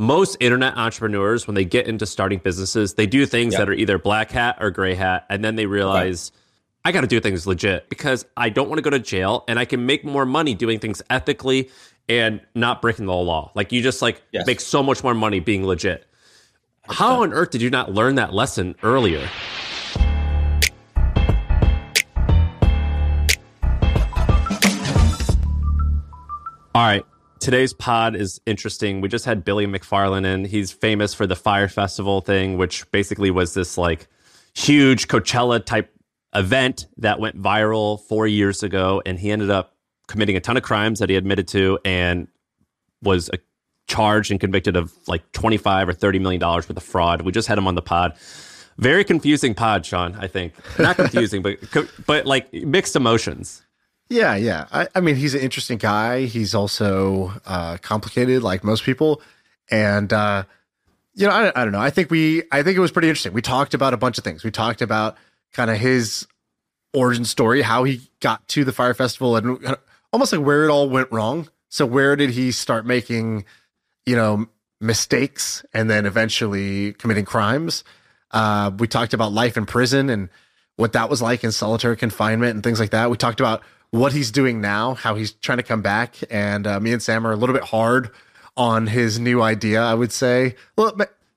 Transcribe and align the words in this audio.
most 0.00 0.38
internet 0.40 0.78
entrepreneurs, 0.78 1.46
when 1.46 1.54
they 1.54 1.64
get 1.64 1.86
into 1.86 2.06
starting 2.06 2.38
businesses, 2.38 2.94
they 2.94 3.06
do 3.06 3.26
things 3.26 3.54
that 3.54 3.68
are 3.68 3.74
either 3.74 3.98
black 3.98 4.30
hat 4.30 4.56
or 4.58 4.70
gray 4.70 4.94
hat, 4.94 5.26
and 5.28 5.44
then 5.44 5.56
they 5.56 5.66
realize. 5.66 6.32
I 6.82 6.92
got 6.92 7.02
to 7.02 7.06
do 7.06 7.20
things 7.20 7.46
legit 7.46 7.90
because 7.90 8.24
I 8.38 8.48
don't 8.48 8.70
want 8.70 8.78
to 8.78 8.82
go 8.82 8.88
to 8.88 8.98
jail 8.98 9.44
and 9.48 9.58
I 9.58 9.66
can 9.66 9.84
make 9.84 10.02
more 10.02 10.24
money 10.24 10.54
doing 10.54 10.78
things 10.78 11.02
ethically 11.10 11.68
and 12.08 12.40
not 12.54 12.80
breaking 12.80 13.04
the 13.04 13.12
law. 13.12 13.52
Like 13.54 13.70
you 13.70 13.82
just 13.82 14.00
like 14.00 14.22
Yes. 14.32 14.46
make 14.46 14.60
so 14.62 14.82
much 14.82 15.04
more 15.04 15.12
money 15.12 15.40
being 15.40 15.66
legit. 15.66 16.06
How 16.88 17.20
on 17.20 17.34
earth 17.34 17.50
did 17.50 17.60
you 17.60 17.68
not 17.68 17.92
learn 17.92 18.14
that 18.14 18.32
lesson 18.32 18.76
earlier? 18.82 19.28
All 26.74 26.86
right. 26.86 27.04
Today's 27.40 27.72
pod 27.72 28.14
is 28.14 28.38
interesting. 28.44 29.00
We 29.00 29.08
just 29.08 29.24
had 29.24 29.44
Billy 29.44 29.66
McFarland 29.66 30.26
in. 30.26 30.44
He's 30.44 30.72
famous 30.72 31.14
for 31.14 31.26
the 31.26 31.34
Fyre 31.34 31.68
Festival 31.68 32.20
thing, 32.20 32.58
which 32.58 32.88
basically 32.90 33.30
was 33.30 33.54
this 33.54 33.78
like 33.78 34.08
huge 34.54 35.08
Coachella 35.08 35.64
type 35.64 35.90
event 36.34 36.86
that 36.98 37.18
went 37.18 37.40
viral 37.40 37.98
four 37.98 38.26
years 38.26 38.62
ago. 38.62 39.02
And 39.06 39.18
he 39.18 39.30
ended 39.30 39.48
up 39.50 39.74
committing 40.06 40.36
a 40.36 40.40
ton 40.40 40.58
of 40.58 40.62
crimes 40.62 40.98
that 40.98 41.08
he 41.08 41.16
admitted 41.16 41.48
to 41.48 41.78
and 41.84 42.28
was 43.02 43.30
uh, 43.30 43.38
charged 43.88 44.30
and 44.30 44.38
convicted 44.38 44.76
of 44.76 44.92
like 45.08 45.32
25 45.32 45.88
or 45.88 45.92
30 45.94 46.18
million 46.18 46.40
dollars 46.40 46.68
worth 46.68 46.76
of 46.76 46.82
fraud. 46.82 47.22
We 47.22 47.32
just 47.32 47.48
had 47.48 47.56
him 47.56 47.66
on 47.66 47.74
the 47.74 47.82
pod. 47.82 48.16
Very 48.76 49.04
confusing 49.04 49.54
pod, 49.54 49.84
Shaan, 49.84 50.18
I 50.18 50.26
think. 50.26 50.52
Not 50.78 50.96
confusing, 50.96 51.42
but 51.42 51.58
but 52.06 52.26
like 52.26 52.52
mixed 52.52 52.96
emotions. 52.96 53.62
Yeah, 54.10 54.34
yeah. 54.34 54.66
I, 54.72 54.88
I 54.96 55.00
mean, 55.00 55.14
he's 55.14 55.34
an 55.34 55.40
interesting 55.40 55.78
guy. 55.78 56.22
He's 56.26 56.52
also 56.54 57.32
uh, 57.46 57.76
complicated, 57.78 58.42
like 58.42 58.64
most 58.64 58.82
people. 58.82 59.22
And 59.70 60.12
uh, 60.12 60.42
you 61.14 61.28
know, 61.28 61.32
I, 61.32 61.52
I 61.54 61.64
don't 61.64 61.72
know. 61.72 61.80
I 61.80 61.90
think 61.90 62.10
we, 62.10 62.42
I 62.50 62.62
think 62.64 62.76
it 62.76 62.80
was 62.80 62.90
pretty 62.90 63.08
interesting. 63.08 63.32
We 63.32 63.40
talked 63.40 63.72
about 63.72 63.94
a 63.94 63.96
bunch 63.96 64.18
of 64.18 64.24
things. 64.24 64.42
We 64.42 64.50
talked 64.50 64.82
about 64.82 65.16
kind 65.52 65.70
of 65.70 65.76
his 65.76 66.26
origin 66.92 67.24
story, 67.24 67.62
how 67.62 67.84
he 67.84 68.00
got 68.20 68.46
to 68.48 68.64
the 68.64 68.72
Fyre 68.72 68.94
Festival, 68.94 69.36
and 69.36 69.76
almost 70.12 70.32
like 70.32 70.44
where 70.44 70.64
it 70.64 70.70
all 70.70 70.88
went 70.90 71.10
wrong. 71.12 71.48
So 71.68 71.86
where 71.86 72.16
did 72.16 72.30
he 72.30 72.50
start 72.50 72.84
making, 72.84 73.44
you 74.06 74.16
know, 74.16 74.46
mistakes 74.80 75.64
and 75.72 75.88
then 75.88 76.04
eventually 76.04 76.94
committing 76.94 77.24
crimes? 77.24 77.84
Uh, 78.32 78.72
we 78.76 78.88
talked 78.88 79.14
about 79.14 79.32
life 79.32 79.56
in 79.56 79.66
prison 79.66 80.10
and 80.10 80.28
what 80.74 80.94
that 80.94 81.08
was 81.08 81.22
like 81.22 81.44
in 81.44 81.52
solitary 81.52 81.96
confinement 81.96 82.54
and 82.54 82.64
things 82.64 82.80
like 82.80 82.90
that. 82.90 83.08
We 83.08 83.16
talked 83.16 83.38
about 83.38 83.62
what 83.90 84.12
he's 84.12 84.30
doing 84.30 84.60
now, 84.60 84.94
how 84.94 85.14
he's 85.14 85.32
trying 85.32 85.58
to 85.58 85.64
come 85.64 85.82
back, 85.82 86.16
and 86.30 86.66
uh, 86.66 86.80
me 86.80 86.92
and 86.92 87.02
Sam 87.02 87.26
are 87.26 87.32
a 87.32 87.36
little 87.36 87.54
bit 87.54 87.64
hard 87.64 88.10
on 88.56 88.86
his 88.86 89.18
new 89.18 89.42
idea. 89.42 89.82
I 89.82 89.94
would 89.94 90.12
say, 90.12 90.54
well, 90.76 90.96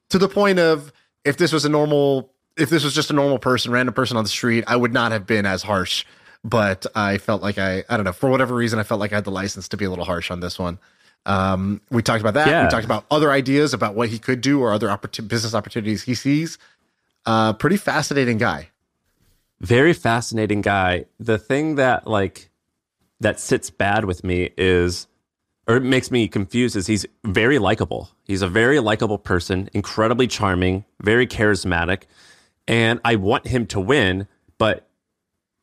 to 0.10 0.18
the 0.18 0.30
point 0.30 0.60
of 0.60 0.92
if 1.26 1.38
this 1.38 1.52
was 1.52 1.66
a 1.66 1.70
normal, 1.70 2.32
if 2.58 2.70
this 2.70 2.84
was 2.84 2.94
just 2.94 3.10
a 3.10 3.14
normal 3.14 3.40
person, 3.40 3.72
random 3.72 3.94
person 3.94 4.18
on 4.18 4.24
the 4.24 4.30
street, 4.30 4.64
I 4.68 4.76
would 4.76 4.94
not 4.94 5.12
have 5.12 5.26
been 5.26 5.46
as 5.46 5.64
harsh. 5.64 6.06
But 6.46 6.86
I 6.94 7.20
felt 7.20 7.42
like 7.42 7.58
I, 7.58 7.86
I 7.88 7.96
don't 7.96 8.04
know, 8.04 8.12
for 8.12 8.30
whatever 8.30 8.54
reason, 8.54 8.78
I 8.78 8.84
felt 8.84 9.00
like 9.00 9.14
I 9.14 9.16
had 9.16 9.24
the 9.24 9.32
license 9.32 9.70
to 9.70 9.78
be 9.78 9.86
a 9.86 9.90
little 9.90 10.04
harsh 10.04 10.30
on 10.30 10.42
this 10.42 10.60
one. 10.60 10.78
Um, 11.26 11.80
we 11.90 12.02
talked 12.02 12.20
about 12.20 12.34
that. 12.34 12.48
Yeah. 12.48 12.66
We 12.66 12.70
talked 12.70 12.84
about 12.84 13.06
other 13.10 13.32
ideas 13.32 13.74
about 13.74 13.96
what 13.96 14.10
he 14.10 14.20
could 14.20 14.42
do 14.42 14.60
or 14.60 14.74
other 14.74 14.90
opportun- 14.90 15.30
business 15.30 15.54
opportunities 15.54 16.04
he 16.04 16.16
sees. 16.16 16.58
Uh, 17.26 17.54
pretty 17.54 17.78
fascinating 17.78 18.38
guy. 18.38 18.70
Very 19.64 19.94
fascinating 19.94 20.62
guy. 20.62 21.06
The 21.20 21.38
thing 21.38 21.76
that 21.76 22.06
like 22.06 22.52
that 23.20 23.40
sits 23.40 23.70
bad 23.70 24.06
with 24.06 24.24
me 24.24 24.52
is 24.58 25.08
or 25.68 25.78
it 25.78 25.84
makes 25.84 26.12
me 26.12 26.28
confused 26.28 26.76
is 26.76 26.88
he's 26.88 27.06
very 27.24 27.58
likable. 27.58 28.10
He's 28.26 28.42
a 28.42 28.48
very 28.50 28.80
likable 28.80 29.18
person, 29.18 29.70
incredibly 29.74 30.28
charming, 30.28 30.84
very 31.02 31.26
charismatic, 31.26 32.04
and 32.68 33.00
I 33.06 33.16
want 33.16 33.48
him 33.48 33.66
to 33.68 33.80
win, 33.80 34.28
but 34.58 34.90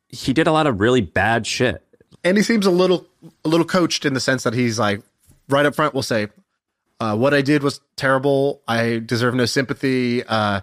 he 0.09 0.33
did 0.33 0.47
a 0.47 0.51
lot 0.51 0.65
of 0.65 0.81
really 0.81 1.01
bad 1.01 1.45
shit. 1.45 1.83
and 2.23 2.35
he 2.37 2.43
seems 2.43 2.65
a 2.65 2.71
little 2.71 3.07
a 3.45 3.49
little 3.49 3.65
coached 3.65 4.05
in 4.05 4.13
the 4.13 4.19
sense 4.19 4.43
that 4.43 4.53
he's 4.53 4.77
like 4.79 5.01
right 5.49 5.65
up 5.65 5.75
front 5.75 5.93
will 5.93 6.03
say 6.03 6.27
uh, 6.99 7.15
what 7.15 7.33
i 7.33 7.41
did 7.41 7.63
was 7.63 7.79
terrible 7.95 8.61
i 8.67 8.99
deserve 9.05 9.33
no 9.33 9.45
sympathy 9.45 10.23
uh, 10.23 10.61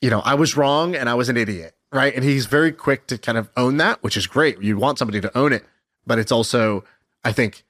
you 0.00 0.10
know 0.10 0.20
i 0.20 0.34
was 0.34 0.56
wrong 0.56 0.94
and 0.94 1.08
i 1.08 1.14
was 1.14 1.28
an 1.28 1.36
idiot 1.36 1.74
right? 1.92 2.14
And 2.14 2.24
he's 2.24 2.46
very 2.46 2.72
quick 2.72 3.06
to 3.08 3.18
kind 3.18 3.38
of 3.38 3.50
own 3.56 3.76
that 3.78 4.02
which 4.02 4.16
is 4.16 4.26
great. 4.26 4.60
You 4.62 4.76
want 4.76 4.98
somebody 4.98 5.20
to 5.20 5.36
own 5.36 5.52
it 5.52 5.64
but 6.06 6.18
it's 6.18 6.32
also 6.32 6.84
i 7.24 7.32
think 7.32 7.64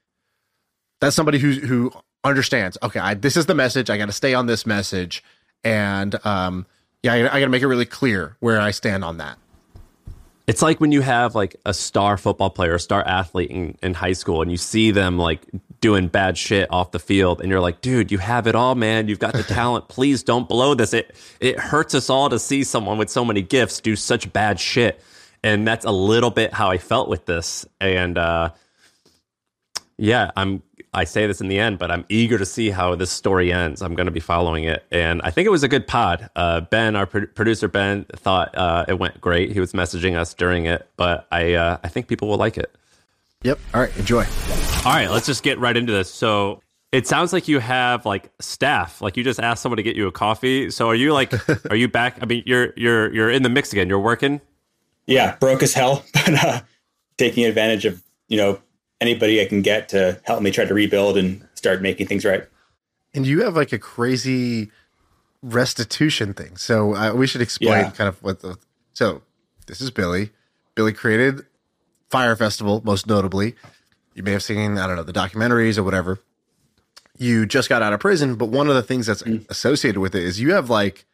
that's 1.01 1.17
somebody 1.17 1.39
who 1.39 1.53
who 1.53 1.93
understands 2.25 2.77
okay 2.83 3.01
I, 3.01 3.15
this 3.15 3.37
is 3.37 3.47
the 3.47 3.55
message 3.55 3.91
i 3.91 3.97
got 3.97 4.07
to 4.07 4.13
stay 4.13 4.35
on 4.35 4.47
this 4.47 4.67
message 4.67 5.23
and 5.65 6.15
um 6.25 6.67
yeah 7.03 7.15
i, 7.15 7.17
I 7.17 7.41
got 7.41 7.47
to 7.47 7.49
make 7.49 7.63
it 7.63 7.67
really 7.67 7.87
clear 7.87 8.37
where 8.41 8.61
i 8.61 8.71
stand 8.71 9.05
on 9.05 9.19
that. 9.19 9.39
It's 10.47 10.63
like 10.63 10.81
when 10.81 10.91
you 10.91 11.01
have 11.01 11.37
like 11.37 11.55
a 11.65 11.73
star 11.73 12.17
football 12.17 12.51
player, 12.51 12.75
a 12.75 12.81
star 12.81 13.07
athlete 13.07 13.51
in, 13.51 13.79
in 13.85 13.95
high 13.95 14.15
school, 14.15 14.43
and 14.43 14.51
you 14.51 14.57
see 14.57 14.91
them 14.91 15.17
like 15.17 15.43
doing 15.81 16.09
bad 16.09 16.37
shit 16.37 16.71
off 16.71 16.91
the 16.91 16.99
field, 16.99 17.41
and 17.41 17.51
you're 17.51 17.61
like, 17.61 17.81
dude, 17.81 18.13
you 18.13 18.19
have 18.19 18.47
it 18.47 18.55
all, 18.55 18.75
man. 18.75 19.09
You've 19.09 19.19
got 19.19 19.33
the 19.35 19.43
talent. 19.61 19.89
Please 19.89 20.23
don't 20.23 20.49
blow 20.49 20.75
this. 20.75 20.93
It 20.93 21.15
it 21.41 21.59
hurts 21.59 21.95
us 21.95 22.11
all 22.11 22.29
to 22.31 22.39
see 22.39 22.65
someone 22.65 22.99
with 22.99 23.11
so 23.11 23.25
many 23.25 23.43
gifts 23.43 23.81
do 23.81 23.97
such 23.97 24.33
bad 24.33 24.61
shit. 24.61 25.03
And 25.43 25.67
that's 25.67 25.87
a 25.87 25.91
little 25.91 26.31
bit 26.31 26.53
how 26.53 26.71
I 26.71 26.77
felt 26.79 27.09
with 27.09 27.27
this. 27.27 27.67
And 27.81 28.19
uh 28.19 28.51
yeah, 29.97 30.31
I'm 30.37 30.63
I 30.93 31.05
say 31.05 31.27
this 31.27 31.41
in 31.41 31.49
the 31.49 31.59
end, 31.59 31.79
but 31.79 31.91
I'm 31.91 32.05
eager 32.09 32.37
to 32.39 32.47
see 32.47 32.71
how 32.71 32.97
this 32.97 33.11
story 33.11 33.53
ends. 33.53 33.81
I'm 33.81 33.95
going 33.95 34.07
to 34.07 34.13
be 34.13 34.19
following 34.21 34.65
it, 34.65 34.85
and 34.91 35.23
I 35.23 35.31
think 35.31 35.47
it 35.47 35.51
was 35.51 35.63
a 35.63 35.69
good 35.69 35.87
pod. 35.87 36.29
Uh, 36.35 36.63
ben, 36.63 36.97
our 36.97 37.07
pro- 37.07 37.27
producer 37.27 37.69
Ben, 37.69 38.07
thought 38.17 38.53
uh, 38.57 38.87
it 38.89 38.99
went 38.99 39.21
great. 39.21 39.53
He 39.53 39.61
was 39.61 39.73
messaging 39.73 40.17
us 40.17 40.35
during 40.35 40.67
it, 40.67 40.89
but 40.97 41.29
I 41.31 41.55
uh, 41.55 41.79
I 41.85 41.89
think 41.89 42.09
people 42.09 42.29
will 42.29 42.39
like 42.39 42.59
it. 42.59 42.75
Yep 43.43 43.59
all 43.75 43.81
right 43.81 43.97
enjoy 43.97 44.25
All 44.85 44.93
right, 44.95 45.11
let's 45.11 45.27
just 45.27 45.43
get 45.43 45.59
right 45.59 45.77
into 45.77 45.93
this. 45.93 46.11
So 46.13 46.63
it 46.91 47.07
sounds 47.07 47.33
like 47.35 47.49
you 47.49 47.59
have 47.59 48.07
like 48.07 48.31
staff, 48.41 49.03
like 49.03 49.17
you 49.19 49.23
just 49.23 49.39
asked 49.39 49.63
someone 49.63 49.77
to 49.77 49.83
get 49.83 49.95
you 49.95 50.07
a 50.07 50.13
coffee. 50.13 50.71
So 50.71 50.89
are 50.89 50.95
you 50.95 51.13
like, 51.13 51.33
are 51.71 51.77
you 51.77 51.87
back? 51.87 52.17
I 52.23 52.25
mean, 52.27 52.43
you're 52.47 52.73
you're 52.77 53.13
you're 53.13 53.31
in 53.31 53.43
the 53.43 53.51
mix 53.51 53.73
again. 53.73 53.89
You're 53.91 54.01
working. 54.01 54.41
Yeah, 55.07 55.37
broke 55.37 55.63
as 55.63 55.75
hell, 55.75 56.03
but 56.15 56.33
uh, 56.45 56.61
taking 57.19 57.45
advantage 57.45 57.85
of 57.85 58.03
you 58.29 58.39
know 58.39 58.59
anybody 59.03 59.41
I 59.43 59.45
can 59.45 59.61
get 59.61 59.91
to 59.91 60.19
help 60.25 60.43
me 60.43 60.51
try 60.51 60.65
to 60.65 60.73
rebuild 60.75 61.19
and 61.19 61.47
start 61.55 61.83
making 61.83 62.07
things 62.07 62.25
right. 62.25 62.47
and 63.15 63.27
you 63.27 63.43
have 63.45 63.55
like 63.55 63.73
a 63.73 63.79
crazy 63.79 64.71
restitution 65.43 66.33
thing. 66.35 66.57
So 66.57 66.95
uh, 66.95 67.13
we 67.15 67.27
should 67.27 67.43
explain 67.43 67.85
Yeah. 67.85 67.91
kind 67.91 68.09
of 68.09 68.23
what 68.23 68.41
the. 68.41 68.57
So 68.95 69.23
this 69.67 69.81
is 69.81 69.91
Billy. 69.91 70.31
Billy 70.75 70.93
created 70.93 71.45
Fyre 72.11 72.37
Festival, 72.37 72.83
most 72.85 73.07
notably. 73.07 73.55
You 74.15 74.23
may 74.23 74.33
have 74.33 74.43
seen, 74.43 74.77
I 74.79 74.87
don't 74.87 74.97
know, 74.97 75.03
the 75.03 75.13
documentaries 75.13 75.79
or 75.79 75.83
whatever. 75.83 76.19
You 77.17 77.47
just 77.47 77.69
got 77.69 77.83
out 77.83 77.93
of 77.93 78.01
prison, 78.01 78.35
but 78.35 78.47
one 78.47 78.69
of 78.69 78.75
the 78.75 78.83
things 78.83 79.07
that's 79.07 79.23
associated 79.49 80.01
with 80.01 80.15
it 80.15 80.25
is 80.25 80.41
you 80.41 80.53
have 80.53 80.71
like 80.71 81.05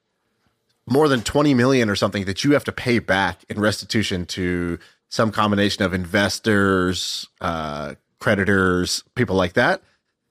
more 0.88 1.08
than 1.08 1.22
20 1.22 1.52
million 1.54 1.90
or 1.90 1.96
something 1.96 2.24
that 2.24 2.44
you 2.44 2.52
have 2.52 2.64
to 2.64 2.72
pay 2.72 2.98
back 2.98 3.44
in 3.48 3.60
restitution 3.60 4.24
to 4.26 4.78
some 5.08 5.32
combination 5.32 5.84
of 5.84 5.92
investors, 5.92 7.28
uh, 7.40 7.94
creditors, 8.20 9.02
people 9.14 9.36
like 9.36 9.54
that. 9.54 9.82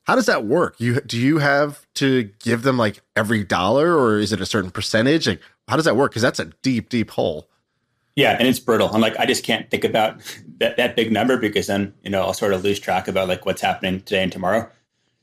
How 0.03 0.15
does 0.15 0.27
that 0.27 0.45
work? 0.45 0.75
You 0.77 1.01
do 1.01 1.19
you 1.19 1.39
have 1.39 1.85
to 1.95 2.29
give 2.39 2.61
them 2.61 2.77
like 2.77 3.01
every 3.15 3.43
dollar, 3.43 3.97
or 3.97 4.19
is 4.19 4.31
it 4.31 4.39
a 4.39 4.45
certain 4.45 4.69
percentage? 4.71 5.27
Like, 5.27 5.41
how 5.67 5.75
does 5.75 5.85
that 5.85 5.95
work? 5.95 6.11
Because 6.11 6.21
that's 6.21 6.39
a 6.39 6.45
deep, 6.61 6.89
deep 6.89 7.11
hole. 7.11 7.49
Yeah, 8.15 8.35
and 8.37 8.47
it's 8.47 8.59
brutal. 8.59 8.89
I'm 8.93 9.01
like, 9.01 9.17
I 9.19 9.25
just 9.25 9.43
can't 9.43 9.69
think 9.69 9.83
about 9.83 10.21
that, 10.59 10.77
that 10.77 10.95
big 10.95 11.11
number 11.11 11.37
because 11.37 11.67
then, 11.67 11.93
you 12.03 12.09
know, 12.09 12.21
I'll 12.21 12.33
sort 12.33 12.53
of 12.53 12.63
lose 12.63 12.79
track 12.79 13.07
about 13.07 13.27
like 13.27 13.45
what's 13.45 13.61
happening 13.61 13.99
today 14.01 14.23
and 14.23 14.31
tomorrow. 14.31 14.69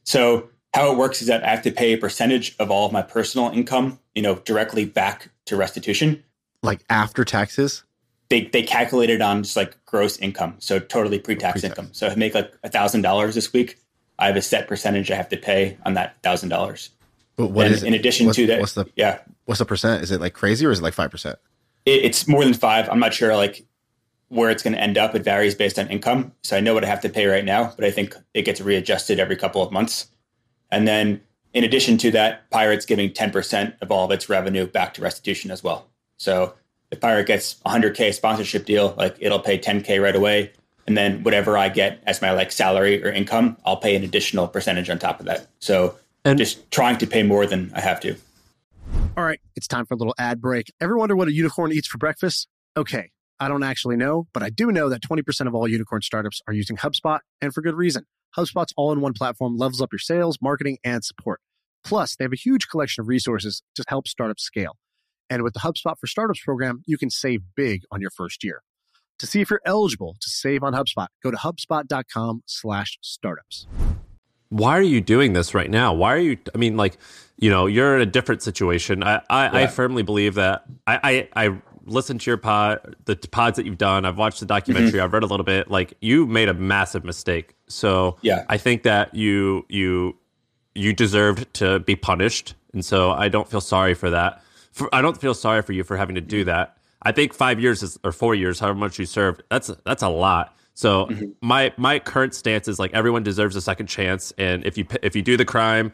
So 0.04 0.50
how 0.74 0.92
it 0.92 0.98
works 0.98 1.22
is 1.22 1.28
that 1.28 1.42
I 1.44 1.48
have 1.48 1.62
to 1.62 1.70
pay 1.70 1.92
a 1.94 1.98
percentage 1.98 2.54
of 2.58 2.70
all 2.70 2.86
of 2.86 2.92
my 2.92 3.02
personal 3.02 3.48
income, 3.50 3.98
you 4.14 4.22
know, 4.22 4.34
directly 4.36 4.84
back 4.84 5.30
to 5.46 5.56
restitution. 5.56 6.22
Like 6.62 6.84
after 6.90 7.24
taxes. 7.24 7.84
They 8.28 8.42
they 8.46 8.62
calculate 8.62 9.10
it 9.10 9.20
on 9.20 9.42
just 9.42 9.56
like 9.56 9.76
gross 9.84 10.16
income, 10.16 10.54
so 10.58 10.78
totally 10.78 11.18
pre-tax, 11.18 11.60
Pre-tax. 11.60 11.78
income. 11.78 11.92
So 11.92 12.06
if 12.06 12.12
I 12.12 12.16
make 12.16 12.34
like 12.34 12.50
a 12.62 12.70
thousand 12.70 13.02
dollars 13.02 13.34
this 13.34 13.52
week, 13.52 13.78
I 14.18 14.26
have 14.28 14.36
a 14.36 14.40
set 14.42 14.68
percentage 14.68 15.10
I 15.10 15.16
have 15.16 15.28
to 15.30 15.36
pay 15.36 15.76
on 15.84 15.94
that 15.94 16.22
thousand 16.22 16.48
dollars. 16.48 16.90
But 17.36 17.48
what 17.48 17.66
And 17.66 17.74
is 17.74 17.82
in 17.82 17.92
addition 17.92 18.24
what's, 18.26 18.36
to 18.36 18.46
that, 18.46 18.60
what's 18.60 18.72
the 18.72 18.86
yeah, 18.96 19.18
what's 19.44 19.58
the 19.58 19.66
percent? 19.66 20.02
Is 20.02 20.10
it 20.10 20.20
like 20.20 20.32
crazy 20.32 20.64
or 20.64 20.70
is 20.70 20.78
it 20.78 20.82
like 20.82 20.94
five 20.94 21.10
percent? 21.10 21.38
It, 21.84 22.04
it's 22.04 22.28
more 22.28 22.44
than 22.44 22.54
five. 22.54 22.88
I'm 22.88 23.00
not 23.00 23.14
sure 23.14 23.36
like 23.36 23.64
where 24.28 24.50
it's 24.50 24.62
going 24.62 24.74
to 24.74 24.80
end 24.80 24.96
up. 24.96 25.14
It 25.14 25.24
varies 25.24 25.54
based 25.54 25.78
on 25.78 25.88
income. 25.88 26.32
So 26.42 26.56
I 26.56 26.60
know 26.60 26.74
what 26.74 26.84
I 26.84 26.88
have 26.88 27.02
to 27.02 27.08
pay 27.08 27.26
right 27.26 27.44
now, 27.44 27.72
but 27.76 27.84
I 27.84 27.90
think 27.90 28.16
it 28.34 28.42
gets 28.42 28.60
readjusted 28.60 29.20
every 29.20 29.36
couple 29.36 29.62
of 29.62 29.70
months. 29.70 30.08
And 30.70 30.88
then 30.88 31.20
in 31.52 31.64
addition 31.64 31.98
to 31.98 32.10
that, 32.12 32.48
PYRT's 32.50 32.86
giving 32.86 33.10
10% 33.10 33.74
of 33.82 33.92
all 33.92 34.06
of 34.06 34.10
its 34.10 34.28
revenue 34.28 34.66
back 34.66 34.94
to 34.94 35.02
restitution 35.02 35.50
as 35.50 35.62
well. 35.62 35.86
So 36.16 36.54
if 36.90 37.00
Pirate 37.00 37.26
gets 37.26 37.56
100K 37.66 38.14
sponsorship 38.14 38.64
deal, 38.64 38.94
like 38.96 39.16
it'll 39.18 39.38
pay 39.38 39.58
10K 39.58 40.02
right 40.02 40.16
away. 40.16 40.52
And 40.86 40.96
then 40.96 41.22
whatever 41.22 41.56
I 41.56 41.68
get 41.68 42.02
as 42.06 42.22
my 42.22 42.32
like 42.32 42.52
salary 42.52 43.04
or 43.04 43.10
income, 43.10 43.56
I'll 43.64 43.76
pay 43.76 43.94
an 43.94 44.02
additional 44.02 44.48
percentage 44.48 44.90
on 44.90 44.98
top 44.98 45.20
of 45.20 45.26
that. 45.26 45.46
So 45.58 45.96
and 46.24 46.38
just 46.38 46.70
trying 46.70 46.98
to 46.98 47.06
pay 47.06 47.22
more 47.22 47.46
than 47.46 47.70
I 47.74 47.80
have 47.80 48.00
to. 48.00 48.16
All 49.14 49.24
right, 49.24 49.40
it's 49.56 49.68
time 49.68 49.84
for 49.84 49.92
a 49.92 49.96
little 49.98 50.14
ad 50.16 50.40
break. 50.40 50.72
Ever 50.80 50.96
wonder 50.96 51.14
what 51.14 51.28
a 51.28 51.34
unicorn 51.34 51.70
eats 51.70 51.86
for 51.86 51.98
breakfast? 51.98 52.48
Okay, 52.78 53.10
I 53.38 53.48
don't 53.48 53.62
actually 53.62 53.96
know, 53.96 54.26
but 54.32 54.42
I 54.42 54.48
do 54.48 54.72
know 54.72 54.88
that 54.88 55.02
20% 55.02 55.46
of 55.46 55.54
all 55.54 55.68
unicorn 55.68 56.00
startups 56.00 56.40
are 56.46 56.54
using 56.54 56.78
HubSpot, 56.78 57.18
and 57.42 57.52
for 57.52 57.60
good 57.60 57.74
reason. 57.74 58.06
HubSpot's 58.34 58.72
all 58.74 58.90
in 58.90 59.02
one 59.02 59.12
platform 59.12 59.58
levels 59.58 59.82
up 59.82 59.90
your 59.92 59.98
sales, 59.98 60.38
marketing, 60.40 60.78
and 60.82 61.04
support. 61.04 61.42
Plus, 61.84 62.16
they 62.16 62.24
have 62.24 62.32
a 62.32 62.36
huge 62.36 62.68
collection 62.68 63.02
of 63.02 63.08
resources 63.08 63.62
to 63.74 63.84
help 63.86 64.08
startups 64.08 64.44
scale. 64.44 64.78
And 65.28 65.42
with 65.42 65.52
the 65.52 65.60
HubSpot 65.60 65.98
for 66.00 66.06
Startups 66.06 66.40
program, 66.42 66.82
you 66.86 66.96
can 66.96 67.10
save 67.10 67.42
big 67.54 67.82
on 67.90 68.00
your 68.00 68.10
first 68.10 68.42
year. 68.42 68.62
To 69.18 69.26
see 69.26 69.42
if 69.42 69.50
you're 69.50 69.60
eligible 69.66 70.16
to 70.22 70.30
save 70.30 70.62
on 70.62 70.72
HubSpot, 70.72 71.08
go 71.22 71.30
to 71.30 71.36
hubspot.com 71.36 72.44
slash 72.46 72.96
startups. 73.02 73.66
Why 74.52 74.76
are 74.78 74.82
you 74.82 75.00
doing 75.00 75.32
this 75.32 75.54
right 75.54 75.70
now? 75.70 75.94
Why 75.94 76.12
are 76.12 76.18
you, 76.18 76.36
I 76.54 76.58
mean, 76.58 76.76
like, 76.76 76.98
you 77.38 77.48
know, 77.48 77.64
you're 77.64 77.96
in 77.96 78.02
a 78.02 78.06
different 78.06 78.42
situation. 78.42 79.02
I, 79.02 79.22
I, 79.30 79.44
yeah. 79.44 79.50
I 79.54 79.66
firmly 79.66 80.02
believe 80.02 80.34
that 80.34 80.64
I, 80.86 81.28
I, 81.34 81.46
I 81.46 81.58
listened 81.86 82.20
to 82.20 82.30
your 82.30 82.36
pod, 82.36 82.96
the 83.06 83.16
pods 83.16 83.56
that 83.56 83.64
you've 83.64 83.78
done. 83.78 84.04
I've 84.04 84.18
watched 84.18 84.40
the 84.40 84.46
documentary. 84.46 84.90
Mm-hmm. 84.90 85.04
I've 85.04 85.12
read 85.14 85.22
a 85.22 85.26
little 85.26 85.44
bit. 85.44 85.70
Like 85.70 85.94
you 86.02 86.26
made 86.26 86.50
a 86.50 86.54
massive 86.54 87.02
mistake. 87.02 87.54
So 87.66 88.18
yeah, 88.20 88.44
I 88.50 88.58
think 88.58 88.82
that 88.82 89.14
you, 89.14 89.64
you, 89.70 90.18
you 90.74 90.92
deserved 90.92 91.52
to 91.54 91.80
be 91.80 91.96
punished. 91.96 92.54
And 92.74 92.84
so 92.84 93.10
I 93.10 93.28
don't 93.28 93.48
feel 93.48 93.62
sorry 93.62 93.94
for 93.94 94.10
that. 94.10 94.42
For, 94.72 94.94
I 94.94 95.00
don't 95.00 95.18
feel 95.18 95.32
sorry 95.32 95.62
for 95.62 95.72
you 95.72 95.82
for 95.82 95.96
having 95.96 96.14
to 96.16 96.20
do 96.20 96.44
that. 96.44 96.76
I 97.02 97.12
think 97.12 97.32
five 97.32 97.58
years 97.58 97.82
is, 97.82 97.98
or 98.04 98.12
four 98.12 98.34
years, 98.34 98.60
however 98.60 98.78
much 98.78 98.98
you 98.98 99.06
served, 99.06 99.42
that's 99.50 99.70
that's 99.84 100.02
a 100.02 100.08
lot. 100.08 100.54
So 100.74 101.06
mm-hmm. 101.06 101.26
my 101.40 101.72
my 101.76 101.98
current 101.98 102.34
stance 102.34 102.68
is 102.68 102.78
like 102.78 102.92
everyone 102.94 103.22
deserves 103.22 103.56
a 103.56 103.60
second 103.60 103.86
chance, 103.86 104.32
and 104.38 104.64
if 104.64 104.78
you 104.78 104.86
if 105.02 105.14
you 105.14 105.22
do 105.22 105.36
the 105.36 105.44
crime, 105.44 105.92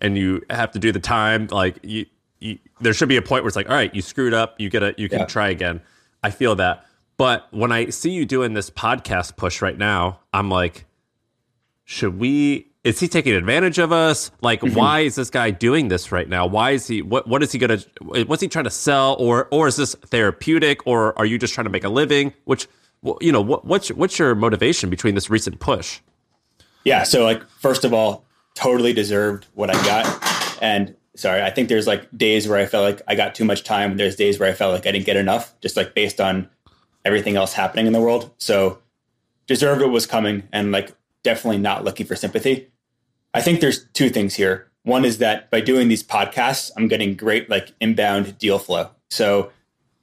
and 0.00 0.16
you 0.16 0.42
have 0.50 0.70
to 0.72 0.78
do 0.78 0.92
the 0.92 1.00
time, 1.00 1.48
like 1.50 1.78
you, 1.82 2.06
you 2.38 2.58
there 2.80 2.92
should 2.92 3.08
be 3.08 3.16
a 3.16 3.22
point 3.22 3.42
where 3.42 3.48
it's 3.48 3.56
like, 3.56 3.68
all 3.68 3.74
right, 3.74 3.94
you 3.94 4.02
screwed 4.02 4.34
up, 4.34 4.60
you 4.60 4.70
get 4.70 4.82
a 4.82 4.94
you 4.96 5.08
can 5.08 5.20
yeah. 5.20 5.26
try 5.26 5.48
again. 5.48 5.80
I 6.22 6.30
feel 6.30 6.54
that, 6.56 6.86
but 7.16 7.48
when 7.50 7.72
I 7.72 7.90
see 7.90 8.10
you 8.10 8.24
doing 8.24 8.54
this 8.54 8.70
podcast 8.70 9.36
push 9.36 9.62
right 9.62 9.76
now, 9.76 10.20
I'm 10.32 10.48
like, 10.48 10.86
should 11.84 12.18
we 12.18 12.70
is 12.82 12.98
he 12.98 13.08
taking 13.08 13.34
advantage 13.34 13.78
of 13.78 13.92
us? 13.92 14.30
Like, 14.40 14.62
mm-hmm. 14.62 14.74
why 14.74 15.00
is 15.00 15.14
this 15.14 15.28
guy 15.28 15.50
doing 15.50 15.88
this 15.88 16.12
right 16.12 16.28
now? 16.28 16.46
Why 16.46 16.70
is 16.70 16.86
he? 16.86 17.02
What 17.02 17.28
What 17.28 17.42
is 17.42 17.52
he 17.52 17.58
gonna? 17.58 17.80
What's 18.00 18.40
he 18.40 18.48
trying 18.48 18.64
to 18.64 18.70
sell? 18.70 19.16
Or 19.18 19.48
Or 19.50 19.68
is 19.68 19.76
this 19.76 19.94
therapeutic? 19.94 20.86
Or 20.86 21.18
are 21.18 21.26
you 21.26 21.38
just 21.38 21.52
trying 21.52 21.66
to 21.66 21.70
make 21.70 21.84
a 21.84 21.88
living? 21.88 22.32
Which 22.44 22.68
you 23.20 23.32
know, 23.32 23.40
what, 23.40 23.64
what's 23.64 23.88
what's 23.90 24.18
your 24.18 24.34
motivation 24.34 24.90
between 24.90 25.14
this 25.14 25.30
recent 25.30 25.60
push? 25.60 26.00
Yeah. 26.84 27.02
So, 27.02 27.24
like, 27.24 27.46
first 27.48 27.84
of 27.84 27.92
all, 27.92 28.24
totally 28.54 28.92
deserved 28.92 29.46
what 29.54 29.70
I 29.70 29.74
got, 29.84 30.58
and 30.62 30.94
sorry, 31.16 31.42
I 31.42 31.50
think 31.50 31.68
there's 31.68 31.86
like 31.86 32.06
days 32.16 32.48
where 32.48 32.58
I 32.58 32.66
felt 32.66 32.84
like 32.84 33.02
I 33.08 33.14
got 33.14 33.34
too 33.34 33.44
much 33.44 33.64
time. 33.64 33.96
There's 33.96 34.16
days 34.16 34.38
where 34.38 34.48
I 34.48 34.52
felt 34.52 34.72
like 34.72 34.86
I 34.86 34.92
didn't 34.92 35.06
get 35.06 35.16
enough, 35.16 35.58
just 35.60 35.76
like 35.76 35.94
based 35.94 36.20
on 36.20 36.48
everything 37.04 37.36
else 37.36 37.52
happening 37.52 37.86
in 37.86 37.92
the 37.92 38.00
world. 38.00 38.30
So, 38.38 38.78
deserved 39.46 39.80
what 39.80 39.90
was 39.90 40.06
coming, 40.06 40.48
and 40.52 40.72
like 40.72 40.94
definitely 41.22 41.58
not 41.58 41.84
looking 41.84 42.06
for 42.06 42.16
sympathy. 42.16 42.70
I 43.32 43.40
think 43.40 43.60
there's 43.60 43.86
two 43.92 44.10
things 44.10 44.34
here. 44.34 44.70
One 44.82 45.04
is 45.04 45.18
that 45.18 45.50
by 45.50 45.60
doing 45.60 45.88
these 45.88 46.02
podcasts, 46.02 46.70
I'm 46.76 46.88
getting 46.88 47.14
great 47.14 47.50
like 47.50 47.72
inbound 47.80 48.38
deal 48.38 48.58
flow. 48.58 48.90
So 49.10 49.50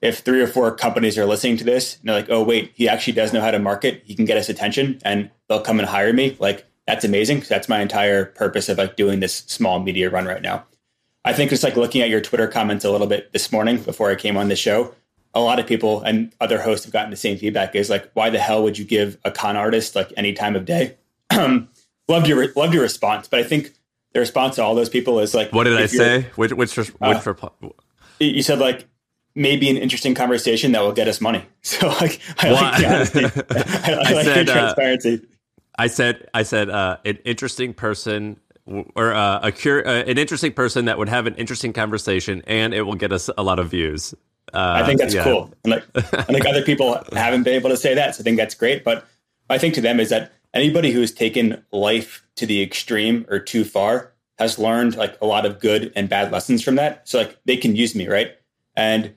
if 0.02 0.20
three 0.20 0.42
or 0.42 0.48
four 0.48 0.72
companies 0.72 1.18
are 1.18 1.26
listening 1.26 1.58
to 1.58 1.64
this 1.64 1.98
and 2.00 2.10
they're 2.10 2.16
like, 2.16 2.30
oh, 2.30 2.44
wait, 2.44 2.72
he 2.76 2.88
actually 2.88 3.14
does 3.14 3.34
know 3.34 3.42
how 3.42 3.52
to 3.52 3.60
market, 3.60 4.04
he 4.06 4.16
can 4.16 4.26
get 4.26 4.38
us 4.38 4.50
attention 4.50 5.00
and 5.04 5.30
they'll 5.48 5.62
come 5.62 5.80
and 5.80 5.88
hire 5.88 6.14
me, 6.14 6.38
like 6.40 6.66
that's 6.86 7.04
amazing. 7.04 7.42
That's 7.42 7.68
my 7.68 7.82
entire 7.82 8.26
purpose 8.26 8.70
of 8.70 8.78
like 8.78 8.96
doing 8.96 9.20
this 9.20 9.44
small 9.48 9.80
media 9.80 10.10
run 10.10 10.26
right 10.26 10.42
now. 10.42 10.66
I 11.26 11.34
think 11.34 11.50
just 11.50 11.64
like 11.64 11.76
looking 11.76 12.02
at 12.02 12.10
your 12.10 12.22
Twitter 12.22 12.48
comments 12.48 12.86
a 12.86 12.92
little 12.92 13.08
bit 13.08 13.34
this 13.34 13.52
morning 13.52 13.78
before 13.82 14.10
I 14.10 14.16
came 14.16 14.38
on 14.38 14.48
the 14.48 14.56
show, 14.56 14.96
a 15.34 15.42
lot 15.42 15.60
of 15.60 15.68
people 15.68 16.02
and 16.02 16.34
other 16.40 16.62
hosts 16.62 16.86
have 16.86 16.94
gotten 16.94 17.12
the 17.12 17.18
same 17.18 17.38
feedback 17.38 17.76
is 17.76 17.90
like, 17.90 18.10
why 18.14 18.30
the 18.30 18.40
hell 18.40 18.64
would 18.64 18.78
you 18.78 18.86
give 18.86 19.18
a 19.26 19.32
con 19.32 19.58
artist 19.58 19.96
like 19.96 20.14
any 20.16 20.34
time 20.34 20.56
of 20.56 20.64
day? 20.64 20.96
loved 22.08 22.28
your 22.28 22.54
loved 22.56 22.74
your 22.74 22.84
response, 22.84 23.28
but 23.28 23.40
I 23.40 23.44
think 23.44 23.74
the 24.14 24.20
response 24.20 24.56
to 24.56 24.64
all 24.64 24.76
those 24.76 24.90
people 24.90 25.20
is 25.20 25.36
like, 25.36 25.52
"What 25.52 25.66
did 25.66 25.78
I 25.78 25.86
say? 25.86 26.28
Which 26.36 26.54
which 26.54 26.76
which, 26.78 26.92
uh, 27.02 27.20
you 28.20 28.42
said 28.42 28.60
like 28.60 28.88
maybe 29.38 29.70
an 29.70 29.78
interesting 29.78 30.16
conversation 30.16 30.72
that 30.74 30.82
will 30.82 30.92
get 30.92 31.08
us 31.08 31.22
money. 31.22 31.46
So 31.68 31.90
like, 31.90 32.22
I 32.38 32.52
well, 32.52 32.62
like 32.62 32.78
the 32.78 32.88
honesty. 32.88 33.26
I, 33.26 33.28
I, 33.30 34.10
I 34.10 34.14
like 34.14 34.26
said, 34.26 34.48
the 34.48 34.52
uh, 34.52 34.56
transparency. 34.56 35.16
Uh, 35.16 35.28
I 35.78 35.88
said 35.88 36.30
I 36.34 36.44
said 36.44 36.70
uh, 36.70 36.98
an 37.04 37.20
interesting 37.26 37.74
person 37.74 38.40
or 38.96 39.14
uh, 39.14 39.42
a 39.44 39.52
cure, 39.52 39.86
uh, 39.86 40.04
an 40.04 40.18
interesting 40.18 40.54
person 40.54 40.86
that 40.86 40.98
would 40.98 41.10
have 41.10 41.28
an 41.28 41.36
interesting 41.36 41.74
conversation, 41.74 42.42
and 42.48 42.74
it 42.74 42.84
will 42.84 42.96
get 42.96 43.12
us 43.12 43.30
a 43.38 43.44
lot 43.44 43.60
of 43.60 43.70
views. 43.70 44.14
I 44.54 44.86
think 44.86 45.02
that's 45.02 45.14
yeah. 45.14 45.26
cool. 45.26 45.54
And 45.66 45.74
like, 45.74 45.84
I 46.14 46.24
think 46.24 46.46
other 46.46 46.64
people 46.64 47.04
haven't 47.14 47.44
been 47.44 47.54
able 47.54 47.70
to 47.70 47.78
say 47.78 47.94
that, 47.96 48.16
so 48.16 48.22
I 48.22 48.24
think 48.24 48.38
that's 48.38 48.56
great. 48.56 48.86
But 48.86 49.06
I 49.50 49.58
think 49.58 49.74
to 49.74 49.82
them 49.82 50.00
is 50.00 50.10
that 50.10 50.32
anybody 50.54 50.92
who 50.92 51.02
has 51.02 51.12
taken 51.12 51.64
life 51.74 52.26
to 52.38 52.46
the 52.46 52.64
extreme 52.64 53.26
or 53.30 53.40
too 53.40 53.66
far 53.66 54.14
has 54.40 54.58
learned 54.58 54.96
like 54.96 55.18
a 55.22 55.26
lot 55.26 55.46
of 55.46 55.60
good 55.60 55.92
and 55.98 56.08
bad 56.08 56.32
lessons 56.32 56.64
from 56.64 56.76
that. 56.76 57.08
So 57.10 57.20
like 57.20 57.38
they 57.44 57.58
can 57.58 57.76
use 57.76 57.94
me, 57.94 58.08
right? 58.08 58.32
And 58.76 59.14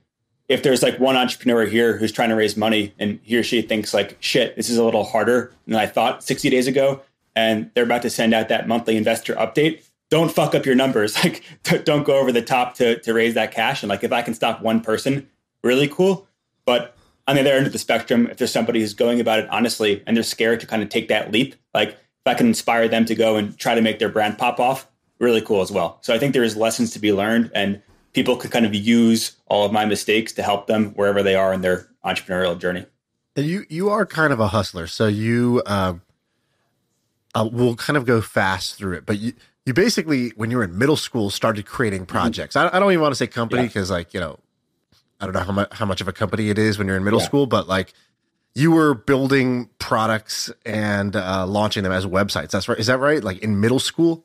if 0.51 0.65
there's 0.65 0.83
like 0.83 0.99
one 0.99 1.17
entrepreneur 1.17 1.65
here 1.65 1.97
who's 1.97 2.11
trying 2.11 2.29
to 2.29 2.35
raise 2.35 2.57
money 2.57 2.93
and 2.99 3.21
he 3.23 3.37
or 3.37 3.43
she 3.43 3.63
thinks 3.63 3.95
like, 3.95 4.17
shit, 4.19 4.57
this 4.57 4.69
is 4.69 4.77
a 4.77 4.85
little 4.85 5.05
harder 5.05 5.53
than 5.67 5.77
I 5.77 5.87
thought 5.87 6.25
60 6.25 6.51
days 6.51 6.67
ago, 6.67 7.01
and 7.37 7.71
they're 7.73 7.85
about 7.85 8.03
to 8.03 8.11
send 8.11 8.35
out 8.35 8.49
that 8.49 8.67
monthly 8.67 8.97
investor 8.97 9.37
update, 9.37 9.85
don't 10.11 10.33
fuck 10.33 10.57
up 10.57 10.67
your 10.67 10.75
numbers. 10.75 11.17
Like, 11.25 11.45
don't 11.85 12.03
go 12.03 12.19
over 12.19 12.33
the 12.33 12.43
top 12.43 12.75
to 12.75 12.99
to 12.99 13.15
raise 13.15 13.35
that 13.35 13.53
cash. 13.53 13.85
And 13.85 13.89
like, 13.89 14.03
if 14.03 14.13
I 14.13 14.23
can 14.23 14.35
stop 14.35 14.61
one 14.61 14.81
person, 14.81 15.29
really 15.63 15.87
cool. 15.87 16.27
But 16.65 16.97
on 17.29 17.37
the 17.37 17.43
other 17.43 17.53
end 17.53 17.67
of 17.67 17.73
the 17.73 17.79
spectrum, 17.79 18.27
if 18.27 18.39
there's 18.39 18.51
somebody 18.51 18.81
who's 18.81 18.95
going 18.95 19.21
about 19.21 19.39
it 19.39 19.49
honestly 19.51 20.03
and 20.05 20.17
they're 20.17 20.25
scared 20.25 20.59
to 20.61 20.67
kind 20.67 20.83
of 20.83 20.89
take 20.89 21.07
that 21.09 21.31
leap, 21.31 21.55
like 21.75 21.91
if 21.91 22.27
I 22.27 22.35
can 22.35 22.49
inspire 22.49 22.89
them 22.89 23.05
to 23.05 23.15
go 23.15 23.37
and 23.37 23.57
try 23.57 23.77
to 23.77 23.81
make 23.81 24.01
their 24.01 24.09
brand 24.09 24.37
pop 24.37 24.59
off, 24.59 24.89
really 25.21 25.41
cool 25.43 25.61
as 25.61 25.71
well. 25.71 25.99
So 26.01 26.13
I 26.13 26.19
think 26.19 26.33
there 26.33 26.43
is 26.43 26.57
lessons 26.57 26.91
to 26.95 26.99
be 26.99 27.13
learned 27.13 27.53
and 27.55 27.81
people 28.13 28.37
could 28.37 28.51
kind 28.51 28.67
of 28.67 28.75
use 28.75 29.37
all 29.47 29.65
of 29.65 29.73
my 29.73 29.85
mistakes 29.85 30.33
to 30.33 30.43
help 30.43 30.67
them 30.67 30.91
wherever 30.91 31.23
they 31.23 31.35
are 31.35 31.53
in 31.53 31.61
their 31.61 31.89
entrepreneurial 32.05 32.59
journey. 32.59 32.87
And 33.37 33.47
you 33.47 33.65
you 33.69 33.91
are 33.91 34.05
kind 34.05 34.33
of 34.33 34.41
a 34.41 34.49
hustler, 34.49 34.87
so 34.87 35.07
you 35.07 35.63
um, 35.67 36.03
uh, 37.35 37.49
will 37.51 37.77
kind 37.77 37.97
of 37.97 38.05
go 38.05 38.21
fast 38.21 38.77
through 38.77 38.95
it. 38.95 39.07
But 39.07 39.19
you 39.19 39.35
you 39.65 39.73
basically 39.73 40.31
when 40.31 40.51
you 40.51 40.57
were 40.57 40.65
in 40.65 40.77
middle 40.77 40.97
school 40.97 41.31
started 41.31 41.67
creating 41.67 42.03
mm-hmm. 42.03 42.17
projects. 42.17 42.57
Mm-hmm. 42.57 42.75
I, 42.75 42.77
I, 42.77 42.81
don't 42.81 42.91
even 42.93 43.03
want 43.03 43.13
to 43.13 43.17
say 43.17 43.27
company 43.27 43.63
because 43.63 43.91
yeah. 43.91 43.97
like 43.97 44.15
you 44.15 44.21
know 44.21 44.39
I 45.21 45.27
don't 45.27 45.35
know 45.35 45.41
how 45.41 45.53
much 45.53 45.73
how 45.73 45.87
much 45.87 46.01
of 46.01 46.09
a 46.09 46.13
company 46.13 46.51
it 46.51 46.59
is 46.59 46.77
when 46.77 46.87
you're 46.87 46.97
in 46.97 47.05
middle 47.05 47.21
yeah. 47.21 47.27
school, 47.27 47.47
but 47.47 47.69
like 47.69 47.93
you 48.55 48.73
were 48.73 48.95
building 48.95 49.71
products 49.79 50.51
and 50.67 51.15
uh, 51.15 51.47
launching 51.47 51.85
them 51.85 51.93
as 51.93 52.05
websites. 52.05 52.51
That's 52.51 52.69
right. 52.69 52.79
Is 52.79 52.87
that 52.87 52.99
right? 52.99 53.23
Like 53.23 53.39
in 53.39 53.61
middle 53.61 53.79
school? 53.79 54.25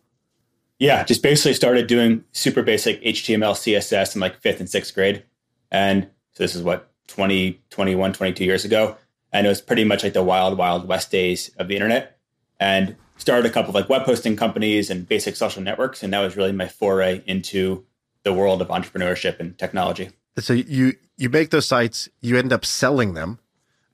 Yeah, 0.79 1.03
just 1.03 1.24
basically 1.24 1.53
started 1.53 1.88
doing 1.88 2.24
super 2.32 2.62
basic 2.62 3.01
HTML, 3.01 3.53
CSS 3.53 4.15
in 4.15 4.22
like 4.22 4.39
fifth 4.41 4.60
and 4.60 4.70
sixth 4.70 4.94
grade. 4.94 5.24
And 5.72 6.10
so 6.34 6.44
this 6.44 6.55
is 6.55 6.63
what 6.63 6.91
20, 7.08 7.62
21, 7.70 8.13
22 8.13 8.44
years 8.44 8.65
ago. 8.65 8.98
And 9.32 9.46
it 9.46 9.50
was 9.50 9.62
pretty 9.62 9.84
much 9.84 10.03
like 10.03 10.13
the 10.13 10.24
wild, 10.24 10.58
wild 10.58 10.88
west 10.88 11.12
days 11.12 11.50
of 11.58 11.67
the 11.67 11.75
internet. 11.75 12.17
And 12.60 12.96
started 13.17 13.46
a 13.46 13.53
couple 13.53 13.70
of 13.70 13.75
like 13.75 13.89
web 13.89 14.03
hosting 14.03 14.36
companies 14.36 14.89
and 14.89 15.08
basic 15.08 15.36
social 15.36 15.62
networks. 15.62 16.03
And 16.03 16.13
that 16.13 16.20
was 16.20 16.36
really 16.36 16.51
my 16.51 16.67
foray 16.67 17.24
into 17.25 17.86
the 18.24 18.34
world 18.34 18.62
of 18.62 18.67
entrepreneurship 18.70 19.39
and 19.39 19.58
technology 19.58 20.10
so 20.39 20.53
you 20.53 20.94
you 21.17 21.29
make 21.29 21.50
those 21.50 21.67
sites, 21.67 22.10
you 22.22 22.38
end 22.38 22.51
up 22.51 22.65
selling 22.65 23.13
them, 23.13 23.39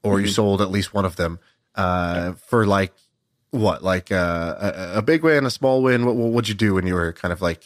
or 0.03 0.15
mm-hmm. 0.15 0.25
you 0.25 0.31
sold 0.31 0.61
at 0.61 0.71
least 0.71 0.93
one 0.93 1.05
of 1.05 1.15
them 1.15 1.39
uh, 1.75 2.33
for 2.33 2.65
like 2.65 2.93
what, 3.51 3.83
like 3.83 4.11
uh, 4.11 4.55
a, 4.59 4.97
a, 4.97 5.01
big 5.01 5.23
win, 5.23 5.45
a 5.45 5.49
small 5.49 5.83
win. 5.83 6.05
What 6.05 6.15
would 6.15 6.49
you 6.49 6.55
do 6.55 6.73
when 6.73 6.87
you 6.87 6.93
were 6.93 7.13
kind 7.13 7.31
of 7.31 7.41
like 7.41 7.63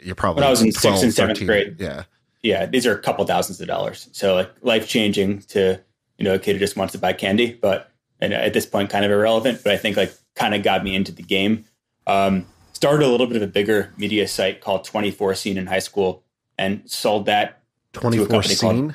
you're 0.00 0.14
probably 0.14 0.40
when 0.40 0.48
I 0.48 0.50
was 0.50 0.62
in 0.62 0.72
12, 0.72 0.80
sixth 0.82 1.04
and 1.04 1.14
seventh 1.14 1.38
13, 1.38 1.46
grade? 1.46 1.76
Yeah, 1.78 2.04
yeah. 2.42 2.66
These 2.66 2.86
are 2.86 2.92
a 2.92 3.00
couple 3.00 3.24
thousands 3.26 3.60
of 3.60 3.66
dollars, 3.66 4.08
so 4.12 4.34
like 4.34 4.50
life 4.62 4.88
changing 4.88 5.40
to 5.42 5.80
you 6.18 6.24
know 6.24 6.34
a 6.34 6.38
kid 6.38 6.54
who 6.54 6.58
just 6.58 6.76
wants 6.76 6.92
to 6.92 6.98
buy 6.98 7.12
candy, 7.12 7.52
but 7.60 7.90
and 8.20 8.32
at 8.32 8.52
this 8.52 8.66
point 8.66 8.90
kind 8.90 9.04
of 9.04 9.10
irrelevant. 9.10 9.62
But 9.62 9.72
I 9.72 9.76
think 9.76 9.96
like 9.96 10.12
kind 10.34 10.54
of 10.54 10.62
got 10.62 10.82
me 10.82 10.94
into 10.94 11.12
the 11.12 11.22
game. 11.22 11.64
Um, 12.06 12.46
started 12.72 13.04
a 13.04 13.08
little 13.08 13.26
bit 13.26 13.36
of 13.36 13.42
a 13.42 13.48
bigger 13.48 13.92
media 13.98 14.26
site 14.28 14.60
called 14.60 14.84
24 14.84 15.34
Scene 15.34 15.58
in 15.58 15.66
high 15.66 15.80
school 15.80 16.22
and 16.56 16.82
sold 16.90 17.26
that 17.26 17.62
24 17.92 18.42
scene? 18.42 18.58
Called, 18.58 18.94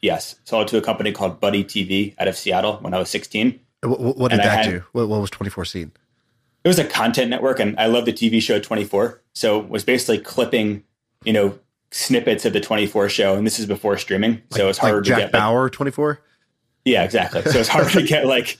yes. 0.00 0.36
Sold 0.44 0.68
to 0.68 0.78
a 0.78 0.82
company 0.82 1.12
called 1.12 1.40
Buddy 1.40 1.64
TV 1.64 2.14
out 2.18 2.28
of 2.28 2.36
Seattle 2.36 2.76
when 2.78 2.94
I 2.94 2.98
was 2.98 3.10
16. 3.10 3.58
What, 3.82 4.00
what 4.00 4.30
did 4.30 4.40
and 4.40 4.48
that 4.48 4.64
had, 4.64 4.70
do? 4.70 4.84
What, 4.92 5.08
what 5.08 5.20
was 5.20 5.30
24 5.30 5.64
scene? 5.64 5.92
It 6.64 6.68
was 6.68 6.78
a 6.78 6.84
content 6.84 7.30
network, 7.30 7.58
and 7.58 7.78
I 7.78 7.86
love 7.86 8.04
the 8.04 8.12
TV 8.12 8.40
show 8.40 8.60
24. 8.60 9.20
So 9.34 9.60
it 9.60 9.68
was 9.68 9.84
basically 9.84 10.18
clipping, 10.18 10.84
you 11.24 11.32
know, 11.32 11.58
snippets 11.90 12.44
of 12.44 12.52
the 12.52 12.60
24 12.60 13.08
show, 13.08 13.34
and 13.34 13.46
this 13.46 13.58
is 13.58 13.66
before 13.66 13.98
streaming. 13.98 14.42
So 14.50 14.68
it's 14.68 14.78
harder 14.78 14.98
like 14.98 15.04
Jack 15.04 15.16
to 15.16 15.22
get. 15.24 15.32
Bauer 15.32 15.64
like, 15.64 15.72
24? 15.72 16.20
Yeah, 16.84 17.02
exactly. 17.02 17.42
So 17.42 17.58
it's 17.58 17.68
hard 17.68 17.90
to 17.90 18.02
get 18.06 18.26
like 18.26 18.58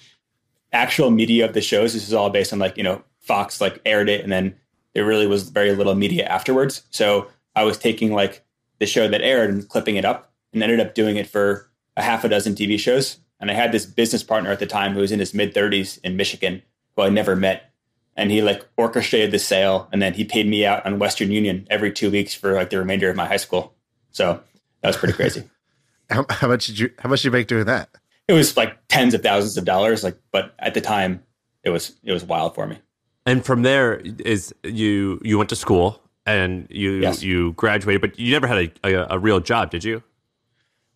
actual 0.73 1.11
media 1.11 1.45
of 1.45 1.55
the 1.55 1.61
shows. 1.61 1.93
This 1.93 2.07
is 2.07 2.15
all 2.15 2.31
based 2.31 2.53
on 2.53 2.59
like, 2.59 2.77
you 2.77 2.83
know, 2.83 3.03
Fox 3.21 3.61
like 3.61 3.81
aired 3.87 4.09
it 4.09 4.23
and 4.23 4.33
then 4.33 4.57
there 4.95 5.05
really 5.05 5.27
was 5.27 5.49
very 5.49 5.75
little 5.75 5.95
media 5.95 6.27
afterwards. 6.27 6.83
So 6.91 7.29
I 7.55 7.65
was 7.65 7.79
taking 7.79 8.13
like 8.13 8.45
the 8.79 8.87
show 8.87 9.09
that 9.09 9.23
aired 9.23 9.51
and 9.51 9.69
clipping 9.69 9.97
it 9.97 10.05
up 10.05 10.33
and 10.53 10.63
ended 10.63 10.81
up 10.81 10.95
doing 10.95 11.17
it 11.17 11.27
for 11.27 11.71
a 11.97 12.03
half 12.03 12.25
a 12.25 12.29
dozen 12.29 12.55
TV 12.55 12.79
shows. 12.79 13.19
And 13.43 13.51
I 13.51 13.55
had 13.55 13.73
this 13.73 13.85
business 13.85 14.23
partner 14.23 14.53
at 14.53 14.61
the 14.61 14.67
time 14.67 14.95
who 14.95 15.01
was 15.01 15.11
in 15.11 15.19
his 15.19 15.35
mid 15.35 15.53
30s 15.53 15.99
in 16.05 16.17
Michigan, 16.17 16.63
who 16.95 17.03
I 17.03 17.09
never 17.09 17.35
met. 17.35 17.71
And 18.17 18.31
he 18.31 18.41
like 18.41 18.65
orchestrated 18.77 19.33
the 19.33 19.39
sale 19.39 19.89
and 19.93 20.01
then 20.01 20.15
he 20.15 20.25
paid 20.25 20.47
me 20.47 20.65
out 20.65 20.87
on 20.87 21.01
Western 21.01 21.33
Union 21.33 21.67
every 21.69 21.93
two 21.93 22.11
weeks 22.11 22.35
for 22.35 22.53
like 22.53 22.71
the 22.71 22.79
remainder 22.79 23.11
of 23.11 23.17
my 23.17 23.27
high 23.27 23.39
school. 23.39 23.75
So 24.13 24.41
that 24.81 24.89
was 24.89 24.97
pretty 24.97 25.15
crazy. 25.15 25.43
how, 26.11 26.25
how 26.31 26.47
much 26.47 26.67
did 26.67 26.79
you 26.79 26.91
how 26.99 27.09
much 27.09 27.23
did 27.23 27.27
you 27.27 27.33
make 27.33 27.49
doing 27.49 27.67
that? 27.67 27.89
It 28.29 28.35
was 28.35 28.57
like 28.57 28.79
tens 28.89 29.13
of 29.13 29.23
thousands 29.23 29.57
of 29.57 29.65
dollars. 29.65 30.05
Like, 30.05 30.17
but 30.31 30.55
at 30.61 30.75
the 30.75 30.81
time 30.81 31.23
it 31.65 31.71
was 31.71 31.97
it 32.05 32.13
was 32.13 32.23
wild 32.23 32.55
for 32.55 32.69
me. 32.69 32.79
And 33.27 33.45
from 33.45 33.63
there 33.63 33.97
is 34.21 34.55
you 34.63 35.21
you 35.25 35.37
went 35.37 35.51
to 35.51 35.57
school 35.57 36.01
and 36.27 36.69
you 36.71 36.93
Yes. 37.01 37.25
you 37.25 37.55
graduated, 37.55 38.03
but 38.03 38.17
you 38.21 38.31
never 38.31 38.47
had 38.47 38.59
a, 38.59 38.73
a, 38.85 39.17
a 39.17 39.19
real 39.19 39.41
job, 39.41 39.71
did 39.73 39.83
you? 39.83 40.01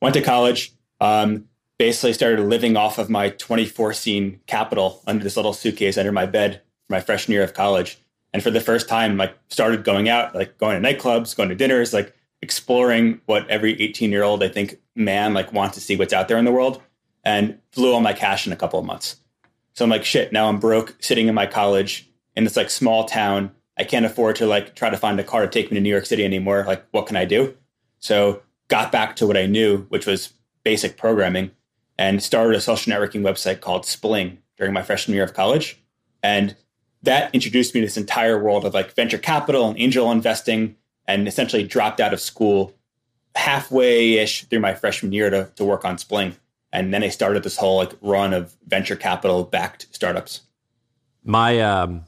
went 0.00 0.14
to 0.14 0.20
college 0.22 0.72
um, 1.00 1.48
basically 1.78 2.12
started 2.12 2.40
living 2.40 2.76
off 2.76 2.98
of 2.98 3.10
my 3.10 3.30
24 3.30 3.92
scene 3.92 4.40
capital 4.46 5.02
under 5.06 5.22
this 5.22 5.36
little 5.36 5.52
suitcase 5.52 5.98
under 5.98 6.12
my 6.12 6.26
bed 6.26 6.62
for 6.86 6.94
my 6.94 7.00
freshman 7.00 7.34
year 7.34 7.42
of 7.42 7.54
college. 7.54 7.98
And 8.32 8.42
for 8.42 8.50
the 8.50 8.60
first 8.60 8.88
time 8.88 9.20
I 9.20 9.32
started 9.48 9.84
going 9.84 10.08
out 10.08 10.34
like 10.34 10.58
going 10.58 10.80
to 10.80 10.88
nightclubs 10.88 11.36
going 11.36 11.48
to 11.48 11.54
dinners 11.54 11.92
like 11.92 12.14
exploring 12.42 13.20
what 13.26 13.48
every 13.48 13.80
18 13.80 14.12
year 14.12 14.22
old 14.22 14.42
i 14.42 14.48
think 14.48 14.76
man 14.94 15.32
like 15.32 15.52
wants 15.54 15.74
to 15.74 15.80
see 15.80 15.96
what's 15.96 16.12
out 16.12 16.28
there 16.28 16.36
in 16.36 16.44
the 16.44 16.52
world 16.52 16.82
and 17.24 17.58
blew 17.74 17.92
all 17.92 18.00
my 18.00 18.12
cash 18.12 18.46
in 18.46 18.52
a 18.52 18.56
couple 18.56 18.78
of 18.78 18.84
months. 18.84 19.16
So 19.74 19.84
i'm 19.84 19.90
like 19.90 20.04
shit 20.04 20.32
now 20.32 20.48
i'm 20.48 20.60
broke 20.60 20.96
sitting 21.00 21.28
in 21.28 21.34
my 21.34 21.46
college 21.46 22.08
in 22.34 22.44
this 22.44 22.56
like 22.56 22.70
small 22.70 23.04
town. 23.04 23.52
I 23.78 23.84
can't 23.84 24.06
afford 24.06 24.36
to 24.36 24.46
like 24.46 24.74
try 24.74 24.90
to 24.90 24.96
find 24.96 25.18
a 25.20 25.24
car 25.24 25.42
to 25.42 25.48
take 25.48 25.70
me 25.70 25.76
to 25.76 25.80
new 25.80 25.90
york 25.90 26.06
city 26.06 26.24
anymore. 26.24 26.64
Like 26.66 26.84
what 26.90 27.06
can 27.06 27.16
i 27.16 27.24
do? 27.24 27.56
So 27.98 28.42
got 28.68 28.92
back 28.92 29.16
to 29.16 29.26
what 29.26 29.36
I 29.36 29.46
knew, 29.46 29.86
which 29.88 30.06
was 30.06 30.32
basic 30.64 30.96
programming, 30.96 31.50
and 31.98 32.22
started 32.22 32.56
a 32.56 32.60
social 32.60 32.92
networking 32.92 33.22
website 33.22 33.60
called 33.60 33.86
Spling 33.86 34.38
during 34.56 34.72
my 34.72 34.82
freshman 34.82 35.14
year 35.14 35.24
of 35.24 35.34
college. 35.34 35.78
And 36.22 36.56
that 37.02 37.34
introduced 37.34 37.74
me 37.74 37.80
to 37.80 37.86
this 37.86 37.96
entire 37.96 38.42
world 38.42 38.64
of 38.64 38.74
like 38.74 38.94
venture 38.94 39.18
capital 39.18 39.68
and 39.68 39.78
angel 39.78 40.10
investing, 40.10 40.76
and 41.06 41.28
essentially 41.28 41.62
dropped 41.62 42.00
out 42.00 42.12
of 42.12 42.20
school 42.20 42.74
halfway 43.34 44.14
ish 44.14 44.44
through 44.44 44.60
my 44.60 44.74
freshman 44.74 45.12
year 45.12 45.30
to, 45.30 45.50
to 45.56 45.64
work 45.64 45.84
on 45.84 45.98
Spling. 45.98 46.34
And 46.72 46.92
then 46.92 47.04
I 47.04 47.08
started 47.08 47.42
this 47.42 47.56
whole 47.56 47.76
like 47.76 47.92
run 48.00 48.34
of 48.34 48.56
venture 48.66 48.96
capital 48.96 49.44
backed 49.44 49.86
startups. 49.92 50.40
My 51.24 51.60
um, 51.60 52.04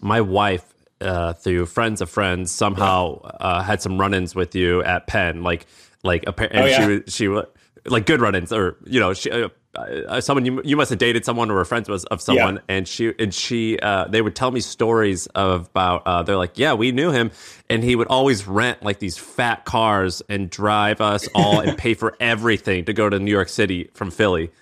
my 0.00 0.20
wife, 0.20 0.64
uh, 1.00 1.32
through 1.34 1.66
friends 1.66 2.00
of 2.00 2.10
friends, 2.10 2.50
somehow 2.50 3.20
uh, 3.22 3.62
had 3.62 3.80
some 3.80 3.98
run-ins 4.00 4.34
with 4.34 4.54
you 4.54 4.82
at 4.82 5.06
Penn. 5.06 5.42
Like, 5.42 5.66
like, 6.02 6.24
appa- 6.26 6.52
and 6.52 6.64
Oh, 6.64 6.66
yeah. 6.66 6.80
she 6.80 6.86
was 6.86 7.14
she 7.14 7.28
was 7.28 7.46
like 7.86 8.06
good 8.06 8.20
run-ins, 8.20 8.52
or 8.52 8.76
you 8.84 9.00
know, 9.00 9.14
she. 9.14 9.30
Uh, 9.30 9.48
uh, 9.76 10.20
someone 10.20 10.44
you 10.46 10.62
you 10.64 10.76
must 10.76 10.88
have 10.90 11.00
dated 11.00 11.24
someone 11.24 11.50
or 11.50 11.54
were 11.54 11.64
friends 11.64 11.88
with 11.88 12.04
of 12.12 12.20
someone, 12.22 12.54
Yeah. 12.54 12.60
and 12.76 12.86
she 12.86 13.12
and 13.18 13.34
she 13.34 13.76
uh, 13.80 14.04
they 14.06 14.22
would 14.22 14.36
tell 14.36 14.52
me 14.52 14.60
stories 14.60 15.26
of 15.34 15.62
about 15.66 16.06
uh, 16.06 16.22
they're 16.22 16.36
like 16.36 16.56
yeah 16.56 16.74
we 16.74 16.92
knew 16.92 17.10
him, 17.10 17.32
and 17.68 17.82
he 17.82 17.96
would 17.96 18.06
always 18.06 18.46
rent 18.46 18.84
like 18.84 19.00
these 19.00 19.18
fat 19.18 19.64
cars 19.64 20.22
and 20.28 20.48
drive 20.48 21.00
us 21.00 21.28
all 21.34 21.58
and 21.58 21.76
pay 21.76 21.94
for 21.94 22.16
everything 22.20 22.84
to 22.84 22.92
go 22.92 23.10
to 23.10 23.18
New 23.18 23.32
York 23.32 23.48
City 23.48 23.90
from 23.94 24.12
Philly, 24.12 24.52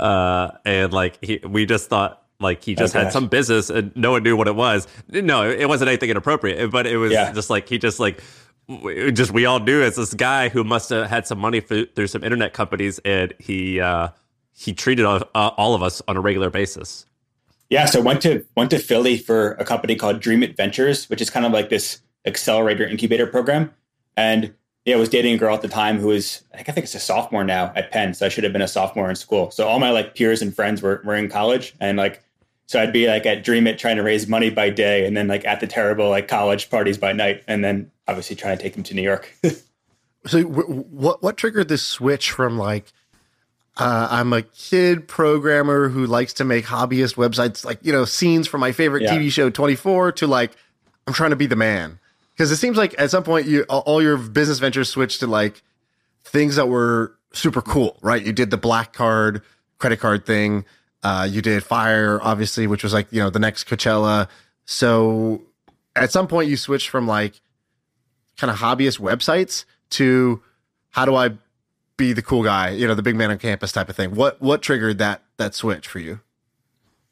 uh, 0.00 0.50
and 0.64 0.92
like 0.92 1.24
he, 1.24 1.38
we 1.46 1.64
just 1.64 1.88
thought 1.88 2.24
like 2.40 2.64
he 2.64 2.74
just 2.74 2.94
Oh, 2.96 3.00
had 3.04 3.12
some 3.12 3.28
business 3.28 3.70
and 3.70 3.94
no 3.96 4.10
one 4.10 4.24
knew 4.24 4.36
what 4.36 4.48
it 4.48 4.56
was. 4.56 4.86
No, 5.08 5.48
it 5.48 5.68
wasn't 5.68 5.88
anything 5.88 6.10
inappropriate, 6.10 6.72
but 6.72 6.86
it 6.88 6.96
was 6.98 7.12
Yeah. 7.12 7.32
just 7.32 7.50
like 7.50 7.68
he 7.68 7.78
just 7.78 7.98
like 8.00 8.20
just 9.12 9.30
we 9.30 9.46
all 9.46 9.60
knew 9.60 9.80
it's 9.80 9.96
this 9.96 10.14
guy 10.14 10.48
who 10.48 10.64
must 10.64 10.90
have 10.90 11.08
had 11.08 11.26
some 11.26 11.38
money 11.38 11.60
for, 11.60 11.84
through 11.84 12.08
some 12.08 12.24
internet 12.24 12.52
companies, 12.52 12.98
and 13.04 13.32
he 13.38 13.80
uh, 13.80 14.08
he 14.52 14.72
treated 14.72 15.04
all, 15.04 15.22
uh, 15.34 15.50
all 15.56 15.74
of 15.74 15.82
us 15.82 16.02
on 16.08 16.16
a 16.16 16.20
regular 16.20 16.50
basis. 16.50 17.06
Yeah, 17.70 17.86
so 17.86 18.00
went 18.00 18.22
to 18.22 18.44
went 18.56 18.70
to 18.70 18.78
Philly 18.78 19.18
for 19.18 19.52
a 19.52 19.64
company 19.64 19.96
called 19.96 20.20
Dream 20.20 20.42
It 20.42 20.56
Ventures, 20.56 21.08
which 21.08 21.20
is 21.20 21.30
kind 21.30 21.46
of 21.46 21.52
like 21.52 21.68
this 21.68 22.00
accelerator 22.24 22.86
incubator 22.86 23.26
program. 23.26 23.72
And 24.16 24.54
yeah, 24.84 24.96
I 24.96 24.98
was 24.98 25.08
dating 25.08 25.34
a 25.34 25.38
girl 25.38 25.54
at 25.54 25.62
the 25.62 25.68
time 25.68 25.98
who 25.98 26.08
was 26.08 26.42
I 26.52 26.56
think, 26.56 26.68
I 26.68 26.72
think 26.72 26.84
it's 26.84 26.94
a 26.94 27.00
sophomore 27.00 27.44
now 27.44 27.72
at 27.76 27.90
Penn, 27.90 28.14
so 28.14 28.26
I 28.26 28.28
should 28.28 28.44
have 28.44 28.52
been 28.52 28.62
a 28.62 28.68
sophomore 28.68 29.10
in 29.10 29.16
school. 29.16 29.50
So 29.50 29.66
all 29.68 29.78
my 29.78 29.90
like 29.90 30.14
peers 30.14 30.42
and 30.42 30.54
friends 30.54 30.82
were 30.82 31.02
were 31.04 31.16
in 31.16 31.28
college, 31.28 31.74
and 31.80 31.98
like 31.98 32.22
so 32.66 32.80
I'd 32.80 32.92
be 32.92 33.06
like 33.06 33.24
at 33.26 33.44
Dream 33.44 33.66
It 33.66 33.78
trying 33.78 33.96
to 33.96 34.02
raise 34.02 34.26
money 34.28 34.50
by 34.50 34.70
day, 34.70 35.06
and 35.06 35.16
then 35.16 35.28
like 35.28 35.44
at 35.44 35.60
the 35.60 35.66
terrible 35.66 36.08
like 36.10 36.28
college 36.28 36.68
parties 36.70 36.98
by 36.98 37.12
night, 37.12 37.42
and 37.48 37.64
then 37.64 37.90
obviously 38.08 38.36
trying 38.36 38.56
to 38.56 38.62
take 38.62 38.74
them 38.74 38.82
to 38.84 38.94
New 38.94 39.02
York. 39.02 39.32
So 40.26 40.42
w- 40.42 40.82
what 40.90 41.22
what 41.22 41.36
triggered 41.36 41.68
this 41.68 41.84
switch 41.84 42.32
from 42.32 42.58
like 42.58 42.92
uh, 43.76 44.08
I'm 44.10 44.32
a 44.32 44.42
kid 44.42 45.06
programmer 45.06 45.88
who 45.88 46.04
likes 46.04 46.32
to 46.34 46.44
make 46.44 46.64
hobbyist 46.64 47.14
websites, 47.14 47.64
like 47.64 47.78
you 47.82 47.92
know 47.92 48.04
scenes 48.04 48.48
from 48.48 48.60
my 48.60 48.72
favorite 48.72 49.04
Yeah. 49.04 49.14
TV 49.16 49.30
show 49.30 49.50
24 49.50 50.10
to 50.12 50.26
like 50.26 50.50
I'm 51.06 51.14
trying 51.14 51.30
to 51.30 51.36
be 51.36 51.46
the 51.46 51.54
man 51.54 52.00
because 52.34 52.50
it 52.50 52.56
seems 52.56 52.76
like 52.76 52.92
at 52.98 53.12
some 53.12 53.22
point 53.22 53.46
you 53.46 53.62
all 53.68 53.82
all 53.86 54.02
your 54.02 54.16
business 54.16 54.58
ventures 54.58 54.88
switched 54.88 55.20
to 55.20 55.28
like 55.28 55.62
things 56.24 56.56
that 56.56 56.66
were 56.66 57.14
super 57.32 57.62
cool, 57.62 57.96
right? 58.02 58.20
You 58.24 58.32
did 58.32 58.50
the 58.50 58.56
black 58.56 58.92
card 58.94 59.42
credit 59.78 60.00
card 60.00 60.26
thing. 60.26 60.64
Uh, 61.06 61.22
you 61.22 61.40
did 61.40 61.62
Fyre, 61.62 62.18
obviously, 62.20 62.66
which 62.66 62.82
was 62.82 62.92
like 62.92 63.06
you 63.12 63.20
know 63.20 63.30
the 63.30 63.38
next 63.38 63.68
Coachella. 63.68 64.28
So 64.64 65.42
at 65.94 66.10
some 66.10 66.26
point 66.26 66.48
you 66.48 66.56
switched 66.56 66.88
from 66.88 67.06
like 67.06 67.40
kind 68.36 68.50
of 68.50 68.58
hobbyist 68.58 68.98
websites 68.98 69.64
to 69.90 70.42
how 70.90 71.04
do 71.04 71.14
I 71.14 71.30
be 71.96 72.12
the 72.12 72.22
cool 72.22 72.42
guy, 72.42 72.70
you 72.70 72.88
know, 72.88 72.94
the 72.94 73.02
big 73.02 73.14
man 73.14 73.30
on 73.30 73.38
campus 73.38 73.70
type 73.70 73.88
of 73.88 73.94
thing. 73.94 74.16
What 74.16 74.42
what 74.42 74.62
triggered 74.62 74.98
that 74.98 75.22
that 75.36 75.54
switch 75.54 75.86
for 75.86 76.00
you? 76.00 76.18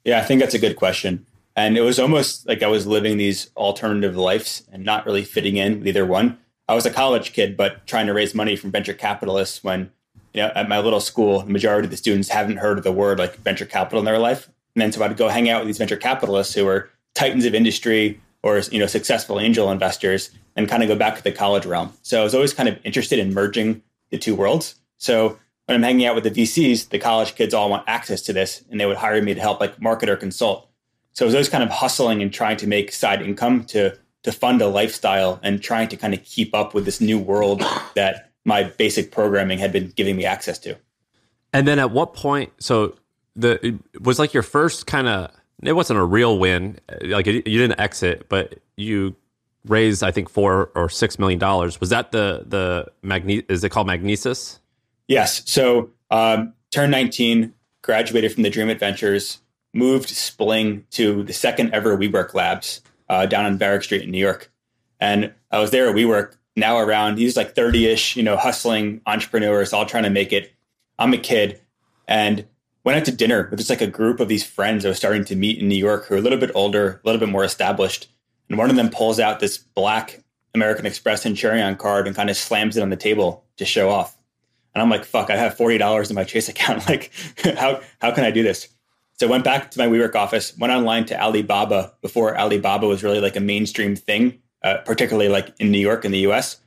Yeah, 0.05 0.19
I 0.19 0.23
think 0.23 0.41
that's 0.41 0.55
a 0.55 0.59
good 0.59 0.75
question. 0.75 1.25
And 1.55 1.79
it 1.79 1.83
was 1.83 2.01
almost 2.01 2.49
like 2.49 2.65
I 2.65 2.67
was 2.67 2.89
living 2.89 3.17
these 3.17 3.51
alternative 3.57 4.17
lives 4.17 4.65
and 4.73 4.85
not 4.85 5.07
really 5.07 5.23
fitting 5.23 5.57
in 5.57 5.79
with 5.79 5.87
either 5.87 6.05
one. 6.05 6.39
I 6.69 6.75
was 6.75 6.85
a 6.85 6.91
college 6.91 7.33
kid, 7.33 7.57
but 7.57 7.87
trying 7.87 8.09
to 8.09 8.13
raise 8.13 8.35
money 8.35 8.57
from 8.57 8.73
venture 8.73 8.93
capitalists 8.93 9.63
when, 9.63 9.93
you 10.35 10.43
know, 10.43 10.53
at 10.55 10.69
my 10.69 10.81
little 10.81 11.00
school, 11.00 11.41
the 11.41 11.53
majority 11.53 11.87
of 11.87 11.91
the 11.91 11.97
students 11.97 12.29
haven't 12.29 12.57
heard 12.57 12.76
of 12.76 12.85
the 12.85 12.93
word 12.93 13.19
like 13.19 13.37
venture 13.37 13.64
capital 13.64 14.00
in 14.00 14.05
their 14.05 14.19
life. 14.19 14.49
And 14.75 14.83
then 14.83 14.93
so 14.93 15.03
I'd 15.03 15.17
go 15.17 15.29
hang 15.29 15.49
out 15.49 15.61
with 15.61 15.69
these 15.69 15.79
venture 15.79 15.97
capitalists 15.97 16.55
who 16.55 16.64
were 16.64 16.91
titans 17.14 17.45
of 17.45 17.55
industry 17.55 18.21
or, 18.43 18.59
you 18.71 18.79
know, 18.79 18.87
successful 18.87 19.41
angel 19.41 19.71
investors 19.71 20.31
and 20.57 20.69
kind 20.69 20.83
of 20.83 20.88
go 20.88 20.97
back 20.97 21.17
to 21.17 21.23
the 21.23 21.33
college 21.33 21.64
realm. 21.64 21.93
So 22.03 22.21
I 22.21 22.25
was 22.25 22.35
always 22.35 22.53
kind 22.53 22.69
of 22.69 22.79
interested 22.85 23.19
in 23.19 23.33
merging 23.33 23.83
the 24.11 24.19
two 24.19 24.35
worlds. 24.35 24.75
So 24.99 25.38
when 25.67 25.76
I'm 25.76 25.83
hanging 25.83 26.07
out 26.07 26.14
with 26.14 26.25
the 26.25 26.31
VCs, 26.31 26.91
the 26.91 26.99
college 26.99 27.37
kids 27.37 27.55
all 27.55 27.71
want 27.71 27.85
access 27.87 28.21
to 28.23 28.33
this 28.33 28.64
and 28.71 28.81
they 28.81 28.87
would 28.87 28.97
hire 28.97 29.23
me 29.23 29.35
to 29.35 29.41
help 29.41 29.61
like 29.61 29.81
market 29.81 30.09
or 30.09 30.17
consult. 30.17 30.69
So 31.12 31.25
I 31.25 31.26
was 31.26 31.35
always 31.35 31.49
kind 31.49 31.62
of 31.62 31.71
hustling 31.71 32.21
and 32.21 32.33
trying 32.33 32.57
to 32.59 32.67
make 32.67 32.93
side 32.93 33.23
income 33.23 33.64
to 33.67 33.97
to 34.25 34.33
fund 34.33 34.62
a 34.62 34.67
lifestyle 34.67 35.38
and 35.43 35.62
trying 35.62 35.87
to 35.87 35.97
kind 35.97 36.14
of 36.14 36.25
keep 36.25 36.55
up 36.55 36.75
with 36.75 36.87
this 36.87 37.00
new 37.00 37.19
world 37.19 37.62
that 37.95 38.33
my 38.45 38.65
basic 38.65 39.11
programming 39.11 39.59
had 39.59 39.73
been 39.73 39.93
giving 39.97 40.17
me 40.17 40.25
access 40.25 40.59
to. 40.61 40.77
And 41.53 41.67
then 41.67 41.79
at 41.79 41.91
what 41.91 42.15
point? 42.15 42.53
So 42.59 42.97
the 43.37 43.65
it 43.67 44.03
was 44.03 44.19
like 44.19 44.35
your 44.35 44.43
first 44.43 44.87
kind 44.87 45.09
of. 45.09 45.31
It 45.63 45.73
wasn't 45.73 45.99
a 45.99 46.05
real 46.05 46.39
win. 46.39 46.79
Like 47.03 47.27
you 47.27 47.43
didn't 47.43 47.81
exit, 47.81 48.29
but 48.29 48.59
you 48.77 49.15
raised 49.65 50.03
I 50.03 50.11
think 50.11 50.29
four 50.29 50.71
or 50.75 50.89
six 50.89 51.19
million 51.19 51.39
dollars. 51.39 51.81
Was 51.81 51.91
that 51.91 52.13
the 52.13 52.45
the 52.47 52.89
magne? 53.03 53.43
Is 53.49 53.65
it 53.65 53.71
called 53.71 53.87
Magnises? 53.87 54.59
Yes. 55.09 55.43
So 55.47 55.91
um, 56.11 56.55
turned 56.71 56.93
19, 56.93 57.53
graduated 57.83 58.33
from 58.33 58.43
the 58.43 58.51
Dream 58.51 58.71
It 58.71 58.79
Ventures, 58.79 59.41
moved 59.73 60.09
Spling 60.09 60.87
to 60.93 61.23
the 61.23 61.33
second 61.33 61.75
ever 61.75 61.97
WeWork 61.97 62.35
Labs 62.35 62.81
uh, 63.09 63.27
down 63.27 63.45
on 63.45 63.59
Varick 63.59 63.83
Street 63.83 64.03
in 64.03 64.11
New 64.11 64.19
York. 64.19 64.51
And 65.01 65.33
I 65.51 65.59
was 65.59 65.71
there 65.71 65.89
at 65.89 65.95
WeWork, 65.95 66.37
now 66.57 66.79
around, 66.79 67.19
he's 67.19 67.37
like 67.37 67.55
30 67.55 67.87
ish, 67.87 68.17
you 68.17 68.23
know, 68.23 68.37
hustling 68.37 69.01
entrepreneurs, 69.07 69.73
all 69.73 69.87
trying 69.87 70.05
to 70.05 70.11
make 70.11 70.33
it. 70.33 70.53
I'm 70.99 71.13
a 71.13 71.19
kid 71.19 71.61
and 72.07 72.47
went 72.85 72.99
out 72.99 73.05
to 73.07 73.13
dinner 73.13 73.49
with 73.51 73.59
just 73.59 73.71
like 73.71 73.81
a 73.81 73.87
group 73.87 74.21
of 74.21 74.29
these 74.29 74.45
friends 74.47 74.85
I 74.85 74.89
was 74.89 74.99
starting 74.99 75.25
to 75.27 75.37
meet 75.37 75.59
in 75.59 75.69
New 75.69 75.75
York 75.75 76.07
who 76.07 76.15
are 76.15 76.19
a 76.19 76.21
little 76.21 76.39
bit 76.39 76.53
older, 76.55 77.01
a 77.03 77.07
little 77.07 77.19
bit 77.19 77.31
more 77.31 77.45
established. 77.45 78.09
And 78.49 78.59
one 78.59 78.71
of 78.71 78.77
them 78.77 78.91
pulls 78.91 79.19
out 79.19 79.41
this 79.41 79.59
black 79.59 80.23
American 80.55 80.87
Express 80.87 81.23
Centurion 81.23 81.77
card 81.77 82.07
and 82.07 82.15
kind 82.15 82.31
of 82.31 82.37
slams 82.37 82.77
it 82.77 82.83
on 82.83 82.91
the 82.91 82.97
table 82.97 83.45
to 83.57 83.65
show 83.65 83.91
off. 83.91 84.17
And 84.75 84.83
I'm 84.83 84.91
like, 84.91 85.05
fuck, 85.05 85.31
I 85.31 85.37
have 85.37 85.57
forty 85.57 85.79
dollars 85.79 86.11
in 86.11 86.15
my 86.15 86.25
Chase 86.25 86.49
account. 86.51 86.89
Like, 86.89 87.11
how 87.57 87.81
how 88.01 88.13
can 88.13 88.25
I 88.25 88.31
do 88.31 88.43
this? 88.43 88.69
So 89.15 89.29
I 89.29 89.31
went 89.31 89.45
back 89.45 89.71
to 89.71 89.79
my 89.79 89.87
WeWork 89.87 90.17
office, 90.17 90.57
went 90.59 90.73
online 90.73 91.05
to 91.07 91.21
Alibaba 91.21 91.93
before 92.03 92.37
Alibaba 92.37 92.87
was 92.89 93.05
really 93.05 93.21
like 93.21 93.37
a 93.37 93.41
mainstream 93.41 93.95
thing, 93.95 94.41
uh, 94.64 94.78
particularly 94.78 95.28
like 95.28 95.54
in 95.61 95.71
New 95.71 95.78
York 95.78 96.04
in 96.04 96.11
the 96.11 96.26
US. 96.30 96.61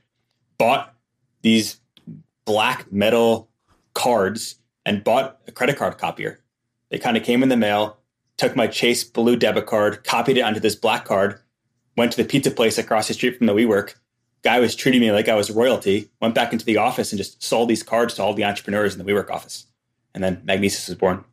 Bought 0.57 0.93
these 1.41 1.79
black 2.45 2.91
metal 2.91 3.49
cards 3.93 4.55
and 4.85 5.03
bought 5.03 5.39
a 5.47 5.51
credit 5.51 5.77
card 5.77 5.97
copier. 5.97 6.39
They 6.89 6.99
kind 6.99 7.17
of 7.17 7.23
came 7.23 7.43
in 7.43 7.49
the 7.49 7.57
mail, 7.57 7.97
took 8.37 8.55
my 8.55 8.67
Chase 8.67 9.03
blue 9.03 9.35
debit 9.35 9.65
card, 9.65 10.03
copied 10.05 10.37
it 10.37 10.41
onto 10.41 10.59
this 10.61 10.75
black 10.75 11.03
card, 11.03 11.41
went 11.97 12.11
to 12.13 12.17
the 12.17 12.29
pizza 12.29 12.51
place 12.51 12.77
across 12.77 13.07
the 13.07 13.13
street 13.13 13.37
from 13.37 13.47
the 13.47 13.53
WeWork. 13.53 13.95
Guy 14.43 14.59
was 14.59 14.75
treating 14.75 15.01
me 15.01 15.11
like 15.11 15.27
I 15.27 15.35
was 15.35 15.49
royalty. 15.49 16.09
Went 16.21 16.35
back 16.35 16.53
into 16.53 16.63
the 16.63 16.77
office 16.77 17.11
and 17.11 17.17
just 17.17 17.43
sold 17.43 17.67
these 17.67 17.83
cards 17.83 18.13
to 18.13 18.23
all 18.23 18.33
the 18.33 18.45
entrepreneurs 18.45 18.95
in 18.95 19.03
the 19.03 19.11
WeWork 19.11 19.29
office. 19.29 19.65
And 20.13 20.23
then 20.23 20.37
Magnises 20.45 20.87
was 20.87 20.97
born. 20.97 21.25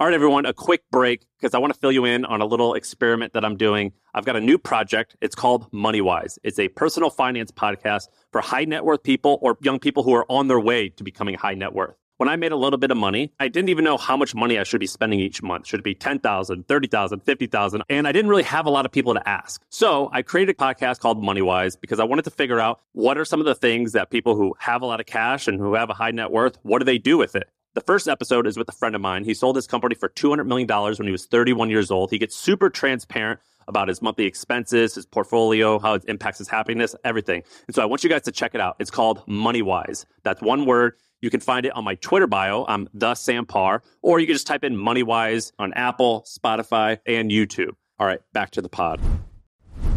All 0.00 0.06
right, 0.06 0.14
everyone, 0.14 0.46
a 0.46 0.52
quick 0.52 0.88
break 0.92 1.26
because 1.40 1.54
I 1.54 1.58
want 1.58 1.74
to 1.74 1.80
fill 1.80 1.90
you 1.90 2.04
in 2.04 2.24
on 2.24 2.40
a 2.40 2.46
little 2.46 2.74
experiment 2.74 3.32
that 3.32 3.44
I'm 3.44 3.56
doing. 3.56 3.90
I've 4.14 4.24
got 4.24 4.36
a 4.36 4.40
new 4.40 4.56
project. 4.56 5.16
It's 5.20 5.34
called 5.34 5.68
MoneyWise. 5.72 6.38
It's 6.44 6.60
a 6.60 6.68
personal 6.68 7.10
finance 7.10 7.50
podcast 7.50 8.06
for 8.30 8.40
high 8.40 8.64
net 8.64 8.84
worth 8.84 9.02
people 9.02 9.40
or 9.42 9.58
young 9.60 9.80
people 9.80 10.04
who 10.04 10.14
are 10.14 10.24
on 10.30 10.46
their 10.46 10.60
way 10.60 10.88
to 10.90 11.02
becoming 11.02 11.34
high 11.34 11.54
net 11.54 11.72
worth. 11.72 11.96
When 12.18 12.28
I 12.28 12.36
made 12.36 12.52
a 12.52 12.56
little 12.56 12.78
bit 12.78 12.92
of 12.92 12.96
money, 12.96 13.32
I 13.40 13.48
didn't 13.48 13.70
even 13.70 13.84
know 13.84 13.96
how 13.96 14.16
much 14.16 14.36
money 14.36 14.56
I 14.56 14.62
should 14.62 14.78
be 14.78 14.86
spending 14.86 15.18
each 15.18 15.42
month. 15.42 15.66
Should 15.66 15.80
it 15.80 15.84
be 15.84 15.96
10,000, 15.96 16.68
30,000, 16.68 17.20
50,000? 17.20 17.82
And 17.88 18.06
I 18.06 18.12
didn't 18.12 18.30
really 18.30 18.44
have 18.44 18.66
a 18.66 18.70
lot 18.70 18.86
of 18.86 18.92
people 18.92 19.14
to 19.14 19.28
ask. 19.28 19.60
So 19.68 20.10
I 20.12 20.22
created 20.22 20.54
a 20.54 20.58
podcast 20.58 21.00
called 21.00 21.20
MoneyWise 21.20 21.80
because 21.80 21.98
I 21.98 22.04
wanted 22.04 22.22
to 22.26 22.30
figure 22.30 22.60
out 22.60 22.80
what 22.92 23.18
are 23.18 23.24
some 23.24 23.40
of 23.40 23.46
the 23.46 23.54
things 23.56 23.92
that 23.92 24.10
people 24.10 24.36
who 24.36 24.54
have 24.60 24.82
a 24.82 24.86
lot 24.86 25.00
of 25.00 25.06
cash 25.06 25.48
and 25.48 25.58
who 25.58 25.74
have 25.74 25.90
a 25.90 25.94
high 25.94 26.12
net 26.12 26.30
worth, 26.30 26.56
what 26.62 26.78
do 26.78 26.84
they 26.84 26.98
do 26.98 27.18
with 27.18 27.34
it? 27.34 27.48
The 27.78 27.84
first 27.84 28.08
episode 28.08 28.48
is 28.48 28.56
with 28.56 28.68
a 28.68 28.72
friend 28.72 28.96
of 28.96 29.00
mine. 29.00 29.22
He 29.22 29.34
sold 29.34 29.54
his 29.54 29.68
company 29.68 29.94
for 29.94 30.08
$200 30.08 30.44
million 30.46 30.66
when 30.66 31.06
he 31.06 31.12
was 31.12 31.26
31 31.26 31.70
years 31.70 31.92
old. 31.92 32.10
He 32.10 32.18
gets 32.18 32.34
super 32.34 32.70
transparent 32.70 33.38
about 33.68 33.86
his 33.86 34.02
monthly 34.02 34.24
expenses, 34.24 34.96
his 34.96 35.06
portfolio, 35.06 35.78
how 35.78 35.94
it 35.94 36.04
impacts 36.08 36.38
his 36.38 36.48
happiness, 36.48 36.96
everything. 37.04 37.44
And 37.68 37.76
so 37.76 37.80
I 37.80 37.84
want 37.84 38.02
you 38.02 38.10
guys 38.10 38.22
to 38.22 38.32
check 38.32 38.56
it 38.56 38.60
out. 38.60 38.74
It's 38.80 38.90
called 38.90 39.24
MoneyWise. 39.28 40.06
That's 40.24 40.42
one 40.42 40.66
word. 40.66 40.94
You 41.20 41.30
can 41.30 41.38
find 41.38 41.64
it 41.66 41.72
on 41.76 41.84
my 41.84 41.94
Twitter 41.94 42.26
bio. 42.26 42.64
I'm 42.66 42.88
the 42.94 43.14
Sam 43.14 43.46
Parr, 43.46 43.84
or 44.02 44.18
you 44.18 44.26
can 44.26 44.34
just 44.34 44.48
type 44.48 44.64
in 44.64 44.74
MoneyWise 44.74 45.52
on 45.60 45.72
Apple, 45.74 46.26
Spotify, 46.26 46.98
and 47.06 47.30
YouTube. 47.30 47.76
All 48.00 48.08
right, 48.08 48.20
back 48.32 48.50
to 48.50 48.60
the 48.60 48.68
pod. 48.68 49.00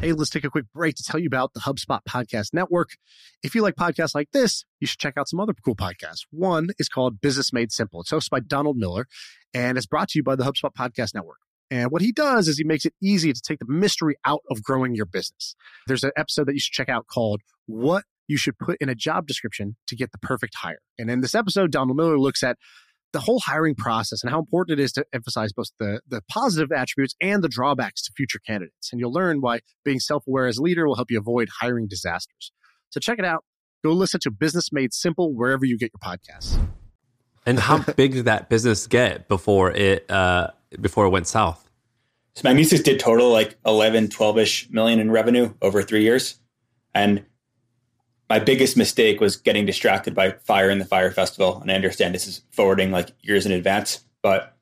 Hey, 0.02 0.14
let's 0.14 0.32
take 0.32 0.44
a 0.44 0.50
quick 0.50 0.66
break 0.74 0.96
to 0.96 1.04
tell 1.04 1.20
you 1.20 1.28
about 1.28 1.54
the 1.54 1.60
HubSpot 1.60 2.00
Podcast 2.10 2.54
Network. 2.54 2.92
If 3.44 3.54
you 3.54 3.62
like 3.62 3.76
podcasts 3.76 4.16
like 4.16 4.32
this, 4.32 4.66
you 4.80 4.88
should 4.88 5.00
check 5.00 5.14
out 5.16 5.30
some 5.30 5.40
other 5.40 5.54
cool 5.64 5.76
podcasts. 5.76 6.26
One 6.32 6.70
is 6.80 6.90
called 6.90 7.22
Business 7.22 7.54
Made 7.54 7.72
Simple. 7.72 8.02
It's 8.02 8.12
hosted 8.12 8.32
by 8.32 8.40
Donald 8.40 8.78
Miller 8.78 9.08
and 9.54 9.78
it's 9.78 9.86
brought 9.86 10.10
to 10.10 10.20
you 10.20 10.24
by 10.24 10.36
the 10.36 10.44
HubSpot 10.44 10.74
Podcast 10.74 11.14
Network. 11.14 11.38
And 11.70 11.90
what 11.92 12.02
he 12.02 12.12
does 12.12 12.48
is 12.48 12.58
he 12.58 12.64
makes 12.64 12.86
it 12.86 12.94
easy 13.02 13.32
to 13.32 13.42
take 13.42 13.60
the 13.60 13.66
mystery 13.72 14.16
out 14.26 14.42
of 14.50 14.62
growing 14.64 14.94
your 14.94 15.06
business. 15.06 15.56
There's 15.88 16.04
an 16.04 16.12
episode 16.18 16.48
that 16.48 16.54
you 16.54 16.60
should 16.60 16.74
check 16.74 16.90
out 16.90 17.08
called 17.08 17.42
What 17.66 18.04
You 18.28 18.38
Should 18.38 18.58
Put 18.58 18.78
in 18.82 18.90
a 18.90 18.96
Job 18.96 19.26
Description 19.26 19.78
to 19.88 19.96
Get 19.96 20.12
the 20.12 20.18
Perfect 20.18 20.56
Hire. 20.56 20.82
And 20.98 21.10
in 21.10 21.22
this 21.22 21.34
episode, 21.34 21.72
Donald 21.72 21.96
Miller 21.96 22.20
looks 22.20 22.44
at 22.44 22.58
the 23.14 23.20
whole 23.20 23.40
hiring 23.40 23.76
process 23.76 24.24
and 24.24 24.32
how 24.32 24.40
important 24.40 24.80
it 24.80 24.84
is 24.84 24.92
to 24.94 25.06
emphasize 25.14 25.52
both 25.54 25.68
the, 25.80 26.02
the 26.08 26.22
positive 26.30 26.72
attributes 26.72 27.16
and 27.22 27.44
the 27.44 27.50
drawbacks 27.50 28.02
to 28.04 28.12
future 28.16 28.40
candidates. 28.46 28.90
And 28.92 29.00
you'll 29.00 29.14
learn 29.14 29.42
why 29.42 29.60
being 29.84 30.00
self 30.00 30.26
aware 30.28 30.48
as 30.48 30.58
a 30.58 30.62
leader 30.62 30.88
will 30.88 30.96
help 30.96 31.12
you 31.12 31.20
avoid 31.20 31.50
hiring 31.60 31.88
disasters. 31.88 32.52
So 32.90 33.00
check 33.00 33.20
it 33.20 33.26
out. 33.26 33.44
Go 33.84 33.92
listen 33.92 34.20
to 34.22 34.32
Business 34.32 34.72
Made 34.72 34.94
Simple 34.94 35.34
wherever 35.34 35.66
you 35.66 35.78
get 35.78 35.92
your 35.94 36.18
podcasts. 36.18 36.60
And 37.46 37.60
how 37.60 37.80
big 37.96 38.14
did 38.14 38.26
that 38.26 38.50
business 38.50 38.88
get 38.88 39.28
before 39.28 39.72
it 39.72 40.10
uh, 40.10 40.50
before 40.80 41.06
it 41.06 41.10
went 41.10 41.28
south? 41.28 41.68
So 42.36 42.48
Magnises 42.48 42.84
did 42.84 43.00
total 43.00 43.30
like 43.30 43.58
11, 43.66 44.10
12 44.10 44.38
ish 44.38 44.70
million 44.70 45.00
in 45.00 45.12
revenue 45.12 45.54
over 45.62 45.82
three 45.82 46.04
years. 46.04 46.40
And 46.94 47.26
my 48.32 48.40
biggest 48.40 48.78
mistake 48.78 49.20
was 49.20 49.36
getting 49.36 49.66
distracted 49.66 50.16
by 50.16 50.32
Fyre 50.32 50.70
in 50.70 50.80
the 50.80 50.86
Fyre 50.86 51.12
Festival. 51.12 51.60
And 51.60 51.70
I 51.70 51.76
understand 51.76 52.16
this 52.16 52.28
is 52.28 52.44
forwarding 52.52 52.90
like 52.90 53.10
years 53.20 53.46
in 53.46 53.52
advance, 53.52 54.06
but 54.22 54.56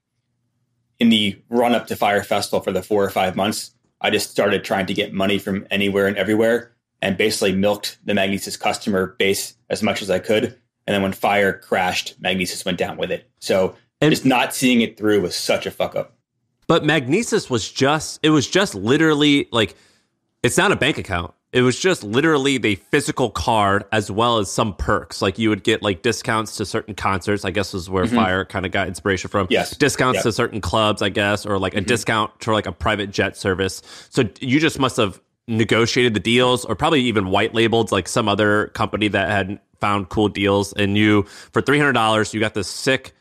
in 0.98 1.10
the 1.10 1.40
run 1.50 1.76
up 1.76 1.86
to 1.86 1.96
Fyre 1.96 2.24
Festival 2.24 2.62
for 2.62 2.72
the 2.72 2.82
four 2.82 3.04
or 3.04 3.12
five 3.12 3.36
months, 3.36 3.70
I 4.02 4.10
just 4.10 4.32
started 4.32 4.64
trying 4.64 4.88
to 4.88 4.96
get 4.96 5.14
money 5.14 5.38
from 5.38 5.68
anywhere 5.70 6.08
and 6.08 6.18
everywhere 6.18 6.72
and 7.04 7.16
basically 7.16 7.54
milked 7.54 8.00
the 8.04 8.14
Magnises 8.14 8.60
customer 8.60 9.16
base 9.20 9.54
as 9.70 9.84
much 9.84 10.02
as 10.02 10.10
I 10.10 10.18
could. 10.18 10.46
And 10.88 10.96
then 10.96 11.04
when 11.04 11.14
Fyre 11.14 11.54
crashed, 11.54 12.20
Magnises 12.20 12.66
went 12.66 12.80
down 12.80 12.98
with 12.98 13.12
it. 13.12 13.30
So 13.38 13.76
and 14.02 14.10
just 14.10 14.26
not 14.26 14.56
seeing 14.56 14.82
it 14.82 14.98
through 14.98 15.22
was 15.22 15.36
such 15.36 15.68
a 15.68 15.72
fuck 15.72 15.96
up. 15.96 16.18
But 16.66 16.86
Magnises 16.86 17.52
was 17.52 17.72
just, 17.72 18.20
it 18.24 18.32
was 18.32 18.50
just 18.50 18.74
literally 18.74 19.48
like, 19.52 19.76
it's 20.42 20.58
not 20.58 20.72
a 20.72 20.76
bank 20.76 20.98
account 20.98 21.36
it 21.52 21.64
was 21.64 21.80
just 21.80 22.04
literally 22.04 22.60
the 22.60 22.76
physical 22.76 23.32
card 23.32 23.84
as 23.92 24.12
well 24.12 24.38
as 24.38 24.52
some 24.52 24.76
perks. 24.76 25.22
Like 25.22 25.40
you 25.40 25.50
would 25.50 25.64
get 25.64 25.82
like 25.82 26.04
discounts 26.04 26.58
to 26.58 26.66
certain 26.66 26.94
concerts, 26.94 27.44
I 27.44 27.52
guess 27.52 27.74
is 27.74 27.90
where 27.90 28.06
mm-hmm. 28.06 28.16
Fyre 28.16 28.46
kind 28.46 28.66
of 28.66 28.72
got 28.72 28.88
inspiration 28.88 29.30
from. 29.30 29.48
Yes. 29.50 29.76
Discounts 29.76 30.18
yep. 30.18 30.24
to 30.24 30.32
certain 30.32 30.62
clubs, 30.62 31.02
I 31.02 31.10
guess, 31.10 31.46
or 31.48 31.58
like 31.58 31.74
a 31.74 31.78
mm-hmm. 31.78 31.88
discount 31.88 32.40
to 32.42 32.52
like 32.52 32.68
a 32.68 32.72
private 32.72 33.10
jet 33.10 33.36
service. 33.36 33.82
So 34.10 34.30
you 34.40 34.60
just 34.60 34.78
must 34.78 34.98
have 34.98 35.20
negotiated 35.48 36.14
the 36.14 36.20
deals 36.20 36.66
or 36.66 36.76
probably 36.76 37.02
even 37.02 37.32
white 37.32 37.56
labeled 37.56 37.92
like 37.92 38.08
some 38.08 38.30
other 38.30 38.68
company 38.68 39.08
that 39.08 39.30
had 39.30 39.60
found 39.82 40.10
cool 40.10 40.30
deals 40.30 40.74
and 40.74 40.96
you 40.96 41.24
for 41.24 41.62
$300 41.64 42.34
you 42.34 42.40
got 42.40 42.54
this 42.54 42.68
sick 42.68 43.14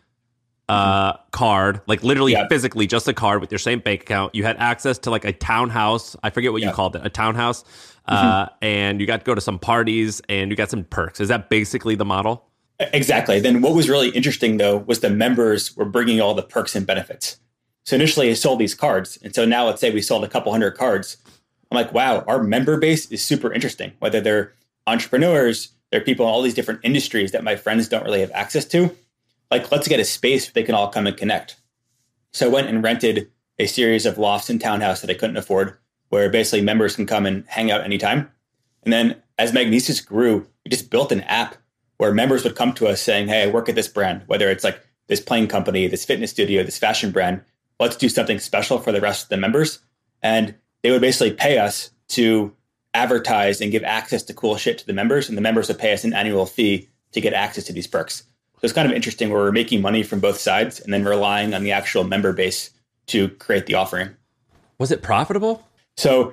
uh, 0.69 1.15
card, 1.31 1.81
like 1.87 2.03
literally 2.03 2.33
yeah. 2.33 2.47
physically 2.49 2.87
just 2.87 3.09
a 3.09 3.15
card 3.15 3.41
with 3.41 3.51
your 3.51 3.59
same 3.59 3.81
bank 3.81 4.03
account. 4.03 4.35
You 4.35 4.45
had 4.45 4.57
access 4.59 4.99
to 4.99 5.11
like 5.11 5.25
a 5.25 5.33
townhouse. 5.33 6.15
I 6.23 6.31
forget 6.31 6.53
what 6.53 6.61
yeah. 6.61 6.69
you 6.69 6.75
called 6.75 6.97
it, 6.97 7.03
a 7.05 7.09
townhouse. 7.09 7.65
Uh, 8.09 8.47
mm-hmm. 8.47 8.55
and 8.63 9.01
you 9.01 9.07
got 9.07 9.21
to 9.21 9.25
go 9.25 9.35
to 9.35 9.41
some 9.41 9.59
parties 9.59 10.21
and 10.29 10.51
you 10.51 10.57
got 10.57 10.71
some 10.71 10.85
perks. 10.85 11.21
Is 11.21 11.29
that 11.29 11.51
basically 11.51 11.95
the 11.95 12.05
model? 12.05 12.45
Exactly. 12.81 13.41
Then 13.41 13.61
what 13.61 13.75
was 13.75 13.89
really 13.89 14.11
interesting 14.11 14.57
though 14.57 14.79
was 14.79 15.01
the 15.01 15.11
members 15.11 15.77
were 15.77 15.85
bringing 15.85 16.21
all 16.21 16.35
the 16.35 16.43
perks 16.43 16.75
and 16.75 16.87
benefits. 16.87 17.39
So 17.85 17.97
initially 17.97 18.31
I 18.31 18.35
sold 18.35 18.59
these 18.59 18.75
cards. 18.75 19.19
And 19.23 19.35
so 19.35 19.45
now 19.45 19.67
let's 19.67 19.81
say 19.81 19.91
we 19.91 20.03
sold 20.03 20.25
a 20.25 20.29
couple 20.29 20.53
hundred 20.53 20.73
cards. 20.73 21.17
I'm 21.71 21.77
like, 21.77 21.93
wow, 21.93 22.25
our 22.27 22.43
member 22.43 22.79
base 22.79 23.11
is 23.11 23.23
super 23.23 23.53
interesting. 23.53 23.93
Whether 23.99 24.21
they're 24.21 24.53
entrepreneurs, 24.87 25.73
they're 25.91 26.01
people 26.01 26.27
in 26.27 26.33
all 26.33 26.43
these 26.43 26.55
different 26.55 26.81
industries 26.83 27.33
that 27.33 27.45
my 27.45 27.57
friends 27.57 27.89
don't 27.89 28.05
really 28.05 28.21
have 28.21 28.31
access 28.33 28.65
to 28.67 28.95
like 29.51 29.71
let's 29.71 29.89
get 29.89 30.01
a 30.01 30.05
space 30.05 30.47
where 30.47 30.53
they 30.55 30.63
can 30.63 30.75
all 30.75 30.89
come 30.89 31.07
and 31.07 31.17
connect. 31.17 31.57
So 32.33 32.47
I 32.47 32.53
went 32.53 32.69
and 32.69 32.83
rented 32.83 33.31
a 33.59 33.67
series 33.67 34.07
of 34.07 34.19
lofts 34.19 34.51
and 34.51 34.61
townhouse 34.61 35.01
that 35.01 35.11
I 35.11 35.15
couldn't 35.15 35.37
afford, 35.37 35.77
where 36.09 36.31
basically 36.31 36.63
members 36.63 36.97
can 36.97 37.07
come 37.07 37.27
and 37.27 37.45
hang 37.47 37.71
out 37.71 37.85
anytime. 37.85 38.31
And 38.85 38.93
then 38.93 39.23
as 39.39 39.53
Magnises 39.53 40.05
grew, 40.05 40.47
we 40.65 40.71
just 40.71 40.91
built 40.91 41.13
an 41.13 41.23
app 41.23 41.57
where 41.99 42.15
members 42.15 42.45
would 42.45 42.57
come 42.57 42.73
to 42.75 42.87
us 42.87 43.03
saying, 43.03 43.29
Hey, 43.29 43.45
I 43.45 43.47
work 43.49 43.69
at 43.69 43.75
this 43.75 43.89
brand, 43.89 44.23
whether 44.27 44.49
it's 44.49 44.65
like 44.65 44.81
this 45.09 45.21
plane 45.21 45.49
company, 45.49 45.87
this 45.87 46.05
fitness 46.05 46.31
studio, 46.31 46.63
this 46.63 46.79
fashion 46.79 47.11
brand. 47.11 47.43
Let's 47.81 47.97
do 47.97 48.09
something 48.09 48.39
special 48.39 48.79
for 48.79 48.93
the 48.93 49.01
rest 49.01 49.25
of 49.25 49.29
the 49.29 49.37
members. 49.37 49.81
And 50.23 50.55
they 50.83 50.91
would 50.91 51.01
basically 51.01 51.33
pay 51.33 51.59
us 51.59 51.91
to 52.09 52.55
advertise 52.95 53.61
and 53.61 53.71
give 53.71 53.85
access 53.85 54.23
to 54.25 54.35
cool 54.35 54.57
shit 54.57 54.79
to 54.79 54.87
the 54.87 54.93
members. 54.93 55.29
And 55.29 55.37
the 55.37 55.43
members 55.43 55.69
would 55.69 55.79
pay 55.79 55.93
us 55.93 56.05
an 56.05 56.15
annual 56.15 56.47
fee 56.47 56.89
to 57.13 57.21
get 57.21 57.33
access 57.33 57.65
to 57.65 57.73
these 57.73 57.87
perks. 57.87 58.25
So 58.55 58.65
it's 58.65 58.73
kind 58.73 58.89
of 58.89 58.95
interesting 58.95 59.31
where 59.31 59.43
we're 59.43 59.53
making 59.53 59.83
money 59.83 60.03
from 60.03 60.21
both 60.21 60.39
sides 60.39 60.81
and 60.81 60.93
then 60.93 61.05
relying 61.05 61.55
on 61.55 61.63
the 61.63 61.73
actual 61.73 62.03
member 62.03 62.33
base 62.33 62.71
to 63.07 63.29
create 63.29 63.67
the 63.67 63.75
offering. 63.75 64.11
Was 64.79 64.91
it 64.91 65.03
profitable? 65.03 65.65
So 65.99 66.33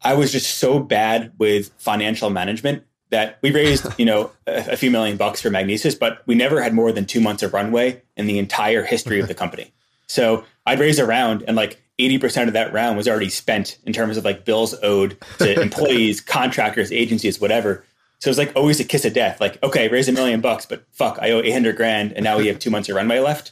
I 0.00 0.14
was 0.14 0.30
just 0.30 0.58
so 0.58 0.78
bad 0.78 1.32
with 1.38 1.72
financial 1.76 2.30
management 2.30 2.84
that 3.10 3.38
we 3.42 3.50
raised, 3.50 3.86
you 3.98 4.06
know, 4.06 4.30
a, 4.46 4.72
a, 4.72 4.76
few 4.76 4.92
million 4.92 5.16
bucks 5.16 5.42
for 5.42 5.50
Magnises, 5.50 5.98
but 5.98 6.22
we 6.26 6.36
never 6.36 6.62
had 6.62 6.72
more 6.72 6.92
than 6.92 7.04
two 7.04 7.20
months 7.20 7.42
of 7.42 7.52
runway 7.52 8.00
in 8.16 8.28
the 8.28 8.38
entire 8.38 8.84
history 8.84 9.18
of 9.18 9.26
the 9.26 9.34
company. 9.34 9.72
So 10.06 10.44
I'd 10.66 10.78
raise 10.78 11.00
a 11.00 11.06
round 11.06 11.42
and 11.48 11.56
like 11.56 11.82
80% 11.98 12.46
of 12.46 12.52
that 12.52 12.72
round 12.72 12.96
was 12.96 13.08
already 13.08 13.28
spent 13.28 13.78
in 13.84 13.92
terms 13.92 14.16
of 14.16 14.24
like 14.24 14.44
bills 14.44 14.72
owed 14.84 15.18
to 15.38 15.60
employees, 15.60 16.20
contractors, 16.20 16.92
agencies, 16.92 17.40
whatever. 17.40 17.84
So 18.20 18.30
it's 18.30 18.38
like 18.38 18.52
always 18.54 18.78
a 18.78 18.84
kiss 18.84 19.04
of 19.04 19.14
death. 19.14 19.40
Like, 19.40 19.60
okay, 19.64 19.88
raise 19.88 20.08
a 20.08 20.12
million 20.12 20.40
bucks, 20.40 20.64
but 20.64 20.84
fuck, 20.92 21.18
I 21.20 21.32
owe 21.32 21.40
800 21.40 21.76
grand 21.76 22.12
and 22.12 22.22
now 22.22 22.38
we 22.38 22.46
have 22.46 22.60
two 22.60 22.70
months 22.70 22.88
of 22.88 22.94
runway 22.94 23.18
left. 23.18 23.50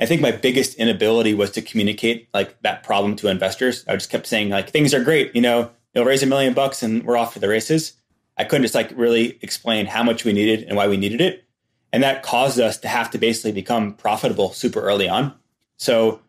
I 0.00 0.06
think 0.06 0.20
my 0.20 0.30
biggest 0.30 0.74
inability 0.76 1.34
was 1.34 1.50
to 1.52 1.62
communicate 1.62 2.28
like 2.32 2.60
that 2.62 2.82
problem 2.84 3.16
to 3.16 3.28
investors. 3.28 3.84
I 3.88 3.94
just 3.94 4.10
kept 4.10 4.26
saying 4.26 4.48
like, 4.48 4.70
things 4.70 4.94
are 4.94 5.02
great, 5.02 5.34
you 5.34 5.42
know, 5.42 5.70
you'll 5.94 6.04
raise 6.04 6.22
a 6.22 6.26
million 6.26 6.54
bucks 6.54 6.82
and 6.82 7.02
we're 7.04 7.16
off 7.16 7.34
to 7.34 7.40
the 7.40 7.48
races. 7.48 7.94
I 8.36 8.44
couldn't 8.44 8.62
just 8.62 8.74
like 8.74 8.92
really 8.94 9.38
explain 9.42 9.86
how 9.86 10.04
much 10.04 10.24
we 10.24 10.32
needed 10.32 10.68
and 10.68 10.76
why 10.76 10.86
we 10.86 10.96
needed 10.96 11.20
it. 11.20 11.44
And 11.92 12.02
that 12.02 12.22
caused 12.22 12.60
us 12.60 12.78
to 12.78 12.88
have 12.88 13.10
to 13.10 13.18
basically 13.18 13.52
become 13.52 13.94
profitable 13.94 14.52
super 14.52 14.80
early 14.80 15.08
on. 15.08 15.34
So 15.78 16.20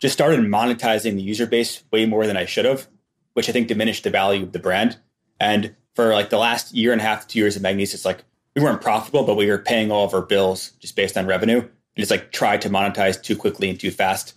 just 0.00 0.14
started 0.14 0.40
monetizing 0.40 1.14
the 1.14 1.22
user 1.22 1.46
base 1.46 1.84
way 1.92 2.06
more 2.06 2.26
than 2.26 2.36
I 2.36 2.44
should 2.44 2.64
have, 2.64 2.88
which 3.34 3.48
I 3.48 3.52
think 3.52 3.68
diminished 3.68 4.04
the 4.04 4.10
value 4.10 4.42
of 4.42 4.52
the 4.52 4.58
brand. 4.58 4.98
And 5.38 5.76
for 5.94 6.12
like 6.12 6.30
the 6.30 6.38
last 6.38 6.74
year 6.74 6.92
and 6.92 7.00
a 7.00 7.04
half, 7.04 7.28
two 7.28 7.38
years 7.38 7.56
of 7.56 7.62
Magnises, 7.62 8.04
like 8.04 8.24
we 8.54 8.62
weren't 8.62 8.80
profitable, 8.80 9.24
but 9.24 9.36
we 9.36 9.46
were 9.46 9.58
paying 9.58 9.92
all 9.92 10.04
of 10.04 10.14
our 10.14 10.22
bills 10.22 10.72
just 10.80 10.96
based 10.96 11.16
on 11.16 11.26
revenue. 11.26 11.68
Just 11.96 12.10
like 12.10 12.32
try 12.32 12.56
to 12.58 12.68
monetize 12.68 13.22
too 13.22 13.36
quickly 13.36 13.70
and 13.70 13.80
too 13.80 13.90
fast 13.90 14.34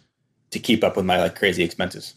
to 0.52 0.60
keep 0.60 0.84
up 0.84 0.96
with 0.96 1.06
my 1.06 1.20
like 1.20 1.36
crazy 1.36 1.64
expenses. 1.64 2.16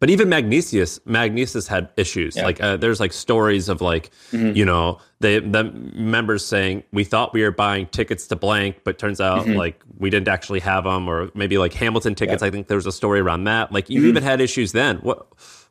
But 0.00 0.08
even 0.08 0.28
Magnises, 0.28 0.98
Magnises 1.00 1.68
had 1.68 1.90
issues. 1.98 2.34
Yeah. 2.34 2.44
Like 2.44 2.60
uh, 2.62 2.78
there's 2.78 3.00
like 3.00 3.12
stories 3.12 3.68
of 3.68 3.82
like, 3.82 4.10
mm-hmm. 4.32 4.56
you 4.56 4.64
know, 4.64 4.98
the 5.20 5.40
the 5.40 5.64
members 5.64 6.42
saying 6.44 6.84
we 6.90 7.04
thought 7.04 7.34
we 7.34 7.42
were 7.42 7.50
buying 7.50 7.86
tickets 7.86 8.26
to 8.28 8.36
blank, 8.36 8.76
but 8.82 8.98
turns 8.98 9.20
out 9.20 9.44
mm-hmm. 9.44 9.58
like 9.58 9.82
we 9.98 10.08
didn't 10.08 10.28
actually 10.28 10.60
have 10.60 10.84
them, 10.84 11.06
or 11.06 11.30
maybe 11.34 11.58
like 11.58 11.74
Hamilton 11.74 12.14
tickets. 12.14 12.40
Yeah. 12.40 12.48
I 12.48 12.50
think 12.50 12.68
there 12.68 12.78
was 12.78 12.86
a 12.86 12.92
story 12.92 13.20
around 13.20 13.44
that. 13.44 13.72
Like 13.72 13.90
you 13.90 14.00
mm-hmm. 14.00 14.08
even 14.08 14.22
had 14.22 14.40
issues 14.40 14.72
then. 14.72 14.96
What 14.98 15.26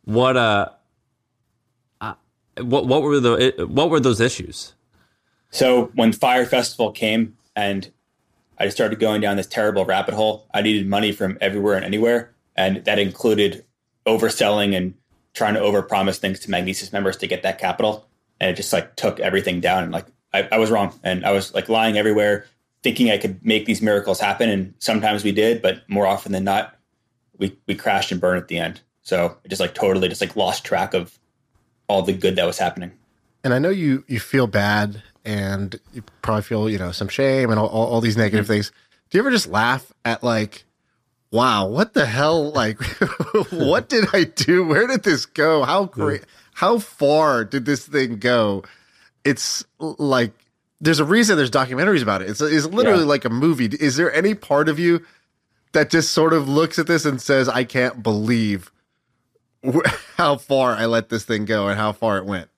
What 0.06 0.38
uh, 0.38 0.70
uh 2.00 2.14
what 2.62 2.86
what 2.86 3.02
were 3.02 3.20
the 3.20 3.68
what 3.68 3.90
were 3.90 4.00
those 4.00 4.22
issues? 4.22 4.76
So 5.50 5.92
when 5.96 6.14
Fyre 6.14 6.46
Festival 6.46 6.92
came 6.92 7.36
and 7.56 7.92
I 8.60 8.66
just 8.66 8.78
started 8.78 9.00
going 9.00 9.22
down 9.22 9.38
this 9.38 9.48
terrible 9.48 9.86
rabbit 9.86 10.14
hole, 10.14 10.48
I 10.54 10.62
needed 10.62 10.88
money 10.88 11.12
from 11.12 11.38
everywhere 11.40 11.76
and 11.76 11.86
anywhere, 11.86 12.34
and 12.56 12.84
that 12.86 13.00
included 13.00 13.66
overselling 14.06 14.76
and 14.76 14.94
trying 15.34 15.54
to 15.54 15.62
overpromise 15.62 16.18
things 16.18 16.40
to 16.42 16.50
Magnises 16.50 16.92
members 16.92 17.18
to 17.18 17.28
get 17.28 17.44
that 17.44 17.58
capital, 17.58 18.08
and 18.40 18.52
it 18.52 18.56
just 18.56 18.74
like 18.74 18.96
took 18.96 19.20
everything 19.20 19.62
down. 19.62 19.84
And 19.84 19.92
like 19.92 20.08
I, 20.34 20.48
I 20.52 20.58
was 20.58 20.72
wrong, 20.72 20.94
and 21.04 21.26
I 21.26 21.32
was 21.32 21.54
like 21.54 21.70
lying 21.70 21.98
everywhere, 21.98 22.46
thinking 22.84 23.10
I 23.10 23.18
could 23.18 23.44
make 23.46 23.66
these 23.66 23.82
miracles 23.82 24.20
happen, 24.20 24.50
and 24.50 24.74
sometimes 24.80 25.24
we 25.24 25.32
did, 25.32 25.62
but 25.62 25.88
more 25.88 26.06
often 26.06 26.32
than 26.32 26.44
not, 26.44 26.76
we 27.38 27.58
we 27.68 27.76
crashed 27.76 28.12
and 28.12 28.20
burned 28.20 28.42
at 28.42 28.50
the 28.50 28.58
end. 28.58 28.82
So 29.04 29.38
it 29.44 29.48
just 29.48 29.62
like 29.62 29.74
totally 29.74 30.10
just 30.10 30.22
like 30.22 30.36
lost 30.36 30.66
track 30.66 30.94
of 30.94 31.18
all 31.88 32.02
the 32.02 32.14
good 32.14 32.36
that 32.36 32.46
was 32.46 32.58
happening. 32.58 32.92
And 33.44 33.54
I 33.54 33.60
know 33.60 33.70
you 33.70 34.04
you 34.08 34.20
feel 34.20 34.48
bad 34.48 35.02
and 35.30 35.80
you 35.94 36.04
probably 36.24 36.42
feel 36.42 36.68
you 36.68 36.80
know 36.80 36.92
some 36.92 37.08
shame 37.08 37.52
and 37.52 37.60
all, 37.60 37.68
all, 37.68 37.86
all 37.86 38.02
these 38.02 38.18
negative 38.18 38.46
mm-hmm. 38.46 38.54
things. 38.54 38.72
Do 39.10 39.18
you 39.18 39.22
ever 39.22 39.30
just 39.30 39.48
laugh 39.48 39.92
at 40.04 40.24
like, 40.24 40.66
wow, 41.32 41.68
what 41.68 41.94
the 41.94 42.08
hell? 42.08 42.52
Like, 42.52 42.82
what 43.52 43.90
did 43.90 44.06
I 44.12 44.24
do? 44.24 44.66
Where 44.66 44.88
did 44.88 45.04
this 45.04 45.28
go? 45.28 45.64
How 45.64 45.86
great? 45.86 46.24
How 46.54 46.80
far 46.80 47.46
did 47.46 47.66
this 47.66 47.88
thing 47.88 48.18
go? 48.18 48.64
It's 49.24 49.64
like 49.80 50.34
there's 50.82 51.00
a 51.00 51.06
reason 51.06 51.38
there's 51.38 51.52
documentaries 51.52 52.02
about 52.02 52.24
it. 52.24 52.30
It's 52.30 52.42
it's 52.42 52.66
literally 52.66 53.04
yeah. 53.04 53.10
like 53.10 53.26
a 53.26 53.30
movie. 53.30 53.66
Is 53.66 53.98
there 53.98 54.12
any 54.12 54.34
part 54.34 54.68
of 54.68 54.80
you 54.80 55.06
that 55.74 55.92
just 55.92 56.12
sort 56.12 56.34
of 56.34 56.50
looks 56.50 56.80
at 56.80 56.88
this 56.88 57.06
and 57.06 57.22
says, 57.22 57.48
I 57.48 57.66
can't 57.66 58.02
believe 58.02 58.72
how 60.18 60.38
far 60.38 60.72
I 60.74 60.88
let 60.88 61.10
this 61.10 61.24
thing 61.24 61.46
go 61.46 61.68
and 61.68 61.80
how 61.80 61.92
far 61.92 62.18
it 62.18 62.26
went? 62.26 62.50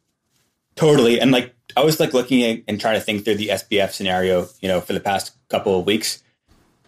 Totally. 0.76 1.20
And 1.20 1.32
like 1.32 1.54
I 1.76 1.84
was 1.84 2.00
like 2.00 2.14
looking 2.14 2.44
at 2.44 2.64
and 2.68 2.80
trying 2.80 2.96
to 2.96 3.02
think 3.02 3.24
through 3.24 3.36
the 3.36 3.50
SBF 3.50 3.92
scenario, 3.92 4.48
you 4.62 4.68
know, 4.68 4.82
for 4.82 4.94
the 4.94 5.00
past 5.00 5.36
couple 5.50 5.80
of 5.80 5.86
weeks. 5.86 6.24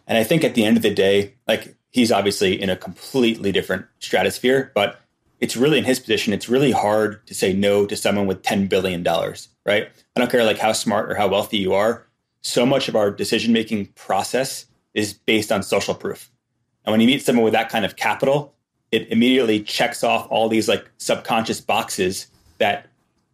And 0.07 0.17
I 0.17 0.23
think 0.23 0.43
at 0.43 0.55
the 0.55 0.65
end 0.65 0.77
of 0.77 0.83
the 0.83 0.93
day, 0.93 1.35
like 1.47 1.75
he's 1.91 2.11
obviously 2.11 2.59
in 2.61 2.69
a 2.69 2.75
completely 2.75 3.51
different 3.51 3.85
stratosphere, 3.99 4.71
but 4.75 4.99
it's 5.39 5.55
really 5.55 5.77
in 5.77 5.83
his 5.83 5.99
position, 5.99 6.33
it's 6.33 6.49
really 6.49 6.71
hard 6.71 7.25
to 7.27 7.33
say 7.33 7.53
no 7.53 7.85
to 7.85 7.95
someone 7.95 8.27
with 8.27 8.41
$10 8.43 8.69
billion, 8.69 9.03
right? 9.03 9.89
I 10.15 10.19
don't 10.19 10.31
care 10.31 10.43
like 10.43 10.57
how 10.57 10.71
smart 10.73 11.11
or 11.11 11.15
how 11.15 11.27
wealthy 11.27 11.57
you 11.57 11.73
are. 11.73 12.07
So 12.41 12.65
much 12.65 12.87
of 12.87 12.95
our 12.95 13.11
decision 13.11 13.53
making 13.53 13.87
process 13.87 14.65
is 14.93 15.13
based 15.13 15.51
on 15.51 15.63
social 15.63 15.95
proof. 15.95 16.29
And 16.85 16.91
when 16.91 17.01
you 17.01 17.07
meet 17.07 17.23
someone 17.23 17.43
with 17.43 17.53
that 17.53 17.69
kind 17.69 17.85
of 17.85 17.95
capital, 17.95 18.53
it 18.91 19.09
immediately 19.09 19.61
checks 19.61 20.03
off 20.03 20.27
all 20.29 20.49
these 20.49 20.67
like 20.67 20.89
subconscious 20.97 21.61
boxes 21.61 22.27
that 22.59 22.87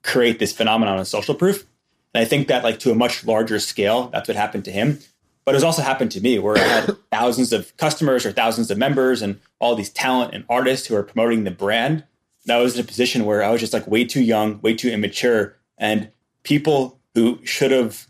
create 0.03 0.39
this 0.39 0.53
phenomenon 0.53 0.99
of 0.99 1.07
social 1.07 1.35
proof. 1.35 1.65
And 2.13 2.21
I 2.21 2.25
think 2.25 2.47
that 2.47 2.63
like 2.63 2.79
to 2.79 2.91
a 2.91 2.95
much 2.95 3.25
larger 3.25 3.59
scale, 3.59 4.07
that's 4.07 4.27
what 4.27 4.37
happened 4.37 4.65
to 4.65 4.71
him. 4.71 4.99
But 5.45 5.55
it's 5.55 5.63
also 5.63 5.81
happened 5.81 6.11
to 6.11 6.21
me 6.21 6.37
where 6.39 6.57
I 6.57 6.61
had 6.61 6.97
thousands 7.11 7.53
of 7.53 7.75
customers 7.77 8.25
or 8.25 8.31
thousands 8.31 8.69
of 8.71 8.77
members 8.77 9.21
and 9.21 9.39
all 9.59 9.75
these 9.75 9.89
talent 9.89 10.33
and 10.33 10.45
artists 10.49 10.87
who 10.87 10.95
are 10.95 11.03
promoting 11.03 11.43
the 11.43 11.51
brand. 11.51 12.03
And 12.43 12.51
I 12.51 12.61
was 12.61 12.75
in 12.75 12.81
a 12.81 12.87
position 12.87 13.25
where 13.25 13.43
I 13.43 13.49
was 13.49 13.61
just 13.61 13.73
like 13.73 13.87
way 13.87 14.05
too 14.05 14.21
young, 14.21 14.59
way 14.61 14.75
too 14.75 14.89
immature. 14.89 15.55
And 15.77 16.11
people 16.43 16.99
who 17.15 17.39
should 17.45 17.71
have 17.71 18.07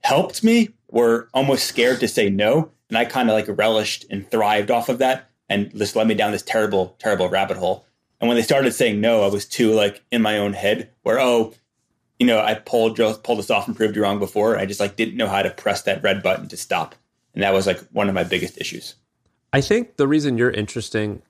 helped 0.00 0.42
me 0.42 0.70
were 0.90 1.28
almost 1.32 1.66
scared 1.66 2.00
to 2.00 2.08
say 2.08 2.28
no. 2.30 2.70
And 2.88 2.98
I 2.98 3.04
kind 3.04 3.30
of 3.30 3.34
like 3.34 3.46
relished 3.48 4.04
and 4.10 4.30
thrived 4.30 4.70
off 4.70 4.88
of 4.88 4.98
that 4.98 5.30
and 5.48 5.74
just 5.76 5.96
led 5.96 6.06
me 6.06 6.14
down 6.14 6.32
this 6.32 6.42
terrible, 6.42 6.96
terrible 6.98 7.28
rabbit 7.28 7.56
hole. 7.56 7.86
And 8.22 8.28
when 8.28 8.36
they 8.36 8.42
started 8.42 8.72
saying 8.72 9.00
no, 9.00 9.24
I 9.24 9.26
was 9.26 9.44
too 9.44 9.72
like 9.72 10.00
in 10.12 10.22
my 10.22 10.38
own 10.38 10.52
head 10.52 10.90
where, 11.02 11.18
oh, 11.18 11.54
you 12.20 12.26
know, 12.26 12.38
I 12.38 12.54
pulled 12.54 12.96
pulled 12.96 13.38
this 13.40 13.50
off 13.50 13.66
and 13.66 13.76
proved 13.76 13.96
you 13.96 14.02
wrong 14.02 14.20
before. 14.20 14.56
I 14.56 14.64
just 14.64 14.78
like 14.78 14.94
didn't 14.94 15.16
know 15.16 15.26
how 15.26 15.42
to 15.42 15.50
press 15.50 15.82
that 15.82 16.04
red 16.04 16.22
button 16.22 16.46
to 16.48 16.56
stop. 16.56 16.94
And 17.34 17.42
that 17.42 17.52
was 17.52 17.66
like 17.66 17.80
one 17.90 18.08
of 18.08 18.14
my 18.14 18.22
biggest 18.22 18.58
issues. 18.58 18.94
I 19.52 19.60
think 19.60 19.96
the 19.96 20.06
reason 20.06 20.38
you're 20.38 20.52
interesting 20.52 21.20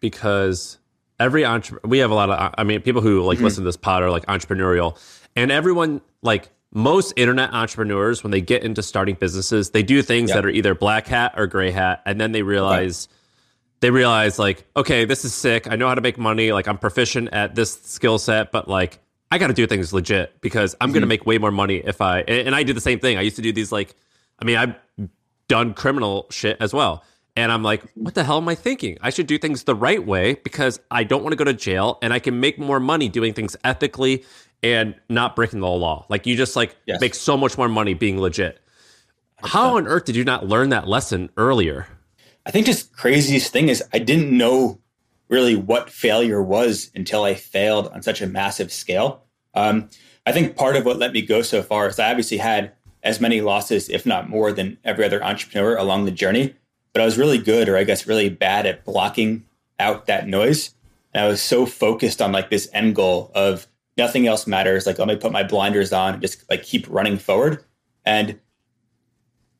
because 0.00 0.78
every 1.20 1.44
entrepreneur, 1.44 1.90
we 1.90 1.98
have 1.98 2.10
a 2.10 2.14
lot 2.14 2.30
of, 2.30 2.54
I 2.56 2.64
mean, 2.64 2.80
people 2.80 3.02
who 3.02 3.22
like 3.22 3.36
mm-hmm. 3.36 3.44
listen 3.44 3.62
to 3.64 3.68
this 3.68 3.76
pod 3.76 4.02
are 4.02 4.10
like 4.10 4.24
entrepreneurial 4.24 4.98
and 5.36 5.52
everyone 5.52 6.00
like 6.22 6.48
most 6.72 7.12
internet 7.16 7.52
entrepreneurs, 7.52 8.24
when 8.24 8.30
they 8.30 8.40
get 8.40 8.62
into 8.64 8.82
starting 8.82 9.16
businesses, 9.16 9.70
they 9.70 9.82
do 9.82 10.00
things 10.00 10.30
yep. 10.30 10.36
that 10.36 10.46
are 10.46 10.50
either 10.50 10.74
black 10.74 11.08
hat 11.08 11.34
or 11.36 11.46
gray 11.46 11.70
hat. 11.70 12.00
And 12.06 12.18
then 12.18 12.32
they 12.32 12.42
realize, 12.42 13.06
okay 13.06 13.14
they 13.80 13.90
realize 13.90 14.38
like, 14.38 14.66
okay, 14.76 15.04
this 15.04 15.24
is 15.24 15.34
sick. 15.34 15.70
I 15.70 15.76
know 15.76 15.88
how 15.88 15.94
to 15.94 16.00
make 16.00 16.18
money. 16.18 16.52
Like 16.52 16.66
I'm 16.66 16.78
proficient 16.78 17.28
at 17.32 17.54
this 17.54 17.72
skill 17.82 18.18
set, 18.18 18.52
but 18.52 18.68
like 18.68 18.98
I 19.30 19.38
got 19.38 19.48
to 19.48 19.52
do 19.52 19.66
things 19.66 19.92
legit 19.92 20.40
because 20.40 20.74
I'm 20.80 20.88
mm-hmm. 20.88 20.94
going 20.94 21.00
to 21.02 21.06
make 21.06 21.26
way 21.26 21.38
more 21.38 21.52
money 21.52 21.76
if 21.76 22.00
I. 22.00 22.20
And, 22.20 22.48
and 22.48 22.54
I 22.54 22.62
did 22.62 22.76
the 22.76 22.80
same 22.80 22.98
thing. 22.98 23.18
I 23.18 23.22
used 23.22 23.36
to 23.36 23.42
do 23.42 23.52
these 23.52 23.70
like, 23.70 23.94
I 24.40 24.44
mean, 24.44 24.56
I've 24.56 24.74
done 25.48 25.74
criminal 25.74 26.26
shit 26.30 26.56
as 26.60 26.72
well. 26.72 27.04
And 27.36 27.52
I'm 27.52 27.62
like, 27.62 27.84
what 27.94 28.14
the 28.14 28.24
hell 28.24 28.38
am 28.38 28.48
I 28.48 28.56
thinking? 28.56 28.98
I 29.00 29.10
should 29.10 29.28
do 29.28 29.38
things 29.38 29.62
the 29.62 29.74
right 29.74 30.04
way 30.04 30.34
because 30.34 30.80
I 30.90 31.04
don't 31.04 31.22
want 31.22 31.32
to 31.32 31.36
go 31.36 31.44
to 31.44 31.52
jail 31.52 31.98
and 32.02 32.12
I 32.12 32.18
can 32.18 32.40
make 32.40 32.58
more 32.58 32.80
money 32.80 33.08
doing 33.08 33.32
things 33.32 33.56
ethically 33.62 34.24
and 34.62 34.96
not 35.08 35.36
breaking 35.36 35.60
the 35.60 35.68
law. 35.68 36.04
Like 36.08 36.26
you 36.26 36.36
just 36.36 36.56
like 36.56 36.74
yes. 36.86 37.00
make 37.00 37.14
so 37.14 37.36
much 37.36 37.56
more 37.56 37.68
money 37.68 37.94
being 37.94 38.20
legit. 38.20 38.58
How 39.44 39.76
on 39.76 39.86
earth 39.86 40.04
did 40.04 40.16
you 40.16 40.24
not 40.24 40.46
learn 40.46 40.70
that 40.70 40.88
lesson 40.88 41.30
earlier? 41.36 41.86
I 42.48 42.50
think 42.50 42.64
just 42.64 42.94
craziest 42.94 43.52
thing 43.52 43.68
is 43.68 43.84
I 43.92 43.98
didn't 43.98 44.34
know 44.34 44.80
really 45.28 45.54
what 45.54 45.90
failure 45.90 46.42
was 46.42 46.90
until 46.94 47.24
I 47.24 47.34
failed 47.34 47.88
on 47.88 48.02
such 48.02 48.22
a 48.22 48.26
massive 48.26 48.72
scale. 48.72 49.22
Um, 49.52 49.90
I 50.24 50.32
think 50.32 50.56
part 50.56 50.74
of 50.74 50.86
what 50.86 50.98
let 50.98 51.12
me 51.12 51.20
go 51.20 51.42
so 51.42 51.62
far 51.62 51.88
is 51.88 51.98
I 51.98 52.08
obviously 52.08 52.38
had 52.38 52.72
as 53.02 53.20
many 53.20 53.42
losses, 53.42 53.90
if 53.90 54.06
not 54.06 54.30
more, 54.30 54.50
than 54.50 54.78
every 54.82 55.04
other 55.04 55.22
entrepreneur 55.22 55.76
along 55.76 56.06
the 56.06 56.10
journey. 56.10 56.54
But 56.94 57.02
I 57.02 57.04
was 57.04 57.18
really 57.18 57.36
good, 57.36 57.68
or 57.68 57.76
I 57.76 57.84
guess 57.84 58.06
really 58.06 58.30
bad 58.30 58.64
at 58.64 58.82
blocking 58.82 59.44
out 59.78 60.06
that 60.06 60.26
noise. 60.26 60.74
And 61.12 61.22
I 61.22 61.28
was 61.28 61.42
so 61.42 61.66
focused 61.66 62.22
on 62.22 62.32
like 62.32 62.48
this 62.48 62.70
end 62.72 62.96
goal 62.96 63.30
of 63.34 63.66
nothing 63.98 64.26
else 64.26 64.46
matters. 64.46 64.86
Like, 64.86 64.98
let 64.98 65.08
me 65.08 65.16
put 65.16 65.32
my 65.32 65.42
blinders 65.42 65.92
on 65.92 66.14
and 66.14 66.22
just 66.22 66.48
like 66.48 66.62
keep 66.62 66.86
running 66.88 67.18
forward. 67.18 67.62
And 68.06 68.40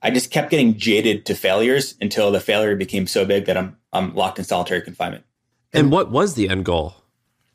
I 0.03 0.11
just 0.11 0.31
kept 0.31 0.51
getting 0.51 0.77
jaded 0.77 1.27
to 1.27 1.35
failures 1.35 1.95
until 2.01 2.31
the 2.31 2.41
failure 2.41 2.77
became 2.77 3.07
so 3.07 3.25
big 3.25 3.47
that 3.47 3.57
I'm 3.57 3.77
I'm 3.93 4.15
locked 4.15 4.39
in 4.39 4.45
solitary 4.45 4.83
confinement. 4.83 5.25
And 5.73 5.91
what 5.91 6.11
was 6.11 6.35
the 6.35 6.49
end 6.49 6.65
goal? 6.65 6.95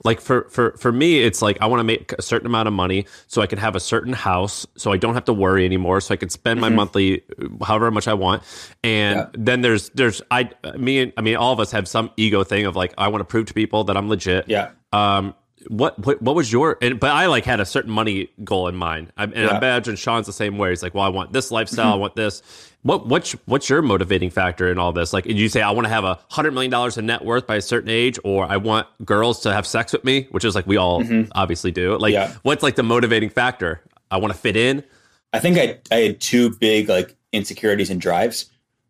Like 0.03 0.19
for 0.19 0.49
for 0.49 0.75
for 0.77 0.91
me, 0.91 1.19
it's 1.23 1.41
like 1.41 1.57
I 1.61 1.67
want 1.67 1.79
to 1.79 1.85
make 1.85 2.11
a 2.11 2.21
certain 2.21 2.45
amount 2.45 2.67
of 2.67 2.73
money 2.73 3.05
so 3.27 3.41
I 3.41 3.47
can 3.47 3.57
have 3.57 3.75
a 3.75 3.79
certain 3.79 4.11
house, 4.11 4.67
so 4.75 4.91
I 4.91 4.97
don't 4.97 5.13
have 5.13 5.23
to 5.25 5.33
worry 5.33 5.63
anymore, 5.63 6.01
so 6.01 6.13
I 6.13 6.17
can 6.17 6.29
spend 6.29 6.59
my 6.59 6.67
mm-hmm. 6.67 6.75
monthly 6.75 7.23
however 7.63 7.89
much 7.89 8.09
I 8.09 8.13
want. 8.13 8.43
And 8.83 9.19
yeah. 9.19 9.27
then 9.33 9.61
there's 9.61 9.89
there's 9.91 10.21
I 10.29 10.49
me 10.77 10.99
and 10.99 11.13
I 11.15 11.21
mean 11.21 11.37
all 11.37 11.53
of 11.53 11.61
us 11.61 11.71
have 11.71 11.87
some 11.87 12.11
ego 12.17 12.43
thing 12.43 12.65
of 12.65 12.75
like 12.75 12.93
I 12.97 13.07
want 13.07 13.21
to 13.21 13.25
prove 13.25 13.45
to 13.45 13.53
people 13.53 13.85
that 13.85 13.95
I'm 13.95 14.09
legit. 14.09 14.49
Yeah. 14.49 14.71
Um, 14.91 15.35
what, 15.67 15.97
what 16.05 16.21
what 16.21 16.35
was 16.35 16.51
your 16.51 16.77
and, 16.81 16.99
but 16.99 17.11
i 17.11 17.25
like 17.27 17.45
had 17.45 17.59
a 17.59 17.65
certain 17.65 17.91
money 17.91 18.29
goal 18.43 18.67
in 18.67 18.75
mind. 18.75 19.11
I, 19.17 19.23
and 19.23 19.35
yeah. 19.35 19.47
i 19.47 19.57
imagine 19.57 19.95
shaan's 19.95 20.25
the 20.25 20.33
same 20.33 20.57
way. 20.57 20.69
He's 20.69 20.83
like 20.83 20.93
well 20.93 21.03
i 21.03 21.09
want 21.09 21.33
this 21.33 21.51
lifestyle 21.51 21.93
i 21.93 21.95
want 21.97 22.15
this. 22.15 22.41
What 22.81 23.07
what's 23.07 23.31
what's 23.45 23.69
your 23.69 23.81
motivating 23.81 24.29
factor 24.29 24.71
in 24.71 24.77
all 24.77 24.91
this? 24.91 25.13
Like 25.13 25.25
you 25.25 25.49
say 25.49 25.61
i 25.61 25.71
want 25.71 25.85
to 25.85 25.89
have 25.89 26.03
a 26.03 26.19
hundred 26.29 26.51
million 26.51 26.71
dollars 26.71 26.97
in 26.97 27.05
net 27.05 27.23
worth 27.23 27.47
by 27.47 27.55
a 27.55 27.61
certain 27.61 27.89
age 27.89 28.19
or 28.23 28.45
i 28.45 28.57
want 28.57 28.87
girls 29.05 29.41
to 29.41 29.53
have 29.53 29.65
sex 29.65 29.93
with 29.93 30.03
me 30.03 30.27
which 30.31 30.45
is 30.45 30.55
like 30.55 30.67
we 30.67 30.77
all 30.77 31.01
mm-hmm. 31.01 31.31
obviously 31.33 31.71
do. 31.71 31.97
Like 31.97 32.13
yeah. 32.13 32.33
what's 32.43 32.63
like 32.63 32.75
the 32.75 32.83
motivating 32.83 33.29
factor? 33.29 33.81
I 34.11 34.17
want 34.17 34.33
to 34.33 34.39
fit 34.39 34.55
in? 34.55 34.83
I 35.31 35.39
think 35.39 35.57
I, 35.57 35.79
I 35.91 35.99
had 36.01 36.21
two 36.21 36.51
big 36.57 36.89
like 36.89 37.15
insecurities 37.31 37.89
and 37.89 37.99
drives. 37.99 38.45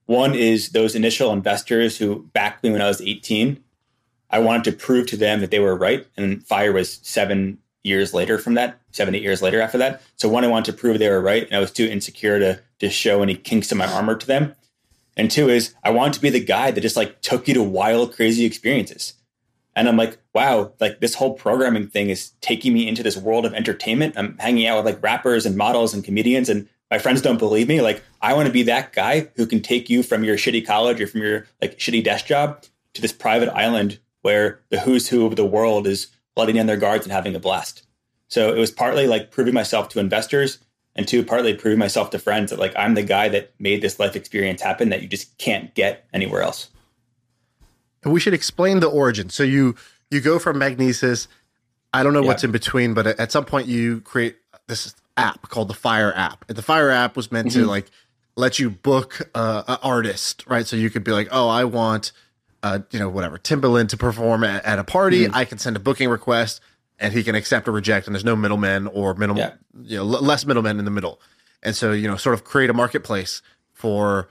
One 0.06 0.36
is 0.36 0.70
those 0.70 0.96
initial 0.96 1.32
investors 1.32 1.98
who 1.98 2.30
backed 2.34 2.64
me 2.64 2.72
when 2.72 2.82
i 2.82 2.88
was 2.88 3.02
18 3.02 3.63
I 4.34 4.40
wanted 4.40 4.64
to 4.64 4.72
prove 4.72 5.06
to 5.08 5.18
them 5.18 5.42
that 5.42 5.52
they 5.52 5.60
were 5.60 5.76
right. 5.76 6.08
And 6.18 6.44
Fyre 6.44 6.74
was 6.74 7.00
seven 7.04 7.60
years 7.84 8.16
later 8.16 8.40
from 8.40 8.56
that, 8.56 8.82
seven, 8.92 9.14
eight 9.14 9.22
years 9.22 9.44
later 9.44 9.62
after 9.62 9.78
that. 9.78 10.02
So 10.16 10.28
one, 10.28 10.44
I 10.44 10.48
wanted 10.48 10.72
to 10.72 10.78
prove 10.78 10.98
they 10.98 11.08
were 11.08 11.22
right. 11.22 11.46
And 11.46 11.56
I 11.56 11.60
was 11.60 11.72
too 11.72 11.86
insecure 11.86 12.40
to, 12.40 12.60
to 12.80 12.90
show 12.90 13.22
any 13.22 13.36
kinks 13.36 13.72
in 13.72 13.78
my 13.78 13.86
armor 13.86 14.16
to 14.16 14.26
them. 14.26 14.56
And 15.16 15.30
two 15.30 15.50
is 15.50 15.76
I 15.84 15.92
wanted 15.92 16.14
to 16.14 16.22
be 16.22 16.32
the 16.32 16.44
guy 16.44 16.72
that 16.72 16.82
just 16.82 16.98
like 16.98 17.22
took 17.22 17.48
you 17.48 17.54
to 17.54 17.62
wild, 17.62 18.16
crazy 18.16 18.44
experiences. 18.44 19.14
And 19.76 19.88
I'm 19.88 19.98
like, 19.98 20.18
wow, 20.34 20.74
like 20.80 21.00
this 21.00 21.14
whole 21.14 21.36
programming 21.36 21.88
thing 21.88 22.10
is 22.10 22.32
taking 22.42 22.74
me 22.74 22.88
into 22.88 23.04
this 23.04 23.18
world 23.18 23.46
of 23.46 23.54
entertainment. 23.54 24.16
I'm 24.18 24.36
hanging 24.40 24.66
out 24.66 24.78
with 24.78 24.96
like 24.96 25.04
rappers 25.04 25.46
and 25.46 25.56
models 25.56 25.94
and 25.94 26.04
comedians 26.04 26.50
and 26.50 26.68
my 26.90 26.98
friends 26.98 27.22
don't 27.22 27.38
believe 27.38 27.68
me. 27.68 27.82
Like 27.82 28.02
I 28.20 28.34
want 28.34 28.48
to 28.48 28.54
be 28.54 28.64
that 28.64 28.94
guy 28.94 29.30
who 29.36 29.46
can 29.46 29.62
take 29.62 29.92
you 29.92 30.02
from 30.02 30.24
your 30.24 30.38
shitty 30.38 30.66
college 30.66 31.00
or 31.00 31.06
from 31.06 31.22
your 31.22 31.46
like 31.62 31.78
shitty 31.78 32.04
desk 32.04 32.26
job 32.26 32.64
to 32.94 33.02
this 33.02 33.14
private 33.14 33.50
island 33.50 34.00
where 34.24 34.60
the 34.70 34.80
who's 34.80 35.08
who 35.10 35.26
of 35.26 35.36
the 35.36 35.46
world 35.46 35.86
is 35.86 36.08
letting 36.36 36.56
in 36.56 36.66
their 36.66 36.78
guards 36.78 37.06
and 37.06 37.14
having 37.14 37.36
a 37.36 37.40
blast. 37.40 37.84
So 38.28 38.52
it 38.52 38.58
was 38.58 38.72
partly 38.72 39.06
like 39.06 39.30
proving 39.30 39.54
myself 39.54 39.90
to 39.90 40.00
investors 40.00 40.58
and 40.96 41.08
two, 41.08 41.24
partly 41.24 41.54
proving 41.54 41.78
myself 41.80 42.10
to 42.10 42.20
friends 42.20 42.50
that 42.50 42.60
like 42.60 42.74
I'm 42.76 42.96
the 42.96 43.04
guy 43.04 43.30
that 43.30 43.54
made 43.60 43.82
this 43.82 44.00
life 44.00 44.16
experience 44.16 44.62
happen 44.62 44.90
that 44.90 45.04
you 45.04 45.08
just 45.08 45.38
can't 45.38 45.74
get 45.76 46.08
anywhere 46.14 46.42
else. 46.42 46.70
And 48.04 48.12
we 48.12 48.20
should 48.20 48.34
explain 48.34 48.80
the 48.80 48.90
origin. 48.90 49.30
So 49.30 49.44
you 49.44 49.76
you 50.10 50.20
go 50.20 50.40
from 50.40 50.58
Magnises. 50.58 51.28
I 51.94 52.02
don't 52.02 52.14
know 52.14 52.24
what's 52.24 52.44
in 52.44 52.52
between, 52.52 52.96
but 52.96 53.06
at 53.06 53.32
some 53.32 53.46
point 53.46 53.68
you 53.68 54.02
create 54.02 54.38
this 54.68 54.96
app 55.16 55.50
called 55.50 55.68
the 55.68 55.76
Fyre 55.76 56.14
app. 56.16 56.44
And 56.48 56.58
the 56.58 56.64
Fyre 56.64 56.90
app 56.90 57.16
was 57.16 57.32
meant 57.32 57.50
mm-hmm. 57.50 57.62
to 57.62 57.68
like 57.68 57.92
let 58.36 58.58
you 58.58 58.70
book 58.70 59.30
uh, 59.36 59.64
an 59.68 59.78
artist, 59.84 60.44
right? 60.48 60.66
So 60.66 60.76
you 60.76 60.90
could 60.90 61.04
be 61.04 61.12
like, 61.12 61.28
oh, 61.32 61.50
I 61.50 61.66
want, 61.66 62.12
uh, 62.64 62.80
you 62.92 62.98
know, 62.98 63.10
whatever 63.10 63.38
Timbaland 63.38 63.90
to 63.90 63.98
perform 63.98 64.44
at, 64.44 64.64
at 64.66 64.80
a 64.80 64.84
party. 64.84 65.26
Mm-hmm. 65.26 65.36
I 65.36 65.46
can 65.46 65.58
send 65.58 65.76
a 65.76 65.80
booking 65.80 66.10
request, 66.10 66.62
and 66.98 67.14
he 67.14 67.24
can 67.24 67.36
accept 67.36 67.68
or 67.68 67.72
reject, 67.72 68.08
and 68.08 68.16
there's 68.16 68.26
no 68.26 68.36
middlemen 68.36 68.88
or 68.88 69.14
minimal, 69.14 69.44
yeah. 69.44 69.54
you 69.84 69.98
know, 69.98 70.04
l- 70.04 70.24
less 70.24 70.46
middlemen 70.46 70.80
in 70.80 70.86
the 70.86 70.92
middle. 70.92 71.20
And 71.62 71.76
so 71.76 71.92
you 71.92 72.08
know, 72.08 72.16
sort 72.16 72.34
of 72.34 72.44
create 72.44 72.70
a 72.70 72.74
marketplace 72.74 73.42
for 73.74 74.30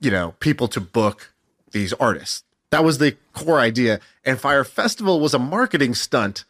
you 0.00 0.10
know 0.10 0.34
people 0.40 0.68
to 0.68 0.80
book 0.80 1.32
these 1.70 1.92
artists. 1.94 2.42
That 2.70 2.82
was 2.82 2.98
the 2.98 3.16
core 3.32 3.60
idea. 3.60 4.00
And 4.24 4.40
Fyre 4.40 4.64
Festival 4.64 5.20
was 5.20 5.34
a 5.34 5.38
marketing 5.38 5.94
stunt 5.94 6.44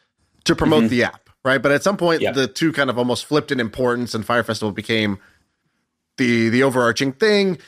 to 0.44 0.56
promote 0.56 0.84
mm-hmm. 0.84 0.90
the 0.90 1.04
app, 1.04 1.28
right? 1.44 1.60
But 1.60 1.72
at 1.72 1.82
some 1.82 1.96
point, 1.96 2.22
yeah. 2.22 2.32
the 2.32 2.46
two 2.46 2.72
kind 2.72 2.88
of 2.88 2.98
almost 2.98 3.26
flipped 3.26 3.50
in 3.50 3.60
importance, 3.60 4.14
and 4.14 4.24
Fyre 4.24 4.44
Festival 4.44 4.72
became 4.72 5.18
the 6.16 6.48
the 6.48 6.62
overarching 6.62 7.12
thing. 7.12 7.58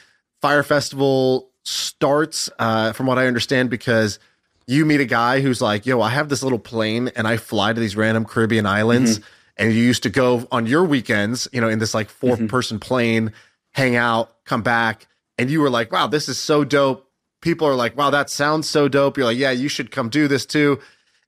Fyre 0.41 0.63
Festival 0.63 1.51
starts, 1.65 2.51
uh, 2.59 2.93
from 2.93 3.07
what 3.07 3.19
I 3.19 3.27
understand, 3.27 3.71
because 3.71 4.19
you 4.67 4.85
meet 4.85 5.01
a 5.01 5.05
guy 5.05 5.41
who's 5.41 5.61
like, 5.61 5.87
"Yo, 5.87 6.01
I 6.01 6.11
have 6.11 6.29
this 6.29 6.43
little 6.43 6.59
plane, 6.59 7.11
and 7.17 7.27
I 7.27 7.37
fly 7.37 7.73
to 7.73 7.81
these 7.81 7.97
random 7.97 8.25
Caribbean 8.25 8.67
islands." 8.67 9.19
Mm-hmm. 9.19 9.29
And 9.61 9.73
you 9.73 9.83
used 9.83 10.05
to 10.05 10.11
go 10.11 10.47
on 10.53 10.67
your 10.67 10.85
weekends, 10.85 11.49
you 11.53 11.61
know, 11.61 11.69
in 11.69 11.81
this 11.81 11.93
like 11.93 12.09
4 12.09 12.37
mm-hmm. 12.37 12.47
person 12.47 12.79
plane, 12.79 13.33
hang 13.73 13.97
out, 13.97 14.45
come 14.45 14.63
back, 14.63 15.09
and 15.37 15.51
you 15.51 15.61
were 15.61 15.71
like, 15.71 15.91
"Wow, 15.91 16.07
this 16.07 16.29
is 16.29 16.39
so 16.39 16.65
dope." 16.65 17.11
People 17.41 17.67
are 17.67 17.75
like, 17.75 17.97
"Wow, 17.97 18.11
that 18.11 18.31
sounds 18.31 18.69
so 18.69 18.89
dope." 18.89 19.17
You're 19.17 19.27
like, 19.27 19.39
"Yeah, 19.39 19.51
you 19.51 19.69
should 19.69 19.91
come 19.91 20.09
do 20.09 20.29
this 20.29 20.47
too." 20.47 20.79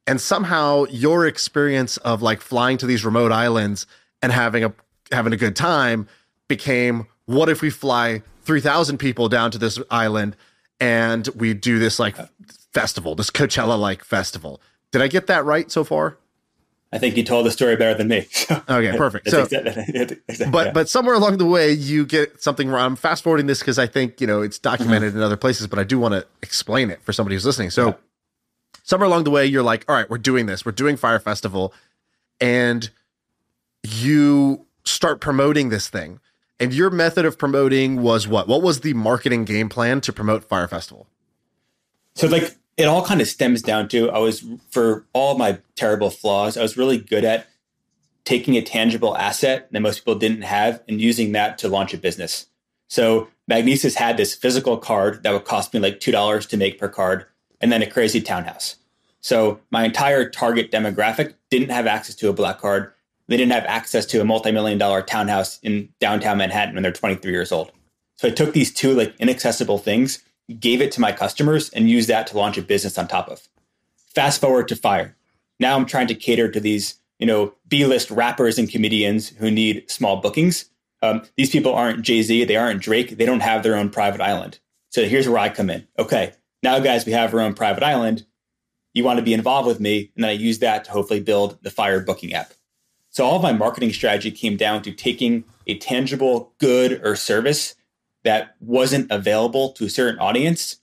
And 0.06 0.20
somehow 0.20 0.86
your 0.90 1.26
experience 1.26 1.96
of 1.98 2.22
like 2.22 2.40
flying 2.40 2.78
to 2.78 2.86
these 2.86 3.04
remote 3.04 3.32
islands 3.32 3.86
and 4.22 4.32
having 4.32 4.64
a 4.64 4.72
having 5.12 5.32
a 5.32 5.36
good 5.36 5.56
time 5.56 6.08
became 6.48 7.06
what 7.26 7.48
if 7.48 7.62
we 7.62 7.70
fly 7.70 8.22
3000 8.44 8.98
people 8.98 9.28
down 9.28 9.50
to 9.50 9.58
this 9.58 9.78
island 9.90 10.36
and 10.80 11.28
we 11.36 11.54
do 11.54 11.78
this 11.78 11.98
like 11.98 12.16
festival 12.72 13.14
this 13.14 13.30
coachella 13.30 13.78
like 13.78 14.04
festival. 14.04 14.60
Did 14.92 15.02
i 15.02 15.08
get 15.08 15.26
that 15.26 15.44
right 15.44 15.70
so 15.70 15.84
far? 15.84 16.16
I 16.92 16.98
think 16.98 17.16
you 17.16 17.22
told 17.22 17.46
the 17.46 17.52
story 17.52 17.76
better 17.76 17.96
than 17.96 18.08
me. 18.08 18.26
Okay 18.68 18.96
perfect. 18.96 19.28
So 19.30 19.46
but 20.50 20.74
but 20.74 20.88
somewhere 20.88 21.14
along 21.14 21.38
the 21.38 21.46
way 21.46 21.72
you 21.72 22.04
get 22.04 22.42
something 22.42 22.68
wrong. 22.68 22.86
I'm 22.86 22.96
fast 22.96 23.22
forwarding 23.22 23.46
this 23.46 23.60
because 23.60 23.78
i 23.78 23.86
think 23.86 24.20
you 24.20 24.26
know 24.26 24.42
it's 24.42 24.58
documented 24.58 25.10
mm-hmm. 25.10 25.18
in 25.18 25.24
other 25.24 25.36
places 25.36 25.66
but 25.66 25.78
i 25.78 25.84
do 25.84 25.98
want 25.98 26.14
to 26.14 26.26
explain 26.42 26.90
it 26.90 27.02
for 27.02 27.12
somebody 27.12 27.36
who's 27.36 27.46
listening. 27.46 27.70
So 27.70 27.88
yeah. 27.88 27.94
somewhere 28.82 29.06
along 29.06 29.24
the 29.24 29.30
way 29.30 29.46
you're 29.46 29.62
like 29.62 29.84
all 29.88 29.94
right 29.94 30.08
we're 30.08 30.18
doing 30.18 30.46
this. 30.46 30.64
We're 30.64 30.72
doing 30.72 30.96
Fyre 30.96 31.20
Festival 31.20 31.72
and 32.40 32.90
you 33.82 34.66
start 34.84 35.20
promoting 35.20 35.68
this 35.68 35.88
thing 35.88 36.20
and 36.60 36.74
your 36.74 36.90
method 36.90 37.24
of 37.24 37.38
promoting 37.38 38.02
was 38.02 38.28
what? 38.28 38.46
What 38.46 38.62
was 38.62 38.80
the 38.80 38.94
marketing 38.94 39.44
game 39.44 39.68
plan 39.68 40.00
to 40.02 40.12
promote 40.12 40.44
Fyre 40.44 40.68
Festival? 40.68 41.08
So 42.14 42.28
like 42.28 42.56
it 42.76 42.84
all 42.84 43.04
kind 43.04 43.20
of 43.20 43.26
stems 43.26 43.62
down 43.62 43.88
to 43.88 44.10
I 44.10 44.18
was 44.18 44.44
for 44.70 45.06
all 45.12 45.36
my 45.36 45.58
terrible 45.74 46.10
flaws, 46.10 46.56
I 46.56 46.62
was 46.62 46.76
really 46.76 46.98
good 46.98 47.24
at 47.24 47.46
taking 48.24 48.56
a 48.56 48.62
tangible 48.62 49.16
asset 49.16 49.72
that 49.72 49.80
most 49.80 50.00
people 50.00 50.14
didn't 50.14 50.42
have 50.42 50.82
and 50.86 51.00
using 51.00 51.32
that 51.32 51.58
to 51.58 51.68
launch 51.68 51.94
a 51.94 51.98
business. 51.98 52.46
So 52.88 53.28
Magnises 53.50 53.94
had 53.94 54.16
this 54.16 54.34
physical 54.34 54.76
card 54.76 55.22
that 55.22 55.32
would 55.32 55.44
cost 55.44 55.72
me 55.72 55.80
like 55.80 56.00
$2 56.00 56.48
to 56.48 56.56
make 56.56 56.78
per 56.78 56.88
card 56.88 57.26
and 57.60 57.72
then 57.72 57.82
a 57.82 57.90
crazy 57.90 58.20
townhouse. 58.20 58.76
So 59.20 59.60
my 59.70 59.84
entire 59.84 60.28
target 60.28 60.70
demographic 60.70 61.34
didn't 61.50 61.70
have 61.70 61.86
access 61.86 62.14
to 62.16 62.28
a 62.28 62.32
black 62.32 62.58
card 62.58 62.92
they 63.30 63.36
didn't 63.36 63.52
have 63.52 63.64
access 63.66 64.04
to 64.06 64.20
a 64.20 64.24
multi-million 64.24 64.76
dollar 64.76 65.02
townhouse 65.02 65.60
in 65.62 65.88
downtown 66.00 66.36
Manhattan 66.36 66.74
when 66.74 66.82
they're 66.82 66.92
23 66.92 67.30
years 67.30 67.52
old. 67.52 67.70
So 68.18 68.26
I 68.26 68.32
took 68.32 68.52
these 68.52 68.74
two 68.74 68.92
like 68.92 69.14
inaccessible 69.20 69.78
things, 69.78 70.18
gave 70.58 70.82
it 70.82 70.90
to 70.92 71.00
my 71.00 71.12
customers, 71.12 71.70
and 71.70 71.88
used 71.88 72.08
that 72.08 72.26
to 72.26 72.36
launch 72.36 72.58
a 72.58 72.62
business 72.62 72.98
on 72.98 73.06
top 73.06 73.28
of. 73.28 73.48
Fast 74.14 74.40
forward 74.40 74.66
to 74.68 74.76
Fyre. 74.76 75.16
Now 75.60 75.76
I'm 75.76 75.86
trying 75.86 76.08
to 76.08 76.14
cater 76.14 76.50
to 76.50 76.58
these, 76.58 76.96
you 77.20 77.26
know, 77.26 77.54
B-list 77.68 78.10
rappers 78.10 78.58
and 78.58 78.68
comedians 78.68 79.28
who 79.28 79.48
need 79.48 79.88
small 79.88 80.16
bookings. 80.16 80.68
Um, 81.00 81.22
these 81.36 81.50
people 81.50 81.72
aren't 81.72 82.02
Jay 82.02 82.22
Z, 82.22 82.44
they 82.44 82.56
aren't 82.56 82.82
Drake, 82.82 83.16
they 83.16 83.26
don't 83.26 83.40
have 83.40 83.62
their 83.62 83.76
own 83.76 83.90
private 83.90 84.20
island. 84.20 84.58
So 84.90 85.04
here's 85.04 85.28
where 85.28 85.38
I 85.38 85.50
come 85.50 85.70
in. 85.70 85.86
Okay, 86.00 86.32
now 86.64 86.80
guys, 86.80 87.06
we 87.06 87.12
have 87.12 87.32
our 87.32 87.40
own 87.40 87.54
private 87.54 87.84
island. 87.84 88.26
You 88.92 89.04
want 89.04 89.20
to 89.20 89.24
be 89.24 89.34
involved 89.34 89.68
with 89.68 89.78
me, 89.78 90.10
and 90.16 90.24
then 90.24 90.30
I 90.30 90.34
use 90.34 90.58
that 90.58 90.84
to 90.86 90.90
hopefully 90.90 91.20
build 91.20 91.62
the 91.62 91.70
Fyre 91.70 92.00
booking 92.00 92.34
app. 92.34 92.54
So 93.10 93.24
all 93.24 93.36
of 93.36 93.42
my 93.42 93.52
marketing 93.52 93.92
strategy 93.92 94.30
came 94.30 94.56
down 94.56 94.82
to 94.82 94.92
taking 94.92 95.44
a 95.66 95.76
tangible 95.78 96.52
good 96.58 97.04
or 97.04 97.16
service 97.16 97.74
that 98.24 98.56
wasn't 98.60 99.10
available 99.10 99.70
to 99.72 99.86
a 99.86 99.90
certain 99.90 100.18
audience, 100.20 100.76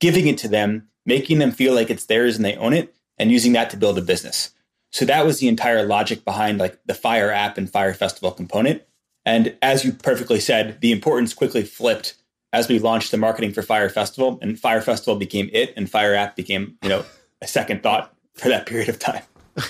giving 0.00 0.26
it 0.26 0.38
to 0.38 0.48
them, 0.48 0.88
making 1.04 1.38
them 1.38 1.50
feel 1.50 1.74
like 1.74 1.90
it's 1.90 2.06
theirs 2.06 2.36
and 2.36 2.44
they 2.44 2.56
own 2.56 2.72
it, 2.72 2.94
and 3.18 3.32
using 3.32 3.52
that 3.52 3.70
to 3.70 3.76
build 3.76 3.98
a 3.98 4.02
business. 4.02 4.50
So 4.92 5.04
that 5.06 5.26
was 5.26 5.40
the 5.40 5.48
entire 5.48 5.84
logic 5.84 6.24
behind 6.24 6.58
like 6.58 6.78
the 6.86 6.94
Fyre 6.94 7.30
app 7.30 7.58
and 7.58 7.68
Fyre 7.68 7.94
Festival 7.94 8.30
component. 8.30 8.82
And 9.26 9.56
as 9.60 9.84
you 9.84 9.92
perfectly 9.92 10.38
said, 10.38 10.80
the 10.80 10.92
importance 10.92 11.34
quickly 11.34 11.64
flipped 11.64 12.14
as 12.52 12.68
we 12.68 12.78
launched 12.78 13.10
the 13.10 13.16
marketing 13.16 13.52
for 13.52 13.62
Fyre 13.62 13.88
Festival, 13.88 14.38
and 14.40 14.58
Fyre 14.58 14.80
Festival 14.80 15.16
became 15.16 15.50
it, 15.52 15.74
and 15.76 15.90
Fyre 15.90 16.14
app 16.14 16.36
became 16.36 16.78
you 16.82 16.88
know 16.88 17.04
a 17.42 17.48
second 17.48 17.82
thought 17.82 18.14
for 18.34 18.48
that 18.48 18.66
period 18.66 18.88
of 18.88 19.00
time. 19.00 19.22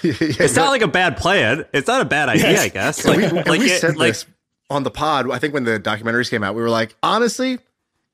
Yeah, 0.02 0.14
it's 0.20 0.56
not 0.56 0.70
like 0.70 0.82
a 0.82 0.88
bad 0.88 1.16
plan. 1.16 1.64
It's 1.72 1.88
not 1.88 2.00
a 2.00 2.04
bad 2.04 2.28
idea, 2.28 2.52
yes. 2.52 2.64
I 2.64 2.68
guess. 2.68 3.04
Like, 3.04 3.18
we, 3.18 3.28
like, 3.28 3.60
we 3.60 3.70
it, 3.70 3.80
said 3.80 3.96
like, 3.96 4.10
this 4.10 4.26
on 4.70 4.82
the 4.82 4.90
pod. 4.90 5.30
I 5.30 5.38
think 5.38 5.54
when 5.54 5.64
the 5.64 5.78
documentaries 5.78 6.30
came 6.30 6.42
out, 6.42 6.54
we 6.54 6.62
were 6.62 6.70
like, 6.70 6.96
honestly, 7.02 7.58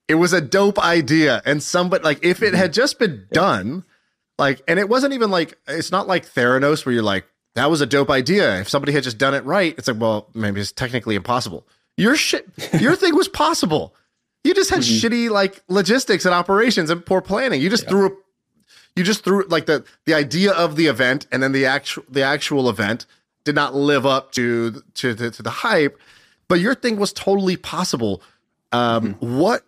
it 0.08 0.14
was 0.16 0.32
a 0.32 0.40
dope 0.40 0.78
idea. 0.78 1.42
And 1.44 1.62
somebody 1.62 2.02
like 2.02 2.24
if 2.24 2.42
it 2.42 2.54
had 2.54 2.72
just 2.72 2.98
been 2.98 3.26
done, 3.32 3.84
like, 4.38 4.62
and 4.66 4.78
it 4.78 4.88
wasn't 4.88 5.14
even 5.14 5.30
like 5.30 5.58
it's 5.68 5.92
not 5.92 6.08
like 6.08 6.26
Theranos 6.26 6.84
where 6.84 6.92
you're 6.92 7.02
like, 7.02 7.26
that 7.54 7.70
was 7.70 7.80
a 7.80 7.86
dope 7.86 8.10
idea. 8.10 8.60
If 8.60 8.68
somebody 8.68 8.92
had 8.92 9.04
just 9.04 9.18
done 9.18 9.34
it 9.34 9.44
right, 9.44 9.74
it's 9.78 9.88
like, 9.88 10.00
well, 10.00 10.28
maybe 10.34 10.60
it's 10.60 10.72
technically 10.72 11.14
impossible. 11.14 11.66
Your 11.96 12.16
shit, 12.16 12.48
your 12.80 12.96
thing 12.96 13.14
was 13.14 13.28
possible. 13.28 13.94
You 14.44 14.54
just 14.54 14.70
had 14.70 14.80
mm-hmm. 14.80 15.06
shitty 15.06 15.30
like 15.30 15.62
logistics 15.68 16.24
and 16.24 16.34
operations 16.34 16.90
and 16.90 17.04
poor 17.04 17.20
planning. 17.20 17.60
You 17.60 17.70
just 17.70 17.84
yeah. 17.84 17.90
threw 17.90 18.06
a 18.06 18.10
you 18.96 19.04
just 19.04 19.24
threw 19.24 19.44
like 19.48 19.66
the 19.66 19.84
the 20.04 20.14
idea 20.14 20.52
of 20.52 20.76
the 20.76 20.86
event 20.86 21.26
and 21.32 21.42
then 21.42 21.52
the 21.52 21.66
actual 21.66 22.04
the 22.08 22.22
actual 22.22 22.68
event 22.68 23.06
did 23.44 23.54
not 23.54 23.74
live 23.74 24.04
up 24.04 24.32
to 24.32 24.82
to 24.94 25.14
to, 25.14 25.30
to 25.30 25.42
the 25.42 25.50
hype 25.50 25.98
but 26.50 26.58
your 26.58 26.74
thing 26.74 26.96
was 26.96 27.12
totally 27.12 27.56
possible. 27.56 28.20
Um, 28.72 29.14
mm-hmm. 29.14 29.38
what 29.38 29.62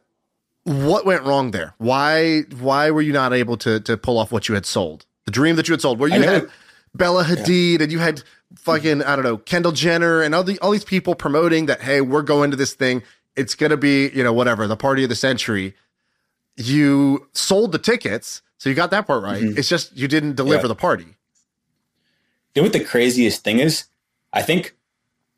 what 0.65 1.07
went 1.07 1.23
wrong 1.23 1.53
there? 1.53 1.75
Why 1.79 2.43
why 2.59 2.91
were 2.91 3.01
you 3.01 3.13
not 3.13 3.33
able 3.33 3.57
to 3.59 3.79
to 3.81 3.97
pull 3.97 4.19
off 4.19 4.33
what 4.33 4.49
you 4.49 4.57
had 4.57 4.67
sold? 4.67 5.07
The 5.25 5.31
dream 5.31 5.55
that 5.57 5.69
you 5.69 5.73
had 5.73 5.81
sold 5.81 6.01
where 6.01 6.09
you 6.09 6.23
had 6.23 6.51
Bella 6.95 7.23
Hadid 7.25 7.79
yeah. 7.79 7.85
and 7.85 7.93
you 7.93 8.01
had 8.01 8.23
fucking 8.57 9.03
I 9.05 9.15
don't 9.15 9.25
know 9.25 9.39
Kendall 9.39 9.71
Jenner 9.71 10.23
and 10.23 10.35
all 10.35 10.43
the 10.43 10.59
all 10.59 10.73
these 10.73 10.85
people 10.85 11.15
promoting 11.15 11.67
that 11.67 11.81
hey 11.81 12.01
we're 12.01 12.23
going 12.23 12.51
to 12.51 12.57
this 12.57 12.75
thing. 12.75 13.05
It's 13.37 13.55
gonna 13.55 13.77
be 13.77 14.11
you 14.11 14.25
know 14.25 14.33
whatever 14.33 14.67
the 14.67 14.77
party 14.77 15.05
of 15.05 15.09
the 15.09 15.15
century. 15.15 15.75
You 16.57 17.29
sold 17.33 17.71
the 17.71 17.79
tickets 17.79 18.43
so 18.63 18.71
you 18.71 18.77
got 18.77 18.93
that 18.93 19.09
part 19.09 19.25
right. 19.25 19.43
Mm-hmm. 19.43 19.59
It's 19.59 19.69
just 19.69 19.97
you 19.97 20.07
didn't 20.07 20.37
deliver 20.37 20.63
yeah. 20.63 20.69
the 20.69 20.77
party. 20.77 21.03
You 22.55 22.63
know 22.63 22.63
what 22.63 22.73
the 22.73 22.85
craziest 22.85 23.43
thing 23.43 23.59
is? 23.59 23.87
I 24.33 24.43
think 24.43 24.77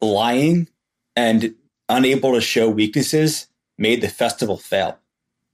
lying 0.02 0.68
and 1.16 1.54
unable 1.88 2.34
to 2.34 2.42
show 2.42 2.68
weaknesses 2.68 3.46
made 3.78 4.02
the 4.02 4.10
festival 4.10 4.58
fail. 4.58 4.98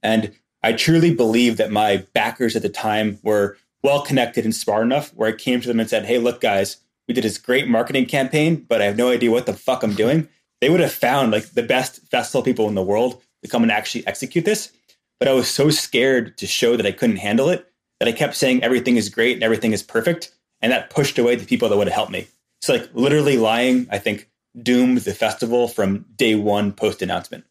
And 0.03 0.33
I 0.61 0.73
truly 0.73 1.15
believe 1.15 1.55
that 1.55 1.71
my 1.71 2.05
backers 2.13 2.57
at 2.57 2.61
the 2.61 2.67
time 2.67 3.19
were 3.23 3.57
well 3.81 4.01
connected 4.01 4.43
and 4.43 4.53
smart 4.53 4.83
enough 4.83 5.13
where 5.15 5.29
I 5.29 5.31
came 5.37 5.61
to 5.61 5.67
them 5.69 5.79
and 5.79 5.89
said, 5.89 6.03
Hey, 6.03 6.17
look, 6.17 6.41
guys, 6.41 6.75
we 7.07 7.13
did 7.13 7.23
this 7.23 7.37
great 7.37 7.69
marketing 7.69 8.05
campaign, 8.05 8.65
but 8.67 8.81
I 8.81 8.85
have 8.85 8.97
no 8.97 9.11
idea 9.11 9.31
what 9.31 9.45
the 9.45 9.53
fuck 9.53 9.81
I'm 9.81 9.95
doing. 9.95 10.27
They 10.59 10.69
would 10.69 10.81
have 10.81 10.91
found 10.91 11.31
like 11.31 11.51
the 11.51 11.63
best 11.63 12.05
festival 12.09 12.43
people 12.43 12.67
in 12.67 12.75
the 12.75 12.83
world 12.83 13.21
to 13.43 13.47
come 13.47 13.63
and 13.63 13.71
actually 13.71 14.05
execute 14.07 14.43
this. 14.43 14.73
But 15.21 15.27
I 15.27 15.33
was 15.33 15.47
so 15.47 15.69
scared 15.69 16.35
to 16.39 16.47
show 16.47 16.75
that 16.75 16.85
I 16.87 16.91
couldn't 16.91 17.17
handle 17.17 17.49
it 17.49 17.71
that 17.99 18.07
I 18.07 18.11
kept 18.11 18.35
saying 18.35 18.63
everything 18.63 18.97
is 18.97 19.07
great 19.07 19.35
and 19.35 19.43
everything 19.43 19.71
is 19.71 19.83
perfect. 19.83 20.31
And 20.63 20.71
that 20.71 20.89
pushed 20.89 21.19
away 21.19 21.35
the 21.35 21.45
people 21.45 21.69
that 21.69 21.77
would 21.77 21.85
have 21.85 21.93
helped 21.93 22.11
me. 22.11 22.25
So, 22.63 22.73
like, 22.73 22.89
literally 22.95 23.37
lying, 23.37 23.85
I 23.91 23.99
think, 23.99 24.31
doomed 24.59 24.97
the 24.97 25.13
festival 25.13 25.67
from 25.67 26.05
day 26.15 26.33
one 26.33 26.71
post 26.71 27.03
announcement. 27.03 27.43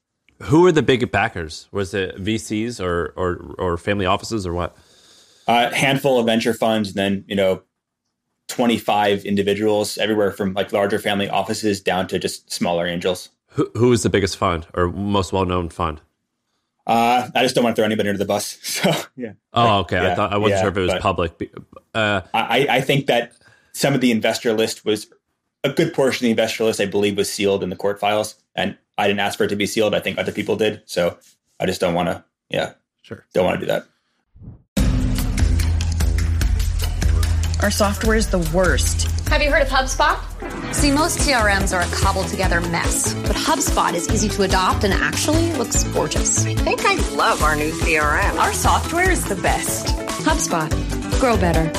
Who 0.42 0.62
were 0.62 0.72
the 0.72 0.82
big 0.82 1.12
backers? 1.12 1.68
Was 1.70 1.94
it 1.94 2.16
VCs 2.16 2.84
or 2.84 3.14
or, 3.16 3.54
or 3.56 3.76
family 3.76 4.04
offices 4.04 4.48
or 4.48 4.52
what? 4.52 4.76
A 5.46 5.52
uh, 5.52 5.72
handful 5.72 6.18
of 6.18 6.26
venture 6.26 6.54
funds, 6.54 6.88
and 6.88 6.96
then 6.96 7.24
you 7.28 7.36
know, 7.36 7.62
twenty 8.48 8.78
five 8.78 9.24
individuals, 9.24 9.96
everywhere 9.96 10.32
from 10.32 10.54
like 10.54 10.72
larger 10.72 10.98
family 10.98 11.28
offices 11.28 11.80
down 11.80 12.08
to 12.08 12.18
just 12.18 12.52
smaller 12.52 12.88
angels. 12.88 13.28
Who 13.50 13.70
who 13.76 13.92
is 13.92 14.02
the 14.02 14.10
biggest 14.10 14.36
fund 14.36 14.66
or 14.74 14.88
most 14.88 15.32
well 15.32 15.44
known 15.44 15.68
fund? 15.68 16.00
Uh, 16.86 17.28
I 17.34 17.42
just 17.42 17.54
don't 17.54 17.62
want 17.64 17.76
to 17.76 17.80
throw 17.80 17.86
anybody 17.86 18.08
under 18.08 18.18
the 18.18 18.24
bus. 18.24 18.58
So 18.80 18.90
yeah. 19.16 19.32
Oh, 19.52 19.80
okay. 19.80 19.96
Yeah, 19.96 20.12
I 20.12 20.14
thought 20.14 20.32
I 20.32 20.38
wasn't 20.38 20.58
yeah, 20.58 20.60
sure 20.62 20.70
if 20.70 20.76
it 20.76 20.80
was 20.80 21.00
public. 21.00 21.52
Uh, 21.94 22.22
I, 22.32 22.66
I 22.70 22.80
think 22.80 23.06
that 23.06 23.32
some 23.72 23.94
of 23.94 24.00
the 24.00 24.10
investor 24.10 24.52
list 24.52 24.84
was 24.84 25.06
a 25.62 25.70
good 25.70 25.92
portion 25.92 26.24
of 26.24 26.26
the 26.28 26.30
investor 26.30 26.64
list, 26.64 26.80
I 26.80 26.86
believe, 26.86 27.16
was 27.16 27.30
sealed 27.30 27.62
in 27.62 27.68
the 27.68 27.76
court 27.76 28.00
files, 28.00 28.36
and 28.54 28.76
I 28.96 29.06
didn't 29.06 29.20
ask 29.20 29.36
for 29.36 29.44
it 29.44 29.48
to 29.48 29.56
be 29.56 29.66
sealed. 29.66 29.94
I 29.94 30.00
think 30.00 30.18
other 30.18 30.32
people 30.32 30.56
did, 30.56 30.82
so 30.86 31.18
I 31.58 31.66
just 31.66 31.80
don't 31.80 31.94
want 31.94 32.08
to. 32.08 32.24
Yeah, 32.48 32.72
Sure. 33.02 33.24
don't 33.34 33.44
want 33.44 33.60
to 33.60 33.66
do 33.66 33.72
that. 33.72 33.86
Our 37.62 37.70
software 37.70 38.16
is 38.16 38.30
the 38.30 38.38
worst. 38.54 39.19
Have 39.30 39.42
you 39.42 39.50
heard 39.52 39.62
of 39.62 39.68
HubSpot? 39.68 40.74
See, 40.74 40.90
most 40.90 41.20
CRMs 41.20 41.72
are 41.72 41.82
a 41.82 41.96
cobbled 41.96 42.26
together 42.26 42.60
mess, 42.62 43.14
but 43.14 43.36
HubSpot 43.36 43.94
is 43.94 44.08
easy 44.10 44.28
to 44.28 44.42
adopt 44.42 44.82
and 44.82 44.92
actually 44.92 45.52
looks 45.52 45.84
gorgeous. 45.84 46.44
I 46.44 46.54
think 46.56 46.84
I 46.84 46.96
love 47.14 47.40
our 47.40 47.54
new 47.54 47.70
CRM. 47.70 48.38
Our 48.40 48.52
software 48.52 49.08
is 49.08 49.24
the 49.24 49.36
best. 49.36 49.86
HubSpot. 50.24 50.68
Grow 51.20 51.36
better. 51.36 51.72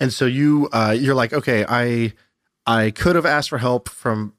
And 0.00 0.12
so 0.12 0.26
you 0.26 0.68
uh, 0.72 0.96
you're 0.98 1.14
like, 1.14 1.32
okay, 1.32 1.64
I 1.68 2.12
I 2.66 2.90
could 2.90 3.14
have 3.14 3.24
asked 3.24 3.50
for 3.50 3.58
help 3.58 3.88
from 3.88 4.34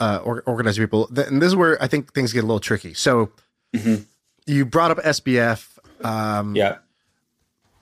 uh, 0.00 0.20
or, 0.22 0.42
organizing 0.42 0.84
people, 0.84 1.08
and 1.16 1.40
this 1.40 1.48
is 1.48 1.56
where 1.56 1.82
I 1.82 1.86
think 1.86 2.12
things 2.12 2.34
get 2.34 2.40
a 2.44 2.46
little 2.46 2.60
tricky. 2.60 2.92
So 2.92 3.30
you 4.46 4.66
brought 4.66 4.90
up 4.90 4.98
SBF. 4.98 5.78
Um, 6.04 6.54
Yeah, 6.54 6.76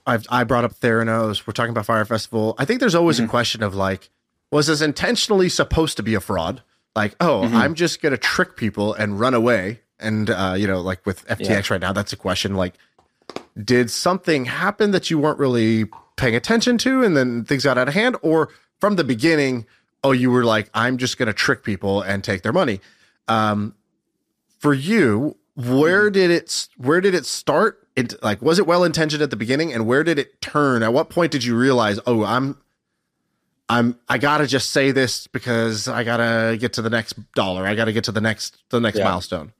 I've 0.05 0.25
I 0.29 0.43
brought 0.43 0.65
up 0.65 0.73
Theranos. 0.73 1.47
We're 1.47 1.53
talking 1.53 1.71
about 1.71 1.85
Fyre 1.85 2.05
Festival. 2.05 2.55
I 2.57 2.65
think 2.65 2.79
there's 2.79 2.95
always 2.95 3.19
a 3.19 3.27
question 3.27 3.63
of 3.63 3.73
like, 3.73 4.09
was 4.51 4.67
this 4.67 4.81
intentionally 4.81 5.49
supposed 5.49 5.97
to 5.97 6.03
be 6.03 6.15
a 6.15 6.19
fraud? 6.19 6.61
Like, 6.95 7.15
oh, 7.19 7.43
I'm 7.43 7.73
just 7.73 8.01
gonna 8.01 8.17
trick 8.17 8.55
people 8.55 8.93
and 8.93 9.19
run 9.19 9.33
away. 9.33 9.79
And 9.99 10.29
uh, 10.29 10.55
you 10.57 10.67
know, 10.67 10.81
like 10.81 11.05
with 11.05 11.25
FTX 11.27 11.69
right 11.69 11.81
now, 11.81 11.93
that's 11.93 12.13
a 12.13 12.17
question. 12.17 12.55
Like, 12.55 12.75
did 13.61 13.89
something 13.89 14.45
happen 14.45 14.91
that 14.91 15.09
you 15.09 15.17
weren't 15.17 15.39
really 15.39 15.85
paying 16.17 16.35
attention 16.35 16.77
to, 16.79 17.03
and 17.03 17.15
then 17.15 17.45
things 17.45 17.63
got 17.63 17.77
out 17.77 17.87
of 17.87 17.93
hand, 17.93 18.17
or 18.21 18.49
from 18.79 18.97
the 18.97 19.03
beginning, 19.03 19.65
oh, 20.03 20.11
you 20.11 20.29
were 20.29 20.43
like, 20.43 20.69
I'm 20.73 20.97
just 20.97 21.17
gonna 21.17 21.33
trick 21.33 21.63
people 21.63 22.01
and 22.01 22.23
take 22.23 22.41
their 22.41 22.53
money. 22.53 22.81
Um, 23.27 23.75
for 24.59 24.73
you, 24.73 25.37
where 25.55 26.09
did 26.09 26.31
it 26.31 26.67
where 26.77 27.01
did 27.01 27.15
it 27.15 27.25
start? 27.25 27.82
It 27.95 28.21
like 28.23 28.41
was 28.41 28.57
it 28.59 28.65
well 28.65 28.83
intentioned 28.83 29.21
at 29.21 29.29
the 29.29 29.35
beginning, 29.35 29.71
and 29.73 29.85
where 29.85 30.03
did 30.03 30.17
it 30.17 30.41
turn? 30.41 30.81
At 30.83 30.93
what 30.93 31.09
point 31.09 31.31
did 31.31 31.43
you 31.43 31.55
realize, 31.55 31.99
oh, 32.07 32.23
I'm 32.23 32.57
I'm 33.69 33.99
I 34.09 34.17
gotta 34.17 34.47
just 34.47 34.71
say 34.71 34.91
this 34.91 35.27
because 35.27 35.87
I 35.87 36.03
gotta 36.03 36.57
get 36.57 36.73
to 36.73 36.81
the 36.81 36.89
next 36.89 37.13
dollar. 37.33 37.65
I 37.67 37.75
gotta 37.75 37.93
get 37.93 38.03
to 38.05 38.11
the 38.11 38.21
next 38.21 38.57
the 38.69 38.79
next 38.79 38.97
Yeah. 38.97 39.05
milestone. 39.05 39.53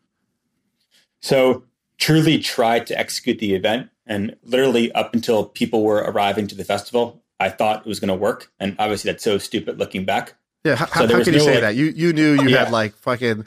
So 1.22 1.64
truly 1.98 2.40
tried 2.40 2.88
to 2.88 2.98
execute 3.00 3.40
the 3.40 3.54
event, 3.54 3.90
and 4.06 4.36
literally 4.44 4.92
up 4.94 5.14
until 5.14 5.46
people 5.46 5.84
were 5.84 5.98
arriving 6.00 6.48
to 6.48 6.56
the 6.56 6.66
festival, 6.66 7.22
I 7.40 7.50
thought 7.50 7.82
it 7.82 7.86
was 7.88 8.00
going 8.00 8.10
to 8.10 8.16
work. 8.16 8.52
And 8.60 8.76
obviously, 8.80 9.12
that's 9.12 9.24
so 9.24 9.38
stupid 9.38 9.80
looking 9.80 10.06
back. 10.06 10.34
Yeah, 10.66 10.76
how, 10.76 10.86
So 10.88 11.08
how 11.08 11.24
can 11.24 11.34
you 11.34 11.40
say 11.40 11.54
like- 11.54 11.62
that? 11.62 11.76
You 11.76 11.86
you 11.86 12.14
knew 12.14 12.34
you 12.42 12.50
Yeah. 12.50 12.64
had 12.66 12.72
like 12.72 12.96
fucking 12.98 13.46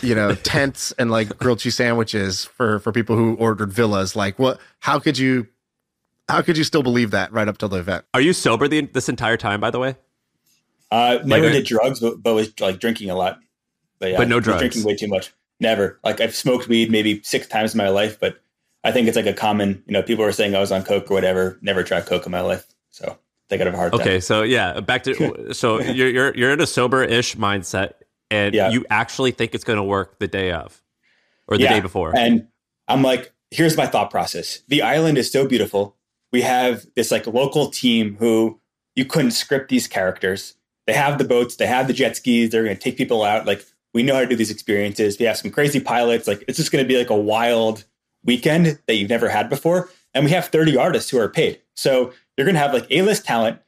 you 0.00 0.14
know 0.14 0.34
tents 0.42 0.92
and 0.92 1.10
like 1.10 1.36
grilled 1.38 1.58
cheese 1.58 1.74
sandwiches 1.74 2.44
for 2.44 2.78
for 2.78 2.92
people 2.92 3.16
who 3.16 3.34
ordered 3.34 3.72
villas. 3.72 4.16
Like 4.16 4.38
what? 4.38 4.60
How 4.80 4.98
could 4.98 5.18
you? 5.18 5.48
How 6.28 6.40
could 6.40 6.56
you 6.56 6.64
still 6.64 6.82
believe 6.82 7.10
that 7.10 7.32
right 7.32 7.48
up 7.48 7.58
till 7.58 7.68
the 7.68 7.78
event? 7.78 8.04
are 8.14 8.20
you 8.20 8.32
sober 8.32 8.68
the, 8.68 8.82
this 8.82 9.08
entire 9.08 9.36
time? 9.36 9.60
By 9.60 9.70
the 9.70 9.78
way, 9.78 9.96
Uh, 10.90 11.18
never 11.24 11.46
Like, 11.46 11.52
did 11.52 11.66
drugs, 11.66 12.00
but, 12.00 12.22
but 12.22 12.34
was 12.34 12.58
like 12.60 12.78
drinking 12.78 13.10
a 13.10 13.16
lot. 13.16 13.40
But 13.98 14.12
yeah, 14.12 14.16
But 14.16 14.28
no 14.28 14.40
drugs. 14.40 14.60
Drinking 14.60 14.84
way 14.84 14.96
too 14.96 15.08
much. 15.08 15.32
Never. 15.60 15.98
Like 16.02 16.20
I've 16.20 16.34
smoked 16.34 16.68
weed 16.68 16.90
maybe 16.90 17.20
six 17.22 17.46
times 17.46 17.74
in 17.74 17.78
my 17.78 17.88
life, 17.88 18.18
but 18.18 18.40
I 18.84 18.92
think 18.92 19.08
it's 19.08 19.16
like 19.16 19.26
a 19.26 19.32
common. 19.32 19.82
You 19.86 19.92
know, 19.92 20.02
people 20.02 20.24
are 20.24 20.32
saying 20.32 20.54
I 20.54 20.60
was 20.60 20.72
on 20.72 20.82
coke 20.82 21.10
or 21.10 21.14
whatever. 21.14 21.58
Never 21.62 21.82
tried 21.82 22.06
coke 22.06 22.26
in 22.26 22.32
my 22.32 22.40
life, 22.40 22.66
so 22.90 23.04
I 23.06 23.16
think 23.48 23.60
I'd 23.60 23.66
have 23.66 23.74
a 23.74 23.76
hard 23.76 23.92
time. 23.92 24.00
okay. 24.00 24.20
So 24.20 24.42
yeah, 24.42 24.80
back 24.80 25.04
to 25.04 25.52
so 25.54 25.80
you're 25.80 26.08
you're 26.08 26.36
you're 26.36 26.50
in 26.50 26.60
a 26.60 26.66
sober 26.66 27.04
ish 27.04 27.36
mindset, 27.36 27.92
and 28.32 28.54
Yeah. 28.54 28.70
you 28.70 28.84
actually 28.90 29.30
think 29.30 29.54
it's 29.54 29.64
going 29.64 29.76
to 29.76 29.82
work 29.82 30.18
the 30.18 30.26
day 30.28 30.50
of, 30.50 30.82
or 31.46 31.56
the 31.56 31.64
Yeah. 31.64 31.74
day 31.74 31.80
before. 31.80 32.16
And 32.16 32.48
I'm 32.88 33.02
like, 33.02 33.32
here's 33.50 33.76
my 33.76 33.86
thought 33.86 34.10
process. 34.10 34.62
The 34.68 34.82
island 34.82 35.18
is 35.18 35.30
so 35.30 35.46
beautiful. 35.46 35.96
We 36.32 36.42
have 36.42 36.86
this 36.96 37.10
like 37.10 37.26
local 37.26 37.70
team 37.70 38.16
who 38.18 38.58
you 38.96 39.04
couldn't 39.04 39.32
script 39.32 39.68
these 39.68 39.86
characters. 39.86 40.54
They 40.86 40.94
have 40.94 41.18
the 41.18 41.24
boats, 41.24 41.56
they 41.56 41.66
have 41.66 41.86
the 41.86 41.92
jet 41.92 42.16
skis, 42.16 42.50
they're 42.50 42.64
going 42.64 42.76
to 42.76 42.82
take 42.82 42.96
people 42.96 43.22
out. 43.22 43.46
Like, 43.46 43.64
we 43.94 44.02
know 44.02 44.14
how 44.14 44.20
to 44.20 44.26
do 44.26 44.34
these 44.36 44.50
experiences. 44.50 45.18
We 45.18 45.26
have 45.26 45.36
some 45.36 45.50
crazy 45.50 45.78
pilots. 45.78 46.26
Like, 46.26 46.42
it's 46.48 46.56
just 46.56 46.72
going 46.72 46.82
to 46.82 46.88
be 46.88 46.96
like 46.98 47.10
a 47.10 47.16
wild 47.16 47.84
weekend 48.24 48.78
that 48.86 48.94
you've 48.96 49.10
never 49.10 49.28
had 49.28 49.48
before. 49.48 49.90
And 50.14 50.24
we 50.24 50.30
have 50.32 50.46
30 50.46 50.76
artists 50.76 51.10
who 51.10 51.18
are 51.18 51.28
paid. 51.28 51.60
So 51.76 52.12
you're 52.36 52.46
going 52.46 52.54
to 52.54 52.60
have 52.60 52.72
like 52.72 52.86
A 52.90 53.02
list 53.02 53.24
talent, 53.24 53.58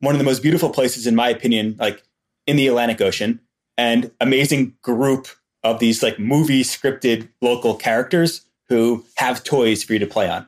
one 0.00 0.14
of 0.14 0.18
the 0.18 0.24
most 0.24 0.42
beautiful 0.42 0.70
places, 0.70 1.06
in 1.06 1.14
my 1.14 1.28
opinion, 1.28 1.76
like 1.78 2.02
in 2.46 2.56
the 2.56 2.66
Atlantic 2.66 3.00
Ocean, 3.00 3.40
and 3.78 4.10
amazing 4.20 4.74
group 4.82 5.28
of 5.64 5.78
these 5.78 6.02
like 6.02 6.18
movie 6.18 6.62
scripted 6.62 7.28
local 7.40 7.74
characters 7.74 8.42
who 8.68 9.04
have 9.16 9.42
toys 9.42 9.82
for 9.82 9.94
you 9.94 9.98
to 10.00 10.06
play 10.06 10.28
on. 10.28 10.46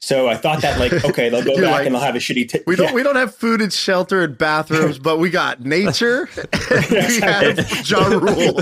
So 0.00 0.26
I 0.28 0.34
thought 0.36 0.62
that 0.62 0.80
like, 0.80 0.92
okay, 1.04 1.28
they'll 1.28 1.44
go 1.44 1.54
back 1.54 1.70
like, 1.70 1.86
and 1.86 1.94
they'll 1.94 2.02
have 2.02 2.16
a 2.16 2.18
shitty. 2.18 2.48
T- 2.48 2.58
We 2.66 2.74
don't 2.74 2.88
Yeah. 2.88 2.94
we 2.94 3.02
don't 3.04 3.14
have 3.16 3.34
food 3.34 3.60
and 3.62 3.72
shelter 3.72 4.22
and 4.22 4.36
bathrooms, 4.36 4.98
but 4.98 5.18
we 5.18 5.30
got 5.30 5.60
nature. 5.60 6.28
and 6.36 6.90
we 6.90 7.20
have 7.20 7.88
Ja 7.88 8.08
Rule. 8.08 8.60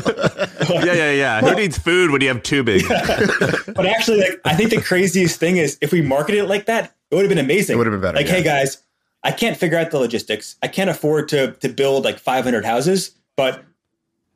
yeah, 0.68 0.92
yeah, 0.92 1.10
yeah. 1.12 1.40
Who 1.40 1.54
needs 1.54 1.78
food 1.78 2.10
when 2.10 2.20
you 2.20 2.28
have 2.28 2.42
tubing? 2.42 2.82
but 2.88 3.86
actually, 3.86 4.20
like, 4.20 4.40
I 4.44 4.54
think 4.54 4.68
the 4.70 4.82
craziest 4.82 5.40
thing 5.40 5.56
is 5.56 5.78
if 5.80 5.92
we 5.92 6.02
marketed 6.02 6.40
it 6.44 6.46
like 6.46 6.66
that, 6.66 6.94
it 7.10 7.14
would 7.14 7.22
have 7.22 7.30
been 7.30 7.38
amazing. 7.44 7.74
It 7.74 7.78
would 7.78 7.86
have 7.86 7.94
been 7.94 8.02
better, 8.02 8.18
Like, 8.18 8.26
yeah. 8.26 8.34
hey 8.34 8.42
guys, 8.42 8.78
I 9.24 9.32
can't 9.32 9.56
figure 9.56 9.78
out 9.78 9.90
the 9.90 9.98
logistics. 9.98 10.56
I 10.62 10.68
can't 10.68 10.90
afford 10.90 11.28
to 11.30 11.52
to 11.52 11.68
build 11.70 12.04
like 12.04 12.18
500 12.18 12.64
houses, 12.66 13.12
but 13.36 13.64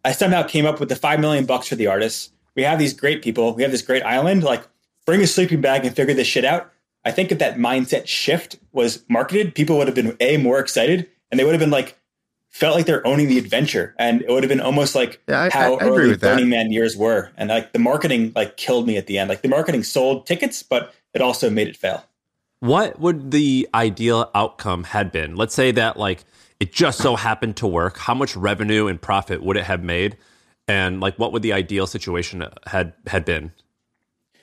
I 0.04 0.12
somehow 0.12 0.42
came 0.42 0.66
up 0.66 0.80
with 0.80 0.88
the 0.88 0.96
five 0.96 1.20
million 1.20 1.46
bucks 1.46 1.68
for 1.68 1.76
the 1.76 1.86
artists. 1.86 2.30
We 2.54 2.62
have 2.62 2.78
these 2.78 2.92
great 2.92 3.22
people. 3.22 3.54
We 3.54 3.62
have 3.62 3.72
this 3.72 3.82
great 3.82 4.02
island. 4.02 4.42
Like, 4.44 4.62
bring 5.06 5.20
a 5.22 5.26
sleeping 5.26 5.60
bag 5.60 5.84
and 5.84 5.94
figure 5.96 6.14
this 6.14 6.26
shit 6.26 6.44
out. 6.44 6.70
I 7.04 7.10
think 7.10 7.30
if 7.32 7.38
that 7.38 7.56
mindset 7.56 8.06
shift 8.06 8.56
was 8.72 9.04
marketed, 9.08 9.54
people 9.54 9.76
would 9.78 9.86
have 9.88 9.94
been 9.94 10.16
a 10.20 10.36
more 10.38 10.58
excited, 10.58 11.08
and 11.30 11.38
they 11.38 11.44
would 11.44 11.52
have 11.52 11.60
been 11.60 11.70
like 11.70 11.98
felt 12.48 12.76
like 12.76 12.86
they're 12.86 13.04
owning 13.06 13.28
the 13.28 13.36
adventure, 13.38 13.94
and 13.98 14.22
it 14.22 14.28
would 14.28 14.42
have 14.44 14.48
been 14.48 14.60
almost 14.60 14.94
like 14.94 15.20
Yeah, 15.28 15.42
I- 15.42 15.50
how 15.50 15.74
I- 15.74 15.84
I 15.84 15.88
early. 15.88 16.16
Burning 16.16 16.48
Man 16.48 16.70
years 16.70 16.96
were, 16.96 17.30
and 17.36 17.48
like 17.50 17.72
the 17.72 17.78
marketing 17.80 18.32
like 18.36 18.56
killed 18.56 18.86
me 18.86 18.96
at 18.96 19.06
the 19.06 19.18
end. 19.18 19.28
Like 19.28 19.42
the 19.42 19.48
marketing 19.48 19.82
sold 19.82 20.26
tickets, 20.26 20.62
but 20.62 20.94
it 21.12 21.20
also 21.20 21.50
made 21.50 21.68
it 21.68 21.76
fail. 21.76 22.04
what 22.60 22.98
would 22.98 23.30
the 23.30 23.68
ideal 23.74 24.30
outcome 24.34 24.84
had 24.84 25.12
been? 25.12 25.34
Let's 25.36 25.54
say 25.54 25.70
that 25.72 25.98
like 25.98 26.24
it 26.60 26.72
just 26.72 26.98
so 26.98 27.16
happened 27.16 27.56
to 27.58 27.66
work. 27.66 27.98
How 27.98 28.14
much 28.14 28.36
revenue 28.36 28.86
and 28.86 29.00
profit 29.00 29.42
would 29.42 29.56
it 29.56 29.64
have 29.64 29.82
made? 29.82 30.16
And 30.66 31.00
like 31.00 31.18
what 31.18 31.32
would 31.32 31.42
the 31.42 31.52
ideal 31.52 31.86
situation 31.86 32.44
had 32.66 32.94
had 33.06 33.24
been? 33.24 33.52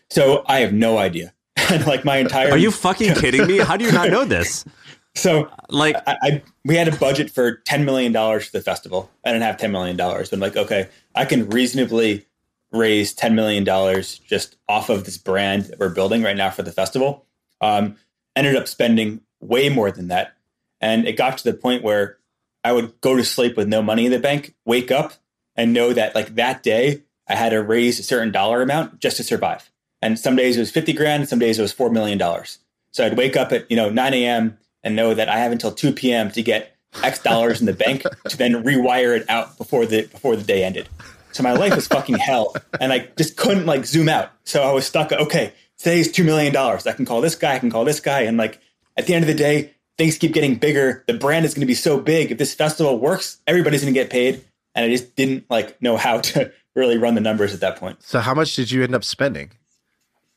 So 0.09 0.43
I 0.47 0.59
have 0.59 0.73
no 0.73 0.97
idea. 0.97 1.33
and 1.71 1.85
like 1.85 2.05
my 2.05 2.17
entire 2.17 2.51
Are 2.51 2.57
you 2.57 2.71
fucking 2.71 3.15
kidding 3.15 3.47
me? 3.47 3.57
How 3.57 3.77
do 3.77 3.85
you 3.85 3.91
not 3.91 4.09
know 4.09 4.25
this? 4.25 4.65
so 5.15 5.49
Like 5.69 5.95
I, 6.07 6.17
I 6.21 6.43
we 6.63 6.75
had 6.75 6.87
a 6.87 6.95
budget 6.95 7.31
for 7.31 7.57
ten 7.57 7.85
million 7.85 8.11
dollars 8.11 8.45
for 8.45 8.57
the 8.57 8.63
festival. 8.63 9.09
I 9.25 9.31
didn't 9.31 9.43
have 9.43 9.57
ten 9.57 9.71
million 9.71 9.97
dollars, 9.97 10.29
but 10.29 10.35
I'm 10.37 10.41
like, 10.41 10.57
okay, 10.57 10.89
I 11.15 11.25
can 11.25 11.49
reasonably 11.49 12.25
raise 12.71 13.13
ten 13.13 13.35
million 13.35 13.63
dollars 13.63 14.19
just 14.19 14.57
off 14.69 14.89
of 14.89 15.05
this 15.05 15.17
brand 15.17 15.63
that 15.65 15.79
we're 15.79 15.89
building 15.89 16.23
right 16.23 16.37
now 16.37 16.49
for 16.49 16.63
the 16.63 16.71
festival. 16.71 17.25
Um, 17.61 17.95
ended 18.35 18.55
up 18.55 18.67
spending 18.67 19.21
way 19.39 19.69
more 19.69 19.91
than 19.91 20.07
that, 20.07 20.33
and 20.81 21.07
it 21.07 21.17
got 21.17 21.37
to 21.37 21.43
the 21.43 21.57
point 21.57 21.83
where 21.83 22.17
I 22.63 22.73
would 22.73 22.99
go 23.01 23.15
to 23.15 23.23
sleep 23.23 23.55
with 23.55 23.67
no 23.67 23.81
money 23.81 24.05
in 24.05 24.11
the 24.11 24.19
bank, 24.19 24.55
wake 24.65 24.91
up, 24.91 25.13
and 25.55 25.73
know 25.73 25.93
that 25.93 26.15
like 26.15 26.35
that 26.35 26.63
day 26.63 27.03
I 27.27 27.35
had 27.35 27.49
to 27.49 27.61
raise 27.61 27.99
a 27.99 28.03
certain 28.03 28.31
dollar 28.31 28.61
amount 28.61 28.99
just 28.99 29.17
to 29.17 29.23
survive. 29.23 29.71
And 30.01 30.19
some 30.19 30.35
days 30.35 30.57
it 30.57 30.61
was 30.61 30.71
fifty 30.71 30.93
grand, 30.93 31.29
some 31.29 31.39
days 31.39 31.59
it 31.59 31.61
was 31.61 31.71
four 31.71 31.89
million 31.89 32.17
dollars. 32.17 32.59
So 32.91 33.05
I'd 33.05 33.17
wake 33.17 33.37
up 33.37 33.51
at 33.51 33.69
you 33.69 33.77
know 33.77 33.89
9 33.89 34.13
a.m. 34.13 34.57
and 34.83 34.95
know 34.95 35.13
that 35.13 35.29
I 35.29 35.37
have 35.39 35.51
until 35.51 35.71
2 35.71 35.93
p.m. 35.93 36.31
to 36.31 36.43
get 36.43 36.75
X 37.03 37.19
dollars 37.19 37.61
in 37.61 37.65
the 37.65 37.73
bank 37.73 38.03
to 38.27 38.37
then 38.37 38.63
rewire 38.63 39.17
it 39.17 39.29
out 39.29 39.57
before 39.57 39.85
the 39.85 40.07
before 40.07 40.35
the 40.35 40.43
day 40.43 40.63
ended. 40.63 40.89
So 41.31 41.43
my 41.43 41.53
life 41.53 41.75
was 41.75 41.87
fucking 41.87 42.17
hell, 42.17 42.55
and 42.79 42.91
I 42.91 43.07
just 43.17 43.37
couldn't 43.37 43.65
like 43.65 43.85
zoom 43.85 44.09
out. 44.09 44.31
So 44.43 44.63
I 44.63 44.71
was 44.73 44.85
stuck. 44.85 45.11
Okay, 45.11 45.53
today's 45.77 46.11
two 46.11 46.25
million 46.25 46.53
dollars. 46.53 46.85
I 46.85 46.91
can 46.91 47.05
call 47.05 47.21
this 47.21 47.35
guy. 47.35 47.55
I 47.55 47.59
can 47.59 47.71
call 47.71 47.85
this 47.85 48.01
guy, 48.01 48.21
and 48.21 48.37
like 48.37 48.59
at 48.97 49.07
the 49.07 49.13
end 49.13 49.23
of 49.23 49.27
the 49.27 49.33
day, 49.35 49.73
things 50.01 50.17
keep 50.17 50.33
getting 50.33 50.55
bigger. 50.55 51.03
The 51.05 51.13
brand 51.13 51.45
is 51.45 51.53
going 51.53 51.61
to 51.61 51.67
be 51.67 51.75
so 51.75 51.99
big. 51.99 52.31
If 52.31 52.39
this 52.39 52.55
festival 52.55 52.97
works, 52.97 53.37
everybody's 53.45 53.81
going 53.83 53.93
to 53.93 53.99
get 53.99 54.09
paid. 54.09 54.43
And 54.73 54.83
I 54.83 54.89
just 54.89 55.15
didn't 55.15 55.45
like 55.47 55.79
know 55.79 55.95
how 55.95 56.21
to 56.21 56.51
really 56.75 56.97
run 56.97 57.13
the 57.13 57.21
numbers 57.21 57.53
at 57.53 57.59
that 57.59 57.75
point 57.75 58.01
So 58.01 58.19
how 58.19 58.33
much 58.33 58.55
did 58.55 58.71
you 58.71 58.83
end 58.83 58.95
up 58.95 59.03
spending? 59.03 59.51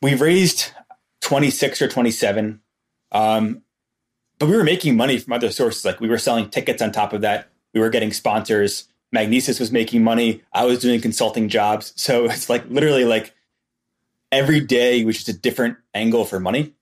we 0.03 0.15
raised 0.15 0.73
26 1.23 1.81
or 1.81 1.89
27 1.89 2.61
um, 3.13 3.63
but 4.39 4.51
we 4.51 4.57
were 4.57 4.65
making 4.65 4.97
money 4.99 5.17
from 5.17 5.33
other 5.33 5.51
sources 5.51 5.83
like 5.83 5.99
we 5.99 6.09
were 6.09 6.19
selling 6.19 6.51
tickets 6.51 6.83
on 6.83 6.93
top 6.93 7.15
of 7.15 7.23
that 7.23 7.49
we 7.73 7.81
were 7.81 7.89
getting 7.89 8.13
sponsors 8.13 8.89
Magnises 9.15 9.61
was 9.61 9.73
making 9.73 10.05
money 10.05 10.43
i 10.53 10.67
was 10.67 10.81
doing 10.81 11.01
consulting 11.01 11.49
jobs 11.49 11.95
so 11.97 12.25
it's 12.31 12.51
like 12.51 12.69
literally 12.69 13.05
like 13.05 13.33
every 14.31 14.61
day 14.61 15.05
was 15.05 15.17
just 15.17 15.29
a 15.29 15.39
different 15.39 15.79
angle 15.95 16.25
for 16.27 16.39
money 16.39 16.75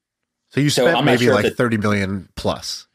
So 0.53 0.61
you 0.61 0.70
So 0.70 0.82
spent 0.84 0.96
I'm 0.98 1.05
maybe 1.05 1.24
sure 1.24 1.34
like 1.34 1.44
if 1.44 1.53
it- 1.53 1.57
thirty 1.57 1.76
million 1.76 2.28
plus. 2.36 2.86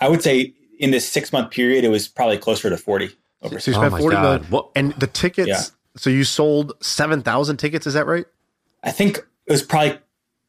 I 0.00 0.08
would 0.08 0.22
say 0.22 0.52
in 0.78 0.90
this 0.90 1.08
six 1.08 1.32
month 1.32 1.50
period, 1.50 1.84
it 1.84 1.88
was 1.88 2.06
probably 2.08 2.36
closer 2.38 2.68
to 2.70 2.76
40. 2.76 3.10
Over 3.42 3.58
So 3.60 3.70
you 3.70 3.76
Oh 3.76 3.80
spent 3.80 3.92
my 3.92 3.98
forty 3.98 4.16
God. 4.16 4.22
million, 4.22 4.42
What- 4.50 4.68
and 4.74 4.92
the 4.94 5.06
tickets. 5.06 5.48
Yeah. 5.48 5.62
So 5.96 6.10
you 6.10 6.24
sold 6.24 6.72
seven 6.82 7.22
thousand 7.22 7.56
tickets. 7.58 7.86
Is 7.86 7.94
that 7.94 8.06
right? 8.06 8.26
I 8.82 8.90
think 8.90 9.18
it 9.46 9.52
was 9.52 9.62
probably 9.62 9.98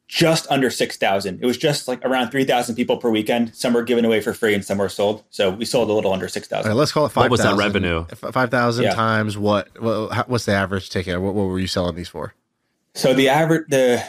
just 0.06 0.46
under 0.50 0.70
6,000. 0.70 1.40
It 1.42 1.46
was 1.46 1.58
just 1.58 1.86
like 1.86 2.02
around 2.02 2.30
3,000 2.30 2.74
people 2.76 2.96
per 2.96 3.10
weekend. 3.10 3.54
Some 3.54 3.74
were 3.74 3.82
given 3.82 4.06
away 4.06 4.22
for 4.22 4.32
free 4.32 4.54
and 4.54 4.64
some 4.64 4.78
were 4.78 4.88
sold. 4.88 5.22
So 5.28 5.50
we 5.50 5.66
sold 5.66 5.90
a 5.90 5.92
little 5.92 6.14
under 6.14 6.28
6,000. 6.28 6.64
All 6.64 6.74
right, 6.74 6.78
let's 6.78 6.92
call 6.92 7.04
it 7.04 7.10
five. 7.10 7.24
What 7.24 7.30
was 7.32 7.42
that 7.42 7.56
revenue? 7.56 8.06
Five 8.14 8.50
thousand 8.50 8.84
Yeah. 8.84 8.94
times 8.94 9.36
what? 9.36 9.68
what 9.82 10.12
how- 10.12 10.24
what's 10.26 10.44
the 10.46 10.52
average 10.52 10.88
ticket? 10.90 11.20
What, 11.20 11.34
what 11.34 11.44
were 11.44 11.58
you 11.58 11.66
selling 11.66 11.94
these 11.96 12.08
for? 12.08 12.32
So 12.94 13.12
the 13.12 13.28
average, 13.28 13.64
the, 13.68 14.02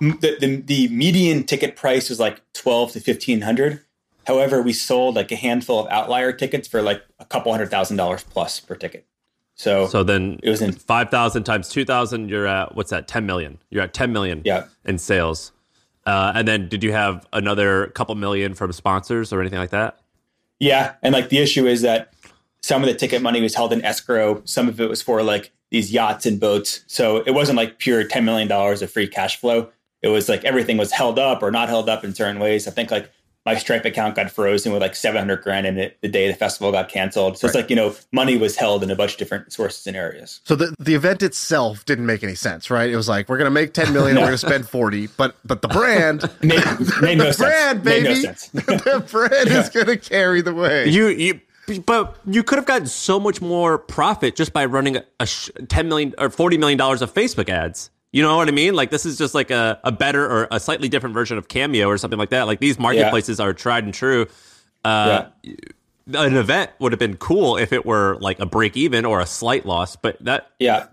the, 0.00 0.36
the, 0.40 0.56
the 0.56 0.88
median 0.88 1.44
ticket 1.44 1.76
price 1.76 2.08
was 2.08 2.20
like 2.20 2.42
12 2.54 2.92
to 2.92 2.98
1500. 2.98 3.80
However, 4.26 4.60
we 4.60 4.72
sold 4.72 5.14
like 5.14 5.30
a 5.30 5.36
handful 5.36 5.78
of 5.78 5.86
outlier 5.90 6.32
tickets 6.32 6.66
for 6.66 6.82
like 6.82 7.02
a 7.20 7.24
couple 7.24 7.52
hundred 7.52 7.70
thousand 7.70 7.96
dollars 7.96 8.24
plus 8.24 8.58
per 8.58 8.74
ticket. 8.74 9.06
So, 9.54 9.86
So 9.86 10.02
then 10.02 10.40
it 10.42 10.50
was 10.50 10.60
in, 10.60 10.72
five 10.72 11.10
thousand 11.10 11.44
times 11.44 11.68
two 11.68 11.84
thousand, 11.84 12.28
you're 12.28 12.46
at 12.46 12.74
what's 12.74 12.90
that? 12.90 13.06
Ten 13.08 13.24
million. 13.24 13.58
You're 13.70 13.84
at 13.84 13.94
ten 13.94 14.12
million. 14.12 14.42
Yeah. 14.44 14.66
in 14.84 14.98
sales. 14.98 15.52
Uh, 16.04 16.32
and 16.34 16.46
then 16.46 16.68
did 16.68 16.82
you 16.84 16.92
have 16.92 17.26
another 17.32 17.88
couple 17.88 18.14
million 18.14 18.54
from 18.54 18.72
sponsors 18.72 19.32
or 19.32 19.40
anything 19.40 19.58
like 19.58 19.70
that? 19.70 19.98
Yeah, 20.58 20.94
and 21.02 21.12
like 21.12 21.28
the 21.28 21.38
issue 21.38 21.66
is 21.66 21.82
that 21.82 22.12
some 22.62 22.82
of 22.82 22.88
the 22.88 22.94
ticket 22.94 23.22
money 23.22 23.40
was 23.40 23.54
held 23.54 23.72
in 23.72 23.84
escrow. 23.84 24.42
Some 24.44 24.68
of 24.68 24.80
it 24.80 24.88
was 24.88 25.02
for 25.02 25.22
like 25.22 25.52
these 25.70 25.92
yachts 25.92 26.26
and 26.26 26.38
boats. 26.40 26.84
So 26.86 27.18
it 27.18 27.32
wasn't 27.32 27.56
like 27.56 27.78
pure 27.78 28.04
ten 28.04 28.24
million 28.24 28.48
dollars 28.48 28.82
of 28.82 28.90
free 28.90 29.06
cash 29.08 29.38
flow. 29.38 29.70
It 30.06 30.10
was 30.10 30.28
like 30.28 30.44
everything 30.44 30.76
was 30.76 30.92
held 30.92 31.18
up 31.18 31.42
or 31.42 31.50
not 31.50 31.68
held 31.68 31.88
up 31.88 32.04
in 32.04 32.14
certain 32.14 32.38
ways. 32.40 32.66
I 32.66 32.70
think 32.70 32.90
like 32.90 33.10
my 33.44 33.54
Stripe 33.54 33.84
account 33.84 34.16
got 34.16 34.28
frozen 34.30 34.72
with 34.72 34.82
like 34.82 34.96
seven 34.96 35.18
hundred 35.20 35.42
grand 35.42 35.66
in 35.68 35.78
it 35.78 35.98
the 36.02 36.08
day 36.08 36.26
the 36.26 36.34
festival 36.34 36.72
got 36.72 36.88
canceled. 36.88 37.38
So 37.38 37.46
it's 37.46 37.54
like 37.54 37.70
you 37.70 37.76
know 37.76 37.94
money 38.12 38.36
was 38.36 38.56
held 38.56 38.82
in 38.82 38.90
a 38.90 38.96
bunch 38.96 39.12
of 39.12 39.18
different 39.18 39.52
sources 39.52 39.86
and 39.86 39.96
areas. 39.96 40.40
So 40.44 40.56
the, 40.56 40.74
the 40.80 40.94
event 40.94 41.22
itself 41.22 41.84
didn't 41.84 42.06
make 42.06 42.24
any 42.24 42.34
sense, 42.34 42.70
right? 42.70 42.90
It 42.90 42.96
was 42.96 43.08
like 43.08 43.28
we're 43.28 43.38
gonna 43.38 43.50
make 43.50 43.72
ten 43.72 43.92
million, 43.92 44.16
and 44.16 44.18
we're 44.24 44.26
gonna 44.28 44.38
spend 44.38 44.68
forty, 44.68 45.06
but 45.06 45.36
but 45.44 45.62
the 45.62 45.68
brand, 45.68 46.28
Made, 46.42 46.60
made 47.00 47.18
no 47.18 47.24
sense. 47.30 47.36
brand 47.36 47.84
Made 47.84 48.02
baby, 48.02 48.08
no 48.08 48.14
sense. 48.14 48.48
the 48.48 49.06
brand 49.10 49.48
is 49.48 49.68
gonna 49.68 49.96
carry 49.96 50.40
the 50.42 50.54
way. 50.54 50.88
You 50.88 51.06
you. 51.08 51.40
But 51.84 52.16
you 52.24 52.44
could 52.44 52.58
have 52.58 52.66
gotten 52.66 52.86
so 52.86 53.18
much 53.18 53.40
more 53.40 53.76
profit 53.76 54.36
just 54.36 54.52
by 54.52 54.66
running 54.66 54.98
a, 54.98 55.04
a 55.18 55.26
sh- 55.26 55.50
ten 55.68 55.88
million 55.88 56.14
or 56.16 56.30
forty 56.30 56.56
million 56.58 56.78
dollars 56.78 57.02
of 57.02 57.12
Facebook 57.12 57.48
ads. 57.48 57.90
You 58.16 58.22
know 58.22 58.38
what 58.38 58.48
I 58.48 58.50
mean? 58.50 58.72
Like 58.72 58.88
this 58.88 59.04
is 59.04 59.18
just 59.18 59.34
like 59.34 59.50
a, 59.50 59.78
a 59.84 59.92
better 59.92 60.24
or 60.24 60.48
a 60.50 60.58
slightly 60.58 60.88
different 60.88 61.12
version 61.12 61.36
of 61.36 61.48
Cameo 61.48 61.86
or 61.86 61.98
something 61.98 62.18
like 62.18 62.30
that. 62.30 62.46
Like 62.46 62.60
these 62.60 62.78
marketplaces 62.78 63.38
are 63.40 63.52
tried 63.52 63.84
and 63.84 63.92
true. 63.92 64.26
Uh, 64.86 65.26
yeah. 65.42 65.54
An 66.14 66.34
event 66.34 66.70
would 66.78 66.92
have 66.92 66.98
been 66.98 67.18
cool 67.18 67.58
if 67.58 67.74
it 67.74 67.84
were 67.84 68.16
like 68.22 68.40
a 68.40 68.46
break 68.46 68.74
even 68.74 69.04
or 69.04 69.20
a 69.20 69.26
slight 69.26 69.66
loss, 69.66 69.96
but 69.96 70.16
that 70.24 70.50
Yeah. 70.58 70.86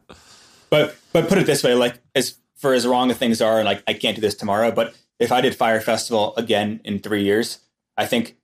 But 0.69 0.97
but 1.13 1.30
put 1.30 1.38
it 1.38 1.45
this 1.45 1.63
way, 1.63 1.76
like 1.76 2.01
as 2.13 2.36
for 2.57 2.74
as 2.74 2.86
wrong 2.86 3.09
as 3.09 3.15
things 3.15 3.41
are, 3.41 3.57
and 3.57 3.65
like 3.65 3.84
I 3.88 3.93
can't 3.93 4.17
do 4.17 4.21
this 4.21 4.36
tomorrow, 4.36 4.69
but 4.69 4.93
if 5.17 5.32
I 5.32 5.39
did 5.39 5.55
Fyre 5.55 5.80
Festival 5.80 6.36
again 6.36 6.82
in 6.84 6.99
three 6.99 7.24
years, 7.24 7.59
I 7.95 8.05
think 8.05 8.36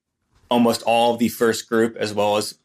almost 0.50 0.84
all 0.84 1.16
of 1.16 1.20
the 1.20 1.28
first 1.28 1.68
group 1.68 1.98
as 1.98 2.14
well 2.14 2.38
as 2.38 2.58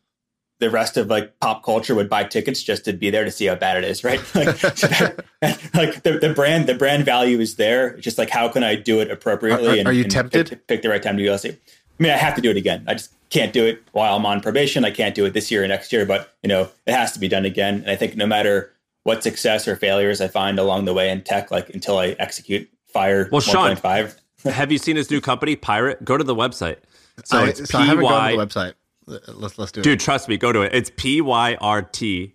the 0.61 0.71
rest 0.71 0.97
of 0.97 1.09
like 1.09 1.39
pop 1.41 1.65
culture 1.65 1.95
would 1.95 2.09
buy 2.09 2.25
tickets 2.25 2.63
just 2.63 2.85
to 2.85 2.93
be 2.93 3.11
there 3.11 3.25
to 3.25 3.31
see 3.31 3.47
how 3.47 3.55
bad 3.55 3.77
it 3.83 3.85
is, 3.85 4.05
right? 4.05 4.21
Like, 4.35 4.57
so 4.57 4.87
that- 5.41 5.75
like 5.75 6.03
the, 6.03 6.19
the 6.19 6.33
brand, 6.33 6.67
the 6.69 6.75
brand 6.75 7.05
value 7.05 7.41
is 7.41 7.57
there. 7.57 7.89
It's 7.89 8.05
just 8.05 8.19
like 8.19 8.31
how 8.31 8.49
can 8.49 8.63
I 8.63 8.75
do 8.77 9.01
it 9.01 9.11
appropriately? 9.11 9.81
Are- 9.81 9.85
are- 9.85 9.89
are 9.89 9.93
you 9.93 10.05
and 10.05 10.11
tempted? 10.13 10.49
Pick, 10.49 10.67
pick 10.67 10.83
the 10.83 10.89
right 10.89 11.03
time 11.03 11.17
to 11.17 11.25
go 11.25 11.37
see. 11.37 11.51
I 11.51 12.03
mean, 12.03 12.13
I 12.13 12.17
have 12.17 12.35
to 12.37 12.41
do 12.41 12.51
it 12.51 12.57
again. 12.57 12.85
I 12.89 12.95
just 12.95 13.13
can't 13.31 13.53
do 13.53 13.65
it 13.67 13.83
while 13.93 14.17
I'm 14.17 14.27
on 14.27 14.41
probation. 14.41 14.85
I 14.85 14.91
can't 14.91 15.15
do 15.15 15.25
it 15.27 15.33
this 15.33 15.51
year 15.51 15.65
or 15.65 15.69
next 15.69 15.93
year, 15.93 16.05
but 16.07 16.35
you 16.43 16.49
know, 16.49 16.69
it 16.87 16.93
has 16.93 17.13
to 17.13 17.19
be 17.19 17.29
done 17.29 17.45
again. 17.45 17.77
And 17.77 17.91
I 17.91 17.97
think 17.97 18.17
no 18.17 18.27
matter 18.27 18.73
what 19.05 19.23
success 19.23 19.69
or 19.69 19.77
failures 19.77 20.21
I 20.21 20.29
find 20.29 20.59
along 20.59 20.87
the 20.87 20.95
way 20.95 21.11
in 21.11 21.23
tech, 21.23 21.51
like 21.51 21.71
until 21.71 21.99
I 21.99 22.17
execute 22.19 22.69
Fyre 22.87 23.29
Well, 23.31 23.41
Shaan, 23.41 23.77
1.5. 23.77 24.53
have 24.53 24.73
you 24.73 24.79
seen 24.79 24.97
his 24.97 25.11
new 25.11 25.21
company, 25.21 25.57
PYRT? 25.57 26.05
Go 26.05 26.17
to 26.17 26.25
the 26.25 26.35
website. 26.35 26.79
So 27.25 27.39
I, 27.39 27.49
it's 27.49 27.71
so 27.71 27.79
I 27.79 27.85
haven't 27.87 28.05
gone 28.05 28.13
PY. 28.13 28.31
to 28.33 28.37
the 28.37 28.47
website. 28.47 28.73
Let's 29.07 29.59
let's 29.59 29.73
do 29.73 29.81
it. 29.81 29.85
Dude, 29.85 30.01
trust 30.01 30.29
me, 30.29 30.37
go 30.37 30.53
to 30.53 30.63
it. 30.63 30.75
It's 30.75 30.91
pyrt.com. 30.91 32.31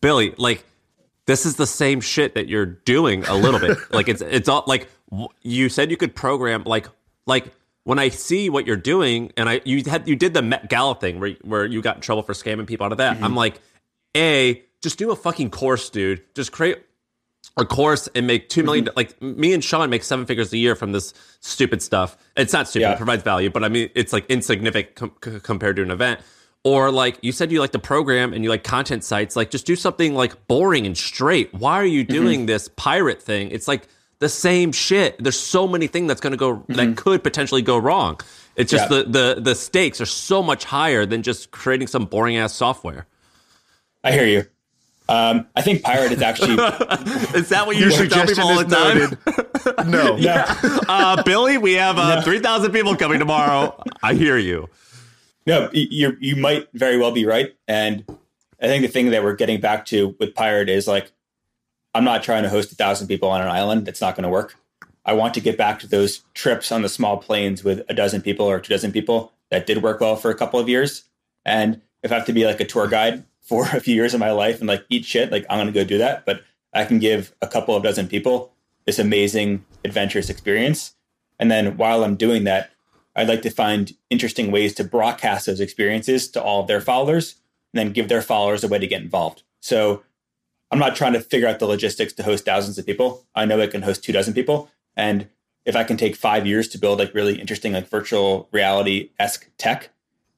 Billy, 0.00 0.34
like 0.36 0.64
this 1.26 1.46
is 1.46 1.56
the 1.56 1.66
same 1.66 2.00
shit 2.00 2.34
that 2.34 2.48
you're 2.48 2.66
doing 2.66 3.24
a 3.24 3.34
little 3.34 3.60
bit. 3.60 3.78
like 3.92 4.08
it's 4.08 4.22
it's 4.22 4.48
all 4.48 4.64
like 4.66 4.88
you 5.42 5.68
said 5.68 5.90
you 5.90 5.96
could 5.96 6.14
program 6.14 6.62
like 6.64 6.88
like 7.26 7.52
when 7.84 7.98
I 7.98 8.08
see 8.10 8.48
what 8.50 8.66
you're 8.66 8.76
doing 8.76 9.32
and 9.36 9.48
I 9.48 9.60
you 9.64 9.82
had 9.84 10.08
you 10.08 10.16
did 10.16 10.34
the 10.34 10.42
Met 10.42 10.68
Gala 10.68 10.94
thing 10.94 11.20
where 11.20 11.30
where 11.42 11.64
you 11.64 11.82
got 11.82 11.96
in 11.96 12.02
trouble 12.02 12.22
for 12.22 12.32
scamming 12.32 12.66
people 12.66 12.86
out 12.86 12.92
of 12.92 12.98
that. 12.98 13.16
Mm-hmm. 13.16 13.24
I'm 13.24 13.34
like, 13.34 13.60
"A, 14.16 14.62
just 14.82 14.98
do 14.98 15.10
a 15.10 15.16
fucking 15.16 15.50
course, 15.50 15.90
dude. 15.90 16.22
Just 16.34 16.52
create 16.52 16.78
a 17.56 17.64
course 17.64 18.08
and 18.14 18.26
make 18.26 18.48
two 18.48 18.62
million. 18.62 18.86
Mm-hmm. 18.86 18.96
Like 18.96 19.22
me 19.22 19.52
and 19.52 19.62
Shaan 19.62 19.88
make 19.90 20.02
seven 20.02 20.26
figures 20.26 20.52
a 20.52 20.56
year 20.58 20.74
from 20.74 20.92
this 20.92 21.14
stupid 21.40 21.82
stuff. 21.82 22.16
It's 22.36 22.52
not 22.52 22.68
stupid; 22.68 22.84
Yeah. 22.84 22.92
it 22.92 22.96
provides 22.96 23.22
value, 23.22 23.50
but 23.50 23.64
I 23.64 23.68
mean, 23.68 23.90
it's 23.94 24.12
like 24.12 24.26
insignificant 24.28 24.94
com- 24.96 25.12
c- 25.22 25.40
compared 25.40 25.76
to 25.76 25.82
an 25.82 25.90
event. 25.90 26.20
Or 26.64 26.90
like 26.90 27.18
you 27.20 27.30
said, 27.30 27.52
you 27.52 27.60
like 27.60 27.72
to 27.72 27.78
program 27.78 28.32
and 28.32 28.42
you 28.42 28.50
like 28.50 28.64
content 28.64 29.04
sites. 29.04 29.36
Like 29.36 29.50
just 29.50 29.66
do 29.66 29.76
something 29.76 30.14
like 30.14 30.46
boring 30.48 30.86
and 30.86 30.96
straight. 30.96 31.52
Why 31.52 31.74
are 31.74 31.84
you 31.84 32.04
mm-hmm. 32.04 32.12
doing 32.12 32.46
this 32.46 32.70
PYRT 32.70 33.20
thing? 33.20 33.50
It's 33.50 33.68
like 33.68 33.86
the 34.18 34.30
same 34.30 34.72
shit. 34.72 35.22
There's 35.22 35.38
so 35.38 35.68
many 35.68 35.86
things 35.86 36.08
that's 36.08 36.22
going 36.22 36.30
to 36.32 36.38
go 36.38 36.64
that 36.68 36.76
mm-hmm. 36.76 36.94
could 36.94 37.22
potentially 37.22 37.60
go 37.60 37.76
wrong. 37.76 38.18
It's 38.56 38.70
just 38.70 38.90
Yeah. 38.90 39.02
the 39.02 39.34
the 39.34 39.40
the 39.42 39.54
stakes 39.54 40.00
are 40.00 40.06
so 40.06 40.42
much 40.42 40.64
higher 40.64 41.04
than 41.04 41.22
just 41.22 41.50
creating 41.50 41.88
some 41.88 42.06
boring 42.06 42.36
ass 42.36 42.54
software. 42.54 43.06
I 44.02 44.12
hear 44.12 44.26
you. 44.26 44.46
Um, 45.08 45.46
I 45.54 45.60
think 45.60 45.82
PYRT 45.82 46.12
is 46.12 46.22
actually 46.22 46.52
Is 47.38 47.50
that 47.50 47.66
what 47.66 47.76
you 47.76 47.82
Your 47.82 47.90
should 47.90 48.10
tell 48.10 48.26
suggestion 48.26 48.36
people 48.36 48.50
all 48.50 49.02
is 49.02 49.10
the 49.10 49.76
time? 49.76 49.90
no. 49.90 50.16
yeah. 50.16 50.56
uh, 50.88 51.22
Billy, 51.22 51.58
we 51.58 51.74
have 51.74 51.98
uh, 51.98 52.22
3,000 52.22 52.72
people 52.72 52.96
coming 52.96 53.18
tomorrow. 53.18 53.82
I 54.02 54.14
hear 54.14 54.38
you. 54.38 54.68
No, 55.46 55.68
you 55.72 56.16
you 56.20 56.36
might 56.36 56.68
very 56.72 56.96
well 56.96 57.10
be 57.10 57.26
right, 57.26 57.54
and 57.68 58.02
I 58.62 58.66
think 58.66 58.80
the 58.80 58.88
thing 58.88 59.10
that 59.10 59.22
we're 59.22 59.34
getting 59.34 59.60
back 59.60 59.84
to 59.86 60.16
with 60.18 60.34
PYRT 60.34 60.68
is 60.68 60.88
like, 60.88 61.12
I'm 61.94 62.04
not 62.04 62.22
trying 62.22 62.44
to 62.44 62.48
host 62.48 62.72
a 62.72 62.74
thousand 62.74 63.08
people 63.08 63.28
on 63.28 63.42
an 63.42 63.48
island. 63.48 63.84
That's 63.84 64.00
not 64.00 64.16
going 64.16 64.22
to 64.22 64.30
work. 64.30 64.56
I 65.04 65.12
want 65.12 65.34
to 65.34 65.40
get 65.40 65.58
back 65.58 65.80
to 65.80 65.86
those 65.86 66.22
trips 66.32 66.72
on 66.72 66.80
the 66.80 66.88
small 66.88 67.18
planes 67.18 67.62
with 67.62 67.82
a 67.90 67.94
dozen 67.94 68.22
people 68.22 68.46
or 68.46 68.58
two 68.58 68.72
dozen 68.72 68.90
people 68.90 69.32
that 69.50 69.66
did 69.66 69.82
work 69.82 70.00
well 70.00 70.16
for 70.16 70.30
a 70.30 70.34
couple 70.34 70.58
of 70.58 70.66
years. 70.66 71.04
And 71.44 71.82
if 72.02 72.10
I 72.10 72.14
have 72.14 72.24
to 72.26 72.32
be 72.32 72.46
like 72.46 72.60
a 72.60 72.64
tour 72.64 72.88
guide 72.88 73.24
for 73.44 73.64
a 73.72 73.80
few 73.80 73.94
years 73.94 74.14
of 74.14 74.20
my 74.20 74.32
life 74.32 74.58
and 74.58 74.68
like 74.68 74.84
eat 74.88 75.04
shit, 75.04 75.30
like 75.30 75.46
I'm 75.48 75.66
to 75.66 75.72
go 75.72 75.84
do 75.84 75.98
that. 75.98 76.26
But 76.26 76.42
I 76.72 76.84
can 76.84 76.98
give 76.98 77.34
a 77.40 77.46
couple 77.46 77.76
of 77.76 77.82
dozen 77.82 78.08
people 78.08 78.52
this 78.86 78.98
amazing 78.98 79.64
adventurous 79.84 80.28
experience. 80.28 80.94
And 81.38 81.50
then 81.50 81.76
while 81.76 82.04
I'm 82.04 82.16
doing 82.16 82.44
that, 82.44 82.70
I'd 83.16 83.28
like 83.28 83.42
to 83.42 83.50
find 83.50 83.92
interesting 84.10 84.50
ways 84.50 84.74
to 84.74 84.84
broadcast 84.84 85.46
those 85.46 85.60
experiences 85.60 86.28
to 86.30 86.42
all 86.42 86.62
of 86.62 86.66
their 86.66 86.80
followers 86.80 87.36
and 87.72 87.78
then 87.78 87.92
give 87.92 88.08
their 88.08 88.22
followers 88.22 88.64
a 88.64 88.68
way 88.68 88.78
to 88.78 88.86
get 88.86 89.02
involved. 89.02 89.42
So 89.60 90.02
I'm 90.70 90.78
not 90.78 90.96
trying 90.96 91.12
to 91.12 91.20
figure 91.20 91.46
out 91.46 91.60
the 91.60 91.66
logistics 91.66 92.12
to 92.14 92.22
host 92.22 92.44
thousands 92.44 92.78
of 92.78 92.86
people. 92.86 93.24
I 93.34 93.44
know 93.44 93.60
I 93.60 93.68
can 93.68 93.82
host 93.82 94.02
two 94.02 94.12
dozen 94.12 94.34
people. 94.34 94.70
And 94.96 95.28
if 95.64 95.76
I 95.76 95.84
can 95.84 95.96
take 95.96 96.16
five 96.16 96.46
years 96.46 96.68
to 96.68 96.78
build 96.78 96.98
like 96.98 97.14
really 97.14 97.40
interesting, 97.40 97.72
like 97.72 97.88
virtual 97.88 98.48
reality 98.52 99.10
esque 99.18 99.48
tech 99.58 99.90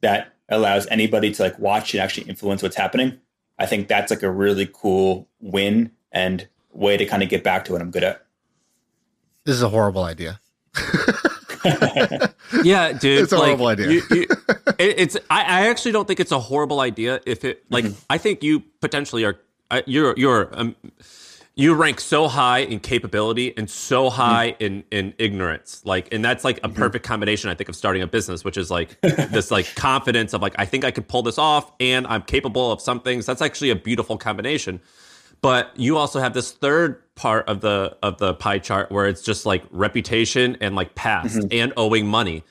that 0.03 0.36
allows 0.49 0.87
anybody 0.89 1.33
to 1.33 1.43
like 1.43 1.59
watch 1.59 1.95
and 1.95 2.03
actually 2.03 2.29
influence 2.29 2.63
what's 2.63 2.77
happening, 2.77 3.19
I 3.59 3.67
think 3.67 3.89
that's 3.89 4.11
like 4.11 4.23
a 4.23 4.31
really 4.31 4.69
cool 4.73 5.29
win 5.41 5.91
and 6.13 6.47
way 6.73 6.97
to 6.97 7.05
kind 7.07 7.23
of 7.23 7.29
get 7.29 7.43
back 7.43 7.65
to 7.67 7.73
what 7.73 7.81
I'm 7.81 7.91
good 7.91 8.05
at. 8.05 8.25
This 9.45 9.55
is 9.57 9.63
a 9.63 9.69
horrible 9.69 10.05
idea. 10.05 10.41
Yeah, 12.63 12.93
dude. 12.93 13.23
It's 13.25 13.33
a 13.33 13.37
like, 13.39 13.47
horrible 13.47 13.67
idea. 13.67 13.89
you- 13.91 14.03
you- 14.11 14.27
it, 14.79 14.95
it's. 15.01 15.17
I, 15.31 15.41
I 15.43 15.69
actually 15.69 15.93
don't 15.93 16.07
think 16.07 16.21
it's 16.21 16.31
a 16.33 16.39
horrible 16.39 16.79
idea. 16.81 17.21
If 17.27 17.45
it 17.45 17.65
like, 17.71 17.85
Mm-hmm. 17.85 17.99
I 18.09 18.19
think 18.19 18.43
you 18.45 18.61
potentially 18.81 19.25
are. 19.25 19.37
You're 19.85 20.15
you're 20.17 20.49
um, 20.53 20.77
you 21.57 21.75
rank 21.75 22.01
so 22.01 22.29
high 22.29 22.59
in 22.59 22.79
capability 22.81 23.57
and 23.57 23.69
so 23.69 24.07
Mm-hmm. 24.07 24.17
high 24.17 24.57
in 24.61 24.85
in 24.91 25.15
ignorance. 25.19 25.83
Like, 25.85 26.13
and 26.13 26.25
that's 26.25 26.45
like 26.45 26.59
a 26.59 26.61
mm-hmm. 26.69 26.77
perfect 26.77 27.05
combination. 27.05 27.51
I 27.51 27.55
think 27.55 27.69
of 27.69 27.77
starting 27.77 28.03
a 28.03 28.07
business, 28.07 28.45
which 28.45 28.57
is 28.57 28.71
like 28.71 29.01
this 29.01 29.51
like 29.51 29.67
confidence 29.75 30.35
of 30.35 30.43
like 30.43 30.55
I 30.59 30.67
think 30.67 30.85
I 30.85 30.91
could 30.91 31.09
pull 31.09 31.23
this 31.23 31.39
off, 31.39 31.73
and 31.81 32.07
I'm 32.07 32.23
capable 32.23 32.71
of 32.71 32.81
some 32.81 33.01
things. 33.01 33.27
That's 33.27 33.43
actually 33.43 33.71
a 33.71 33.77
beautiful 33.77 34.17
combination 34.17 34.81
but 35.43 35.71
you 35.77 35.97
also 35.97 36.21
have 36.21 36.35
this 36.35 36.53
third 36.53 37.03
part 37.15 37.49
of 37.49 37.61
the 37.61 37.97
of 38.03 38.19
the 38.19 38.35
pie 38.35 38.59
chart 38.59 38.91
where 38.91 39.07
it's 39.07 39.23
just 39.23 39.47
like 39.47 39.65
reputation 39.71 40.57
and 40.61 40.75
like 40.75 40.95
past 40.95 41.39
mm-hmm. 41.39 41.49
and 41.51 41.73
owing 41.77 42.07
money 42.07 42.43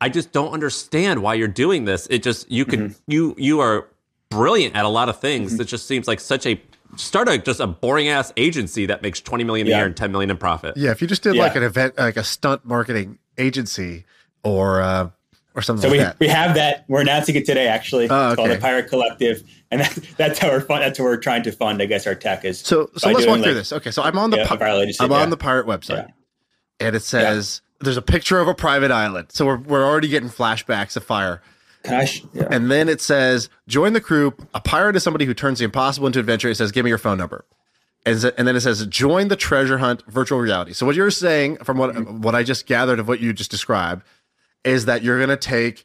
i 0.00 0.08
just 0.08 0.32
don't 0.32 0.52
understand 0.52 1.22
why 1.22 1.34
you're 1.34 1.48
doing 1.48 1.84
this 1.84 2.06
it 2.10 2.22
just 2.22 2.50
you 2.50 2.64
could 2.64 2.80
mm-hmm. 2.80 3.10
you 3.10 3.34
you 3.38 3.60
are 3.60 3.88
brilliant 4.30 4.74
at 4.74 4.84
a 4.84 4.88
lot 4.88 5.08
of 5.08 5.20
things 5.20 5.58
it 5.58 5.64
just 5.64 5.86
seems 5.86 6.08
like 6.08 6.20
such 6.20 6.46
a 6.46 6.60
start 6.96 7.28
a 7.28 7.38
just 7.38 7.60
a 7.60 7.66
boring 7.66 8.08
ass 8.08 8.32
agency 8.36 8.86
that 8.86 9.02
makes 9.02 9.20
20 9.20 9.44
million 9.44 9.66
a 9.66 9.70
Yeah. 9.70 9.76
year 9.78 9.86
and 9.86 9.96
10 9.96 10.12
million 10.12 10.30
in 10.30 10.36
profit 10.36 10.76
Yeah, 10.76 10.90
if 10.90 11.00
you 11.02 11.08
just 11.08 11.22
did 11.22 11.34
Yeah. 11.36 11.42
like 11.42 11.56
an 11.56 11.62
event, 11.62 11.96
like 11.98 12.16
a 12.16 12.24
stunt 12.24 12.64
marketing 12.64 13.18
agency, 13.38 14.04
or 14.42 14.80
uh, 14.82 15.08
or 15.56 15.62
something 15.62 15.82
So 15.82 15.88
like 15.88 15.92
we, 15.98 16.04
that. 16.04 16.16
we 16.20 16.28
have 16.28 16.54
that. 16.56 16.84
We're 16.88 17.00
announcing 17.02 17.36
it 17.36 17.46
today, 17.46 17.68
actually. 17.68 18.08
Oh, 18.10 18.28
It's 18.28 18.36
called 18.36 18.50
the 18.50 18.56
PYRT 18.58 18.88
Collective, 18.88 19.42
and 19.70 19.80
that, 19.82 19.98
that's 20.16 20.38
how 20.38 20.48
we're 20.48 20.60
fun, 20.60 20.80
that's 20.80 20.98
how 20.98 21.04
we're 21.04 21.16
trying 21.16 21.42
to 21.44 21.52
fund. 21.52 21.80
I 21.80 21.86
guess 21.86 22.06
our 22.06 22.14
tech 22.14 22.44
is. 22.44 22.58
So 22.60 22.90
so 22.96 23.08
let's 23.08 23.20
doing, 23.24 23.28
walk 23.30 23.44
through 23.44 23.52
like- 23.52 23.60
this. 23.60 23.72
Okay, 23.72 23.90
so 23.90 24.02
I'm 24.02 24.18
on 24.18 24.30
the 24.30 24.38
Yeah, 24.38 24.46
pi- 24.48 24.56
violated 24.56 24.96
I'm 25.00 25.10
shit, 25.10 25.16
on 25.16 25.30
the 25.30 25.36
PYRT 25.36 25.64
website, 25.66 26.08
Yeah. 26.08 26.86
and 26.86 26.96
it 26.96 27.02
says 27.02 27.60
there's 27.80 27.96
a 27.96 28.02
picture 28.02 28.38
of 28.40 28.48
a 28.48 28.54
private 28.54 28.90
island. 28.90 29.28
So 29.30 29.46
we're 29.46 29.58
we're 29.58 29.84
already 29.84 30.08
getting 30.08 30.28
flashbacks 30.28 30.96
of 30.96 31.04
Fyre. 31.04 31.40
Can 31.84 31.94
I? 31.94 32.04
Sh- 32.06 32.24
yeah. 32.32 32.48
And 32.50 32.70
then 32.70 32.88
it 32.88 33.00
says, 33.00 33.48
join 33.68 33.92
the 33.92 34.00
crew. 34.00 34.34
A 34.54 34.60
pirate 34.60 34.96
is 34.96 35.02
somebody 35.02 35.26
who 35.26 35.34
turns 35.34 35.60
the 35.60 35.64
impossible 35.66 36.06
into 36.06 36.18
adventure. 36.18 36.48
It 36.48 36.56
says, 36.56 36.72
give 36.72 36.84
me 36.84 36.88
your 36.88 36.98
phone 36.98 37.18
number. 37.18 37.44
And, 38.06 38.24
and 38.36 38.48
then 38.48 38.56
it 38.56 38.60
says, 38.60 38.84
join 38.86 39.28
the 39.28 39.36
treasure 39.36 39.78
hunt 39.78 40.02
virtual 40.08 40.38
reality. 40.38 40.72
So 40.72 40.84
what 40.86 40.96
you're 40.96 41.10
saying, 41.10 41.58
from 41.58 41.78
what 41.78 41.94
what 42.10 42.34
I 42.34 42.42
just 42.42 42.66
gathered 42.66 42.98
of 42.98 43.06
what 43.06 43.20
you 43.20 43.32
just 43.32 43.50
described, 43.50 44.02
is 44.64 44.86
that 44.86 45.02
you're 45.02 45.18
going 45.18 45.28
to 45.30 45.36
take, 45.36 45.84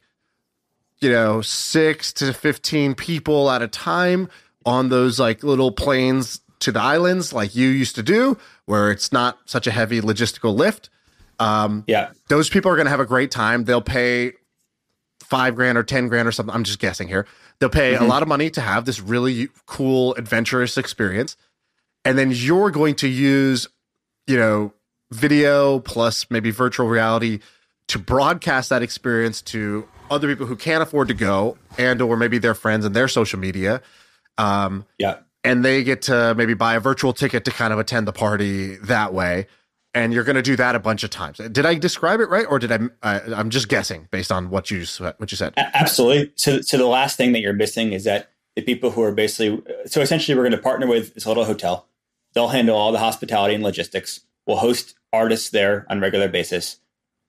you 0.99 1.11
know, 1.11 1.41
six 1.41 2.11
to 2.13 2.33
fifteen 2.33 2.95
people 2.95 3.49
at 3.51 3.61
a 3.61 3.67
time 3.67 4.29
on 4.65 4.89
those 4.89 5.19
like 5.19 5.43
little 5.43 5.71
planes 5.71 6.41
to 6.59 6.71
the 6.73 6.81
islands, 6.81 7.31
like 7.31 7.55
you 7.55 7.69
used 7.69 7.95
to 7.95 8.03
do, 8.03 8.37
where 8.65 8.91
it's 8.91 9.13
not 9.13 9.39
such 9.45 9.65
a 9.67 9.71
heavy 9.71 10.01
logistical 10.01 10.53
lift. 10.53 10.89
Um, 11.39 11.85
yeah. 11.87 12.09
those 12.27 12.49
people 12.49 12.69
are 12.69 12.75
going 12.75 12.85
to 12.85 12.91
have 12.91 12.99
a 12.99 13.05
great 13.05 13.31
time. 13.31 13.63
They'll 13.63 13.81
pay 13.81 14.33
five 15.29 15.55
grand 15.55 15.77
or 15.77 15.83
10 15.83 16.07
grand 16.07 16.27
or 16.27 16.31
something. 16.31 16.53
I'm 16.53 16.63
just 16.63 16.79
guessing 16.79 17.07
here. 17.07 17.25
They'll 17.59 17.69
pay 17.69 17.95
a 17.95 18.03
lot 18.03 18.21
of 18.21 18.27
money 18.27 18.49
to 18.51 18.61
have 18.61 18.85
this 18.85 18.99
really 18.99 19.49
cool, 19.67 20.15
adventurous 20.15 20.77
experience. 20.77 21.37
And 22.03 22.17
then 22.17 22.31
you're 22.33 22.71
going 22.71 22.95
to 22.95 23.07
use, 23.07 23.67
you 24.27 24.37
know, 24.37 24.73
video 25.11 25.79
plus 25.79 26.25
maybe 26.29 26.51
virtual 26.51 26.87
reality 26.87 27.39
to 27.89 27.99
broadcast 27.99 28.69
that 28.69 28.81
experience 28.81 29.41
to 29.41 29.87
other 30.09 30.27
people 30.27 30.45
who 30.47 30.55
can't 30.55 30.81
afford 30.81 31.07
to 31.09 31.13
go 31.13 31.57
and 31.77 32.01
or 32.01 32.15
maybe 32.17 32.37
their 32.39 32.55
friends 32.55 32.85
and 32.85 32.95
their 32.95 33.07
social 33.07 33.39
media. 33.39 33.81
Um, 34.37 34.85
Yeah. 34.97 35.17
and 35.43 35.63
they 35.63 35.83
get 35.83 36.03
to 36.03 36.33
maybe 36.35 36.53
buy 36.53 36.75
a 36.75 36.79
virtual 36.79 37.13
ticket 37.13 37.45
to 37.45 37.51
kind 37.51 37.73
of 37.73 37.79
attend 37.79 38.07
the 38.07 38.13
party 38.13 38.75
that 38.77 39.13
way 39.13 39.47
and 39.93 40.13
you're 40.13 40.23
going 40.23 40.35
to 40.35 40.41
do 40.41 40.55
that 40.55 40.75
a 40.75 40.79
bunch 40.79 41.03
of 41.03 41.09
times 41.09 41.37
did 41.51 41.65
i 41.65 41.75
describe 41.75 42.19
it 42.19 42.29
right 42.29 42.45
or 42.49 42.59
did 42.59 42.71
i 42.71 42.79
I 43.01 43.21
i'm 43.35 43.49
just 43.49 43.69
guessing 43.69 44.07
based 44.11 44.31
on 44.31 44.49
what 44.49 44.69
you 44.69 44.85
what 45.17 45.31
you 45.31 45.37
said 45.37 45.53
Absolutely. 45.79 46.31
So, 46.35 46.61
so 46.61 46.77
the 46.77 46.85
last 46.85 47.17
thing 47.17 47.31
that 47.31 47.39
you're 47.39 47.53
missing 47.53 47.93
is 47.93 48.03
that 48.03 48.31
the 48.55 48.61
people 48.61 48.91
who 48.91 49.01
are 49.01 49.11
basically 49.11 49.61
so 49.85 50.01
essentially 50.01 50.35
we're 50.35 50.43
going 50.43 50.51
to 50.51 50.57
partner 50.57 50.87
with 50.87 51.13
this 51.13 51.25
little 51.25 51.45
hotel. 51.45 51.87
They'll 52.33 52.49
handle 52.49 52.75
all 52.77 52.91
the 52.91 52.99
hospitality 52.99 53.55
and 53.55 53.63
logistics. 53.63 54.21
We'll 54.45 54.57
host 54.57 54.95
artists 55.11 55.49
there 55.49 55.85
on 55.89 55.97
a 55.97 56.01
regular 56.01 56.27
basis. 56.27 56.77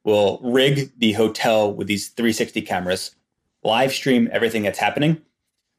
We'll 0.04 0.38
rig 0.42 0.92
the 0.98 1.12
hotel 1.12 1.72
with 1.72 1.86
these 1.86 2.08
360 2.08 2.62
cameras, 2.62 3.14
live 3.62 3.92
stream 3.92 4.28
everything 4.32 4.62
that's 4.62 4.78
happening. 4.78 5.22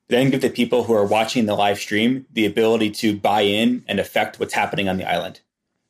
Then 0.07 0.29
give 0.29 0.41
the 0.41 0.49
people 0.49 0.83
who 0.83 0.93
are 0.93 1.05
watching 1.05 1.45
the 1.45 1.55
live 1.55 1.79
stream 1.79 2.25
the 2.31 2.45
ability 2.45 2.91
to 2.91 3.17
buy 3.17 3.41
in 3.41 3.83
and 3.87 3.99
affect 3.99 4.39
what's 4.39 4.53
happening 4.53 4.89
on 4.89 4.97
the 4.97 5.09
island. 5.09 5.41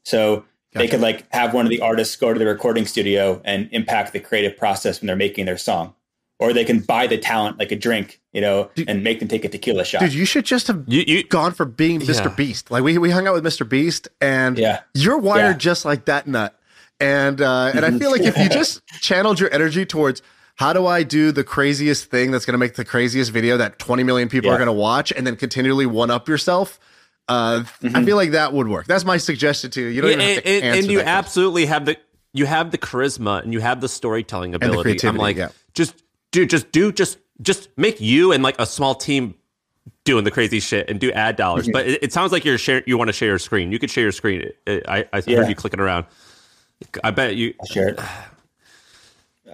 So 0.04 0.46
they 0.74 0.88
could 0.88 1.02
like 1.02 1.26
have 1.34 1.54
one 1.54 1.66
of 1.66 1.70
the 1.70 1.82
artists 1.82 2.16
go 2.16 2.32
to 2.34 2.40
the 2.40 2.46
recording 2.46 2.86
studio 2.86 3.42
and 3.44 3.68
impact 3.72 4.14
the 4.14 4.20
creative 4.20 4.58
process 4.58 5.02
when 5.02 5.08
they're 5.08 5.16
making 5.16 5.46
their 5.46 5.58
song 5.58 5.94
or 6.40 6.54
they 6.54 6.66
can 6.66 6.80
buy 6.80 7.06
the 7.08 7.18
talent 7.20 7.60
like 7.60 7.72
a 7.72 7.76
drink, 7.76 8.20
you 8.34 8.42
know, 8.42 8.70
Dude- 8.74 8.90
and 8.90 9.04
make 9.04 9.20
them 9.20 9.28
take 9.28 9.46
a 9.46 9.50
tequila 9.50 9.84
shot. 9.86 10.00
dude 10.02 10.14
you 10.14 10.26
should 10.26 10.46
just 10.46 10.68
have 10.68 10.84
You, 10.88 11.04
you 11.06 11.24
gone 11.24 11.52
for 11.52 11.66
being 11.66 12.00
mr 12.00 12.26
Yeah. 12.26 12.36
beast 12.36 12.72
like 12.72 12.84
we, 12.84 12.98
we 12.98 13.12
hung 13.12 13.28
out 13.28 13.34
with 13.34 13.44
mr 13.44 13.68
beast 13.68 14.08
and 14.22 14.58
Yeah. 14.58 14.80
you're 14.94 15.18
wired 15.18 15.56
Yeah. 15.56 15.58
just 15.58 15.86
like 15.86 16.06
that 16.06 16.26
nut 16.28 16.58
and 17.00 17.42
uh 17.42 17.72
and 17.76 17.84
i 17.86 17.92
feel 17.98 18.12
like 18.12 18.22
if 18.22 18.38
you 18.38 18.48
just 18.62 18.86
channeled 19.02 19.40
your 19.40 19.54
energy 19.54 19.86
towards 19.86 20.22
how 20.56 20.74
do 20.74 20.86
I 20.86 21.02
do 21.02 21.32
the 21.32 21.44
craziest 21.44 22.12
thing 22.12 22.30
that's 22.30 22.46
going 22.46 22.54
to 22.54 22.60
make 22.60 22.76
the 22.76 22.86
craziest 22.86 23.32
video 23.32 23.58
that 23.58 23.80
20 23.80 24.04
million 24.04 24.30
people 24.30 24.52
are 24.52 24.58
going 24.58 24.68
to 24.68 24.72
watch 24.74 25.12
and 25.12 25.26
then 25.26 25.36
continually 25.36 25.88
one 25.88 26.12
up 26.12 26.28
yourself? 26.30 26.78
Uh, 27.32 27.64
I 27.94 28.04
feel 28.04 28.18
like 28.18 28.32
that 28.32 28.52
would 28.54 28.68
work. 28.68 28.88
That's 28.88 29.06
my 29.06 29.18
suggestion 29.18 29.72
to 29.72 29.82
you. 29.82 29.88
You 29.88 30.02
don't 30.02 30.12
Yeah, 30.12 30.16
even 30.18 30.28
have 30.28 30.38
and, 30.38 30.44
to 30.46 30.52
and- 30.52 30.64
answer 30.66 30.80
and 30.80 30.88
you 30.92 30.98
that 30.98 31.04
question. 31.04 31.18
absolutely 31.18 31.66
have 31.68 31.86
the 31.86 31.98
you 32.34 32.46
have 32.46 32.72
the 32.72 32.78
charisma 32.78 33.42
and 33.44 33.54
you 33.54 33.60
have 33.60 33.82
the 33.82 33.90
storytelling 33.90 34.56
ability. 34.56 35.06
I'm 35.08 35.18
like, 35.18 35.36
yeah. 35.38 35.50
just 35.74 35.96
do, 36.32 36.46
just 36.46 36.72
do, 36.72 36.92
just 36.92 37.18
just 37.42 37.70
make 37.78 38.00
you 38.02 38.32
and 38.32 38.42
like 38.44 38.60
a 38.60 38.66
small 38.66 38.96
team 38.96 39.36
doing 40.06 40.24
the 40.24 40.32
crazy 40.32 40.60
shit 40.60 40.90
and 40.90 41.00
do 41.00 41.12
ad 41.12 41.36
dollars. 41.36 41.64
Mm-hmm. 41.66 41.72
But 41.74 41.88
it, 41.88 42.04
it 42.04 42.14
sounds 42.14 42.32
like 42.32 42.46
you're 42.46 42.58
share, 42.58 42.84
you 42.86 42.98
want 42.98 43.10
to 43.10 43.14
share 43.14 43.30
your 43.30 43.40
screen. 43.40 43.72
You 43.72 43.80
could 43.80 43.90
share 43.92 44.04
your 44.04 44.12
screen. 44.12 44.50
I 44.68 44.82
I, 44.88 45.06
I 45.14 45.24
Yeah. 45.28 45.38
heard 45.38 45.50
you 45.50 45.56
clicking 45.56 45.80
around. 45.80 46.06
I 47.04 47.12
bet 47.12 47.36
you. 47.36 47.54
I'll 47.60 47.68
share 47.68 47.90
it. 47.90 48.00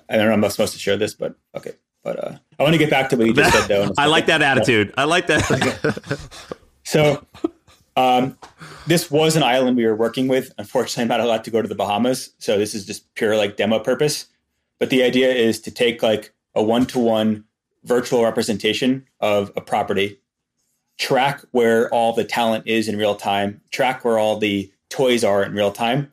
I 0.09 0.15
don't 0.15 0.27
know. 0.27 0.33
I'm 0.33 0.39
not 0.41 0.51
supposed 0.51 0.73
to 0.73 0.79
share 0.79 0.97
this, 0.97 1.13
but 1.13 1.35
okay. 1.55 1.73
But 2.03 2.23
uh, 2.23 2.37
I 2.59 2.63
want 2.63 2.73
to 2.73 2.79
get 2.79 2.89
back 2.89 3.09
to 3.09 3.17
what 3.17 3.27
you 3.27 3.33
just 3.33 3.53
said, 3.53 3.67
though. 3.67 3.83
in 3.83 3.89
a 3.97 4.01
I 4.01 4.05
like 4.05 4.27
that 4.27 4.41
attitude. 4.41 4.93
I 4.97 5.03
like 5.05 5.27
that. 5.27 6.37
So, 6.83 7.21
um, 7.97 8.37
this 8.85 9.09
was 9.09 9.35
an 9.35 9.43
island 9.43 9.75
we 9.75 9.85
were 9.85 9.95
working 9.95 10.27
with. 10.27 10.53
Unfortunately, 10.59 11.01
I'm 11.01 11.07
not 11.07 11.19
allowed 11.19 11.43
to 11.45 11.51
go 11.51 11.63
to 11.63 11.67
the 11.67 11.75
Bahamas, 11.75 12.33
so 12.37 12.57
this 12.57 12.75
is 12.75 12.85
just 12.85 13.13
pure 13.15 13.35
like 13.35 13.57
demo 13.57 13.79
purpose. 13.79 14.27
But 14.79 14.91
the 14.91 15.01
idea 15.03 15.33
is 15.33 15.59
to 15.61 15.71
take 15.71 16.03
like 16.03 16.31
a 16.53 16.61
one-to-one 16.61 17.43
virtual 17.83 18.23
representation 18.23 19.07
of 19.19 19.51
a 19.55 19.61
property, 19.61 20.19
track 20.99 21.43
where 21.51 21.89
all 21.89 22.13
the 22.13 22.23
talent 22.23 22.67
is 22.67 22.87
in 22.87 22.97
real 22.97 23.15
time, 23.15 23.61
track 23.71 24.05
where 24.05 24.19
all 24.19 24.37
the 24.37 24.71
toys 24.89 25.23
are 25.23 25.43
in 25.43 25.53
real 25.53 25.71
time, 25.71 26.11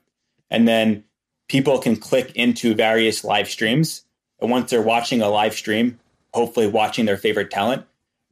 and 0.50 0.66
then 0.66 1.04
people 1.48 1.78
can 1.78 1.96
click 1.96 2.32
into 2.34 2.74
various 2.74 3.24
live 3.24 3.48
streams. 3.48 4.02
And 4.40 4.50
once 4.50 4.70
they're 4.70 4.80
watching 4.80 5.20
a 5.20 5.28
live 5.28 5.54
stream, 5.54 6.00
hopefully 6.32 6.66
watching 6.66 7.04
their 7.04 7.18
favorite 7.18 7.50
talent, 7.50 7.84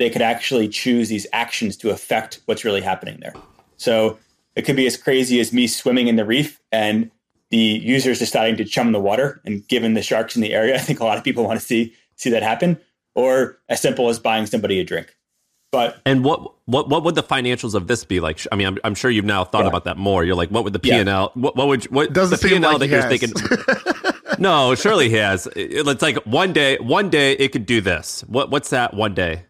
they 0.02 0.10
could 0.10 0.20
actually 0.20 0.68
choose 0.68 1.08
these 1.08 1.28
actions 1.32 1.76
to 1.76 1.90
affect 1.90 2.40
what's 2.46 2.64
really 2.64 2.80
happening 2.80 3.18
there. 3.20 3.32
So 3.76 4.18
it 4.56 4.62
could 4.62 4.74
be 4.74 4.84
as 4.84 4.96
crazy 4.96 5.38
as 5.38 5.52
me 5.52 5.68
swimming 5.68 6.08
in 6.08 6.16
the 6.16 6.24
reef 6.24 6.60
and 6.72 7.08
the 7.50 7.56
users 7.56 8.18
deciding 8.18 8.56
to 8.56 8.64
chum 8.64 8.90
the 8.90 8.98
water 8.98 9.40
and 9.44 9.66
given 9.68 9.94
the 9.94 10.02
sharks 10.02 10.34
in 10.34 10.42
the 10.42 10.54
area. 10.54 10.74
I 10.80 10.80
think 10.80 10.98
a 10.98 11.04
lot 11.04 11.18
of 11.18 11.22
people 11.22 11.44
want 11.44 11.60
to 11.60 11.64
see 11.64 11.94
see 12.16 12.30
that 12.30 12.42
happen, 12.42 12.80
or 13.14 13.60
as 13.68 13.80
simple 13.80 14.08
as 14.08 14.18
buying 14.18 14.46
somebody 14.46 14.80
a 14.80 14.84
drink. 14.84 15.16
But 15.70 16.00
And 16.04 16.24
what 16.24 16.52
what 16.64 16.88
what 16.88 17.04
would 17.04 17.14
the 17.14 17.22
financials 17.22 17.76
of 17.76 17.86
this 17.86 18.04
be 18.04 18.18
like? 18.18 18.44
I 18.50 18.56
mean, 18.56 18.66
I'm, 18.66 18.78
I'm 18.82 18.96
sure 18.96 19.08
you've 19.08 19.24
now 19.24 19.44
thought 19.44 19.62
Yeah. 19.62 19.68
about 19.68 19.84
that 19.84 19.98
more. 19.98 20.24
You're 20.24 20.34
like, 20.34 20.50
what 20.50 20.64
would 20.64 20.72
the 20.72 20.80
P 20.80 20.90
and 20.90 21.08
L? 21.08 21.30
What 21.34 21.54
what 21.54 21.68
would 21.68 21.84
what 21.92 22.12
Doesn't 22.12 22.42
the 22.42 22.48
P 22.48 22.56
and 22.56 22.64
L 22.64 22.76
that 22.78 22.86
he 22.86 22.92
you're 22.92 23.08
thinking? 23.08 23.32
no, 24.38 24.74
surely 24.74 25.08
he 25.10 25.16
has. 25.18 25.46
It's 25.54 26.02
like 26.02 26.16
one 26.26 26.52
day, 26.52 26.76
one 26.78 27.08
day 27.08 27.34
it 27.34 27.52
could 27.52 27.66
do 27.66 27.80
this. 27.80 28.22
What 28.26 28.50
what's 28.50 28.70
that 28.70 28.94
one 28.94 29.14
day? 29.14 29.44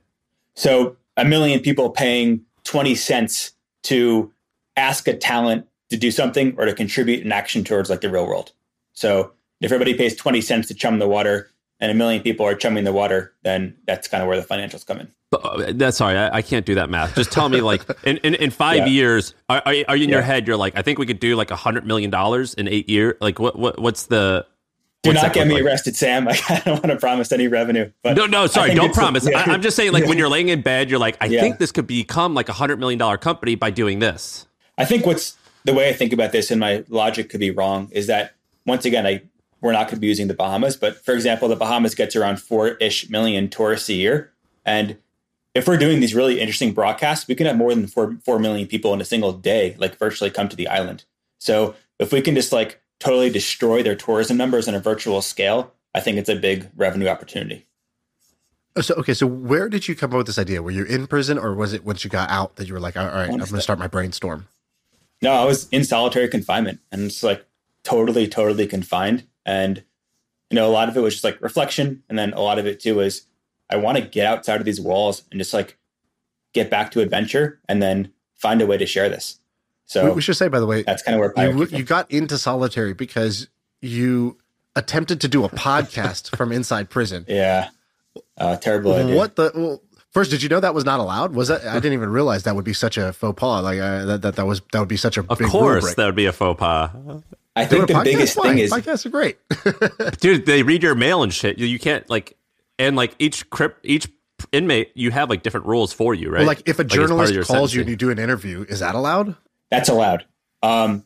So 0.55 0.96
a 1.16 1.24
million 1.24 1.61
people 1.61 1.90
paying 1.90 2.42
20 2.64 2.94
cents 2.94 3.53
to 3.84 4.32
ask 4.76 5.07
a 5.09 5.16
talent 5.16 5.66
to 5.90 5.96
do 5.96 6.11
something 6.11 6.55
or 6.57 6.64
to 6.64 6.74
contribute 6.74 7.24
an 7.24 7.32
action 7.32 7.64
towards 7.64 7.90
like 7.90 8.00
the 8.00 8.11
real 8.11 8.26
world. 8.26 8.53
So 8.92 9.32
if 9.61 9.72
everybody 9.72 9.94
pays 9.94 10.16
20 10.16 10.40
cents 10.40 10.68
to 10.68 10.74
chum 10.74 10.98
the 10.98 11.09
water 11.09 11.50
and 11.80 11.90
a 11.90 11.94
million 11.94 12.22
people 12.22 12.46
are 12.46 12.55
chumming 12.55 12.84
the 12.84 12.92
water, 12.92 13.34
then 13.42 13.74
that's 13.86 14.09
kind 14.09 14.22
of 14.22 14.28
where 14.28 14.40
the 14.40 14.46
financials 14.46 14.86
come 14.86 15.00
in. 15.00 15.09
Uh, 15.32 15.72
That's 15.74 15.96
sorry, 15.96 16.16
I, 16.18 16.36
I 16.36 16.42
can't 16.42 16.66
do 16.66 16.74
that 16.74 16.90
math. 16.90 17.14
Just 17.14 17.32
tell 17.32 17.48
me, 17.48 17.61
like, 17.61 17.82
in, 18.05 18.18
in, 18.18 18.34
in 18.34 18.50
five 18.50 18.78
Yeah. 18.78 18.86
years, 18.86 19.34
are, 19.48 19.62
are, 19.64 19.96
you 19.96 20.05
in 20.05 20.11
your 20.11 20.22
head? 20.22 20.46
You're 20.46 20.57
like, 20.57 20.76
I 20.76 20.82
think 20.82 20.98
we 20.98 21.07
could 21.07 21.20
do 21.20 21.36
like 21.36 21.50
a 21.50 21.57
hundred 21.57 21.86
million 21.86 22.11
dollars 22.11 22.55
in 22.55 22.68
eight 22.68 22.88
years. 22.88 23.14
Like, 23.20 23.38
what 23.38 23.59
what 23.59 23.78
what's 23.80 24.07
the? 24.07 24.46
Do 25.03 25.12
not 25.12 25.32
get 25.32 25.48
me 25.48 25.55
like? 25.55 25.64
arrested, 25.64 25.96
Sam. 25.96 26.24
Like, 26.24 26.40
I 26.50 26.61
don't 26.61 26.74
want 26.74 26.86
to 26.86 26.96
promise 26.96 27.32
any 27.32 27.48
revenue. 27.48 27.90
But 28.03 28.16
No, 28.16 28.26
no, 28.26 28.46
sorry, 28.46 28.74
don't 28.74 28.94
promise. 28.94 29.28
yeah. 29.28 29.40
I, 29.46 29.53
I'm 29.53 29.61
just 29.62 29.76
saying, 29.76 29.92
like, 29.92 30.05
Yeah. 30.05 30.09
when 30.09 30.18
you're 30.18 30.28
laying 30.28 30.48
in 30.48 30.62
bed, 30.62 30.90
you're 30.90 31.00
like, 31.00 31.16
I 31.20 31.26
Yeah. 31.26 31.40
think 31.40 31.59
this 31.59 31.72
could 31.72 31.86
become 31.86 32.34
like 32.34 32.48
a 32.48 32.53
hundred 32.53 32.78
million 32.78 32.98
dollar 32.98 33.18
company 33.18 33.55
by 33.57 33.70
doing 33.70 33.98
this. 33.98 34.46
I 34.78 34.84
think 34.84 35.05
what's 35.05 35.36
the 35.64 35.74
way 35.74 35.88
I 35.88 35.92
think 35.92 36.12
about 36.12 36.32
this, 36.32 36.50
and 36.50 36.61
my 36.61 36.84
logic 36.88 37.28
could 37.30 37.40
be 37.40 37.50
wrong, 37.50 37.88
is 37.92 38.07
that 38.07 38.34
once 38.66 38.84
again, 38.84 39.07
I 39.07 39.22
we're 39.61 39.72
not 39.72 39.86
going 39.86 39.94
to 39.94 40.00
be 40.00 40.09
using 40.09 40.26
the 40.26 40.34
Bahamas, 40.34 40.76
but 40.76 41.05
for 41.05 41.14
example, 41.14 41.46
the 41.48 41.55
Bahamas 41.55 41.94
gets 41.94 42.16
around 42.16 42.40
four 42.40 42.70
ish 42.80 43.09
million 43.11 43.48
tourists 43.48 43.88
a 43.88 43.94
year, 43.94 44.32
and 44.64 44.96
if 45.55 45.68
we're 45.68 45.76
doing 45.76 46.00
these 46.00 46.14
really 46.16 46.40
interesting 46.40 46.72
broadcasts, 46.72 47.28
we 47.28 47.34
can 47.36 47.46
have 47.46 47.57
more 47.57 47.74
than 47.74 47.86
four 47.86 48.16
four 48.24 48.38
million 48.38 48.66
people 48.68 48.92
in 48.94 49.00
a 49.00 49.05
single 49.05 49.32
day, 49.32 49.74
like 49.78 49.96
virtually 49.98 50.30
come 50.30 50.48
to 50.48 50.57
the 50.57 50.66
island. 50.68 51.05
So 51.38 51.74
if 52.00 52.12
we 52.12 52.20
can 52.22 52.34
just 52.34 52.53
like 52.53 52.80
totally 53.03 53.30
destroy 53.30 53.82
their 53.82 53.96
tourism 53.96 54.36
numbers 54.36 54.68
on 54.68 54.74
a 54.74 54.80
virtual 54.80 55.22
scale, 55.22 55.72
I 55.94 56.00
think 56.00 56.18
it's 56.18 56.28
a 56.28 56.36
big 56.36 56.70
revenue 56.76 57.09
opportunity. 57.09 57.66
Oh, 58.76 58.80
so 58.80 58.94
okay, 58.94 59.12
so 59.12 59.26
where 59.26 59.68
did 59.68 59.88
you 59.88 59.94
come 59.94 60.12
up 60.12 60.18
with 60.18 60.26
this 60.26 60.38
idea? 60.38 60.62
Were 60.62 60.70
you 60.70 60.84
in 60.84 61.07
prison, 61.07 61.36
or 61.36 61.55
was 61.55 61.72
it 61.72 61.84
once 61.84 62.05
you 62.05 62.11
got 62.11 62.30
out 62.30 62.57
that 62.57 62.68
you 62.68 62.74
were 62.74 62.80
like, 62.80 62.96
all 62.96 63.07
right, 63.07 63.28
I'm 63.28 63.36
going 63.36 63.46
to 63.46 63.61
start 63.61 63.78
my 63.78 63.88
brainstorm? 63.88 64.46
No, 65.20 65.32
I 65.32 65.44
was 65.44 65.68
in 65.68 65.84
solitary 65.84 66.28
confinement 66.28 66.80
and 66.90 67.03
it's 67.03 67.22
like 67.22 67.46
totally, 67.84 68.26
totally 68.26 68.66
confined. 68.66 69.24
And, 69.46 69.84
you 70.50 70.57
know, 70.57 70.68
a 70.68 70.72
lot 70.72 70.88
of 70.88 70.96
it 70.96 71.00
was 71.00 71.14
just 71.14 71.24
like 71.24 71.40
reflection. 71.40 72.03
And 72.09 72.18
then 72.18 72.32
a 72.32 72.40
lot 72.40 72.59
of 72.59 72.66
it 72.66 72.80
too 72.80 72.96
was 72.96 73.26
I 73.70 73.76
want 73.76 73.98
to 73.98 74.05
get 74.05 74.26
outside 74.26 74.61
of 74.61 74.64
these 74.64 74.80
walls 74.80 75.22
and 75.30 75.40
just 75.40 75.55
like 75.55 75.78
get 76.53 76.70
back 76.70 76.90
to 76.90 77.00
adventure 77.00 77.61
and 77.68 77.80
then 77.80 78.12
find 78.34 78.61
a 78.61 78.66
way 78.66 78.76
to 78.76 78.86
share 78.86 79.09
this. 79.09 79.38
We, 79.95 80.01
So 80.01 80.12
we 80.12 80.22
should 80.22 80.36
say, 80.36 80.49
by 80.49 80.61
the 80.61 80.66
way, 80.66 80.82
that's 80.82 81.03
kind 81.03 81.14
of 81.20 81.32
where 81.36 81.51
you, 81.51 81.66
you 81.78 81.84
got 81.84 82.11
into 82.11 82.38
solitary 82.38 82.95
because 82.95 83.49
you 83.80 84.38
attempted 84.76 85.20
to 85.22 85.28
do 85.28 85.45
a 85.45 85.49
podcast 85.49 86.34
from 86.36 86.53
inside 86.53 86.90
prison. 86.90 87.24
Yeah. 87.28 87.68
Uh, 88.36 88.57
terrible 88.57 88.93
idea. 88.95 89.16
What 89.16 89.36
the? 89.36 89.51
Well, 89.55 89.82
first, 90.11 90.30
did 90.30 90.43
you 90.43 90.49
know 90.51 90.61
that 90.61 90.74
was 90.74 90.84
not 90.84 91.01
allowed? 91.01 91.34
Was 91.34 91.49
that? 91.49 91.64
I 91.66 91.74
didn't 91.74 91.95
even 91.95 92.11
realize 92.11 92.43
that 92.43 92.55
would 92.55 92.64
be 92.64 92.74
such 92.74 92.99
a 92.99 93.12
faux 93.14 93.38
pas. 93.40 93.62
Like 93.62 93.78
uh, 93.80 94.05
that, 94.05 94.22
that 94.22 94.36
that 94.36 94.45
was 94.47 94.61
that 94.72 94.80
would 94.80 94.88
be 94.88 94.99
such 94.99 95.16
a 95.16 95.20
Of 95.30 95.38
big 95.38 95.49
course, 95.49 95.76
rubric. 95.82 95.97
that 95.97 96.07
would 96.07 96.14
be 96.14 96.26
a 96.26 96.32
faux 96.32 96.59
pas. 96.59 96.90
I 97.57 97.64
think 97.64 97.86
the 97.88 97.95
podcast? 97.95 98.05
biggest 98.05 98.36
Why? 98.36 98.49
thing 98.49 98.59
is 98.59 98.70
podcasts 98.72 99.07
are 99.07 99.11
great. 99.11 99.38
dude 100.20 100.45
they 100.47 100.62
read 100.62 100.82
your 100.82 100.95
mail 100.95 101.22
and 101.22 101.32
shit 101.32 101.59
you, 101.59 101.66
you 101.66 101.78
can't 101.78 102.09
like 102.11 102.36
and 102.78 102.97
like 102.97 103.14
each 103.18 103.49
crip 103.51 103.78
each 103.82 104.09
inmate 104.53 104.90
you 104.95 105.11
have 105.11 105.28
like 105.30 105.43
different 105.43 105.66
rules 105.66 105.93
for 105.93 106.14
you 106.14 106.28
right 106.30 106.38
Well, 106.40 106.47
like 106.49 106.62
if 106.68 106.78
a 106.78 106.82
as 106.82 106.88
part 106.88 106.93
of 106.93 107.09
journalist 107.09 107.34
your 107.34 107.45
calls 107.45 107.74
you 107.74 107.80
and 107.82 107.90
you 107.90 107.97
do 107.97 108.11
an 108.11 108.18
interview, 108.18 108.64
is 108.68 108.80
that 108.80 108.95
allowed? 108.95 109.36
That's 109.73 109.89
allowed. 109.89 110.25
Um, 110.62 111.05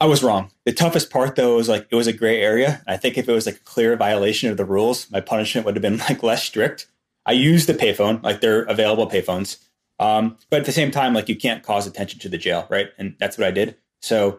I 0.00 0.06
was 0.06 0.22
wrong. 0.22 0.52
The 0.64 0.72
toughest 0.72 1.10
part, 1.10 1.34
though, 1.36 1.56
was 1.56 1.68
like 1.68 1.86
it 1.90 1.96
was 1.96 2.06
a 2.06 2.12
gray 2.12 2.40
area. 2.40 2.82
I 2.86 2.96
think 2.96 3.18
if 3.18 3.28
it 3.28 3.32
was 3.32 3.44
like 3.46 3.56
a 3.56 3.60
clear 3.64 3.96
violation 3.96 4.48
of 4.50 4.56
the 4.56 4.64
rules, 4.64 5.10
my 5.10 5.20
punishment 5.20 5.66
would 5.66 5.74
have 5.74 5.82
been 5.82 5.98
like 6.08 6.22
less 6.22 6.44
strict. 6.44 6.86
I 7.26 7.32
used 7.32 7.68
the 7.68 7.74
payphone, 7.74 8.22
like 8.22 8.40
they're 8.40 8.62
available 8.62 9.06
payphones, 9.10 9.58
um, 10.00 10.38
but 10.48 10.60
at 10.60 10.66
the 10.66 10.72
same 10.72 10.90
time, 10.90 11.12
like 11.12 11.28
you 11.28 11.36
can't 11.36 11.62
cause 11.62 11.86
attention 11.86 12.20
to 12.20 12.28
the 12.28 12.38
jail, 12.38 12.66
right? 12.70 12.88
And 12.96 13.16
that's 13.18 13.36
what 13.36 13.46
I 13.46 13.50
did. 13.50 13.76
So 14.00 14.38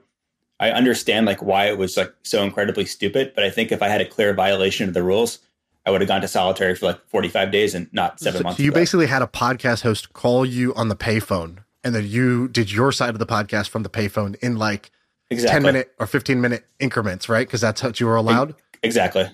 I 0.60 0.72
understand 0.72 1.26
like 1.28 1.44
why 1.44 1.66
it 1.68 1.78
was 1.78 1.98
like 1.98 2.14
so 2.24 2.42
incredibly 2.44 2.86
stupid. 2.86 3.34
But 3.36 3.44
I 3.44 3.50
think 3.52 3.72
if 3.72 3.84
I 3.84 3.90
had 3.90 4.02
a 4.02 4.06
clear 4.06 4.34
violation 4.34 4.88
of 4.88 4.94
the 4.96 5.04
rules, 5.04 5.40
I 5.86 5.92
would 5.92 6.02
have 6.02 6.08
gone 6.08 6.22
to 6.22 6.28
solitary 6.28 6.74
for 6.76 6.86
like 6.88 7.02
forty 7.10 7.28
five 7.28 7.52
days 7.52 7.76
and 7.76 7.94
not 7.94 8.20
seven 8.20 8.40
So 8.40 8.44
months. 8.44 8.60
you 8.60 8.72
ago. 8.72 8.80
basically 8.80 9.06
had 9.08 9.22
a 9.22 9.28
podcast 9.28 9.82
host 9.84 10.14
call 10.14 10.46
you 10.46 10.74
on 10.76 10.88
the 10.88 10.96
payphone, 10.96 11.60
and 11.84 11.94
then 11.96 12.06
you 12.08 12.48
did 12.48 12.72
your 12.72 12.92
side 12.92 13.10
of 13.12 13.20
the 13.20 13.26
podcast 13.26 13.70
from 13.70 13.84
the 13.84 13.90
payphone 13.90 14.36
in 14.38 14.58
like 14.58 14.92
exactly 15.30 15.54
ten 15.56 15.64
minute 15.64 15.92
or 16.00 16.08
fifteen 16.08 16.42
minute 16.42 16.66
increments, 16.80 17.30
right? 17.30 17.48
Because 17.48 17.62
that's 17.62 17.82
what 17.84 18.00
you 18.00 18.06
were 18.08 18.16
allowed. 18.16 18.56
exactly 18.84 19.30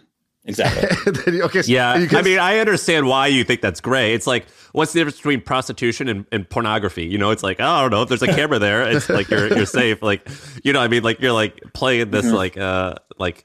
exactly. 0.47 1.41
Okay, 1.41 1.63
so 1.63 1.71
yeah 1.71 1.97
you 1.97 2.07
i 2.15 2.21
mean 2.21 2.37
i 2.37 2.59
understand 2.59 3.07
why 3.07 3.25
you 3.25 3.43
think 3.43 3.61
that's 3.61 3.81
great 3.81 4.13
it's 4.13 4.27
like 4.27 4.45
what's 4.73 4.93
the 4.93 4.99
difference 4.99 5.17
between 5.17 5.41
prostitution 5.41 6.07
and, 6.07 6.25
and 6.31 6.47
pornography 6.47 7.03
you 7.05 7.17
know 7.17 7.31
it's 7.31 7.41
like 7.41 7.59
oh, 7.59 7.65
i 7.65 7.81
don't 7.81 7.89
know 7.89 8.03
if 8.03 8.09
there's 8.09 8.21
a 8.21 8.27
camera 8.27 8.59
there 8.59 8.83
it's 8.87 9.09
like 9.09 9.27
you're 9.31 9.47
you're 9.55 9.65
safe 9.81 10.03
like 10.03 10.27
you 10.63 10.71
know 10.71 10.79
i 10.79 10.87
mean 10.87 11.01
like 11.01 11.19
you're 11.19 11.31
like 11.31 11.59
playing 11.73 12.11
this 12.11 12.25
Mm-hmm. 12.27 12.35
like 12.35 12.57
uh 12.57 12.93
like 13.17 13.43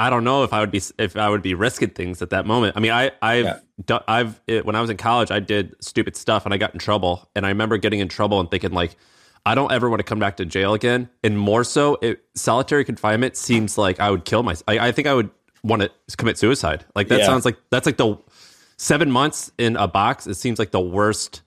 i 0.00 0.10
don't 0.10 0.24
know 0.24 0.42
if 0.44 0.52
i 0.52 0.60
would 0.60 0.70
be 0.70 0.80
if 0.98 1.16
i 1.16 1.28
would 1.28 1.42
be 1.42 1.54
risking 1.54 1.90
things 1.90 2.20
at 2.22 2.30
that 2.30 2.46
moment 2.46 2.76
i 2.76 2.80
mean 2.80 2.90
i 2.92 3.10
i've 3.22 3.44
Yeah. 3.44 3.58
done 3.84 4.02
i've 4.08 4.40
it, 4.46 4.64
when 4.66 4.74
i 4.76 4.80
was 4.80 4.90
in 4.90 4.96
college 4.96 5.30
i 5.30 5.38
did 5.40 5.74
stupid 5.80 6.16
stuff 6.16 6.44
and 6.44 6.52
i 6.54 6.56
got 6.56 6.72
in 6.72 6.78
trouble 6.80 7.28
and 7.36 7.44
i 7.46 7.48
remember 7.50 7.76
getting 7.76 8.00
in 8.00 8.08
trouble 8.08 8.40
and 8.40 8.50
thinking 8.50 8.72
like 8.72 8.96
I 9.46 9.54
don't 9.54 9.72
ever 9.72 9.88
want 9.88 10.00
to 10.00 10.04
come 10.04 10.18
back 10.18 10.36
to 10.36 10.44
jail 10.44 10.74
again. 10.74 11.08
And 11.24 11.38
more 11.38 11.64
so, 11.64 11.96
it, 12.02 12.22
solitary 12.34 12.84
confinement 12.84 13.38
seems 13.38 13.78
like 13.78 13.98
I 13.98 14.10
would 14.10 14.26
kill 14.26 14.42
myself. 14.42 14.64
I, 14.68 14.88
I 14.88 14.92
think 14.92 15.08
I 15.08 15.14
would 15.14 15.30
want 15.64 15.80
to 15.80 15.90
commit 16.18 16.36
suicide. 16.36 16.84
Like 16.94 17.08
that 17.08 17.20
Yeah. 17.20 17.24
sounds 17.26 17.46
like 17.46 17.56
that's 17.70 17.86
like 17.86 17.96
the 17.96 18.18
seven 18.76 19.10
months 19.10 19.50
in 19.56 19.76
a 19.76 19.88
box. 19.88 20.26
It 20.26 20.34
seems 20.34 20.58
like 20.58 20.72
the 20.72 20.80
worst. 20.80 21.40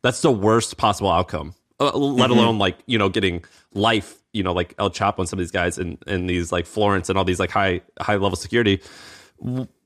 That's 0.00 0.22
the 0.22 0.30
worst 0.32 0.78
possible 0.78 1.10
outcome. 1.10 1.54
Uh, 1.78 1.94
let 1.98 2.30
alone 2.30 2.56
like 2.56 2.78
you 2.86 2.96
know 2.96 3.10
getting 3.10 3.44
life. 3.74 4.16
You 4.34 4.42
know 4.42 4.52
like 4.52 4.74
El 4.78 4.90
Chapo 4.90 5.20
and 5.20 5.28
some 5.28 5.38
of 5.38 5.42
these 5.42 5.50
guys 5.50 5.78
and 5.78 5.96
and 6.06 6.28
these 6.28 6.52
like 6.52 6.66
Florence 6.66 7.08
and 7.08 7.16
all 7.16 7.24
these 7.24 7.40
like 7.40 7.50
high 7.50 7.80
high 8.00 8.16
level 8.16 8.36
security. 8.36 8.82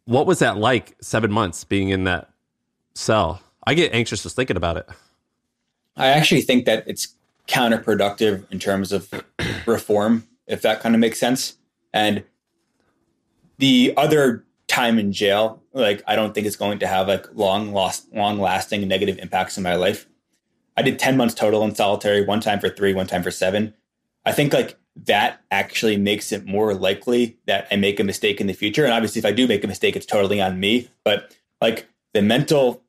What 0.04 0.26
was 0.26 0.40
that 0.40 0.56
like? 0.56 0.96
Seven 1.00 1.30
months 1.30 1.64
being 1.64 1.90
in 1.90 2.04
that 2.04 2.30
cell. 2.94 3.40
I 3.66 3.74
get 3.74 3.94
anxious 3.94 4.22
just 4.22 4.34
thinking 4.34 4.56
about 4.56 4.76
it. 4.76 4.88
I 5.96 6.08
actually 6.08 6.42
think 6.42 6.64
that 6.64 6.84
it's 6.86 7.14
counterproductive 7.46 8.50
in 8.50 8.58
terms 8.58 8.92
of 8.92 9.12
reform, 9.66 10.26
if 10.46 10.62
that 10.62 10.80
kind 10.80 10.94
of 10.94 11.00
makes 11.00 11.18
sense. 11.18 11.56
And 11.92 12.24
the 13.58 13.94
other 13.96 14.44
time 14.68 14.98
in 14.98 15.12
jail, 15.12 15.62
like 15.72 16.02
I 16.06 16.14
don't 16.14 16.34
think 16.34 16.46
it's 16.46 16.56
going 16.56 16.78
to 16.78 16.86
have 16.86 17.08
like 17.08 17.26
long 17.34 17.72
lost 17.72 18.12
long 18.14 18.38
lasting 18.38 18.86
negative 18.86 19.18
impacts 19.18 19.56
in 19.56 19.62
my 19.62 19.74
life. 19.74 20.06
I 20.76 20.82
did 20.82 20.98
10 20.98 21.16
months 21.16 21.34
total 21.34 21.64
in 21.64 21.74
solitary, 21.74 22.24
one 22.24 22.40
time 22.40 22.60
for 22.60 22.68
three, 22.68 22.94
one 22.94 23.08
time 23.08 23.24
for 23.24 23.32
seven. 23.32 23.74
I 24.28 24.32
think 24.32 24.52
like 24.52 24.78
that 25.06 25.40
actually 25.50 25.96
makes 25.96 26.32
it 26.32 26.46
more 26.46 26.74
likely 26.74 27.38
that 27.46 27.66
I 27.70 27.76
make 27.76 27.98
a 27.98 28.04
mistake 28.04 28.40
in 28.40 28.46
the 28.46 28.52
future. 28.52 28.84
And 28.84 28.92
obviously 28.92 29.20
if 29.20 29.24
I 29.24 29.32
do 29.32 29.48
make 29.48 29.64
a 29.64 29.68
mistake, 29.68 29.96
it's 29.96 30.06
totally 30.06 30.40
on 30.40 30.60
me. 30.60 30.90
But 31.04 31.36
like 31.60 31.88
the 32.12 32.22
mental 32.22 32.82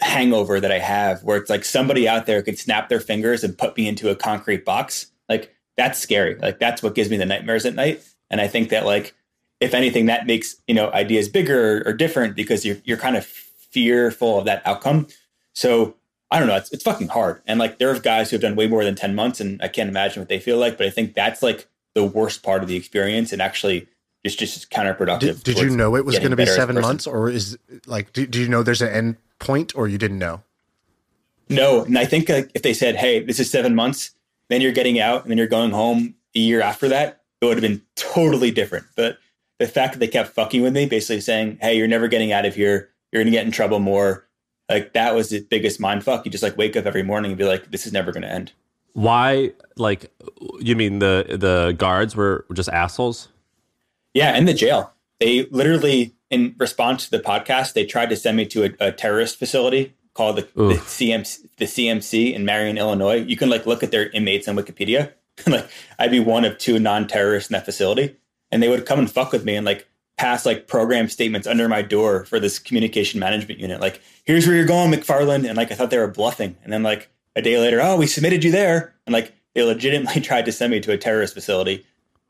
hangover 0.00 0.60
that 0.60 0.72
I 0.72 0.78
have 0.78 1.22
where 1.22 1.36
it's 1.36 1.50
like 1.50 1.64
somebody 1.64 2.08
out 2.08 2.26
there 2.26 2.42
could 2.42 2.58
snap 2.58 2.88
their 2.88 3.00
fingers 3.00 3.44
and 3.44 3.58
put 3.58 3.76
me 3.76 3.86
into 3.86 4.08
a 4.08 4.16
concrete 4.16 4.64
box. 4.64 5.10
Like 5.28 5.54
that's 5.76 5.98
scary. 5.98 6.36
Like 6.36 6.58
that's 6.58 6.82
what 6.82 6.94
gives 6.94 7.10
me 7.10 7.16
the 7.16 7.26
nightmares 7.26 7.66
at 7.66 7.74
night. 7.74 8.02
And 8.30 8.40
I 8.40 8.48
think 8.48 8.70
that 8.70 8.86
like 8.86 9.14
if 9.60 9.74
anything, 9.74 10.06
that 10.06 10.26
makes 10.26 10.56
you 10.66 10.74
know 10.74 10.90
ideas 10.92 11.28
bigger 11.28 11.82
or 11.84 11.92
different 11.92 12.34
because 12.34 12.64
you're 12.64 12.78
you're 12.84 12.96
kind 12.96 13.16
of 13.16 13.26
fearful 13.26 14.38
of 14.38 14.46
that 14.46 14.66
outcome. 14.66 15.06
So 15.54 15.96
I 16.30 16.38
don't 16.38 16.48
know. 16.48 16.56
It's 16.56 16.70
it's 16.72 16.84
fucking 16.84 17.08
hard. 17.08 17.42
And 17.46 17.58
like 17.58 17.78
there 17.78 17.90
are 17.90 17.98
guys 17.98 18.30
who 18.30 18.34
have 18.34 18.42
done 18.42 18.56
way 18.56 18.68
more 18.68 18.84
than 18.84 18.94
ten 18.94 19.14
months, 19.14 19.40
and 19.40 19.60
I 19.62 19.68
can't 19.68 19.88
imagine 19.88 20.20
what 20.20 20.28
they 20.28 20.38
feel 20.38 20.58
like. 20.58 20.78
But 20.78 20.86
I 20.86 20.90
think 20.90 21.14
that's 21.14 21.42
like 21.42 21.68
the 21.94 22.04
worst 22.04 22.42
part 22.42 22.62
of 22.62 22.68
the 22.68 22.76
experience, 22.76 23.32
and 23.32 23.42
actually 23.42 23.88
just 24.24 24.38
just 24.38 24.70
counterproductive. 24.70 25.42
did, 25.42 25.42
did 25.42 25.58
you 25.58 25.70
know 25.70 25.96
it 25.96 26.04
was 26.04 26.18
going 26.18 26.30
to 26.30 26.36
be 26.36 26.44
better 26.44 26.52
as 26.52 26.56
a 26.56 26.60
seven 26.60 26.80
months, 26.80 27.06
or 27.06 27.28
is 27.28 27.58
like 27.86 28.12
do, 28.12 28.26
do 28.26 28.40
you 28.40 28.48
know 28.48 28.62
there's 28.62 28.82
an 28.82 28.90
end 28.90 29.16
point, 29.38 29.74
or 29.76 29.88
you 29.88 29.98
didn't 29.98 30.18
know? 30.18 30.42
No, 31.48 31.82
and 31.82 31.98
I 31.98 32.04
think 32.04 32.28
like, 32.28 32.50
if 32.54 32.62
they 32.62 32.74
said, 32.74 32.96
"Hey, 32.96 33.20
this 33.20 33.40
is 33.40 33.50
seven 33.50 33.74
months," 33.74 34.12
then 34.48 34.60
you're 34.60 34.72
getting 34.72 35.00
out, 35.00 35.22
and 35.22 35.30
then 35.30 35.38
you're 35.38 35.48
going 35.48 35.72
home 35.72 36.14
a 36.34 36.38
year 36.38 36.60
after 36.60 36.88
that, 36.88 37.22
it 37.40 37.46
would 37.46 37.56
have 37.56 37.62
been 37.62 37.82
totally 37.96 38.52
different. 38.52 38.86
But 38.94 39.18
the 39.58 39.66
fact 39.66 39.94
that 39.94 39.98
they 39.98 40.08
kept 40.08 40.30
fucking 40.30 40.62
with 40.62 40.74
me, 40.74 40.86
basically 40.86 41.20
saying, 41.20 41.58
"Hey, 41.60 41.76
you're 41.76 41.88
never 41.88 42.06
getting 42.06 42.30
out 42.30 42.46
of 42.46 42.54
here. 42.54 42.90
You're 43.10 43.24
going 43.24 43.32
to 43.32 43.36
get 43.36 43.46
in 43.46 43.52
trouble 43.52 43.80
more," 43.80 44.28
like 44.70 44.92
that 44.92 45.14
was 45.14 45.30
the 45.30 45.40
biggest 45.40 45.80
mind 45.80 46.04
fuck. 46.04 46.24
You 46.24 46.30
just 46.30 46.42
like 46.42 46.56
wake 46.56 46.76
up 46.76 46.86
every 46.86 47.02
morning 47.02 47.32
and 47.32 47.38
be 47.38 47.44
like, 47.44 47.70
"This 47.70 47.86
is 47.86 47.92
never 47.92 48.12
going 48.12 48.22
to 48.22 48.30
end." 48.30 48.52
Why? 48.92 49.52
Like, 49.76 50.12
you 50.60 50.76
mean 50.76 51.00
the 51.00 51.26
the 51.28 51.74
guards 51.76 52.16
were 52.16 52.46
just 52.54 52.68
assholes? 52.68 53.28
Yeah, 54.14 54.36
in 54.36 54.44
the 54.44 54.54
jail, 54.54 54.92
they 55.18 55.44
literally, 55.50 56.14
in 56.30 56.54
response 56.58 57.04
to 57.04 57.10
the 57.10 57.20
podcast, 57.22 57.74
they 57.74 57.84
tried 57.84 58.10
to 58.10 58.16
send 58.16 58.36
me 58.36 58.46
to 58.46 58.64
a, 58.64 58.88
a 58.88 58.92
terrorist 58.92 59.38
facility 59.38 59.94
called 60.14 60.36
the, 60.36 60.48
the 60.54 60.74
CMC, 60.74 61.48
the 61.58 61.64
CMC 61.66 62.34
in 62.34 62.44
Marion, 62.44 62.78
Illinois. 62.78 63.22
You 63.22 63.36
can 63.36 63.50
like 63.50 63.66
look 63.66 63.82
at 63.82 63.90
their 63.90 64.08
inmates 64.10 64.48
on 64.48 64.56
Wikipedia. 64.56 65.12
like 65.46 65.68
I'd 65.98 66.10
be 66.10 66.20
one 66.20 66.44
of 66.44 66.58
two 66.58 66.78
non-terrorists 66.78 67.50
in 67.50 67.54
that 67.54 67.64
facility, 67.64 68.16
and 68.50 68.62
they 68.62 68.68
would 68.68 68.86
come 68.86 68.98
and 68.98 69.10
fuck 69.10 69.32
with 69.32 69.44
me 69.44 69.56
and 69.56 69.66
like 69.66 69.88
pass 70.20 70.44
like 70.44 70.66
program 70.66 71.08
statements 71.08 71.46
under 71.46 71.66
my 71.66 71.80
door 71.80 72.26
for 72.26 72.38
this 72.38 72.58
communication 72.58 73.18
management 73.18 73.58
unit. 73.58 73.80
Like, 73.80 74.02
here's 74.24 74.46
where 74.46 74.54
you're 74.54 74.66
going, 74.66 74.92
McFarland, 74.92 75.48
and 75.48 75.56
like 75.56 75.72
I 75.72 75.74
thought 75.74 75.88
they 75.88 75.96
were 75.96 76.08
bluffing, 76.08 76.56
and 76.62 76.70
then 76.70 76.82
like 76.82 77.08
a 77.34 77.40
day 77.40 77.58
later, 77.58 77.80
oh, 77.80 77.96
we 77.96 78.06
submitted 78.06 78.44
you 78.44 78.50
there, 78.50 78.94
and 79.06 79.14
like 79.14 79.32
they 79.54 79.62
legitimately 79.62 80.20
tried 80.30 80.44
to 80.44 80.52
send 80.52 80.72
me 80.72 80.80
to 80.80 80.92
a 80.92 80.98
terrorist 80.98 81.32
facility. 81.32 81.86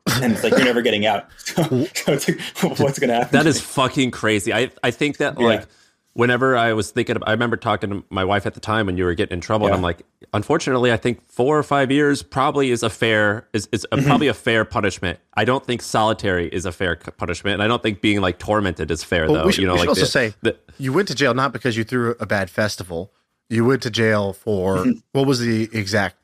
and 0.07 0.31
it's 0.31 0.41
like 0.41 0.53
you're 0.53 0.63
never 0.63 0.81
getting 0.81 1.05
out. 1.05 1.27
So, 1.39 1.63
so 1.63 2.13
it's 2.13 2.29
like, 2.29 2.39
what's 2.79 2.97
going 2.97 3.09
to 3.09 3.15
happen? 3.15 3.31
That 3.33 3.45
is 3.45 3.57
me? 3.57 3.61
fucking 3.61 4.11
crazy. 4.11 4.53
I 4.53 4.71
I 4.81 4.91
think 4.91 5.17
that 5.17 5.37
Yeah. 5.37 5.65
Like 6.13 6.19
whenever 6.19 6.55
I 6.57 6.73
was 6.73 6.91
thinking, 6.91 7.15
of, 7.15 7.23
I 7.25 7.31
remember 7.31 7.57
talking 7.57 7.89
to 7.89 8.03
my 8.09 8.23
wife 8.23 8.45
at 8.45 8.53
the 8.53 8.59
time 8.59 8.85
when 8.85 8.97
you 8.97 9.05
were 9.05 9.13
getting 9.13 9.33
in 9.35 9.41
trouble, 9.41 9.67
and 9.67 9.75
I'm 9.75 9.81
like, 9.81 10.01
unfortunately, 10.33 10.91
I 10.91 10.97
think 10.97 11.25
four 11.27 11.57
or 11.57 11.63
five 11.63 11.91
years 11.91 12.21
probably 12.23 12.71
is 12.71 12.83
a 12.83 12.89
fair 12.89 13.47
is 13.53 13.67
is 13.71 13.85
Mm-hmm. 13.91 14.05
a, 14.05 14.07
probably 14.07 14.27
a 14.27 14.33
fair 14.33 14.65
punishment. 14.65 15.19
I 15.35 15.45
don't 15.45 15.65
think 15.65 15.81
solitary 15.81 16.47
is 16.47 16.65
a 16.65 16.71
fair 16.71 16.95
punishment, 16.95 17.53
and 17.55 17.63
I 17.63 17.67
don't 17.67 17.81
think 17.83 18.01
being 18.01 18.21
like 18.21 18.39
tormented 18.39 18.91
is 18.91 19.03
fair 19.03 19.29
Well, 19.29 19.43
though. 19.45 19.51
should, 19.51 19.61
you 19.61 19.67
know, 19.67 19.73
we 19.73 19.79
should 19.79 19.83
like 19.87 19.89
also 19.89 20.01
the- 20.01 20.07
say 20.07 20.33
the- 20.41 20.57
you 20.77 20.93
went 20.93 21.07
to 21.09 21.15
jail 21.15 21.33
not 21.33 21.53
because 21.53 21.77
you 21.77 21.83
threw 21.83 22.15
a 22.19 22.25
bad 22.25 22.49
festival. 22.49 23.11
You 23.49 23.65
went 23.65 23.81
to 23.83 23.89
jail 23.89 24.33
for 24.33 24.77
Mm-hmm. 24.77 24.91
what 25.11 25.27
was 25.27 25.39
the 25.39 25.69
exact 25.73 26.15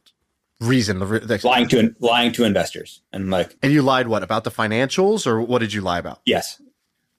reason? 0.62 1.00
The, 1.00 1.06
the, 1.20 1.42
lying 1.44 1.68
to 1.70 1.94
lying 2.00 2.32
to 2.34 2.44
investors 2.44 3.02
and 3.14 3.30
like 3.30 3.56
and 3.62 3.72
you 3.72 3.82
lied 3.82 4.08
what 4.08 4.24
about 4.24 4.44
the 4.44 4.52
financials, 4.52 5.28
or 5.28 5.42
what 5.42 5.60
did 5.60 5.74
you 5.74 5.82
lie 5.82 6.00
about? 6.00 6.22
yes, 6.26 6.62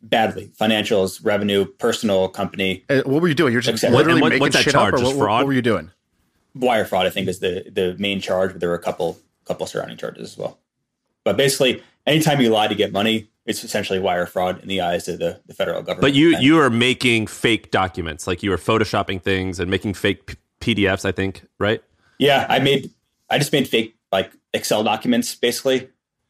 badly 0.02 0.50
financials, 0.60 1.24
revenue, 1.24 1.64
personal, 1.64 2.28
company, 2.28 2.84
Uh, 2.88 3.02
what 3.04 3.20
were 3.20 3.28
you 3.28 3.34
doing? 3.34 3.52
You're 3.52 3.60
just 3.62 3.74
Exactly. 3.74 3.96
literally 3.98 4.20
what- 4.22 4.28
making 4.30 4.40
what's 4.40 4.56
that 4.56 4.62
shit 4.64 4.72
charge? 4.72 4.94
up, 4.94 5.00
or 5.00 5.04
what, 5.04 5.16
what- 5.16 5.22
fraud? 5.24 5.40
what 5.40 5.46
were 5.48 5.52
you 5.52 5.62
doing? 5.62 5.90
wire 6.54 6.84
fraud. 6.84 7.06
I 7.06 7.10
think 7.10 7.28
is 7.28 7.38
the 7.40 7.64
the 7.70 7.94
main 7.98 8.20
charge, 8.20 8.50
but 8.52 8.60
there 8.60 8.68
were 8.68 8.74
a 8.74 8.80
couple 8.82 9.18
couple 9.44 9.66
surrounding 9.66 9.96
charges 9.96 10.32
as 10.32 10.38
well. 10.38 10.58
But 11.24 11.36
basically, 11.36 11.82
anytime 12.06 12.40
you 12.40 12.48
lie 12.50 12.66
to 12.68 12.74
get 12.74 12.90
money, 12.92 13.28
it's 13.46 13.62
essentially 13.64 13.98
wire 13.98 14.26
fraud 14.26 14.60
in 14.62 14.68
the 14.68 14.80
eyes 14.80 15.06
of 15.08 15.18
the, 15.20 15.40
the 15.46 15.54
federal 15.54 15.80
government. 15.82 16.00
But 16.00 16.14
you 16.14 16.34
And- 16.34 16.42
you 16.44 16.58
are 16.58 16.70
making 16.70 17.26
fake 17.28 17.70
documents, 17.70 18.26
like 18.26 18.42
you 18.42 18.50
were 18.50 18.56
photoshopping 18.56 19.22
things 19.22 19.60
and 19.60 19.70
making 19.70 19.94
fake 19.94 20.26
P- 20.26 20.74
PDFs. 20.74 21.04
I 21.04 21.12
think, 21.12 21.44
right? 21.58 21.82
Yeah, 22.18 22.46
I 22.48 22.58
made 22.58 22.90
I 23.30 23.38
just 23.38 23.52
made 23.52 23.68
fake 23.68 23.94
like 24.10 24.32
Excel 24.54 24.82
documents 24.82 25.34
basically 25.34 25.88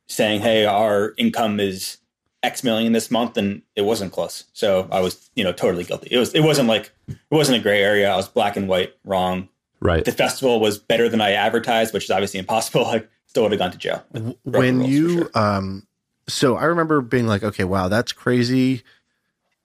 saying, 0.08 0.40
"Hey, 0.40 0.64
our 0.66 1.14
income 1.16 1.60
is 1.60 1.98
X 2.42 2.62
million 2.62 2.92
this 2.92 3.10
month," 3.10 3.36
and 3.36 3.62
it 3.76 3.82
wasn't 3.82 4.12
close. 4.12 4.44
So 4.52 4.88
I 4.90 5.00
was, 5.00 5.30
you 5.34 5.44
know, 5.44 5.52
totally 5.52 5.84
guilty. 5.84 6.08
It 6.10 6.18
was 6.18 6.34
it 6.34 6.40
wasn't 6.40 6.68
like 6.68 6.92
it 7.08 7.16
wasn't 7.30 7.58
a 7.58 7.62
gray 7.62 7.82
area. 7.82 8.10
I 8.10 8.16
was 8.16 8.28
black 8.28 8.56
and 8.56 8.68
white 8.68 8.94
wrong. 9.04 9.48
Right. 9.80 10.04
The 10.04 10.12
festival 10.12 10.60
was 10.60 10.78
better 10.78 11.08
than 11.08 11.20
I 11.20 11.32
advertised, 11.32 11.94
which 11.94 12.04
is 12.04 12.10
obviously 12.10 12.40
impossible. 12.40 12.84
I 12.86 13.04
still 13.26 13.44
would 13.44 13.52
have 13.52 13.58
gone 13.58 13.72
to 13.72 13.78
jail. 13.78 14.04
When 14.44 14.82
you 14.82 15.18
sure. 15.18 15.30
um 15.34 15.86
so 16.28 16.56
I 16.56 16.64
remember 16.64 17.00
being 17.00 17.26
like, 17.26 17.42
okay, 17.42 17.64
wow, 17.64 17.88
that's 17.88 18.12
crazy. 18.12 18.82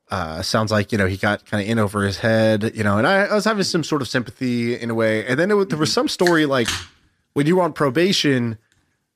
Uh, 0.09 0.41
sounds 0.41 0.71
like 0.71 0.91
you 0.91 0.97
know 0.97 1.07
he 1.07 1.17
got 1.17 1.45
kind 1.45 1.63
of 1.63 1.67
in 1.67 1.80
over 1.80 2.03
his 2.03 2.17
head, 2.19 2.71
you 2.76 2.84
know, 2.84 2.97
and 2.97 3.07
I, 3.07 3.26
I 3.26 3.34
was 3.34 3.45
having 3.45 3.63
some 3.63 3.84
sort 3.84 4.01
of 4.01 4.07
sympathy 4.07 4.80
in 4.80 4.89
a 4.89 4.93
way. 4.93 5.26
And 5.26 5.39
then 5.39 5.49
it, 5.51 5.69
there 5.69 5.78
was 5.78 5.91
some 5.91 6.07
story 6.07 6.45
like 6.45 6.67
when 7.34 7.47
you 7.47 7.57
were 7.57 7.63
on 7.63 7.74
probation, 7.74 8.57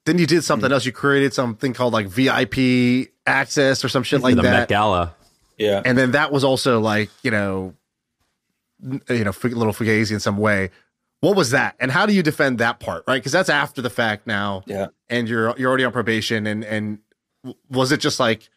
then 0.08 0.18
you 0.18 0.26
did 0.26 0.44
something 0.44 0.72
else. 0.72 0.86
You 0.86 0.92
created 0.92 1.34
something 1.34 1.74
called 1.74 1.94
like 1.94 2.08
VIP 2.08 3.10
access 3.28 3.84
or 3.84 3.90
some 3.90 4.04
shit 4.04 4.22
like 4.22 4.36
the 4.36 4.42
Met. 4.44 4.68
Gala. 4.70 5.14
Yeah. 5.58 5.82
And 5.84 5.98
then 5.98 6.12
that 6.12 6.32
was 6.32 6.44
also 6.44 6.80
like 6.80 7.10
you 7.24 7.30
know, 7.32 7.74
you 8.82 9.24
know, 9.24 9.32
a 9.32 9.48
little 9.48 9.74
fugazi 9.74 10.12
in 10.12 10.20
some 10.20 10.38
way. 10.38 10.72
What 11.20 11.36
was 11.36 11.50
that, 11.52 11.76
and 11.80 11.92
how 11.92 12.06
do 12.06 12.14
you 12.14 12.22
defend 12.24 12.60
that 12.60 12.80
part, 12.80 13.04
right? 13.08 13.16
Because 13.18 13.32
that's 13.32 13.50
after 13.50 13.82
the 13.82 13.90
fact 13.90 14.28
now 14.28 14.64
yeah. 14.66 14.88
and 15.10 15.28
you're 15.28 15.54
you're 15.58 15.68
already 15.70 15.84
on 15.84 15.92
probation 15.92 16.48
and 16.48 16.64
and 16.64 17.00
was 17.70 17.92
it 17.92 18.00
just 18.00 18.20
like 18.20 18.50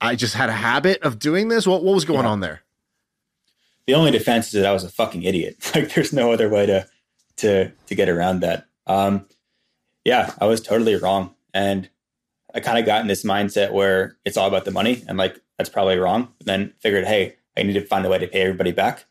I 0.00 0.16
just 0.16 0.34
had 0.34 0.48
a 0.48 0.52
habit 0.54 1.02
of 1.02 1.18
doing 1.18 1.48
this? 1.48 1.66
What 1.66 1.84
what 1.84 1.94
was 1.94 2.04
going 2.04 2.24
Yeah. 2.24 2.30
on 2.30 2.40
there? 2.40 2.60
the 3.86 3.94
only 3.94 4.10
defense 4.10 4.46
is 4.46 4.52
that 4.54 4.66
I 4.66 4.72
was 4.72 4.82
a 4.84 4.88
fucking 4.88 5.22
idiot. 5.22 5.56
Like 5.74 5.92
there's 5.94 6.12
no 6.12 6.32
other 6.32 6.48
way 6.48 6.66
to 6.66 6.88
to 7.36 7.70
to 7.86 7.94
get 7.94 8.08
around 8.08 8.40
that. 8.40 8.66
Um 8.86 9.26
yeah, 10.04 10.34
I 10.40 10.46
was 10.46 10.60
totally 10.60 10.96
wrong. 10.96 11.34
And 11.52 11.88
I 12.54 12.60
kind 12.60 12.78
of 12.78 12.86
got 12.86 13.00
in 13.00 13.08
this 13.08 13.24
mindset 13.24 13.72
where 13.72 14.16
it's 14.24 14.36
all 14.36 14.48
about 14.48 14.64
the 14.64 14.70
money 14.70 15.04
and 15.08 15.18
like 15.18 15.40
that's 15.58 15.70
probably 15.70 15.98
wrong. 15.98 16.32
But 16.38 16.46
then 16.46 16.74
figured, 16.80 17.06
hey, 17.06 17.36
I 17.56 17.62
need 17.62 17.74
to 17.74 17.86
find 17.86 18.04
a 18.04 18.08
way 18.08 18.18
to 18.18 18.26
pay 18.26 18.42
everybody 18.42 18.72
back. 18.72 19.04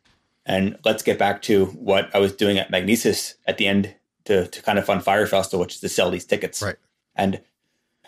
And 0.45 0.77
let's 0.83 1.03
get 1.03 1.17
back 1.17 1.41
to 1.43 1.67
what 1.67 2.13
I 2.13 2.19
was 2.19 2.33
doing 2.33 2.57
at 2.57 2.71
Magnises 2.71 3.35
at 3.47 3.57
the 3.57 3.67
end 3.67 3.95
to 4.25 4.47
to 4.47 4.61
kind 4.61 4.77
of 4.77 4.85
fund 4.85 5.03
Fyre 5.03 5.25
Festival, 5.25 5.61
which 5.61 5.75
is 5.75 5.81
to 5.81 5.89
sell 5.89 6.11
these 6.11 6.25
tickets. 6.25 6.61
Right. 6.61 6.75
And 7.15 7.41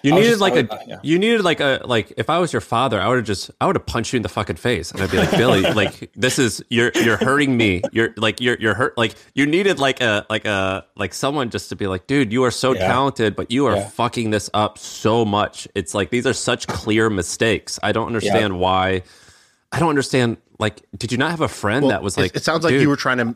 You 0.03 0.13
needed 0.13 0.27
just- 0.29 0.41
like 0.41 0.55
a 0.55 0.71
uh, 0.71 0.79
yeah. 0.87 0.99
you 1.01 1.17
needed 1.17 1.41
like 1.43 1.59
a 1.59 1.81
like 1.85 2.13
if 2.15 2.29
I 2.29 2.37
was 2.37 2.53
your 2.53 2.61
father, 2.61 3.01
I 3.01 3.07
would 3.07 3.15
have 3.17 3.25
just 3.25 3.49
I 3.59 3.65
would 3.65 3.75
have 3.75 3.85
punched 3.87 4.13
you 4.13 4.17
in 4.17 4.23
the 4.23 4.29
fucking 4.29 4.57
face 4.57 4.91
and 4.91 5.01
I'd 5.01 5.09
be 5.09 5.17
like, 5.17 5.31
Billy, 5.31 5.61
like 5.73 6.11
this 6.15 6.37
is 6.37 6.63
you're 6.69 6.91
you're 6.95 7.17
hurting 7.17 7.57
me. 7.57 7.81
You're 7.91 8.13
like 8.17 8.39
you're 8.39 8.55
you're 8.59 8.75
hurt 8.75 8.95
like 8.97 9.15
you 9.33 9.47
needed 9.47 9.79
like 9.79 10.01
a 10.01 10.25
like 10.29 10.45
a 10.45 10.85
like 10.95 11.13
someone 11.15 11.49
just 11.49 11.69
to 11.69 11.75
be 11.75 11.87
like, 11.87 12.05
dude, 12.05 12.31
you 12.31 12.43
are 12.43 12.51
so 12.51 12.73
Yeah. 12.73 12.87
talented, 12.87 13.35
but 13.35 13.49
you 13.49 13.65
are 13.65 13.77
Yeah. 13.77 13.89
fucking 13.89 14.29
this 14.29 14.47
up 14.53 14.77
so 14.77 15.25
much. 15.25 15.67
It's 15.73 15.95
like 15.95 16.11
these 16.11 16.27
are 16.27 16.33
such 16.33 16.67
clear 16.67 17.09
mistakes. 17.09 17.79
I 17.81 17.91
don't 17.91 18.07
understand 18.07 18.59
why 18.59 19.01
I 19.71 19.79
don't 19.79 19.89
understand 19.89 20.37
like 20.59 20.83
did 20.95 21.11
you 21.11 21.17
not 21.17 21.31
have 21.31 21.41
a 21.41 21.47
friend 21.47 21.83
Well, 21.83 21.89
that 21.91 22.03
was 22.03 22.15
like 22.15 22.35
it, 22.35 22.43
sounds 22.43 22.63
like 22.63 22.73
you 22.75 22.89
were 22.89 22.95
trying 22.95 23.17
to 23.17 23.35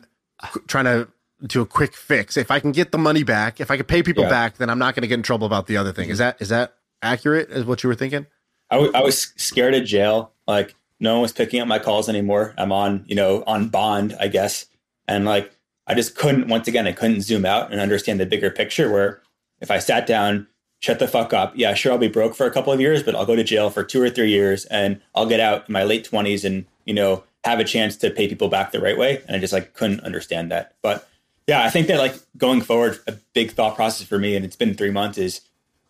trying 0.68 0.84
to 0.84 1.08
do 1.46 1.62
a 1.62 1.66
quick 1.66 1.94
fix. 1.94 2.36
If 2.36 2.50
I 2.50 2.60
can 2.60 2.72
get 2.72 2.92
the 2.92 2.98
money 2.98 3.22
back, 3.22 3.60
if 3.60 3.70
I 3.70 3.76
can 3.76 3.86
pay 3.86 4.02
people 4.02 4.24
Yeah. 4.24 4.30
back, 4.30 4.58
then 4.58 4.70
I'm 4.70 4.78
not 4.78 4.94
going 4.94 5.02
to 5.02 5.08
get 5.08 5.14
in 5.14 5.22
trouble 5.22 5.46
about 5.46 5.66
the 5.66 5.76
other 5.76 5.92
thing. 5.92 6.10
Is 6.10 6.18
mm-hmm. 6.18 6.24
that 6.24 6.42
is 6.42 6.48
that 6.50 6.74
accurate? 7.02 7.50
Is 7.50 7.64
what 7.64 7.82
you 7.82 7.88
were 7.88 7.94
thinking? 7.94 8.26
I, 8.70 8.76
w- 8.76 8.92
I 8.94 9.02
was 9.02 9.32
scared 9.36 9.74
of 9.74 9.84
jail. 9.84 10.32
Like 10.46 10.74
no 11.00 11.14
one 11.14 11.22
was 11.22 11.32
picking 11.32 11.60
up 11.60 11.66
my 11.68 11.78
calls 11.78 12.08
anymore. 12.08 12.54
I'm 12.58 12.72
on, 12.72 13.04
you 13.06 13.14
know, 13.14 13.42
on 13.46 13.68
bond, 13.68 14.16
I 14.20 14.28
guess. 14.28 14.66
And 15.08 15.24
like, 15.24 15.56
I 15.86 15.94
just 15.94 16.14
couldn't, 16.14 16.48
once 16.48 16.68
again, 16.68 16.86
I 16.86 16.92
couldn't 16.92 17.22
zoom 17.22 17.44
out 17.44 17.72
and 17.72 17.80
understand 17.80 18.20
the 18.20 18.26
bigger 18.26 18.50
picture 18.50 18.90
where 18.92 19.22
if 19.60 19.70
I 19.70 19.78
sat 19.78 20.06
down, 20.06 20.46
shut 20.78 20.98
the 20.98 21.08
fuck 21.08 21.32
up. 21.32 21.52
Yeah, 21.56 21.74
sure. 21.74 21.92
I'll 21.92 21.98
be 21.98 22.08
broke 22.08 22.34
for 22.34 22.46
a 22.46 22.50
couple 22.50 22.72
of 22.72 22.80
years, 22.80 23.02
but 23.02 23.16
I'll 23.16 23.26
go 23.26 23.34
to 23.34 23.42
jail 23.42 23.70
for 23.70 23.82
two 23.82 24.00
or 24.00 24.08
three 24.08 24.30
years 24.30 24.66
and 24.66 25.00
I'll 25.14 25.26
get 25.26 25.40
out 25.40 25.68
in 25.68 25.72
my 25.72 25.82
late 25.82 26.04
twenties 26.04 26.44
and, 26.44 26.64
you 26.84 26.94
know, 26.94 27.24
have 27.44 27.58
a 27.58 27.64
chance 27.64 27.96
to 27.96 28.10
pay 28.10 28.28
people 28.28 28.48
back 28.48 28.70
the 28.70 28.80
right 28.80 28.96
way. 28.96 29.22
And 29.26 29.34
I 29.34 29.40
just 29.40 29.52
like 29.52 29.74
couldn't 29.74 30.00
understand 30.00 30.52
that. 30.52 30.74
But 30.82 31.08
yeah, 31.50 31.64
I 31.64 31.68
think 31.68 31.88
that 31.88 31.98
like 31.98 32.14
going 32.36 32.60
forward, 32.60 33.00
a 33.08 33.12
big 33.34 33.50
thought 33.50 33.74
process 33.74 34.06
for 34.06 34.20
me, 34.20 34.36
and 34.36 34.44
it's 34.44 34.54
been 34.54 34.72
three 34.72 34.92
months 34.92 35.18
is, 35.18 35.40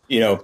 you 0.08 0.18
know, 0.18 0.42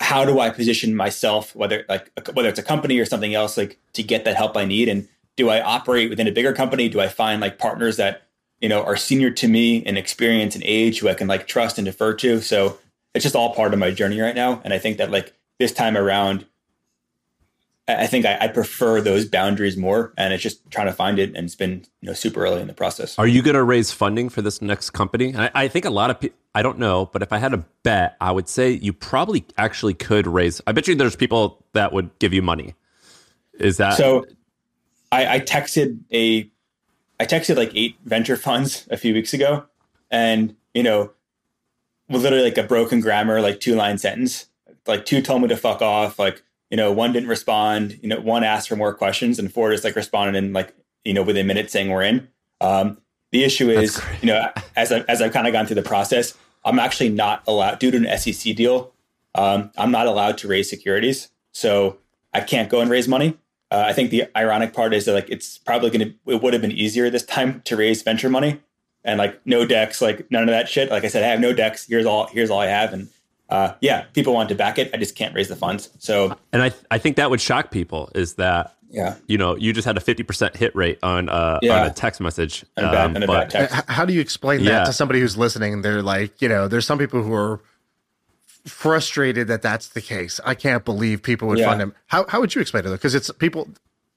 how 0.00 0.24
do 0.24 0.40
I 0.40 0.48
position 0.48 0.96
myself, 0.96 1.54
whether 1.54 1.84
like 1.86 2.10
whether 2.32 2.48
it's 2.48 2.58
a 2.58 2.62
company 2.62 2.98
or 2.98 3.04
something 3.04 3.34
else, 3.34 3.58
like 3.58 3.78
to 3.92 4.02
get 4.02 4.24
that 4.24 4.36
help 4.36 4.56
I 4.56 4.64
need? 4.64 4.88
And 4.88 5.06
do 5.36 5.50
I 5.50 5.60
operate 5.60 6.08
within 6.08 6.26
a 6.26 6.32
bigger 6.32 6.54
company? 6.54 6.88
Do 6.88 6.98
I 6.98 7.08
find 7.08 7.42
like 7.42 7.58
partners 7.58 7.98
that 7.98 8.22
you 8.62 8.70
know 8.70 8.82
are 8.82 8.96
senior 8.96 9.30
to 9.32 9.48
me 9.48 9.76
in 9.76 9.98
experience 9.98 10.54
and 10.54 10.64
age 10.64 11.00
who 11.00 11.10
I 11.10 11.14
can 11.14 11.28
like 11.28 11.46
trust 11.46 11.76
and 11.76 11.84
defer 11.84 12.14
to? 12.14 12.40
So 12.40 12.78
it's 13.12 13.24
just 13.24 13.36
all 13.36 13.54
part 13.54 13.74
of 13.74 13.78
my 13.78 13.90
journey 13.90 14.18
right 14.18 14.34
now. 14.34 14.62
And 14.64 14.72
I 14.72 14.78
think 14.78 14.96
that 14.96 15.10
like 15.10 15.34
this 15.58 15.72
time 15.74 15.94
around, 15.94 16.46
I 17.98 18.06
think 18.06 18.26
I, 18.26 18.38
I 18.40 18.48
prefer 18.48 19.00
those 19.00 19.24
boundaries 19.26 19.76
more, 19.76 20.12
and 20.16 20.32
it's 20.32 20.42
just 20.42 20.68
trying 20.70 20.86
to 20.86 20.92
find 20.92 21.18
it. 21.18 21.34
And 21.34 21.44
it's 21.44 21.54
been 21.54 21.84
you 22.00 22.08
know 22.08 22.12
super 22.12 22.44
early 22.44 22.60
in 22.60 22.66
the 22.66 22.74
process. 22.74 23.18
Are 23.18 23.26
you 23.26 23.42
going 23.42 23.54
to 23.54 23.62
raise 23.62 23.92
funding 23.92 24.28
for 24.28 24.42
this 24.42 24.62
next 24.62 24.90
company? 24.90 25.28
And 25.28 25.42
I, 25.42 25.50
I 25.54 25.68
think 25.68 25.84
a 25.84 25.90
lot 25.90 26.10
of 26.10 26.20
people, 26.20 26.36
I 26.54 26.62
don't 26.62 26.78
know, 26.78 27.06
but 27.06 27.22
if 27.22 27.32
I 27.32 27.38
had 27.38 27.52
a 27.54 27.64
bet, 27.82 28.16
I 28.20 28.32
would 28.32 28.48
say 28.48 28.70
you 28.70 28.92
probably 28.92 29.44
actually 29.56 29.94
could 29.94 30.26
raise. 30.26 30.60
I 30.66 30.72
bet 30.72 30.88
you 30.88 30.94
there's 30.94 31.16
people 31.16 31.64
that 31.72 31.92
would 31.92 32.10
give 32.18 32.32
you 32.32 32.42
money. 32.42 32.74
Is 33.54 33.76
that 33.78 33.96
So 33.96 34.26
I, 35.10 35.36
I 35.36 35.40
texted 35.40 35.98
a 36.12 36.50
I 37.20 37.26
texted 37.26 37.56
like 37.56 37.70
eight 37.74 37.96
venture 38.04 38.36
funds 38.36 38.86
a 38.90 38.96
few 38.96 39.14
weeks 39.14 39.32
ago 39.32 39.66
and 40.10 40.56
you 40.74 40.82
know 40.82 41.12
literally 42.20 42.44
like 42.44 42.58
a 42.58 42.62
broken 42.62 43.00
grammar, 43.00 43.40
like 43.40 43.60
two 43.60 43.74
line 43.74 43.98
sentence. 43.98 44.46
Like 44.86 45.04
two 45.04 45.22
told 45.22 45.42
me 45.42 45.48
to 45.48 45.56
fuck 45.56 45.82
off, 45.82 46.18
like, 46.18 46.42
you 46.72 46.76
know, 46.76 46.90
one 46.90 47.12
didn't 47.12 47.28
respond, 47.28 48.00
you 48.02 48.08
know, 48.08 48.18
one 48.20 48.42
asked 48.42 48.68
for 48.68 48.76
more 48.76 48.94
questions 48.94 49.38
and 49.38 49.52
four 49.52 49.70
just 49.70 49.84
like 49.84 49.94
responded 49.94 50.42
in 50.42 50.54
like, 50.54 50.74
you 51.04 51.12
know, 51.12 51.22
within 51.22 51.46
minutes 51.46 51.72
saying 51.72 51.90
we're 51.90 52.02
in. 52.02 52.26
Um 52.60 52.98
the 53.30 53.44
issue 53.44 53.70
is, 53.70 54.00
you 54.22 54.28
know, 54.28 54.50
as 54.74 54.90
I 54.90 55.00
as 55.00 55.20
I've 55.20 55.32
kind 55.32 55.46
of 55.46 55.52
gone 55.52 55.66
through 55.66 55.76
the 55.76 55.82
process, 55.82 56.36
I'm 56.64 56.78
actually 56.78 57.10
not 57.10 57.42
allowed 57.46 57.78
due 57.78 57.90
to 57.90 57.96
an 57.98 58.18
SEC 58.18 58.56
deal. 58.56 58.92
Um, 59.34 59.70
I'm 59.76 59.90
not 59.90 60.06
allowed 60.06 60.38
to 60.38 60.48
raise 60.48 60.68
securities, 60.68 61.30
so 61.52 61.98
I 62.32 62.40
can't 62.40 62.68
go 62.68 62.80
and 62.80 62.90
raise 62.90 63.08
money. 63.08 63.38
Uh, 63.70 63.84
I 63.86 63.94
think 63.94 64.10
the 64.10 64.26
ironic 64.36 64.74
part 64.74 64.92
is 64.92 65.06
that 65.06 65.14
like 65.14 65.30
it's 65.30 65.58
probably 65.58 65.90
going 65.90 66.08
to 66.08 66.32
it 66.32 66.42
would 66.42 66.52
have 66.52 66.62
been 66.62 66.72
easier 66.72 67.08
this 67.08 67.24
time 67.24 67.62
to 67.62 67.76
raise 67.76 68.02
venture 68.02 68.28
money 68.28 68.60
and 69.02 69.18
like 69.18 69.40
no 69.46 69.66
decks, 69.66 70.02
like 70.02 70.30
none 70.30 70.42
of 70.42 70.50
that 70.50 70.68
shit. 70.68 70.90
Like 70.90 71.04
I 71.04 71.08
said, 71.08 71.24
I 71.24 71.28
have 71.28 71.40
no 71.40 71.52
decks. 71.52 71.86
Here's 71.86 72.06
all 72.06 72.26
here's 72.26 72.50
all 72.50 72.60
I 72.60 72.66
have, 72.66 72.92
and 72.92 73.08
uh, 73.52 73.74
yeah, 73.80 74.04
people 74.14 74.32
want 74.34 74.48
to 74.48 74.54
back 74.54 74.78
it. 74.78 74.90
I 74.94 74.96
just 74.96 75.14
can't 75.14 75.34
raise 75.34 75.48
the 75.48 75.56
funds. 75.56 75.90
So 75.98 76.36
And 76.52 76.62
I 76.62 76.72
I 76.90 76.98
think 76.98 77.16
that 77.16 77.28
would 77.30 77.40
shock 77.40 77.70
people 77.70 78.10
is 78.14 78.34
that 78.34 78.74
yeah, 78.90 79.14
you 79.26 79.38
know 79.38 79.56
you 79.56 79.72
just 79.72 79.86
had 79.86 79.96
a 79.96 80.00
fifty 80.00 80.22
percent 80.22 80.56
hit 80.56 80.74
rate 80.76 80.98
on 81.02 81.28
uh 81.28 81.58
Yeah. 81.62 81.80
on 81.80 81.86
a 81.86 81.90
text 81.90 82.20
message. 82.20 82.64
and 82.76 82.86
a 82.86 82.90
bad, 82.90 83.04
Um, 83.06 83.14
and 83.16 83.24
a 83.24 83.26
but 83.26 83.50
bad 83.52 83.70
text. 83.70 83.90
How 83.90 84.04
do 84.04 84.12
you 84.12 84.20
explain 84.20 84.64
that 84.64 84.70
Yeah. 84.70 84.84
to 84.84 84.92
somebody 84.92 85.20
who's 85.20 85.36
listening? 85.36 85.82
They're 85.82 86.02
like, 86.02 86.40
you 86.42 86.48
know, 86.48 86.68
there's 86.68 86.86
some 86.86 86.98
people 86.98 87.22
who 87.22 87.32
are 87.34 87.60
frustrated 88.66 89.48
that 89.48 89.62
that's 89.62 89.88
the 89.88 90.00
case. 90.00 90.40
I 90.44 90.54
can't 90.54 90.84
believe 90.84 91.22
people 91.22 91.48
would 91.48 91.58
Yeah. 91.58 91.68
fund 91.68 91.80
him. 91.82 91.94
How 92.06 92.24
how 92.28 92.40
would 92.40 92.54
you 92.54 92.60
explain 92.60 92.84
it? 92.84 92.88
though? 92.88 92.94
Because 92.94 93.14
it's 93.14 93.30
people 93.38 93.68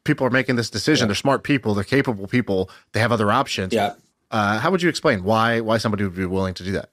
people 0.03 0.25
are 0.27 0.29
making 0.29 0.55
this 0.55 0.69
decision. 0.69 1.07
They're 1.07 1.15
smart 1.15 1.43
people. 1.43 1.73
They're 1.73 1.83
capable 1.83 2.27
people. 2.27 2.69
They 2.91 2.99
have 2.99 3.11
other 3.11 3.31
options. 3.31 3.73
Yeah. 3.73 3.93
Uh, 4.31 4.59
how 4.59 4.69
would 4.71 4.81
you 4.83 4.89
explain 4.89 5.23
why 5.23 5.61
why 5.61 5.77
somebody 5.77 6.03
would 6.03 6.15
be 6.15 6.25
willing 6.25 6.53
to 6.55 6.63
do 6.63 6.71
that? 6.73 6.89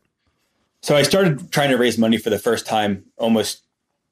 So 0.82 0.96
I 0.96 1.02
started 1.02 1.52
trying 1.52 1.70
to 1.70 1.78
raise 1.78 1.96
money 1.96 2.18
for 2.18 2.30
the 2.30 2.38
first 2.38 2.66
time 2.66 3.04
almost 3.16 3.62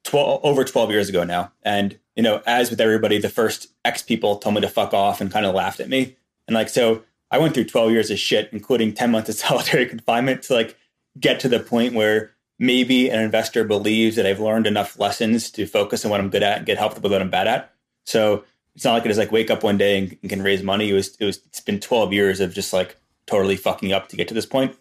12, 0.05 0.41
over 0.43 0.63
12 0.63 0.89
years 0.91 1.09
ago 1.09 1.23
now. 1.23 1.51
And, 1.63 1.99
you 2.15 2.23
know, 2.23 2.41
as 2.45 2.69
with 2.69 2.79
everybody, 2.79 3.17
the 3.17 3.29
first 3.29 3.67
X 3.83 4.01
people 4.01 4.37
told 4.37 4.55
me 4.55 4.61
to 4.61 4.69
fuck 4.69 4.93
off 4.93 5.19
and 5.19 5.31
kind 5.31 5.45
of 5.45 5.53
laughed 5.53 5.79
at 5.81 5.89
me. 5.89 6.15
And 6.47 6.55
like, 6.55 6.69
so 6.69 7.03
I 7.29 7.39
went 7.39 7.53
through 7.53 7.65
12 7.65 7.91
years 7.91 8.09
of 8.09 8.19
shit, 8.19 8.49
including 8.53 8.93
10 8.93 9.11
months 9.11 9.29
of 9.29 9.35
solitary 9.47 9.85
confinement 9.85 10.43
to 10.43 10.53
like 10.53 10.77
get 11.19 11.39
to 11.41 11.49
the 11.49 11.59
point 11.59 11.93
where 11.93 12.31
maybe 12.57 13.09
an 13.09 13.19
investor 13.19 13.63
believes 13.63 14.15
that 14.15 14.25
I've 14.25 14.39
learned 14.39 14.67
enough 14.67 14.97
lessons 14.97 15.51
to 15.51 15.65
focus 15.65 16.05
on 16.05 16.11
what 16.11 16.19
I'm 16.19 16.29
good 16.29 16.43
at 16.43 16.57
and 16.57 16.65
get 16.65 16.77
help 16.77 16.93
with 16.93 17.11
what 17.11 17.21
I'm 17.21 17.29
bad 17.29 17.47
at. 17.47 17.73
So 18.05 18.45
it's 18.75 18.85
not 18.85 18.93
like 18.93 19.03
I 19.03 19.07
just 19.07 19.19
like 19.19 19.31
wake 19.31 19.49
up 19.49 19.63
one 19.63 19.77
day 19.77 19.97
and, 19.97 20.17
and 20.21 20.29
can 20.29 20.41
raise 20.41 20.63
money. 20.63 20.89
It 20.89 20.93
was, 20.93 21.17
it 21.17 21.25
was, 21.25 21.41
it's 21.47 21.59
been 21.59 21.79
12 21.81 22.13
years 22.13 22.39
of 22.39 22.53
just 22.53 22.71
like 22.71 22.95
totally 23.25 23.57
fucking 23.57 23.91
up 23.91 24.07
to 24.09 24.15
get 24.15 24.29
to 24.29 24.33
this 24.33 24.45
point. 24.45 24.77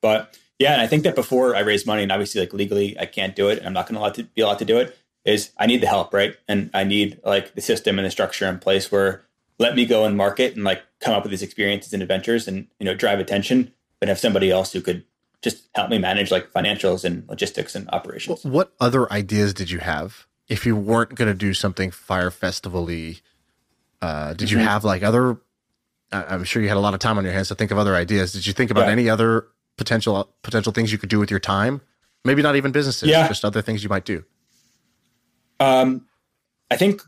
But 0.00 0.36
yeah, 0.58 0.72
and 0.72 0.80
I 0.82 0.86
think 0.86 1.04
that 1.04 1.14
before 1.14 1.54
I 1.54 1.60
raise 1.60 1.86
money, 1.86 2.02
and 2.02 2.12
obviously 2.12 2.40
like 2.40 2.52
legally 2.52 2.98
I 2.98 3.06
can't 3.06 3.34
do 3.36 3.48
it, 3.48 3.58
and 3.58 3.66
I'm 3.66 3.72
not 3.72 3.88
going 3.88 4.12
to 4.12 4.24
be 4.24 4.42
allowed 4.42 4.58
to 4.60 4.64
do 4.64 4.78
it. 4.78 4.96
Is 5.24 5.50
I 5.58 5.66
need 5.66 5.82
the 5.82 5.86
help, 5.86 6.14
right? 6.14 6.36
And 6.48 6.70
I 6.72 6.84
need 6.84 7.20
like 7.24 7.54
the 7.54 7.60
system 7.60 7.98
and 7.98 8.06
the 8.06 8.10
structure 8.10 8.46
in 8.46 8.58
place 8.58 8.90
where 8.90 9.24
let 9.58 9.74
me 9.74 9.84
go 9.84 10.04
and 10.04 10.16
market 10.16 10.54
and 10.54 10.64
like 10.64 10.82
come 11.00 11.12
up 11.14 11.22
with 11.22 11.30
these 11.30 11.42
experiences 11.42 11.92
and 11.92 12.02
adventures 12.02 12.48
and 12.48 12.66
you 12.78 12.86
know 12.86 12.94
drive 12.94 13.18
attention, 13.20 13.72
but 14.00 14.08
have 14.08 14.18
somebody 14.18 14.50
else 14.50 14.72
who 14.72 14.80
could 14.80 15.04
just 15.42 15.68
help 15.74 15.90
me 15.90 15.98
manage 15.98 16.30
like 16.30 16.50
financials 16.52 17.04
and 17.04 17.28
logistics 17.28 17.74
and 17.74 17.88
operations. 17.90 18.44
What 18.44 18.72
other 18.80 19.12
ideas 19.12 19.52
did 19.54 19.70
you 19.70 19.78
have 19.80 20.26
if 20.48 20.64
you 20.64 20.74
weren't 20.74 21.14
going 21.14 21.28
to 21.28 21.34
do 21.34 21.52
something 21.54 21.90
Fyre 21.90 22.30
Festival-y? 22.30 23.16
Uh, 24.00 24.32
did 24.34 24.50
you 24.50 24.58
Mhm. 24.58 24.62
have 24.64 24.84
like 24.84 25.02
other? 25.02 25.38
I'm 26.10 26.44
sure 26.44 26.62
you 26.62 26.68
had 26.68 26.76
a 26.78 26.80
lot 26.80 26.94
of 26.94 27.00
time 27.00 27.18
on 27.18 27.24
your 27.24 27.34
hands 27.34 27.48
to 27.48 27.54
think 27.54 27.70
of 27.70 27.76
other 27.78 27.94
ideas. 27.94 28.32
Did 28.32 28.46
you 28.46 28.52
think 28.54 28.70
about 28.70 28.86
Yeah. 28.86 28.92
any 28.92 29.10
other 29.10 29.46
potential 29.78 30.28
potential 30.42 30.72
things 30.72 30.92
you 30.92 30.98
could 30.98 31.08
do 31.08 31.18
with 31.18 31.30
your 31.30 31.40
time? 31.40 31.80
Maybe 32.24 32.42
not 32.42 32.56
even 32.56 32.72
businesses, 32.72 33.08
Yeah. 33.08 33.26
just 33.28 33.44
other 33.44 33.62
things 33.62 33.82
you 33.82 33.88
might 33.88 34.04
do. 34.04 34.24
Um, 35.60 36.06
I 36.70 36.76
think 36.76 37.02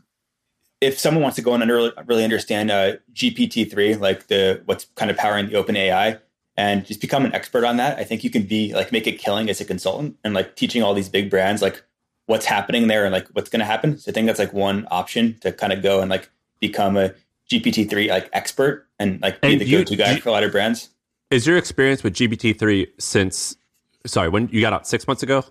if 0.81 0.97
someone 0.99 1.21
wants 1.21 1.35
to 1.35 1.41
go 1.41 1.53
and 1.53 1.61
under, 1.61 1.91
really 2.05 2.23
understand 2.23 2.71
uh, 2.71 2.93
GPT 3.13 3.69
three, 3.69 3.95
like 3.95 4.27
the 4.27 4.61
what's 4.65 4.85
kind 4.95 5.11
of 5.11 5.17
powering 5.17 5.47
the 5.47 5.55
open 5.55 5.75
AI, 5.75 6.17
and 6.57 6.85
just 6.85 6.99
become 7.01 7.23
an 7.25 7.33
expert 7.33 7.63
on 7.63 7.77
that, 7.77 7.97
I 7.99 8.03
think 8.03 8.23
you 8.23 8.29
can 8.29 8.43
be 8.43 8.73
like 8.73 8.91
make 8.91 9.07
a 9.07 9.11
killing 9.11 9.49
as 9.49 9.61
a 9.61 9.65
consultant 9.65 10.17
and 10.23 10.33
like 10.33 10.55
teaching 10.55 10.81
all 10.83 10.93
these 10.93 11.09
big 11.09 11.29
brands 11.29 11.61
like 11.61 11.83
what's 12.25 12.45
happening 12.45 12.87
there 12.87 13.03
and 13.05 13.13
like 13.13 13.27
what's 13.33 13.49
going 13.49 13.59
to 13.61 13.65
happen. 13.65 13.97
So 13.97 14.11
I 14.11 14.13
think 14.13 14.27
that's 14.27 14.39
like 14.39 14.53
one 14.53 14.87
option 14.91 15.37
to 15.41 15.51
kind 15.51 15.71
of 15.73 15.81
go 15.81 16.01
and 16.01 16.09
like 16.09 16.29
become 16.59 16.97
a 16.97 17.13
GPT 17.49 17.89
three 17.89 18.09
like 18.09 18.29
expert 18.33 18.87
and 18.99 19.21
like 19.21 19.41
be 19.41 19.53
And 19.53 19.61
the 19.61 19.69
go 19.71 19.83
to 19.83 19.95
guy 19.95 20.13
you- 20.15 20.21
for 20.21 20.29
a 20.29 20.31
lot 20.31 20.43
of 20.43 20.51
brands. 20.51 20.89
Is 21.31 21.47
your 21.47 21.57
experience 21.57 22.03
with 22.03 22.13
GPT 22.13 22.57
three 22.57 22.87
since? 22.99 23.55
Sorry, 24.05 24.29
when 24.29 24.49
you 24.51 24.61
got 24.61 24.73
out 24.73 24.87
six 24.87 25.07
months 25.07 25.23
ago? 25.23 25.43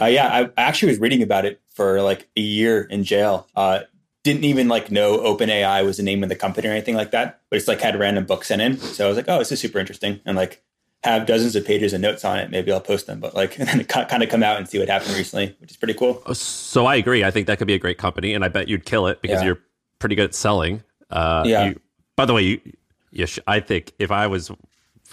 Uh, 0.00 0.06
yeah, 0.06 0.26
I, 0.28 0.40
I 0.60 0.64
actually 0.64 0.90
was 0.92 1.00
reading 1.00 1.22
about 1.22 1.44
it 1.44 1.60
for 1.72 2.00
like 2.02 2.28
a 2.36 2.40
year 2.40 2.82
in 2.82 3.04
jail. 3.04 3.46
Uh, 3.56 3.80
didn't 4.22 4.44
even 4.44 4.68
like 4.68 4.90
know 4.90 5.18
OpenAI 5.18 5.84
was 5.84 5.96
the 5.98 6.02
name 6.02 6.22
of 6.22 6.28
the 6.28 6.36
company 6.36 6.68
or 6.68 6.70
anything 6.72 6.94
like 6.94 7.10
that, 7.10 7.40
but 7.50 7.56
it's 7.58 7.68
like 7.68 7.80
had 7.80 7.98
random 7.98 8.24
books 8.24 8.48
sent 8.48 8.62
in. 8.62 8.78
So 8.78 9.04
I 9.04 9.08
was 9.08 9.16
like, 9.16 9.28
oh, 9.28 9.38
this 9.38 9.52
is 9.52 9.60
super 9.60 9.78
interesting, 9.78 10.20
and 10.24 10.36
like 10.36 10.62
have 11.02 11.26
dozens 11.26 11.54
of 11.56 11.66
pages 11.66 11.92
of 11.92 12.00
notes 12.00 12.24
on 12.24 12.38
it. 12.38 12.50
Maybe 12.50 12.72
I'll 12.72 12.80
post 12.80 13.06
them, 13.06 13.20
but 13.20 13.34
like 13.34 13.58
and 13.58 13.68
then 13.68 13.84
kind 13.84 14.22
of 14.22 14.28
come 14.28 14.42
out 14.42 14.58
and 14.58 14.68
see 14.68 14.78
what 14.78 14.88
happened 14.88 15.14
recently, 15.16 15.56
which 15.60 15.70
is 15.72 15.76
pretty 15.76 15.94
cool. 15.94 16.22
So 16.34 16.86
I 16.86 16.94
agree. 16.96 17.24
I 17.24 17.30
think 17.30 17.46
that 17.48 17.58
could 17.58 17.66
be 17.66 17.74
a 17.74 17.78
great 17.78 17.98
company, 17.98 18.32
and 18.32 18.44
I 18.44 18.48
bet 18.48 18.68
you'd 18.68 18.84
kill 18.86 19.06
it 19.08 19.20
because 19.22 19.40
Yeah. 19.40 19.46
you're 19.46 19.58
pretty 19.98 20.14
good 20.14 20.26
at 20.26 20.34
selling. 20.34 20.82
Uh, 21.10 21.42
Yeah. 21.46 21.64
You, 21.70 21.80
by 22.16 22.24
the 22.26 22.32
way, 22.32 22.42
you, 22.42 22.60
you 23.10 23.26
sh- 23.26 23.40
I 23.46 23.60
think 23.60 23.92
if 23.98 24.10
I 24.10 24.26
was 24.28 24.50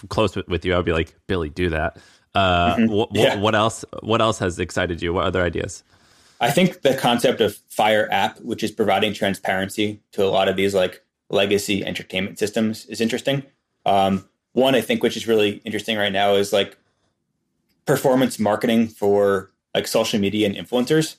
close 0.10 0.36
with, 0.36 0.48
with 0.48 0.66
you, 0.66 0.76
I'd 0.76 0.86
be 0.86 0.94
like, 0.94 1.16
Billy, 1.28 1.50
do 1.50 1.70
that. 1.70 1.98
Uh, 2.34 2.76
wh- 2.76 2.78
wh- 2.78 2.82
Mm-hmm. 2.86 3.16
Yeah. 3.18 3.36
what 3.40 3.56
else? 3.56 3.84
What 4.02 4.22
else 4.22 4.40
has 4.40 4.58
excited 4.60 5.02
you? 5.02 5.14
What 5.14 5.26
other 5.26 5.42
ideas? 5.44 5.84
I 6.40 6.50
think 6.50 6.82
the 6.82 6.96
concept 6.96 7.40
of 7.42 7.58
Fyre 7.70 8.08
app, 8.12 8.40
which 8.40 8.64
is 8.64 8.72
providing 8.72 9.14
transparency 9.14 10.02
to 10.14 10.24
a 10.26 10.30
lot 10.30 10.48
of 10.48 10.56
these 10.56 10.74
like 10.74 11.04
legacy 11.30 11.86
entertainment 11.86 12.40
systems, 12.40 12.86
is 12.88 13.00
interesting. 13.02 13.44
Um, 13.86 14.28
one, 14.54 14.74
I 14.76 14.82
think, 14.82 15.04
which 15.04 15.16
is 15.18 15.28
really 15.28 15.62
interesting 15.66 15.98
right 15.98 16.12
now, 16.12 16.34
is 16.36 16.52
like 16.52 16.78
performance 17.86 18.40
marketing 18.40 18.88
for 18.88 19.52
like 19.76 19.88
social 19.88 20.20
media 20.20 20.48
and 20.48 20.56
influencers. 20.56 21.16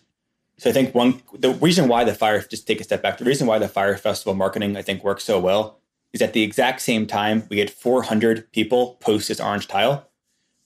So 0.58 0.70
I 0.70 0.72
think 0.72 0.94
one 0.94 1.22
the 1.38 1.50
reason 1.54 1.88
why 1.88 2.04
the 2.04 2.14
Fyre 2.14 2.40
just 2.42 2.66
take 2.66 2.80
a 2.80 2.84
step 2.84 3.02
back, 3.02 3.18
the 3.18 3.24
reason 3.24 3.46
why 3.46 3.58
the 3.58 3.68
Fyre 3.68 3.96
Festival 3.96 4.34
marketing 4.34 4.76
I 4.76 4.82
think 4.82 5.02
works 5.02 5.24
so 5.24 5.40
well 5.40 5.78
is 6.12 6.22
at 6.22 6.32
the 6.32 6.42
exact 6.42 6.80
same 6.80 7.06
time 7.06 7.44
we 7.48 7.58
had 7.58 7.70
400 7.70 8.50
people 8.52 8.96
post 9.00 9.28
this 9.28 9.40
orange 9.40 9.68
tile, 9.68 10.08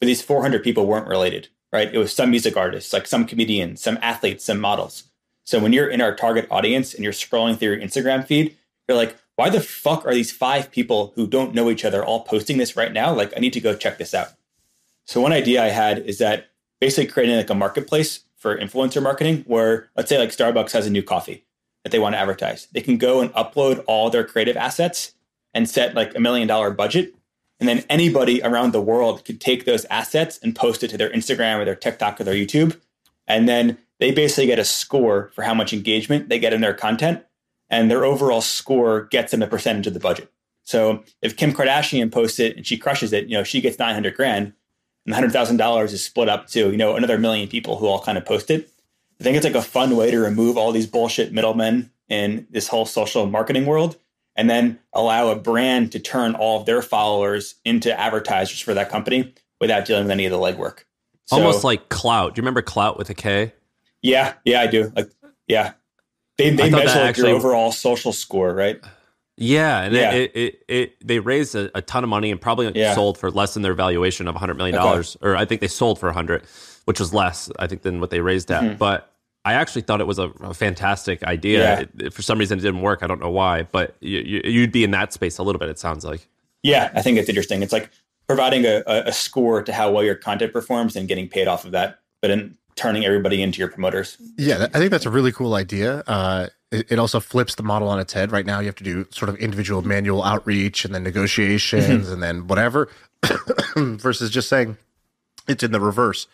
but 0.01 0.07
these 0.07 0.23
400 0.23 0.63
people 0.63 0.87
weren't 0.87 1.07
related, 1.07 1.49
right? 1.73 1.93
It 1.93 1.99
was 1.99 2.13
some 2.13 2.31
music 2.31 2.57
artists, 2.57 2.93
like 2.93 3.07
some 3.07 3.27
comedians, 3.27 3.81
some 3.81 3.99
athletes, 4.03 4.45
some 4.45 4.61
models. 4.61 5.05
So 5.45 5.61
when 5.61 5.73
you're 5.73 5.89
in 5.89 6.01
our 6.01 6.15
target 6.15 6.49
audience 6.51 6.93
and 6.95 7.05
you're 7.05 7.13
scrolling 7.13 7.57
through 7.57 7.75
your 7.75 7.81
Instagram 7.81 8.27
feed, 8.27 8.57
you're 8.89 8.97
like, 8.97 9.17
why 9.37 9.51
the 9.51 9.61
fuck 9.61 10.05
are 10.05 10.15
these 10.15 10.33
five 10.33 10.71
people 10.71 11.13
who 11.15 11.27
don't 11.27 11.55
know 11.55 11.71
each 11.71 11.85
other 11.85 12.05
all 12.05 12.25
posting 12.25 12.59
this 12.59 12.77
right 12.77 12.93
now? 12.93 13.15
Like, 13.15 13.33
I 13.37 13.41
need 13.41 13.53
to 13.53 13.61
go 13.61 13.77
check 13.77 13.99
this 13.99 14.15
out. 14.15 14.29
So 15.07 15.21
one 15.21 15.33
idea 15.33 15.63
I 15.63 15.69
had 15.69 15.99
is 16.01 16.19
that 16.19 16.49
basically 16.81 17.13
creating 17.13 17.37
like 17.37 17.51
a 17.51 17.55
marketplace 17.55 18.25
for 18.37 18.59
influencer 18.59 19.03
marketing 19.03 19.45
where 19.47 19.89
let's 19.97 20.09
say 20.09 20.19
like 20.19 20.31
Starbucks 20.31 20.73
has 20.73 20.87
a 20.87 20.91
new 20.91 21.03
coffee 21.03 21.45
that 21.85 21.91
they 21.91 21.99
want 21.99 22.15
to 22.15 22.19
advertise. 22.19 22.67
They 22.73 22.81
can 22.81 22.97
go 22.97 23.21
and 23.21 23.33
upload 23.35 23.85
all 23.87 24.11
their 24.11 24.25
creative 24.25 24.57
assets 24.57 25.15
and 25.57 25.69
set 25.69 25.95
like 25.95 26.15
a 26.15 26.21
million 26.21 26.47
dollar 26.47 26.71
budget. 26.71 27.15
And 27.59 27.67
then 27.67 27.83
anybody 27.89 28.43
around 28.43 28.73
the 28.73 28.83
world 28.83 29.25
could 29.25 29.41
take 29.41 29.65
those 29.65 29.87
assets 29.87 30.39
and 30.43 30.55
post 30.55 30.85
it 30.85 30.89
to 30.89 30.99
their 30.99 31.09
Instagram 31.11 31.59
or 31.59 31.65
their 31.65 31.75
TikTok 31.75 32.21
or 32.21 32.25
their 32.25 32.35
YouTube. 32.35 32.79
And 33.27 33.49
then 33.49 33.79
they 33.99 34.11
basically 34.11 34.45
get 34.45 34.59
a 34.59 34.65
score 34.65 35.31
for 35.35 35.43
how 35.43 35.55
much 35.55 35.73
engagement 35.73 36.29
they 36.29 36.39
get 36.39 36.53
in 36.53 36.61
their 36.61 36.75
content. 36.75 37.25
And 37.71 37.91
their 37.91 38.05
overall 38.05 38.43
score 38.43 39.05
gets 39.07 39.31
them 39.31 39.43
a 39.43 39.47
percentage 39.47 39.87
of 39.87 39.95
the 39.95 39.99
budget. 40.01 40.31
So 40.63 41.03
if 41.23 41.39
Kim 41.39 41.55
Kardashian 41.55 42.13
posts 42.13 42.39
it 42.39 42.59
and 42.59 42.67
she 42.67 42.77
crushes 42.77 43.15
it, 43.15 43.27
you 43.27 43.39
know, 43.39 43.43
she 43.43 43.63
gets 43.63 43.79
900 43.79 44.15
grand 44.15 44.53
and 45.07 45.15
$100,000 45.15 45.85
is 45.85 46.05
split 46.05 46.29
up 46.29 46.49
to, 46.49 46.71
you 46.71 46.77
know, 46.77 46.97
another 46.97 47.17
million 47.17 47.49
people 47.49 47.79
who 47.79 47.87
all 47.87 48.03
kind 48.03 48.19
of 48.19 48.27
post 48.27 48.51
it. 48.51 48.69
I 49.19 49.25
think 49.25 49.39
it's 49.39 49.47
like 49.47 49.55
a 49.55 49.63
fun 49.63 49.97
way 49.97 50.11
to 50.11 50.19
remove 50.19 50.59
all 50.59 50.71
these 50.71 50.87
bullshit 50.87 51.33
middlemen 51.33 51.91
in 52.11 52.47
this 52.51 52.69
whole 52.69 52.85
social 52.85 53.25
marketing 53.27 53.65
world 53.65 53.97
and 54.37 54.49
then 54.51 54.79
allow 54.93 55.29
a 55.29 55.37
brand 55.37 55.93
to 55.93 55.99
turn 55.99 56.35
all 56.35 56.61
of 56.61 56.67
their 56.67 56.83
followers 56.83 57.55
into 57.65 57.99
advertisers 57.99 58.61
for 58.61 58.75
that 58.75 58.89
company 58.91 59.35
without 59.61 59.85
dealing 59.87 60.05
with 60.05 60.11
any 60.11 60.27
of 60.27 60.33
the 60.33 60.39
legwork. 60.39 60.81
So, 61.27 61.37
Almost 61.37 61.65
like 61.65 61.89
Clout. 61.89 62.35
Do 62.35 62.39
you 62.39 62.43
remember 62.43 62.63
Clout 62.63 62.99
with 62.99 63.11
a 63.11 63.15
K? 63.15 63.53
yeah, 64.03 64.35
yeah, 64.45 64.61
I 64.61 64.67
do. 64.69 64.93
Like, 64.95 65.11
yeah, 65.49 65.73
they 66.39 66.51
they 66.51 66.71
measure 66.71 66.87
like 66.87 66.97
actually- 66.97 67.31
your 67.31 67.39
overall 67.39 67.73
social 67.73 68.13
score, 68.13 68.55
right? 68.55 68.79
Yeah, 69.39 69.83
and 69.83 69.95
Yeah. 69.95 70.13
It, 70.13 70.33
it, 70.35 70.63
it, 70.67 71.07
they 71.07 71.19
raised 71.19 71.55
a, 71.55 71.71
a 71.77 71.83
ton 71.83 72.03
of 72.05 72.09
money 72.09 72.31
and 72.31 72.41
probably 72.41 72.73
Yeah. 72.75 72.95
sold 72.95 73.19
for 73.19 73.31
less 73.31 73.53
than 73.55 73.63
their 73.63 73.75
valuation 73.75 74.29
of 74.29 74.35
100 74.35 74.55
million 74.57 74.77
dollars, 74.77 75.17
or 75.21 75.37
I 75.37 75.45
think 75.45 75.61
they 75.61 75.69
sold 75.69 75.99
for 75.99 76.07
a 76.07 76.11
100, 76.11 76.43
which 76.87 76.99
was 76.99 77.13
less, 77.13 77.51
I 77.59 77.67
think, 77.67 77.83
than 77.83 78.01
what 78.01 78.09
they 78.11 78.21
raised 78.21 78.51
at. 78.51 78.63
Mm-hmm. 78.63 78.77
But 78.77 79.13
I 79.47 79.55
actually 79.55 79.83
thought 79.83 80.01
it 80.01 80.07
was 80.07 80.19
a, 80.19 80.29
a 80.41 80.53
fantastic 80.53 81.23
idea. 81.23 81.59
Yeah. 81.61 81.81
It- 81.81 81.91
it- 82.07 82.13
for 82.13 82.23
some 82.23 82.39
reason, 82.39 82.59
it 82.59 82.63
didn't 82.63 82.83
work. 82.83 83.03
I 83.03 83.07
don't 83.07 83.21
know 83.21 83.31
why, 83.31 83.63
but 83.63 83.97
you, 84.01 84.19
you, 84.19 84.41
you'd 84.45 84.73
be 84.73 84.85
in 84.85 84.91
that 84.91 85.13
space 85.13 85.39
a 85.39 85.43
little 85.43 85.59
bit. 85.59 85.69
It 85.69 85.79
sounds 85.79 86.05
like. 86.05 86.27
Yeah, 86.63 86.91
I 86.95 87.03
think 87.03 87.17
it's 87.19 87.29
interesting. 87.29 87.63
It's 87.63 87.73
like 87.73 87.91
providing 88.27 88.65
a, 88.65 88.83
a, 88.87 89.05
a 89.07 89.13
score 89.13 89.63
to 89.63 89.73
how 89.73 89.91
well 89.93 90.03
your 90.03 90.17
content 90.17 90.53
performs 90.53 90.97
and 90.97 91.07
getting 91.09 91.29
paid 91.29 91.47
off 91.49 91.65
of 91.65 91.71
that, 91.73 92.01
but 92.21 92.31
in 92.33 92.57
turning 92.75 93.05
everybody 93.07 93.41
into 93.41 93.59
your 93.61 93.69
promoters. 93.69 94.17
Yeah, 94.37 94.67
I 94.75 94.79
think 94.79 94.91
that's 94.91 95.07
a 95.07 95.11
really 95.11 95.33
cool 95.33 95.55
idea. 95.55 96.03
Uh, 96.09 96.49
it, 96.73 96.91
it 96.93 96.99
also 96.99 97.21
flips 97.21 97.55
the 97.55 97.63
model 97.63 97.89
on 97.89 98.01
its 98.01 98.13
head. 98.13 98.33
Right 98.33 98.45
now, 98.45 98.59
you 98.61 98.67
have 98.67 98.75
to 98.77 98.85
do 98.85 99.07
sort 99.11 99.29
of 99.29 99.37
individual 99.37 99.81
manual 99.83 100.23
outreach 100.25 100.85
and 100.85 100.93
then 100.95 101.05
negotiations 101.05 102.11
and 102.11 102.21
then 102.23 102.49
whatever, 102.49 102.89
versus 103.77 104.31
just 104.31 104.49
saying 104.49 104.77
it's 105.49 105.63
in 105.63 105.73
the 105.73 105.81
reverse. 105.81 106.27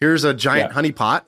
Here's 0.00 0.24
a 0.24 0.32
giant 0.34 0.70
Yeah. 0.70 0.74
honey 0.74 0.92
pot. 0.92 1.26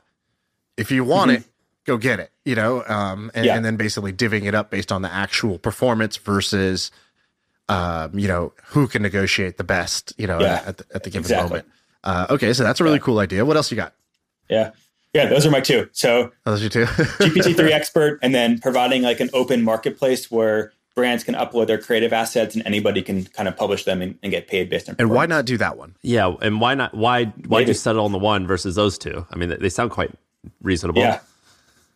If 0.81 0.91
you 0.91 1.05
want 1.05 1.31
it, 1.31 1.45
go 1.85 1.97
get 1.97 2.19
it. 2.21 2.31
You 2.45 2.55
know, 2.55 2.83
um, 2.87 3.31
and, 3.35 3.45
Yeah. 3.47 3.55
and 3.57 3.65
then 3.65 3.77
basically 3.77 4.13
divvying 4.13 4.45
it 4.47 4.55
up 4.55 4.71
based 4.71 4.91
on 4.91 5.03
the 5.03 5.13
actual 5.13 5.59
performance 5.59 6.17
versus, 6.17 6.91
um, 7.69 8.19
you 8.19 8.27
know, 8.29 8.53
who 8.69 8.89
can 8.89 9.03
negotiate 9.03 9.57
the 9.59 9.65
best. 9.65 10.13
You 10.17 10.27
know, 10.27 10.41
Yeah. 10.41 10.63
at, 10.67 10.79
the, 10.79 10.85
at 10.95 11.03
the 11.05 11.11
given 11.11 11.23
Exactly. 11.25 11.49
moment. 11.51 11.67
Uh, 12.03 12.27
okay, 12.31 12.53
so 12.53 12.65
that's 12.65 12.81
a 12.81 12.85
really 12.85 12.99
cool 12.99 13.19
idea. 13.19 13.45
What 13.45 13.57
else 13.57 13.71
you 13.71 13.77
got? 13.77 13.93
Yeah. 14.49 14.71
Yeah, 15.13 15.27
those 15.27 15.45
are 15.45 15.51
my 15.51 15.61
two. 15.61 15.89
So 15.93 16.31
Those 16.45 16.61
are 16.61 16.65
you 16.65 16.71
two. 16.71 16.85
GPT-3 16.87 17.71
expert 17.73 18.19
and 18.23 18.35
then 18.35 18.59
providing 18.61 19.03
like 19.03 19.21
an 19.21 19.29
open 19.35 19.63
marketplace 19.63 20.31
where 20.31 20.73
brands 20.95 21.25
can 21.25 21.35
upload 21.35 21.67
their 21.67 21.79
creative 21.79 22.13
assets 22.13 22.55
and 22.55 22.65
anybody 22.67 23.03
can 23.03 23.25
kind 23.27 23.49
of 23.49 23.57
publish 23.57 23.85
them 23.85 24.03
and, 24.03 24.19
and 24.23 24.31
get 24.31 24.47
paid 24.49 24.71
based 24.71 24.89
on 24.89 24.95
and 24.99 25.11
why 25.11 25.27
not 25.27 25.45
do 25.47 25.57
that 25.59 25.77
one? 25.77 25.95
Yeah, 26.03 26.35
and 26.41 26.61
why 26.61 26.75
not? 26.75 26.95
Why 26.95 27.25
why 27.47 27.61
Maybe. 27.61 27.71
you 27.71 27.75
settle 27.75 28.05
on 28.05 28.13
the 28.13 28.19
one 28.19 28.47
versus 28.47 28.75
those 28.77 28.99
two? 28.99 29.27
I 29.31 29.37
mean, 29.37 29.49
they- 29.51 29.57
they 29.57 29.69
sound 29.69 29.91
quite 29.91 30.11
reasonable. 30.63 31.01
Yeah. 31.03 31.21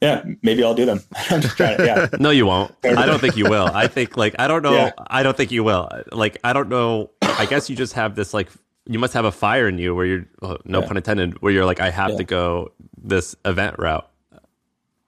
Yeah, 0.01 0.23
maybe 0.43 0.63
I'll 0.63 0.75
do 0.75 0.85
them. 0.85 1.01
I'm 1.31 1.41
just 1.41 1.57
trying 1.57 1.79
to, 1.79 1.85
yeah. 1.87 2.09
No, 2.21 2.29
you 2.31 2.45
won't. 2.45 2.75
I 2.85 3.07
don't 3.07 3.21
think 3.21 3.37
you 3.37 3.45
will. 3.49 3.71
I 3.73 3.87
think 3.87 4.17
like 4.19 4.35
I 4.39 4.49
don't 4.49 4.63
know. 4.63 4.75
Yeah. 4.75 4.91
I 5.07 5.23
don't 5.23 5.37
think 5.37 5.51
you 5.51 5.65
will. 5.65 5.89
Like 6.13 6.39
I 6.45 6.53
don't 6.53 6.69
know. 6.69 7.11
I 7.23 7.47
guess 7.47 7.71
you 7.71 7.77
just 7.77 7.95
have 7.95 8.15
this 8.15 8.35
like 8.35 8.49
you 8.87 8.99
must 8.99 9.15
have 9.15 9.25
a 9.25 9.33
fire 9.33 9.67
in 9.67 9.79
you 9.79 9.95
where 9.95 10.05
you're 10.05 10.27
well, 10.43 10.59
no 10.67 10.81
Yeah. 10.81 10.89
pun 10.89 10.97
intended 10.99 11.41
where 11.41 11.53
you're 11.53 11.65
like 11.65 11.81
I 11.81 11.89
have 11.91 12.11
Yeah. 12.11 12.17
to 12.19 12.25
go 12.25 12.73
this 13.03 13.35
event 13.47 13.77
route, 13.79 14.07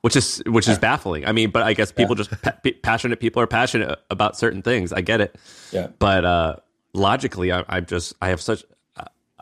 which 0.01 0.17
is 0.17 0.43
which 0.47 0.67
is 0.67 0.79
baffling. 0.79 1.27
I 1.27 1.33
mean, 1.33 1.51
but 1.51 1.63
I 1.65 1.75
guess 1.75 1.93
people 1.93 2.15
just 2.15 2.31
pa- 2.41 2.55
passionate 2.83 3.21
people 3.21 3.43
are 3.43 3.47
passionate 3.47 3.99
about 4.11 4.39
certain 4.39 4.63
things. 4.63 4.95
I 4.95 5.03
get 5.03 5.21
it, 5.21 5.37
Yeah. 5.73 5.89
but 5.99 6.25
uh 6.25 6.57
logically, 6.95 7.53
I, 7.53 7.65
I'm 7.69 7.85
just 7.85 8.15
I 8.23 8.29
have 8.31 8.41
such. 8.41 8.65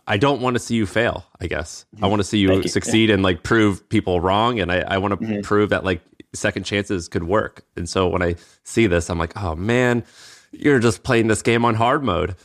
I 0.06 0.18
don't 0.18 0.40
want 0.42 0.54
to 0.54 0.58
see 0.60 0.74
you 0.74 0.86
fail. 0.86 1.24
I 1.40 1.46
guess 1.46 1.86
I 2.02 2.06
want 2.08 2.20
to 2.20 2.24
see 2.24 2.38
you, 2.38 2.48
Thank 2.48 2.64
you. 2.64 2.68
succeed 2.70 3.10
and 3.10 3.22
like 3.22 3.42
prove 3.42 3.88
people 3.88 4.20
wrong, 4.20 4.60
and 4.60 4.70
I, 4.70 4.80
I 4.80 4.98
want 4.98 5.18
to 5.18 5.24
Mm-hmm. 5.26 5.40
prove 5.42 5.70
that 5.70 5.84
like 5.84 6.02
second 6.34 6.64
chances 6.64 7.08
could 7.08 7.24
work. 7.24 7.64
And 7.76 7.88
so 7.88 8.08
when 8.08 8.22
I 8.22 8.36
see 8.64 8.86
this, 8.86 9.08
I'm 9.08 9.18
like, 9.18 9.32
oh 9.36 9.54
man, 9.54 10.04
you're 10.52 10.78
just 10.80 11.02
playing 11.04 11.28
this 11.28 11.42
game 11.42 11.64
on 11.64 11.74
hard 11.74 12.02
mode. 12.02 12.36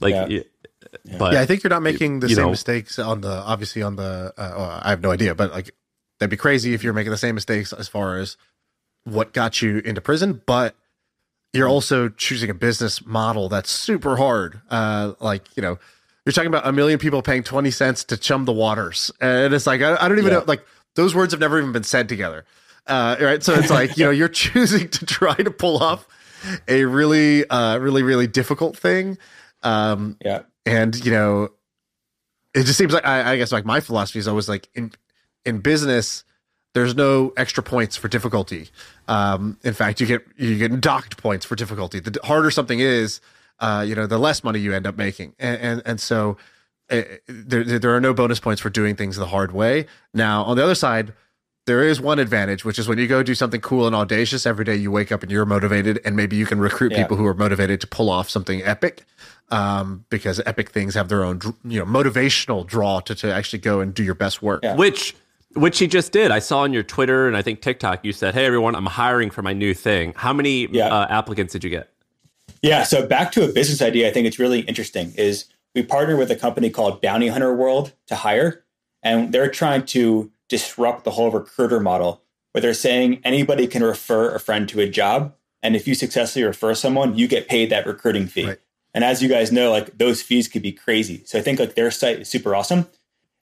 Like, 0.00 0.14
Yeah. 0.14 0.26
y- 0.28 0.44
but 1.18 1.34
yeah, 1.34 1.40
I 1.42 1.46
think 1.46 1.62
you're 1.62 1.70
not 1.70 1.82
making 1.82 2.20
the 2.20 2.28
same 2.28 2.36
know- 2.44 2.50
mistakes 2.50 2.98
on 2.98 3.20
the 3.20 3.30
obviously 3.30 3.82
on 3.82 3.96
the. 3.96 4.32
Uh, 4.36 4.54
well, 4.56 4.80
I 4.82 4.90
have 4.90 5.00
no 5.02 5.10
idea, 5.10 5.34
but 5.34 5.52
like 5.52 5.70
that'd 6.18 6.30
be 6.30 6.36
crazy 6.36 6.74
if 6.74 6.82
you're 6.82 6.92
making 6.94 7.10
the 7.12 7.16
same 7.18 7.34
mistakes 7.34 7.72
as 7.72 7.86
far 7.88 8.16
as 8.18 8.36
what 9.04 9.32
got 9.32 9.60
you 9.62 9.78
into 9.78 10.00
prison. 10.00 10.40
But 10.46 10.74
you're 11.52 11.68
also 11.68 12.08
choosing 12.08 12.50
a 12.50 12.54
business 12.54 13.04
model 13.06 13.48
that's 13.48 13.70
super 13.70 14.16
hard. 14.16 14.60
Uh, 14.70 15.12
like 15.20 15.44
you 15.56 15.62
know, 15.62 15.78
you're 16.26 16.32
talking 16.34 16.48
about 16.48 16.66
a 16.66 16.72
million 16.72 16.98
people 16.98 17.22
paying 17.22 17.42
twenty 17.42 17.70
cents 17.70 18.04
to 18.04 18.18
chum 18.18 18.44
the 18.44 18.52
waters, 18.52 19.10
and 19.22 19.54
it's 19.54 19.66
like 19.66 19.80
I, 19.80 19.96
I 19.96 20.08
don't 20.08 20.18
even 20.18 20.32
Yeah. 20.32 20.40
know. 20.40 20.44
Like 20.46 20.66
those 20.96 21.14
words 21.14 21.32
have 21.32 21.40
never 21.40 21.58
even 21.58 21.72
been 21.72 21.84
said 21.84 22.08
together. 22.10 22.44
Uh, 22.86 23.16
right, 23.20 23.42
so 23.42 23.54
it's 23.54 23.70
like 23.70 23.96
you 23.96 24.04
know 24.04 24.10
you're 24.10 24.28
choosing 24.44 24.88
to 24.90 25.06
try 25.06 25.34
to 25.34 25.50
pull 25.50 25.82
off 25.82 26.06
a 26.68 26.84
really, 26.84 27.48
uh, 27.48 27.78
really, 27.78 28.02
really 28.02 28.26
difficult 28.26 28.76
thing. 28.76 29.16
Um, 29.62 30.18
Yeah. 30.22 30.42
and 30.66 30.94
you 31.04 31.10
know 31.12 31.48
it 32.54 32.64
just 32.64 32.78
seems 32.78 32.92
like 32.92 33.04
I, 33.06 33.32
I 33.32 33.36
guess 33.36 33.52
like 33.52 33.64
my 33.64 33.80
philosophy 33.80 34.18
is 34.18 34.28
always 34.28 34.48
like 34.48 34.68
in 34.74 34.92
in 35.44 35.60
business 35.60 36.24
there's 36.74 36.94
no 36.94 37.32
extra 37.36 37.62
points 37.62 37.96
for 37.96 38.08
difficulty 38.08 38.68
um 39.08 39.58
in 39.62 39.72
fact 39.74 40.00
you 40.00 40.06
get 40.06 40.24
you 40.36 40.56
get 40.58 40.80
docked 40.80 41.16
points 41.16 41.44
for 41.46 41.54
difficulty 41.56 42.00
the 42.00 42.18
harder 42.24 42.50
something 42.50 42.80
is 42.80 43.20
uh 43.60 43.84
you 43.86 43.94
know 43.94 44.06
the 44.06 44.18
less 44.18 44.42
money 44.44 44.58
you 44.58 44.72
end 44.74 44.86
up 44.86 44.96
making 44.96 45.34
and 45.38 45.60
and, 45.60 45.82
and 45.86 46.00
so 46.00 46.36
uh, 46.90 47.02
there 47.26 47.64
there 47.64 47.94
are 47.96 48.00
no 48.00 48.14
bonus 48.14 48.38
points 48.38 48.60
for 48.60 48.70
doing 48.70 48.94
things 48.94 49.16
the 49.16 49.26
hard 49.26 49.50
way. 49.52 49.86
Now, 50.14 50.44
on 50.44 50.56
the 50.56 50.62
other 50.62 50.76
side, 50.76 51.12
there 51.66 51.82
is 51.82 52.00
one 52.00 52.20
advantage, 52.20 52.64
which 52.64 52.78
is 52.78 52.86
when 52.86 52.96
you 52.96 53.08
go 53.08 53.24
do 53.24 53.34
something 53.34 53.60
cool 53.60 53.88
and 53.88 53.96
audacious 53.96 54.46
every 54.46 54.64
day, 54.64 54.76
you 54.76 54.92
wake 54.92 55.10
up 55.10 55.24
and 55.24 55.32
you're 55.32 55.44
motivated, 55.44 55.98
and 56.04 56.14
maybe 56.14 56.36
you 56.36 56.46
can 56.46 56.60
recruit 56.60 56.92
Yeah. 56.92 57.02
people 57.02 57.16
who 57.16 57.26
are 57.26 57.34
motivated 57.34 57.80
to 57.80 57.88
pull 57.88 58.08
off 58.08 58.30
something 58.30 58.62
epic. 58.62 59.04
Um, 59.50 60.04
because 60.10 60.40
epic 60.46 60.70
things 60.70 60.94
have 60.94 61.08
their 61.08 61.22
own, 61.24 61.40
you 61.64 61.78
know, 61.80 61.86
motivational 61.86 62.64
draw 62.66 63.00
to, 63.00 63.14
to 63.16 63.32
actually 63.34 63.60
go 63.60 63.80
and 63.80 63.92
do 63.94 64.02
your 64.04 64.14
best 64.14 64.40
work. 64.42 64.60
Yeah. 64.62 64.76
which 64.76 65.14
which 65.54 65.78
he 65.80 65.86
just 65.88 66.12
did. 66.12 66.30
I 66.30 66.38
saw 66.38 66.60
on 66.60 66.72
your 66.72 66.82
Twitter 66.84 67.26
and 67.26 67.36
I 67.36 67.42
think 67.42 67.62
TikTok. 67.62 68.04
You 68.04 68.12
said, 68.12 68.34
"Hey 68.34 68.44
everyone, 68.44 68.74
I'm 68.76 68.86
hiring 68.86 69.30
for 69.30 69.42
my 69.42 69.52
new 69.54 69.72
thing." 69.74 70.12
How 70.16 70.32
many 70.32 70.68
Yeah. 70.70 70.86
uh, 70.94 71.06
applicants 71.08 71.52
did 71.52 71.64
you 71.64 71.70
get? 71.70 71.90
Yeah. 72.62 72.82
So 72.82 73.06
back 73.06 73.32
to 73.32 73.44
a 73.44 73.52
business 73.52 73.82
idea, 73.82 74.08
I 74.08 74.12
think 74.12 74.26
it's 74.26 74.38
really 74.38 74.60
interesting. 74.60 75.12
Is 75.16 75.46
we 75.74 75.82
partner 75.82 76.16
with 76.16 76.30
a 76.30 76.36
company 76.36 76.70
called 76.70 77.02
Bounty 77.02 77.28
Hunter 77.28 77.54
World 77.54 77.92
to 78.06 78.16
hire, 78.16 78.64
and 79.02 79.32
they're 79.32 79.50
trying 79.50 79.84
to 79.86 80.30
disrupt 80.48 81.04
the 81.04 81.10
whole 81.12 81.30
recruiter 81.30 81.80
model, 81.80 82.22
where 82.52 82.62
they're 82.62 82.74
saying 82.74 83.20
anybody 83.24 83.66
can 83.66 83.82
refer 83.82 84.34
a 84.34 84.40
friend 84.40 84.68
to 84.70 84.80
a 84.80 84.88
job, 84.88 85.34
and 85.62 85.76
if 85.76 85.86
you 85.86 85.94
successfully 85.94 86.44
refer 86.44 86.74
someone, 86.74 87.16
you 87.18 87.28
get 87.28 87.48
paid 87.48 87.70
that 87.70 87.86
recruiting 87.86 88.26
fee. 88.26 88.46
Right. 88.46 88.58
And 88.94 89.04
as 89.04 89.22
you 89.22 89.28
guys 89.28 89.52
know, 89.52 89.70
like 89.70 89.98
those 89.98 90.22
fees 90.22 90.48
could 90.48 90.62
be 90.62 90.72
crazy. 90.72 91.22
So 91.26 91.38
I 91.38 91.42
think 91.42 91.58
like 91.58 91.74
their 91.74 91.90
site 91.90 92.20
is 92.20 92.28
super 92.28 92.54
awesome. 92.54 92.86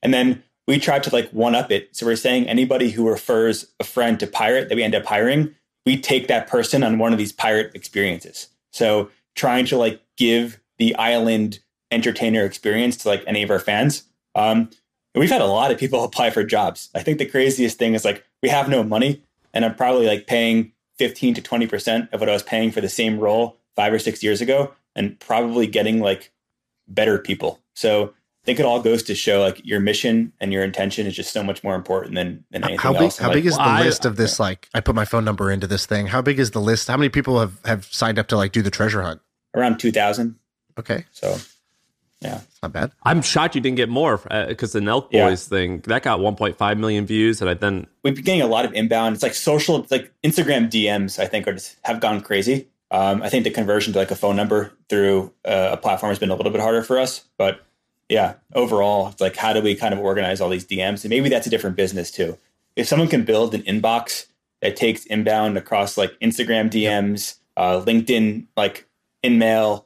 And 0.02 0.12
then 0.12 0.42
we 0.66 0.78
tried 0.78 1.04
to 1.04 1.10
like 1.10 1.30
one 1.30 1.54
up 1.54 1.70
it. 1.70 1.94
So 1.94 2.06
we're 2.06 2.16
saying 2.16 2.48
anybody 2.48 2.90
who 2.90 3.08
refers 3.08 3.72
a 3.78 3.84
friend 3.84 4.18
to 4.18 4.26
PYRT 4.26 4.68
that 4.68 4.74
we 4.74 4.82
end 4.82 4.96
up 4.96 5.04
hiring, 5.04 5.54
we 5.86 6.00
take 6.00 6.26
that 6.26 6.48
person 6.48 6.82
on 6.82 6.98
one 6.98 7.12
of 7.12 7.18
these 7.18 7.32
PYRT 7.32 7.74
experiences. 7.74 8.48
So 8.74 9.08
trying 9.36 9.66
to 9.66 9.76
like 9.76 10.02
give 10.16 10.60
the 10.78 10.94
island 10.96 11.60
entertainer 11.90 12.44
experience 12.44 12.96
to 12.98 13.08
like 13.08 13.22
any 13.26 13.42
of 13.42 13.50
our 13.50 13.60
fans. 13.60 14.02
Um, 14.34 14.68
we've 15.14 15.30
had 15.30 15.40
a 15.40 15.46
lot 15.46 15.70
of 15.70 15.78
people 15.78 16.04
apply 16.04 16.30
for 16.30 16.44
jobs. 16.44 16.90
I 16.94 17.02
think 17.02 17.18
the 17.18 17.26
craziest 17.26 17.78
thing 17.78 17.94
is 17.94 18.04
like 18.04 18.24
we 18.42 18.48
have 18.48 18.68
no 18.68 18.82
money, 18.82 19.22
and 19.54 19.64
I'm 19.64 19.76
probably 19.76 20.06
like 20.06 20.26
paying 20.26 20.72
15 20.98 21.34
to 21.34 21.42
20 21.42 21.66
percent 21.68 22.08
of 22.12 22.20
what 22.20 22.28
I 22.28 22.32
was 22.32 22.42
paying 22.42 22.72
for 22.72 22.80
the 22.80 22.88
same 22.88 23.18
role 23.18 23.56
five 23.76 23.92
or 23.92 23.98
six 23.98 24.22
years 24.22 24.40
ago, 24.40 24.74
and 24.96 25.18
probably 25.20 25.66
getting 25.66 26.00
like 26.00 26.32
better 26.88 27.18
people. 27.18 27.60
So 27.74 28.12
I 28.44 28.46
think 28.46 28.60
it 28.60 28.66
all 28.66 28.82
goes 28.82 29.02
to 29.04 29.14
show 29.14 29.40
like 29.40 29.64
your 29.64 29.80
mission 29.80 30.30
and 30.38 30.52
your 30.52 30.62
intention 30.62 31.06
is 31.06 31.14
just 31.16 31.32
so 31.32 31.42
much 31.42 31.64
more 31.64 31.74
important 31.74 32.14
than 32.14 32.44
than 32.50 32.62
anything 32.64 32.78
How 32.78 32.92
big? 32.92 33.00
else. 33.02 33.16
How 33.16 33.28
I'm 33.28 33.32
big 33.34 33.44
like, 33.46 33.52
is 33.52 33.56
the 33.56 33.62
I- 33.62 33.82
list 33.82 34.04
of 34.04 34.16
this? 34.16 34.38
Like, 34.38 34.68
I 34.74 34.80
put 34.80 34.94
my 34.94 35.06
phone 35.06 35.24
number 35.24 35.50
into 35.50 35.66
this 35.66 35.86
thing. 35.86 36.08
How 36.08 36.20
big 36.20 36.38
is 36.38 36.50
the 36.50 36.60
list? 36.60 36.88
How 36.88 36.98
many 36.98 37.08
people 37.08 37.40
have 37.40 37.58
have 37.64 37.86
signed 37.86 38.18
up 38.18 38.26
to 38.28 38.36
like 38.36 38.52
do 38.52 38.60
the 38.60 38.70
treasure 38.70 39.00
hunt? 39.02 39.20
around 39.56 39.78
2,000. 39.78 40.34
Okay, 40.78 41.04
So 41.12 41.36
yeah, 42.20 42.40
it's 42.40 42.60
not 42.62 42.72
bad. 42.72 42.90
I'm 43.04 43.22
shocked 43.22 43.54
you 43.54 43.60
didn't 43.60 43.76
get 43.76 43.88
more 43.88 44.18
because 44.48 44.72
the 44.72 44.80
Nelk 44.80 45.06
Yeah. 45.12 45.28
Boys 45.28 45.46
thing 45.46 45.78
that 45.86 46.02
got 46.02 46.18
1.5 46.20 46.78
million 46.78 47.06
views, 47.06 47.40
and 47.40 47.48
I 47.48 47.54
then 47.54 47.86
we've 48.02 48.14
been 48.16 48.24
getting 48.24 48.42
a 48.42 48.46
lot 48.46 48.64
of 48.66 48.72
inbound. 48.74 49.14
It's 49.14 49.22
like 49.22 49.32
social, 49.34 49.76
it's 49.76 49.90
like 49.90 50.12
Instagram 50.22 50.68
DMs. 50.70 51.18
I 51.18 51.26
think 51.26 51.46
are 51.46 51.52
just 51.54 51.76
have 51.84 52.00
gone 52.00 52.20
crazy. 52.20 52.66
Um, 52.90 53.22
I 53.22 53.28
think 53.30 53.44
the 53.44 53.50
conversion 53.50 53.92
to 53.94 53.98
like 53.98 54.10
a 54.10 54.16
phone 54.16 54.36
number 54.36 54.72
through 54.88 55.32
uh, 55.44 55.70
a 55.72 55.76
platform 55.76 56.10
has 56.10 56.18
been 56.18 56.30
a 56.30 56.34
little 56.34 56.52
bit 56.52 56.60
harder 56.60 56.82
for 56.82 56.98
us, 56.98 57.24
but 57.38 57.60
yeah, 58.14 58.34
overall, 58.54 59.08
it's 59.08 59.20
like 59.20 59.34
how 59.34 59.52
do 59.52 59.60
we 59.60 59.74
kind 59.74 59.92
of 59.92 59.98
organize 59.98 60.40
all 60.40 60.48
these 60.48 60.64
DMs? 60.64 61.02
And 61.02 61.10
maybe 61.10 61.28
that's 61.28 61.48
a 61.48 61.50
different 61.50 61.74
business 61.74 62.12
too. 62.12 62.38
If 62.76 62.86
someone 62.86 63.08
can 63.08 63.24
build 63.24 63.56
an 63.56 63.62
inbox 63.62 64.26
that 64.62 64.76
takes 64.76 65.04
inbound 65.06 65.58
across 65.58 65.98
like 65.98 66.16
Instagram 66.20 66.70
DMs, 66.70 67.38
uh, 67.56 67.80
LinkedIn, 67.84 68.46
like 68.56 68.86
InMail, 69.24 69.84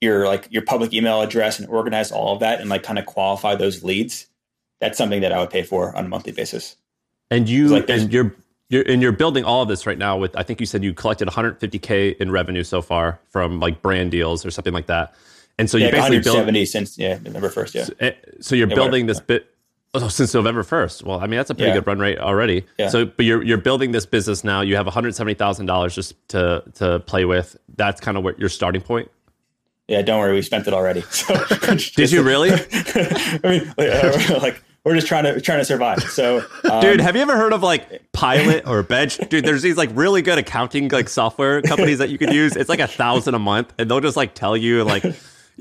your 0.00 0.24
like 0.24 0.48
your 0.50 0.62
public 0.62 0.94
email 0.94 1.20
address, 1.20 1.58
and 1.58 1.68
organize 1.68 2.10
all 2.10 2.32
of 2.32 2.40
that 2.40 2.62
and 2.62 2.70
like 2.70 2.82
kind 2.82 2.98
of 2.98 3.04
qualify 3.04 3.54
those 3.54 3.84
leads, 3.84 4.26
that's 4.80 4.96
something 4.96 5.20
that 5.20 5.30
I 5.30 5.40
would 5.40 5.50
pay 5.50 5.62
for 5.62 5.94
on 5.94 6.06
a 6.06 6.08
monthly 6.08 6.32
basis. 6.32 6.76
and 7.30 7.46
you 7.46 7.68
like 7.68 7.90
and 7.90 8.10
you're 8.10 8.34
you're 8.70 8.84
and 8.88 9.02
you're 9.02 9.12
building 9.12 9.44
all 9.44 9.60
of 9.60 9.68
this 9.68 9.86
right 9.86 9.98
now 9.98 10.16
with 10.16 10.34
I 10.34 10.44
think 10.44 10.60
you 10.60 10.66
said 10.66 10.82
you 10.82 10.94
collected 10.94 11.28
150k 11.28 12.16
in 12.16 12.30
revenue 12.30 12.64
so 12.64 12.80
far 12.80 13.20
from 13.28 13.60
like 13.60 13.82
brand 13.82 14.12
deals 14.12 14.46
or 14.46 14.50
something 14.50 14.72
like 14.72 14.86
that, 14.86 15.14
and 15.60 15.70
so 15.70 15.76
you 15.78 15.84
yeah, 15.86 15.90
basically 15.92 16.18
build 16.18 16.36
170 16.36 16.66
since 16.66 16.98
yeah 16.98 17.18
November 17.22 17.48
first. 17.50 17.74
Yeah, 17.74 17.86
Eh, 18.00 18.12
So 18.40 18.54
you're 18.56 18.68
Yeah, 18.68 18.74
building 18.74 19.06
whatever. 19.06 19.06
this 19.06 19.20
bit 19.20 19.46
oh, 19.94 20.08
since 20.08 20.34
November 20.34 20.62
first. 20.62 21.04
Well, 21.04 21.20
I 21.20 21.26
mean 21.26 21.36
that's 21.38 21.50
a 21.50 21.54
pretty 21.54 21.68
Yeah. 21.70 21.74
good 21.76 21.86
run 21.86 21.98
rate 21.98 22.18
already. 22.18 22.64
Yeah. 22.78 22.88
So, 22.88 23.04
but 23.06 23.24
you're 23.26 23.42
you're 23.42 23.58
building 23.58 23.92
this 23.92 24.06
business 24.06 24.42
now. 24.44 24.60
You 24.62 24.76
have 24.76 24.86
one 24.86 24.92
hundred 24.94 25.14
seventy 25.14 25.34
thousand 25.34 25.66
dollars 25.66 25.94
just 25.94 26.14
to 26.30 26.62
to 26.74 27.00
play 27.00 27.24
with. 27.24 27.56
That's 27.76 28.00
kind 28.00 28.16
of 28.16 28.24
what 28.24 28.38
your 28.38 28.48
starting 28.48 28.80
point. 28.82 29.10
yeah. 29.88 30.02
Don't 30.02 30.18
worry, 30.20 30.34
we 30.34 30.42
spent 30.42 30.66
it 30.66 30.74
already. 30.74 31.02
So, 31.10 31.34
Did 31.96 32.12
you 32.12 32.22
really, 32.22 32.50
I 32.84 33.38
mean, 33.44 33.74
like, 33.78 33.88
uh, 33.90 34.38
like 34.40 34.62
we're 34.84 34.94
just 34.94 35.06
trying 35.08 35.24
to 35.24 35.40
trying 35.42 35.58
to 35.58 35.64
survive. 35.64 36.02
So, 36.04 36.42
um, 36.70 36.80
dude? 36.80 37.00
Have 37.00 37.14
you 37.16 37.20
ever 37.22 37.36
heard 37.36 37.52
of 37.52 37.62
like 37.62 38.00
Pilot 38.12 38.66
or 38.66 38.82
Bench? 38.82 39.18
Dude, 39.28 39.44
there's 39.44 39.60
these 39.62 39.76
like 39.76 39.90
really 39.92 40.22
good 40.22 40.38
accounting 40.38 40.88
like 40.88 41.08
software 41.08 41.60
companies 41.62 41.98
that 41.98 42.08
you 42.08 42.16
could 42.16 42.32
use. 42.32 42.56
It's 42.56 42.70
like 42.70 42.80
a 42.80 42.86
thousand 42.86 43.34
a 43.34 43.38
month, 43.38 43.74
and 43.78 43.90
they'll 43.90 44.00
just 44.00 44.16
like 44.16 44.34
tell 44.34 44.56
you 44.56 44.84
like. 44.84 45.04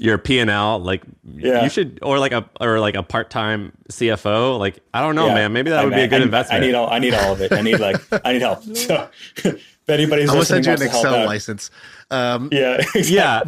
Your 0.02 0.18
P 0.18 0.40
and 0.40 0.50
L, 0.50 0.80
like 0.80 1.04
Yeah. 1.36 1.64
you 1.64 1.70
should, 1.70 2.00
or 2.02 2.20
like 2.20 2.32
a 2.32 2.50
or 2.62 2.80
like 2.80 2.96
a 2.96 3.04
part 3.04 3.30
time 3.30 3.74
CFO. 3.90 4.58
Like 4.58 4.80
I 4.94 5.02
don't 5.02 5.16
know, 5.16 5.28
yeah, 5.28 5.34
man. 5.36 5.54
Maybe 5.54 5.70
that 5.72 5.80
I- 5.80 5.86
would 5.86 5.94
be 5.94 6.02
a 6.02 6.08
good 6.08 6.22
I, 6.22 6.26
investment. 6.26 6.64
I 6.64 6.66
need 6.66 6.74
all. 6.74 6.90
I 6.90 7.00
need 7.00 7.14
all 7.14 7.34
of 7.34 7.42
it. 7.42 7.52
I 7.52 7.62
need 7.62 7.80
like. 7.80 7.98
I 8.26 8.34
need 8.34 8.42
help. 8.42 8.64
So, 8.76 9.10
if 9.38 9.90
anybody's 9.90 10.30
I'm 10.30 10.36
gonna 10.36 10.46
send 10.46 10.66
you 10.66 10.72
an 10.74 10.80
wants 10.80 10.86
to 10.86 10.90
help 10.92 11.06
Excel 11.06 11.22
out- 11.22 11.26
license. 11.28 11.72
Um, 12.12 12.50
Yeah, 12.52 12.76
exactly. 12.96 13.14
Yeah. 13.14 13.42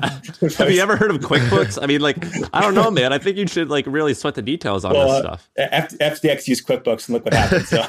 Have 0.57 0.71
you 0.71 0.81
ever 0.81 0.95
heard 0.95 1.11
of 1.11 1.17
QuickBooks? 1.17 1.81
I 1.81 1.87
mean, 1.87 2.01
like, 2.01 2.17
I 2.53 2.61
don't 2.61 2.75
know, 2.75 2.91
man. 2.91 3.11
I 3.13 3.17
think 3.17 3.37
you 3.37 3.47
should 3.47 3.69
like 3.69 3.85
really 3.87 4.13
sweat 4.13 4.35
the 4.35 4.41
details 4.41 4.85
on 4.85 4.93
Well, 4.93 5.07
this 5.07 5.15
uh, 5.15 5.37
stuff. 5.37 5.49
F- 5.57 6.21
FTX 6.21 6.47
used 6.47 6.67
QuickBooks 6.67 7.07
and 7.07 7.13
look 7.15 7.25
what 7.25 7.33
happened. 7.33 7.65
So. 7.67 7.81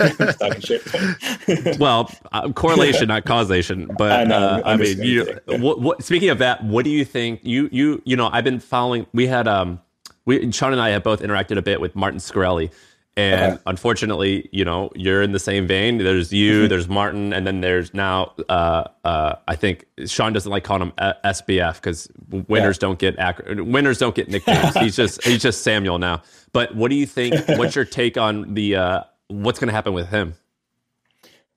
Well, 1.78 2.10
uh, 2.32 2.50
correlation, 2.52 3.08
not 3.08 3.24
causation. 3.24 3.90
But 3.98 4.12
I 4.12 4.24
know, 4.24 4.38
uh, 4.38 4.62
I 4.64 4.76
mean, 4.76 5.02
you. 5.02 5.38
What, 5.46 5.80
what, 5.80 6.02
speaking 6.02 6.30
of 6.30 6.38
that, 6.38 6.62
what 6.64 6.84
do 6.84 6.90
you 6.90 7.04
think? 7.04 7.40
You, 7.42 7.68
you, 7.72 8.00
you 8.04 8.16
know, 8.16 8.28
I've 8.32 8.44
been 8.44 8.60
following. 8.60 9.06
We 9.12 9.26
had, 9.26 9.48
um, 9.48 9.80
we 10.24 10.38
Shaan 10.46 10.72
and 10.72 10.80
I 10.80 10.90
have 10.90 11.02
both 11.02 11.20
interacted 11.20 11.58
a 11.58 11.62
bit 11.62 11.80
with 11.80 11.96
Martin 11.96 12.20
Shkreli, 12.20 12.70
and 13.16 13.52
Okay. 13.54 13.62
unfortunately, 13.66 14.48
you 14.52 14.64
know, 14.64 14.90
you're 14.94 15.22
in 15.22 15.32
the 15.32 15.38
same 15.38 15.66
vein. 15.66 15.98
There's 15.98 16.32
you, 16.32 16.60
Mm-hmm. 16.60 16.68
there's 16.68 16.88
Martin, 16.88 17.32
and 17.32 17.46
then 17.46 17.60
there's 17.60 17.92
now. 17.92 18.32
Uh, 18.48 18.84
uh, 19.04 19.34
I 19.46 19.54
think 19.56 19.84
Shaan 20.00 20.32
doesn't 20.32 20.50
like 20.50 20.64
calling 20.64 20.82
him 20.82 20.92
uh, 20.98 21.12
SBF 21.24 21.74
because 21.74 22.08
winners 22.48 22.78
don't 22.78 22.98
get 22.98 23.16
ac- 23.18 23.60
winners 23.60 23.98
don't 23.98 24.14
get 24.14 24.28
nicknames. 24.28 24.74
he's 24.78 24.96
just 24.96 25.22
he's 25.24 25.42
just 25.42 25.62
Samuel 25.62 25.98
now. 25.98 26.22
But 26.52 26.74
what 26.74 26.88
do 26.90 26.94
you 26.96 27.06
think? 27.06 27.34
What's 27.58 27.74
your 27.76 27.84
take 27.84 28.16
on 28.16 28.54
the 28.54 28.76
uh, 28.76 29.02
what's 29.28 29.58
going 29.58 29.68
to 29.68 29.74
happen 29.74 29.92
with 29.92 30.08
him? 30.08 30.34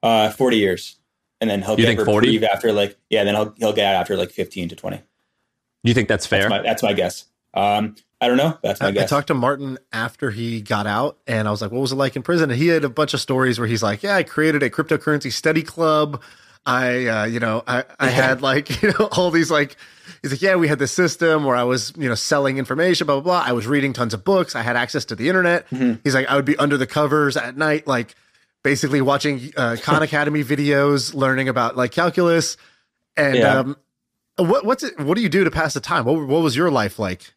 Uh, 0.04 0.30
40 0.30 0.58
years, 0.58 0.98
and 1.42 1.50
then 1.50 1.62
he'll 1.62 1.72
You 1.80 1.86
get 1.86 1.96
think 1.98 2.06
40? 2.06 2.46
after 2.48 2.72
like 2.72 2.98
yeah. 3.10 3.24
Then 3.24 3.34
he'll 3.36 3.54
he'll 3.58 3.74
get 3.74 3.86
out 3.96 4.02
after 4.02 4.16
like 4.18 4.30
15 4.32 4.70
to 4.70 4.76
20. 4.76 4.98
Do 4.98 5.04
you 5.84 5.94
think 5.94 6.08
that's 6.10 6.26
fair? 6.26 6.42
That's 6.42 6.50
my, 6.50 6.62
that's 6.62 6.84
my 6.84 6.94
guess. 6.94 7.26
Um, 7.54 7.96
I 8.22 8.28
don't 8.28 8.38
know. 8.38 8.58
That's 8.64 8.80
my 8.82 8.88
I, 8.88 8.90
I 8.92 9.06
talked 9.06 9.28
to 9.28 9.34
Martin 9.34 9.78
after 9.92 10.32
he 10.32 10.62
got 10.62 10.88
out, 10.88 11.18
and 11.28 11.48
I 11.48 11.52
was 11.52 11.62
like, 11.62 11.72
"What 11.72 11.82
was 11.82 11.92
it 11.92 11.96
like 11.96 12.16
in 12.16 12.24
prison?" 12.24 12.50
And 12.50 12.58
he 12.60 12.68
had 12.68 12.84
a 12.84 12.90
bunch 12.90 13.14
of 13.14 13.20
stories 13.22 13.60
where 13.60 13.68
he's 13.68 13.84
like, 13.84 14.04
"Yeah, 14.04 14.16
I 14.16 14.24
created 14.24 14.64
a 14.64 14.70
cryptocurrency 14.70 15.32
study 15.32 15.62
club. 15.64 16.22
I, 16.66 17.06
uh, 17.08 17.26
you 17.26 17.40
know, 17.40 17.64
I, 17.68 17.84
I 18.00 18.08
had 18.10 18.42
like, 18.42 18.82
you 18.82 18.94
know, 18.98 19.08
all 19.12 19.32
these 19.32 19.52
like." 19.52 19.76
He's 20.22 20.32
like, 20.32 20.42
"Yeah, 20.42 20.56
we 20.56 20.68
had 20.68 20.80
this 20.80 20.92
system 20.92 21.44
where 21.44 21.56
I 21.56 21.64
was, 21.64 21.92
you 21.98 22.08
know, 22.08 22.16
selling 22.16 22.58
information, 22.58 23.06
blah 23.06 23.20
blah 23.20 23.42
blah. 23.44 23.50
I 23.50 23.52
was 23.52 23.68
reading 23.68 23.92
tons 23.92 24.14
of 24.14 24.24
books. 24.24 24.56
I 24.56 24.62
had 24.62 24.76
access 24.78 25.04
to 25.06 25.16
the 25.16 25.28
internet." 25.30 25.70
Mm-hmm. 25.70 26.00
He's 26.04 26.16
like, 26.16 26.28
"I 26.28 26.36
would 26.36 26.46
be 26.46 26.56
under 26.58 26.78
the 26.78 26.88
covers 26.88 27.36
at 27.38 27.58
night, 27.58 27.86
like, 27.86 28.16
basically 28.64 29.02
watching 29.02 29.52
uh, 29.58 29.76
Khan 29.82 30.02
Academy 30.10 30.44
videos, 30.44 31.14
learning 31.14 31.50
about 31.50 31.76
like 31.76 31.92
calculus." 31.92 32.56
And 33.18 33.36
Yeah. 33.36 33.60
um, 33.60 33.78
what 34.38 34.66
what's 34.66 34.84
it? 34.84 35.00
What 35.00 35.16
do 35.16 35.22
you 35.22 35.30
do 35.30 35.44
to 35.44 35.52
pass 35.52 35.74
the 35.74 35.80
time? 35.82 36.06
What 36.06 36.16
what 36.28 36.42
was 36.42 36.56
your 36.56 36.72
life 36.72 36.98
like? 36.98 37.34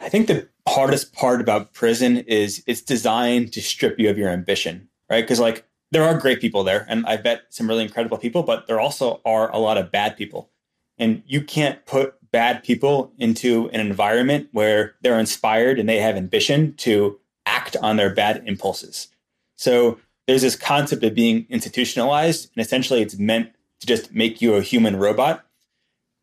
I 0.00 0.08
think 0.08 0.26
the 0.26 0.48
hardest 0.68 1.12
part 1.12 1.40
about 1.40 1.72
prison 1.72 2.18
is 2.18 2.62
it's 2.66 2.80
designed 2.80 3.52
to 3.52 3.60
strip 3.60 3.98
you 3.98 4.08
of 4.08 4.18
your 4.18 4.30
ambition, 4.30 4.88
right? 5.10 5.22
Because 5.22 5.40
like 5.40 5.64
there 5.90 6.04
are 6.04 6.18
great 6.18 6.40
people 6.40 6.64
there, 6.64 6.86
and 6.88 7.04
I 7.06 7.16
bet 7.16 7.42
some 7.50 7.68
really 7.68 7.82
incredible 7.82 8.18
people, 8.18 8.42
but 8.42 8.66
there 8.66 8.80
also 8.80 9.20
are 9.24 9.50
a 9.52 9.58
lot 9.58 9.76
of 9.76 9.90
bad 9.90 10.16
people, 10.16 10.50
and 10.98 11.22
you 11.26 11.42
can't 11.42 11.84
put 11.86 12.14
bad 12.32 12.62
people 12.62 13.12
into 13.18 13.68
an 13.70 13.80
environment 13.80 14.48
where 14.52 14.94
they're 15.02 15.18
inspired 15.18 15.80
and 15.80 15.88
they 15.88 15.98
have 15.98 16.16
ambition 16.16 16.74
to 16.76 17.18
act 17.44 17.76
on 17.82 17.96
their 17.96 18.14
bad 18.14 18.42
impulses. 18.46 19.08
So 19.56 19.98
there's 20.26 20.42
this 20.42 20.54
concept 20.54 21.02
of 21.02 21.14
being 21.14 21.46
institutionalized, 21.50 22.50
and 22.54 22.64
essentially 22.64 23.02
it's 23.02 23.18
meant 23.18 23.50
to 23.80 23.86
just 23.86 24.14
make 24.14 24.40
you 24.40 24.54
a 24.54 24.62
human 24.62 24.96
robot. 24.96 25.44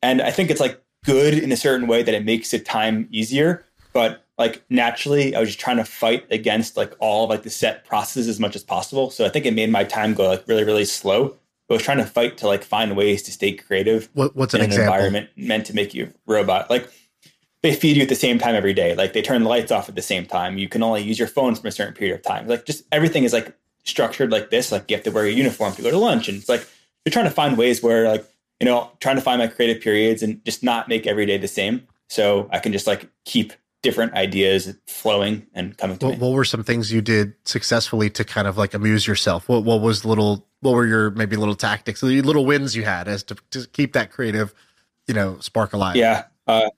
And 0.02 0.22
I 0.22 0.32
think 0.32 0.50
it's 0.50 0.62
like 0.62 0.82
good 1.04 1.34
in 1.34 1.52
a 1.52 1.58
certain 1.58 1.88
way 1.88 2.04
that 2.04 2.14
it 2.14 2.24
makes 2.24 2.52
the 2.52 2.60
time 2.60 3.08
easier. 3.12 3.66
But 3.98 4.24
like 4.38 4.64
naturally, 4.70 5.36
I 5.36 5.40
was 5.40 5.50
just 5.50 5.60
trying 5.60 5.78
to 5.78 5.84
fight 5.84 6.24
against 6.30 6.78
like 6.78 6.94
all 7.00 7.24
of 7.24 7.32
like 7.32 7.42
the 7.42 7.50
set 7.50 7.84
processes 7.84 8.28
as 8.28 8.40
much 8.40 8.56
as 8.56 8.62
possible. 8.64 9.10
So 9.10 9.26
I 9.26 9.30
think 9.30 9.48
it 9.48 9.56
made 9.56 9.72
my 9.72 9.84
time 9.84 10.14
go 10.14 10.28
like 10.28 10.48
really, 10.48 10.64
really 10.64 10.86
slow. 10.86 11.36
But 11.68 11.74
I 11.74 11.78
was 11.78 11.82
trying 11.82 11.98
to 11.98 12.06
fight 12.06 12.38
to 12.38 12.48
like 12.48 12.64
find 12.64 12.96
ways 12.96 13.24
to 13.24 13.32
stay 13.32 13.54
creative 13.54 14.08
What, 14.14 14.36
what's 14.36 14.54
an 14.54 14.60
in 14.60 14.66
an 14.66 14.70
example? 14.70 14.94
environment 14.94 15.30
meant 15.36 15.66
to 15.66 15.74
make 15.74 15.96
you 15.96 16.14
robot. 16.28 16.70
Like 16.70 16.92
they 17.64 17.74
feed 17.74 17.98
you 17.98 18.04
at 18.04 18.10
the 18.10 18.14
same 18.14 18.38
time 18.38 18.54
every 18.54 18.76
day. 18.76 18.94
Like 18.94 19.14
they 19.14 19.24
turn 19.24 19.42
the 19.42 19.50
lights 19.50 19.72
off 19.72 19.90
at 19.90 19.96
the 19.96 20.04
same 20.04 20.28
time. 20.28 20.60
You 20.60 20.70
can 20.70 20.84
only 20.84 21.02
use 21.02 21.18
your 21.18 21.28
phone 21.28 21.56
from 21.56 21.66
a 21.66 21.72
certain 21.72 21.96
period 21.96 22.14
of 22.14 22.22
time. 22.22 22.48
Like 22.48 22.68
just 22.68 22.84
everything 22.92 23.24
is 23.24 23.34
like 23.34 23.58
structured 23.84 24.32
like 24.32 24.52
this. 24.52 24.72
Like 24.72 24.92
you 24.92 24.98
have 24.98 25.04
to 25.06 25.10
wear 25.10 25.26
a 25.26 25.32
uniform 25.32 25.74
to 25.74 25.82
go 25.82 25.90
to 25.90 25.98
lunch, 25.98 26.30
and 26.30 26.38
it's 26.38 26.50
like 26.50 26.68
you're 27.04 27.12
trying 27.12 27.26
to 27.26 27.32
find 27.32 27.58
ways 27.58 27.82
where 27.82 28.08
like 28.08 28.24
you 28.60 28.68
know 28.68 28.92
trying 29.00 29.16
to 29.16 29.24
find 29.24 29.40
my 29.40 29.48
creative 29.48 29.82
periods 29.82 30.22
and 30.22 30.46
just 30.46 30.62
not 30.62 30.88
make 30.88 31.08
every 31.08 31.26
day 31.26 31.40
the 31.40 31.48
same. 31.48 31.88
So 32.10 32.48
I 32.52 32.60
can 32.60 32.72
just 32.72 32.86
like 32.86 33.10
keep 33.26 33.54
different 33.84 34.14
ideas 34.14 34.76
flowing 34.88 35.46
and 35.54 35.78
coming 35.78 35.98
to 36.00 36.06
What, 36.08 36.16
me. 36.16 36.20
what 36.20 36.34
were 36.34 36.46
some 36.46 36.64
things 36.64 36.92
you 36.92 37.02
did 37.02 37.34
successfully 37.46 38.10
to 38.12 38.24
kind 38.24 38.48
of 38.48 38.58
like 38.58 38.74
amuse 38.74 39.06
yourself? 39.08 39.48
What 39.48 39.64
what 39.64 39.82
was 39.82 40.04
little 40.06 40.48
what 40.62 40.72
were 40.74 40.86
your 40.86 41.12
maybe 41.12 41.36
little 41.36 41.56
tactics, 41.56 42.02
the 42.02 42.22
little 42.22 42.46
wins 42.46 42.76
you 42.76 42.84
had 42.84 43.08
as 43.08 43.24
to, 43.24 43.36
to 43.52 43.68
keep 43.68 43.94
that 43.94 44.12
creative, 44.12 44.54
you 45.08 45.14
know, 45.14 45.38
spark 45.40 45.74
alive? 45.74 45.96
Yeah, 45.96 46.24
uh, 46.48 46.70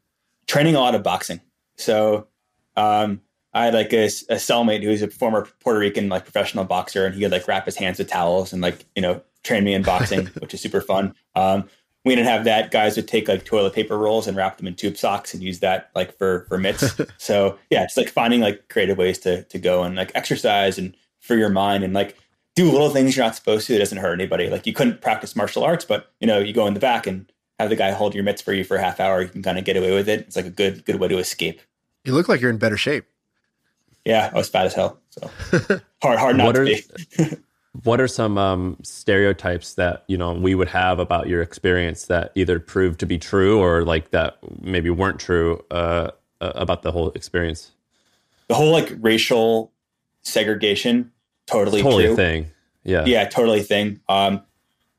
training 0.47 0.75
a 0.75 0.79
lot 0.79 0.95
of 0.95 1.03
boxing. 1.03 1.39
So 1.77 2.27
um, 2.75 3.21
I 3.53 3.65
had 3.65 3.73
like 3.73 3.93
a, 3.93 4.05
a 4.05 4.35
cellmate 4.35 4.83
who 4.83 4.89
was 4.89 5.01
a 5.01 5.07
former 5.09 5.47
Puerto 5.61 5.79
Rican 5.79 6.09
like 6.09 6.23
professional 6.23 6.65
boxer, 6.65 7.05
and 7.05 7.15
he 7.15 7.23
would 7.23 7.31
like 7.31 7.47
wrap 7.47 7.65
his 7.65 7.77
hands 7.77 7.97
with 7.99 8.09
towels 8.09 8.51
and 8.53 8.61
like 8.61 8.85
you 8.95 9.01
know 9.01 9.21
train 9.43 9.63
me 9.63 9.73
in 9.73 9.81
boxing, 9.83 10.25
which 10.39 10.53
is 10.53 10.61
super 10.61 10.81
fun. 10.81 11.15
Um, 11.35 11.69
we 12.05 12.15
didn't 12.15 12.27
have 12.27 12.45
that. 12.45 12.71
Guys 12.71 12.95
would 12.95 13.07
take 13.07 13.27
like 13.27 13.43
toilet 13.45 13.73
paper 13.73 13.97
rolls 13.97 14.27
and 14.27 14.35
wrap 14.37 14.57
them 14.57 14.67
in 14.67 14.75
tube 14.75 14.97
socks 14.97 15.33
and 15.33 15.43
use 15.43 15.59
that 15.59 15.89
like 15.95 16.17
for 16.17 16.45
for 16.47 16.57
mitts. 16.57 16.95
so 17.17 17.57
yeah, 17.69 17.83
it's 17.83 17.97
like 17.97 18.09
finding 18.09 18.39
like 18.41 18.69
creative 18.69 18.97
ways 18.97 19.19
to 19.19 19.43
to 19.43 19.59
go 19.59 19.83
and 19.83 19.95
like 19.95 20.11
exercise 20.15 20.77
and 20.77 20.95
free 21.19 21.39
your 21.39 21.49
mind 21.49 21.83
and 21.83 21.93
like 21.93 22.17
do 22.55 22.71
little 22.71 22.89
things 22.89 23.15
you're 23.15 23.25
not 23.25 23.35
supposed 23.35 23.67
to. 23.67 23.75
It 23.75 23.79
doesn't 23.79 23.97
hurt 23.97 24.13
anybody. 24.13 24.49
Like 24.49 24.65
you 24.65 24.73
couldn't 24.73 25.01
practice 25.01 25.35
martial 25.35 25.63
arts, 25.63 25.85
but 25.85 26.11
you 26.19 26.27
know 26.27 26.39
you 26.39 26.53
go 26.53 26.67
in 26.67 26.73
the 26.73 26.79
back 26.79 27.05
and 27.05 27.29
have 27.59 27.69
the 27.69 27.75
guy 27.75 27.91
hold 27.91 28.15
your 28.15 28.23
mitts 28.23 28.41
for 28.41 28.53
you 28.53 28.63
for 28.63 28.77
a 28.77 28.81
half 28.81 28.99
hour. 29.01 29.21
You 29.21 29.27
can 29.27 29.43
kind 29.43 29.57
of 29.59 29.65
get 29.65 29.75
away 29.77 29.93
with 29.93 30.07
it. 30.07 30.21
It's 30.21 30.35
like 30.37 30.45
a 30.45 30.49
good 30.49 30.85
good 30.85 30.95
way 31.01 31.09
to 31.09 31.17
escape. 31.17 31.59
You 32.05 32.13
look 32.13 32.29
like 32.29 32.39
you're 32.39 32.49
in 32.49 32.57
better 32.57 32.77
shape. 32.77 33.05
Yeah, 34.05 34.31
I 34.33 34.37
was 34.37 34.47
fat 34.47 34.65
as 34.65 34.73
hell. 34.73 34.99
So 35.09 35.29
hard 36.01 36.17
hard 36.19 36.37
not 36.37 36.45
What 36.47 36.55
to 36.55 36.61
are- 36.61 36.65
be. 36.65 37.35
What 37.83 38.01
are 38.01 38.07
some 38.07 38.37
um, 38.37 38.77
stereotypes 38.81 39.75
that 39.75 40.03
you 40.07 40.17
know 40.17 40.33
we 40.33 40.55
would 40.55 40.69
have 40.69 40.99
about 40.99 41.27
your 41.27 41.41
experience 41.41 42.05
that 42.05 42.31
either 42.35 42.59
proved 42.59 42.99
to 43.01 43.05
be 43.05 43.17
true 43.17 43.59
or 43.59 43.83
like 43.83 44.11
that 44.11 44.37
maybe 44.61 44.89
weren't 44.89 45.19
true 45.19 45.63
uh, 45.71 46.11
uh, 46.41 46.51
about 46.55 46.81
the 46.81 46.91
whole 46.91 47.11
experience? 47.11 47.71
The 48.47 48.55
whole 48.55 48.71
like 48.71 48.91
racial 48.99 49.71
segregation, 50.23 51.11
totally 51.45 51.81
Totally 51.81 52.07
true. 52.07 52.15
thing. 52.15 52.51
Yeah. 52.83 53.03
yeah 53.05 53.25
totally 53.25 53.61
thing 53.61 53.99
um 54.07 54.41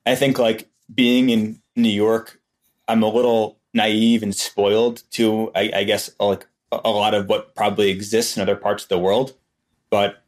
i 0.04 0.14
think 0.14 0.38
like 0.38 0.68
being 0.94 1.30
in 1.30 1.60
new 1.76 1.88
york 1.88 2.38
i'm 2.86 3.02
a 3.02 3.08
little 3.08 3.58
naive 3.72 4.22
and 4.22 4.36
spoiled 4.36 5.02
to 5.12 5.50
i, 5.54 5.70
I 5.74 5.84
guess 5.84 6.10
like 6.20 6.46
a 6.70 6.90
lot 6.90 7.14
of 7.14 7.28
what 7.28 7.54
probably 7.54 7.90
exists 7.90 8.36
in 8.36 8.42
other 8.42 8.54
parts 8.54 8.82
of 8.82 8.90
the 8.90 8.98
world 8.98 9.32
but 9.88 10.19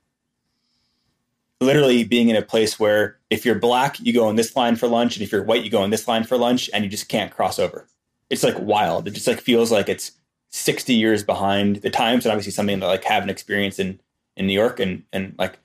literally 1.62 2.04
being 2.04 2.28
in 2.28 2.36
a 2.36 2.42
place 2.42 2.78
where 2.78 3.18
if 3.30 3.44
you're 3.44 3.58
black 3.58 3.98
you 4.00 4.12
go 4.12 4.28
in 4.28 4.36
this 4.36 4.54
line 4.54 4.76
for 4.76 4.88
lunch 4.88 5.16
and 5.16 5.22
if 5.22 5.32
you're 5.32 5.42
white 5.42 5.64
you 5.64 5.70
go 5.70 5.84
in 5.84 5.90
this 5.90 6.06
line 6.06 6.24
for 6.24 6.36
lunch 6.36 6.68
and 6.74 6.84
you 6.84 6.90
just 6.90 7.08
can't 7.08 7.32
cross 7.32 7.58
over 7.58 7.86
it's 8.30 8.42
like 8.42 8.58
wild 8.58 9.08
it 9.08 9.12
just 9.12 9.26
like 9.26 9.40
feels 9.40 9.72
like 9.72 9.88
it's 9.88 10.12
60 10.50 10.94
years 10.94 11.22
behind 11.22 11.76
the 11.76 11.90
times 11.90 12.24
and 12.24 12.32
obviously 12.32 12.52
something 12.52 12.80
that 12.80 12.86
like 12.86 13.04
have 13.04 13.22
an 13.22 13.30
experience 13.30 13.78
in 13.78 14.00
in 14.36 14.46
new 14.46 14.52
york 14.52 14.80
and 14.80 15.02
and 15.12 15.34
like 15.38 15.58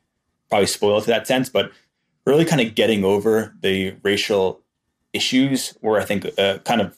probably 0.49 0.67
spoiled 0.67 1.03
to 1.03 1.09
that 1.09 1.27
sense, 1.27 1.49
but 1.49 1.71
really 2.25 2.45
kind 2.45 2.61
of 2.61 2.75
getting 2.75 3.03
over 3.03 3.55
the 3.61 3.95
racial 4.03 4.61
issues 5.13 5.77
were, 5.81 5.99
I 5.99 6.05
think, 6.05 6.27
uh, 6.37 6.59
kind 6.59 6.81
of 6.81 6.97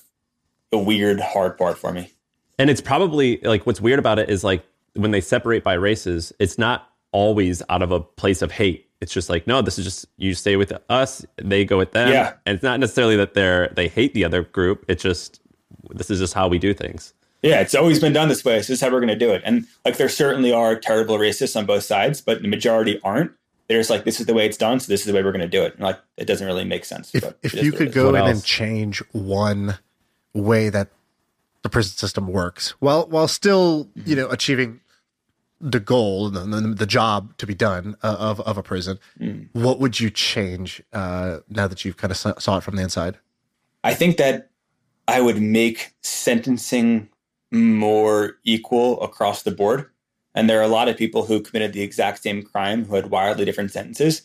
a 0.72 0.78
weird, 0.78 1.20
hard 1.20 1.58
part 1.58 1.78
for 1.78 1.91
me. 1.91 2.12
And 2.58 2.70
it's 2.70 2.82
probably 2.82 3.39
like 3.43 3.66
what's 3.66 3.82
weird 3.82 4.00
about 4.00 4.20
it 4.20 4.30
is 4.30 4.43
like 4.43 4.64
when 4.93 5.12
they 5.12 5.22
separate 5.22 5.64
by 5.64 5.74
races, 5.74 6.34
it's 6.39 6.58
not 6.58 6.89
always 7.12 7.64
out 7.70 7.82
of 7.82 7.91
a 7.91 8.00
place 8.00 8.41
of 8.41 8.52
hate. 8.52 8.89
It's 9.02 9.14
just 9.14 9.30
like, 9.30 9.47
no, 9.47 9.62
this 9.62 9.80
is 9.80 9.86
just 9.86 10.06
you 10.18 10.34
stay 10.34 10.56
with 10.56 10.74
us, 10.89 11.26
they 11.38 11.64
go 11.66 11.78
with 11.78 11.93
them. 11.93 12.12
Yeah. 12.12 12.34
And 12.45 12.56
it's 12.56 12.64
not 12.64 12.80
necessarily 12.80 13.16
that 13.18 13.34
they're 13.34 13.70
they 13.70 13.88
hate 13.88 14.14
the 14.14 14.26
other 14.26 14.43
group. 14.43 14.86
It's 14.88 15.02
just 15.02 15.39
this 15.89 16.10
is 16.10 16.20
just 16.20 16.34
how 16.34 16.47
we 16.47 16.60
do 16.60 16.74
things. 16.74 17.14
Yeah, 17.41 17.62
it's 17.62 17.74
always 17.74 18.00
been 18.00 18.12
done 18.12 18.28
this 18.28 18.43
way. 18.43 18.62
So 18.62 18.74
this 18.74 18.80
is 18.80 18.82
how 18.82 18.91
we're 18.91 19.00
going 19.00 19.08
to 19.08 19.16
do 19.16 19.32
it. 19.32 19.41
And 19.45 19.66
like, 19.86 19.95
there 19.95 20.10
certainly 20.10 20.52
are 20.52 20.76
terrible 20.76 21.18
racists 21.18 21.56
on 21.56 21.66
both 21.66 21.84
sides, 21.84 22.20
but 22.20 22.41
the 22.41 22.50
majority 22.50 23.00
aren't. 23.02 23.32
They're 23.68 23.80
just 23.80 23.89
like, 23.89 24.04
this 24.04 24.20
is 24.20 24.26
the 24.26 24.34
way 24.34 24.45
it's 24.45 24.58
done, 24.58 24.80
so 24.80 24.91
this 24.91 25.02
is 25.02 25.06
the 25.06 25.14
way 25.14 25.24
we're 25.24 25.32
going 25.32 25.41
to 25.41 25.47
do 25.47 25.64
it. 25.64 25.76
And 25.76 25.84
like, 25.84 26.00
it 26.18 26.26
doesn't 26.26 26.45
really 26.45 26.66
make 26.66 26.84
sense. 26.84 27.14
If 27.14 27.22
but 27.22 27.38
if 27.43 27.54
you 27.54 27.72
could 27.72 27.93
go 27.93 28.12
What 28.12 28.24
in 28.24 28.28
and 28.28 28.43
change 28.43 29.02
one 29.12 29.78
way 30.34 30.70
that 30.70 30.89
the 31.62 31.70
prison 31.70 31.95
system 31.95 32.28
works, 32.28 32.72
while 32.80 33.08
while 33.08 33.28
still 33.28 33.88
you 33.95 34.16
know 34.16 34.28
achieving 34.30 34.82
the 35.62 35.80
goal, 35.80 36.30
the, 36.30 36.41
the, 36.41 36.62
the 36.62 36.86
job 36.86 37.36
to 37.38 37.45
be 37.45 37.53
done 37.53 37.95
uh, 38.03 38.16
of 38.20 38.39
of 38.41 38.57
a 38.57 38.64
prison, 38.64 38.99
Mm. 39.20 39.49
what 39.53 39.80
would 39.80 39.99
you 39.99 40.10
change 40.10 40.82
uh, 40.93 41.39
now 41.49 41.68
that 41.68 41.84
you've 41.84 41.97
kind 41.97 42.12
of 42.12 42.18
saw, 42.18 42.38
saw 42.39 42.57
it 42.57 42.64
from 42.64 42.76
the 42.76 42.82
inside? 42.84 43.18
I 43.84 43.93
think 43.93 44.18
that 44.18 44.49
I 45.07 45.22
would 45.22 45.41
make 45.41 45.93
sentencing 46.01 47.10
more 47.51 48.38
equal 48.43 49.01
across 49.01 49.43
the 49.43 49.51
board. 49.51 49.89
And 50.36 50.49
there 50.49 50.60
are 50.60 50.64
a 50.64 50.68
lot 50.68 50.88
of 50.88 50.95
people 50.97 51.26
who 51.26 51.41
committed 51.41 51.74
the 51.74 51.82
exact 51.82 52.22
same 52.22 52.43
crime 52.43 52.86
who 52.86 52.95
had 52.95 53.10
wildly 53.10 53.45
different 53.45 53.72
sentences. 53.72 54.22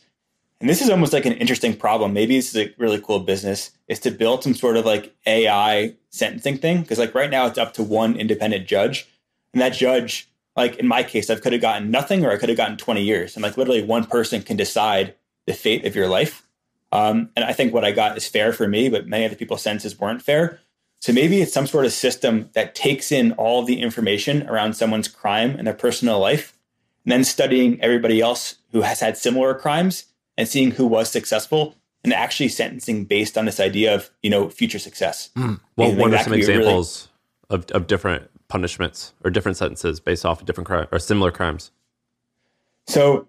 And 0.61 0.69
this 0.69 0.83
is 0.83 0.91
almost 0.91 1.13
like 1.13 1.27
an 1.27 1.33
interesting 1.33 1.75
problem. 1.77 2.13
Maybe 2.13 2.37
this 2.37 2.55
is 2.55 2.57
a 2.67 2.75
really 2.79 3.01
cool 3.01 3.21
business 3.21 3.71
is 3.89 3.99
to 4.01 4.11
build 4.11 4.43
some 4.43 4.55
sort 4.55 4.77
of 4.77 4.85
like 4.85 5.15
AI 5.27 5.95
sentencing 6.11 6.59
thing. 6.59 6.83
Because 6.83 6.99
like 6.99 7.15
right 7.15 7.31
now 7.31 7.47
it's 7.47 7.59
up 7.59 7.73
to 7.75 7.83
one 7.83 8.17
independent 8.17 8.67
judge. 8.69 9.09
And 9.53 9.63
that 9.63 9.73
judge, 9.73 10.29
like 10.57 10.77
in 10.77 10.87
my 10.87 11.03
case, 11.03 11.31
I 11.31 11.37
could 11.37 11.53
have 11.53 11.63
gotten 11.63 11.91
nothing 11.91 12.25
or 12.25 12.31
I 12.31 12.37
could 12.37 12.49
have 12.49 12.59
gotten 12.59 12.77
20 12.77 13.03
years. 13.03 13.37
And 13.37 13.43
like 13.43 13.57
literally 13.57 13.83
one 13.83 14.07
person 14.07 14.43
can 14.43 14.57
decide 14.57 15.15
the 15.47 15.55
fate 15.55 15.85
of 15.85 15.95
your 15.95 16.09
life. 16.09 16.47
Um, 16.93 17.31
and 17.35 17.45
I 17.45 17.53
think 17.53 17.75
what 17.75 17.85
I 17.85 17.91
got 17.91 18.17
is 18.17 18.29
fair 18.29 18.53
for 18.53 18.69
me, 18.69 18.89
but 18.89 19.09
many 19.09 19.25
other 19.25 19.35
people's 19.35 19.63
sentences 19.63 19.99
weren't 19.99 20.23
fair. 20.23 20.61
So 21.01 21.13
maybe 21.13 21.43
it's 21.43 21.53
some 21.53 21.67
sort 21.67 21.85
of 21.85 21.93
system 21.93 22.49
that 22.55 22.75
takes 22.75 23.13
in 23.13 23.33
all 23.33 23.63
the 23.65 23.81
information 23.81 24.49
around 24.49 24.75
someone's 24.75 25.09
crime 25.09 25.57
and 25.59 25.67
their 25.67 25.75
personal 25.75 26.19
life, 26.19 26.57
and 27.05 27.13
then 27.13 27.25
studying 27.25 27.79
everybody 27.83 28.21
else 28.21 28.57
who 28.73 28.81
has 28.83 29.01
had 29.01 29.19
similar 29.19 29.55
crimes 29.55 30.07
and 30.39 30.49
seeing 30.49 30.71
who 30.71 30.87
was 30.87 31.11
successful 31.11 31.77
and 32.05 32.15
actually 32.15 32.49
sentencing 32.49 33.05
based 33.05 33.37
on 33.37 33.45
this 33.45 33.61
idea 33.61 33.95
of, 33.95 34.11
you 34.23 34.31
know, 34.31 34.49
future 34.49 34.79
success. 34.79 35.31
I 35.37 35.59
think 35.89 35.99
what 35.99 36.15
are 36.15 36.23
some 36.23 36.33
a 36.33 36.37
really- 36.37 36.39
examples 36.39 37.09
of, 37.51 37.71
of 37.73 37.87
different 37.87 38.31
punishments 38.49 39.15
or 39.25 39.31
different 39.31 39.57
sentences 39.57 40.01
based 40.01 40.25
off 40.25 40.41
of 40.41 40.47
different 40.47 40.67
crime 40.67 40.87
or 40.93 40.99
similar 40.99 41.31
crimes? 41.31 41.71
So 42.87 43.27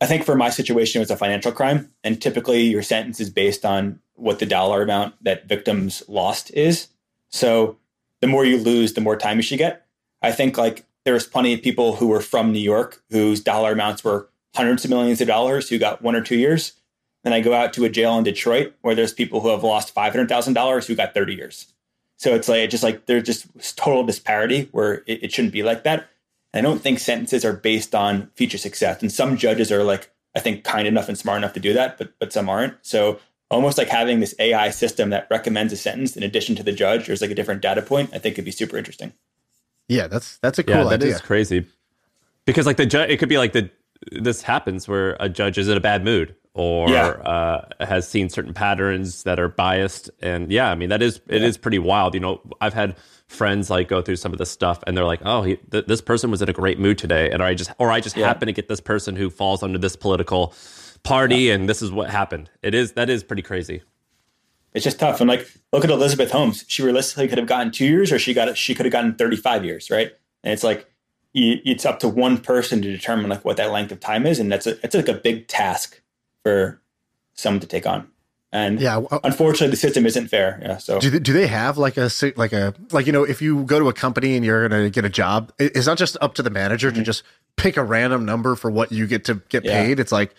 I 0.00 0.06
think 0.06 0.24
for 0.24 0.36
my 0.36 0.50
situation, 0.50 1.00
it 1.00 1.02
was 1.02 1.10
a 1.10 1.16
financial 1.16 1.52
crime. 1.52 1.90
And 2.04 2.20
typically 2.20 2.62
your 2.62 2.82
sentence 2.82 3.20
is 3.20 3.30
based 3.30 3.64
on 3.64 4.00
what 4.14 4.38
the 4.38 4.46
dollar 4.46 4.82
amount 4.82 5.14
that 5.22 5.48
victims 5.48 6.02
lost 6.08 6.52
is. 6.54 6.88
So 7.30 7.78
the 8.20 8.26
more 8.26 8.44
you 8.44 8.58
lose, 8.58 8.94
the 8.94 9.00
more 9.00 9.16
time 9.16 9.36
you 9.36 9.42
should 9.42 9.58
get. 9.58 9.86
I 10.22 10.32
think 10.32 10.58
like 10.58 10.84
there 11.04 11.14
was 11.14 11.26
plenty 11.26 11.54
of 11.54 11.62
people 11.62 11.96
who 11.96 12.08
were 12.08 12.20
from 12.20 12.52
New 12.52 12.58
York 12.58 13.02
whose 13.10 13.40
dollar 13.40 13.72
amounts 13.72 14.04
were 14.04 14.28
hundreds 14.54 14.84
of 14.84 14.90
millions 14.90 15.20
of 15.20 15.28
dollars 15.28 15.68
who 15.68 15.78
got 15.78 16.02
one 16.02 16.14
or 16.14 16.20
two 16.20 16.36
years. 16.36 16.72
Then 17.24 17.32
I 17.32 17.40
go 17.40 17.54
out 17.54 17.72
to 17.74 17.84
a 17.84 17.88
jail 17.88 18.16
in 18.18 18.24
Detroit 18.24 18.74
where 18.82 18.94
there's 18.94 19.12
people 19.12 19.40
who 19.40 19.48
have 19.48 19.64
lost 19.64 19.94
$500,000 19.94 20.86
who 20.86 20.94
got 20.94 21.14
30 21.14 21.34
years. 21.34 21.72
So 22.18 22.34
it's 22.34 22.48
like, 22.48 22.68
just 22.68 22.82
like 22.82 23.06
there's 23.06 23.22
just 23.22 23.76
total 23.76 24.04
disparity 24.04 24.68
where 24.72 25.02
it, 25.06 25.24
it 25.24 25.32
shouldn't 25.32 25.54
be 25.54 25.62
like 25.62 25.84
that. 25.84 26.08
I 26.52 26.60
don't 26.60 26.80
think 26.80 26.98
sentences 26.98 27.44
are 27.44 27.52
based 27.52 27.94
on 27.94 28.30
future 28.34 28.58
success. 28.58 29.00
And 29.00 29.12
some 29.12 29.36
judges 29.36 29.70
are 29.70 29.84
like, 29.84 30.10
I 30.34 30.40
think, 30.40 30.64
kind 30.64 30.88
enough 30.88 31.08
and 31.08 31.16
smart 31.16 31.38
enough 31.38 31.52
to 31.54 31.60
do 31.60 31.72
that, 31.72 31.96
but 31.96 32.12
but 32.18 32.32
some 32.32 32.48
aren't. 32.48 32.74
So 32.82 33.20
almost 33.50 33.78
like 33.78 33.88
having 33.88 34.20
this 34.20 34.34
AI 34.38 34.70
system 34.70 35.10
that 35.10 35.26
recommends 35.30 35.72
a 35.72 35.76
sentence 35.76 36.16
in 36.16 36.22
addition 36.22 36.56
to 36.56 36.62
the 36.62 36.72
judge, 36.72 37.08
or 37.08 37.12
is 37.12 37.20
like 37.20 37.30
a 37.30 37.34
different 37.34 37.62
data 37.62 37.82
point, 37.82 38.10
I 38.12 38.18
think 38.18 38.34
could 38.34 38.44
be 38.44 38.50
super 38.50 38.76
interesting. 38.76 39.12
Yeah, 39.88 40.06
that's 40.06 40.38
that's 40.38 40.58
a 40.58 40.64
cool 40.64 40.76
yeah, 40.76 40.84
that 40.84 41.02
is 41.02 41.14
idea. 41.14 41.26
crazy. 41.26 41.66
Because 42.44 42.66
like 42.66 42.76
the 42.76 42.86
judge, 42.86 43.10
it 43.10 43.18
could 43.18 43.28
be 43.28 43.38
like 43.38 43.52
the 43.52 43.70
this 44.10 44.42
happens 44.42 44.88
where 44.88 45.16
a 45.20 45.28
judge 45.28 45.58
is 45.58 45.68
in 45.68 45.76
a 45.76 45.80
bad 45.80 46.04
mood 46.04 46.34
or 46.58 46.90
Yeah. 46.90 47.06
uh, 47.08 47.68
has 47.84 48.08
seen 48.08 48.28
certain 48.28 48.52
patterns 48.52 49.22
that 49.22 49.38
are 49.38 49.48
biased, 49.48 50.10
and 50.20 50.50
yeah, 50.50 50.70
I 50.70 50.74
mean 50.74 50.88
that 50.90 51.00
is 51.02 51.20
it 51.28 51.42
is 51.42 51.56
pretty 51.56 51.78
wild. 51.78 52.14
You 52.14 52.20
know, 52.20 52.40
I've 52.60 52.74
had 52.74 52.96
friends 53.28 53.70
like 53.70 53.88
go 53.88 54.02
through 54.02 54.16
some 54.16 54.32
of 54.32 54.38
this 54.38 54.50
stuff, 54.50 54.82
and 54.86 54.96
they're 54.96 55.04
like, 55.04 55.20
"Oh, 55.24 55.42
he, 55.42 55.56
th- 55.70 55.86
this 55.86 56.00
person 56.00 56.30
was 56.30 56.42
in 56.42 56.48
a 56.48 56.52
great 56.52 56.78
mood 56.78 56.98
today," 56.98 57.30
and 57.30 57.42
I 57.42 57.54
just 57.54 57.70
or 57.78 57.90
I 57.92 58.00
just 58.00 58.16
Yeah. 58.16 58.26
happen 58.26 58.46
to 58.46 58.52
get 58.52 58.68
this 58.68 58.80
person 58.80 59.14
who 59.16 59.30
falls 59.30 59.62
under 59.62 59.78
this 59.78 59.94
political 59.96 60.52
party, 61.04 61.50
and 61.50 61.68
this 61.68 61.80
is 61.80 61.92
what 61.92 62.10
happened. 62.10 62.50
It 62.62 62.74
is 62.74 62.92
that 62.92 63.08
is 63.08 63.22
pretty 63.22 63.42
crazy. 63.42 63.82
It's 64.74 64.84
just 64.84 64.98
tough. 64.98 65.20
And 65.20 65.28
like, 65.30 65.48
look 65.72 65.84
at 65.84 65.90
Elizabeth 65.90 66.30
Holmes. 66.30 66.64
She 66.68 66.82
realistically 66.82 67.28
could 67.28 67.38
have 67.38 67.46
gotten 67.46 67.70
two 67.72 67.86
years, 67.86 68.12
or 68.12 68.18
she 68.18 68.34
got 68.34 68.48
it. 68.48 68.58
she 68.58 68.74
could 68.74 68.84
have 68.84 68.92
gotten 68.92 69.14
thirty 69.14 69.36
five 69.36 69.64
years, 69.64 69.90
right? 69.90 70.12
And 70.44 70.52
it's 70.52 70.64
like 70.64 70.86
you, 71.32 71.58
it's 71.64 71.86
up 71.86 72.00
to 72.00 72.08
one 72.08 72.38
person 72.38 72.82
to 72.82 72.90
determine 72.90 73.30
like 73.30 73.44
what 73.44 73.56
that 73.58 73.70
length 73.70 73.92
of 73.92 74.00
time 74.00 74.26
is, 74.26 74.38
and 74.40 74.50
that's 74.50 74.66
a 74.66 74.76
it's 74.84 74.94
like 74.94 75.08
a 75.08 75.14
big 75.14 75.46
task 75.48 76.00
for 76.48 76.80
someone 77.34 77.60
to 77.60 77.66
take 77.66 77.86
on. 77.86 78.08
And 78.50 78.80
Yeah, 78.80 79.00
yeah, 79.12 79.18
unfortunately, 79.24 79.68
the 79.72 79.76
system 79.76 80.06
isn't 80.06 80.28
fair. 80.28 80.58
Yeah, 80.62 80.78
so 80.78 80.98
Do 80.98 81.10
they, 81.10 81.18
do 81.18 81.32
they 81.34 81.46
have 81.46 81.76
like 81.76 81.98
a 81.98 82.08
like 82.36 82.54
a 82.54 82.72
like 82.92 83.06
you 83.06 83.12
know 83.12 83.24
if 83.24 83.42
you 83.42 83.64
go 83.64 83.78
to 83.78 83.88
a 83.88 83.92
company 83.92 84.36
and 84.36 84.44
you're 84.44 84.66
gonna 84.68 84.88
get 84.88 85.04
a 85.04 85.10
job, 85.10 85.52
it's 85.58 85.86
not 85.86 85.98
just 85.98 86.16
up 86.22 86.32
to 86.34 86.42
the 86.42 86.48
manager 86.50 86.90
to 86.90 87.02
just 87.02 87.22
pick 87.56 87.76
a 87.76 87.84
random 87.84 88.24
number 88.24 88.54
for 88.56 88.70
what 88.70 88.90
you 88.90 89.06
get 89.06 89.24
to 89.26 89.34
get 89.50 89.64
Mm-hmm. 89.64 89.68
Yeah. 89.68 89.82
paid. 89.86 90.00
It's 90.00 90.12
like, 90.12 90.34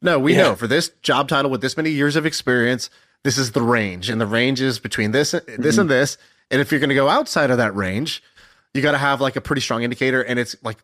no, 0.00 0.18
we 0.18 0.32
Yeah. 0.34 0.42
know 0.44 0.54
for 0.56 0.66
this 0.66 0.88
job 1.02 1.28
title 1.28 1.50
with 1.50 1.60
this 1.60 1.76
many 1.76 1.90
years 1.90 2.16
of 2.16 2.24
experience, 2.24 2.88
this 3.24 3.36
is 3.36 3.52
the 3.52 3.60
range, 3.62 4.08
and 4.08 4.18
the 4.20 4.26
range 4.26 4.62
is 4.62 4.78
between 4.78 5.10
this 5.12 5.32
this 5.32 5.42
Mm-hmm. 5.44 5.80
and 5.80 5.90
this. 5.90 6.16
And 6.50 6.60
if 6.62 6.70
you're 6.72 6.80
gonna 6.80 6.94
go 6.94 7.08
outside 7.10 7.50
of 7.50 7.58
that 7.58 7.76
range, 7.76 8.22
you 8.72 8.80
got 8.80 8.92
to 8.92 8.98
have 8.98 9.20
like 9.20 9.36
a 9.36 9.40
pretty 9.42 9.60
strong 9.60 9.82
indicator, 9.82 10.22
and 10.22 10.38
it's 10.38 10.56
like 10.64 10.78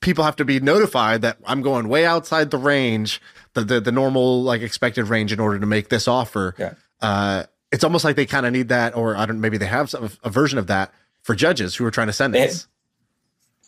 people 0.00 0.24
have 0.24 0.36
to 0.36 0.44
be 0.44 0.60
notified 0.60 1.22
that 1.22 1.38
I'm 1.46 1.62
going 1.62 1.88
way 1.88 2.04
outside 2.04 2.50
the 2.50 2.58
range, 2.58 3.20
the 3.54 3.62
the, 3.64 3.80
the 3.80 3.92
normal 3.92 4.42
like 4.42 4.62
expected 4.62 5.04
range 5.08 5.32
in 5.32 5.40
order 5.40 5.58
to 5.58 5.66
make 5.66 5.88
this 5.88 6.08
offer 6.08 6.54
Yeah. 6.58 6.74
uh, 7.00 7.44
it's 7.70 7.84
almost 7.84 8.04
like 8.04 8.16
they 8.16 8.26
kind 8.26 8.46
of 8.46 8.52
need 8.52 8.68
that, 8.68 8.96
or 8.96 9.14
I 9.16 9.26
don't. 9.26 9.40
Maybe 9.40 9.58
they 9.58 9.66
have 9.66 9.90
some, 9.90 10.10
a 10.24 10.30
version 10.30 10.58
of 10.58 10.68
that 10.68 10.92
for 11.22 11.34
judges 11.34 11.76
who 11.76 11.84
are 11.84 11.90
trying 11.90 12.06
to 12.06 12.12
sentence. 12.14 12.66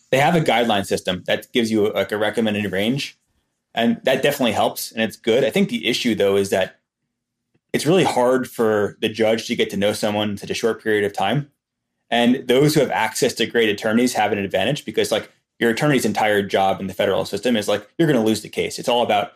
they 0.09 0.17
have 0.19 0.35
a 0.35 0.41
guideline 0.41 0.85
system 0.85 1.23
that 1.27 1.51
gives 1.53 1.69
you 1.71 1.91
like 1.93 2.11
a 2.11 2.17
recommended 2.17 2.69
range, 2.71 3.17
and 3.75 4.01
that 4.03 4.23
definitely 4.23 4.53
helps 4.53 4.91
and 4.91 5.03
it's 5.03 5.15
good. 5.17 5.43
I 5.43 5.49
think 5.51 5.69
the 5.69 5.87
issue 5.87 6.15
though 6.15 6.35
is 6.35 6.49
that 6.49 6.79
it's 7.73 7.85
really 7.85 8.03
hard 8.03 8.49
for 8.49 8.97
the 9.01 9.07
judge 9.07 9.45
to 9.47 9.55
get 9.55 9.69
to 9.69 9.77
know 9.77 9.93
someone 9.93 10.31
in 10.31 10.37
such 10.37 10.49
a 10.49 10.53
short 10.55 10.83
period 10.83 11.05
of 11.05 11.13
time. 11.13 11.49
And 12.09 12.45
those 12.47 12.73
who 12.73 12.81
have 12.81 12.91
access 12.91 13.33
to 13.35 13.45
great 13.45 13.69
attorneys 13.69 14.13
have 14.15 14.33
an 14.33 14.39
advantage 14.39 14.83
because 14.83 15.11
like 15.11 15.31
your 15.61 15.69
attorney's 15.69 16.05
entire 16.05 16.41
job 16.41 16.81
in 16.81 16.87
the 16.87 16.93
federal 16.93 17.23
system 17.23 17.55
is 17.55 17.67
like 17.67 17.87
you're 17.97 18.07
going 18.07 18.19
to 18.19 18.25
lose 18.25 18.41
the 18.41 18.49
case. 18.49 18.79
It's 18.79 18.89
all 18.89 19.03
about 19.03 19.33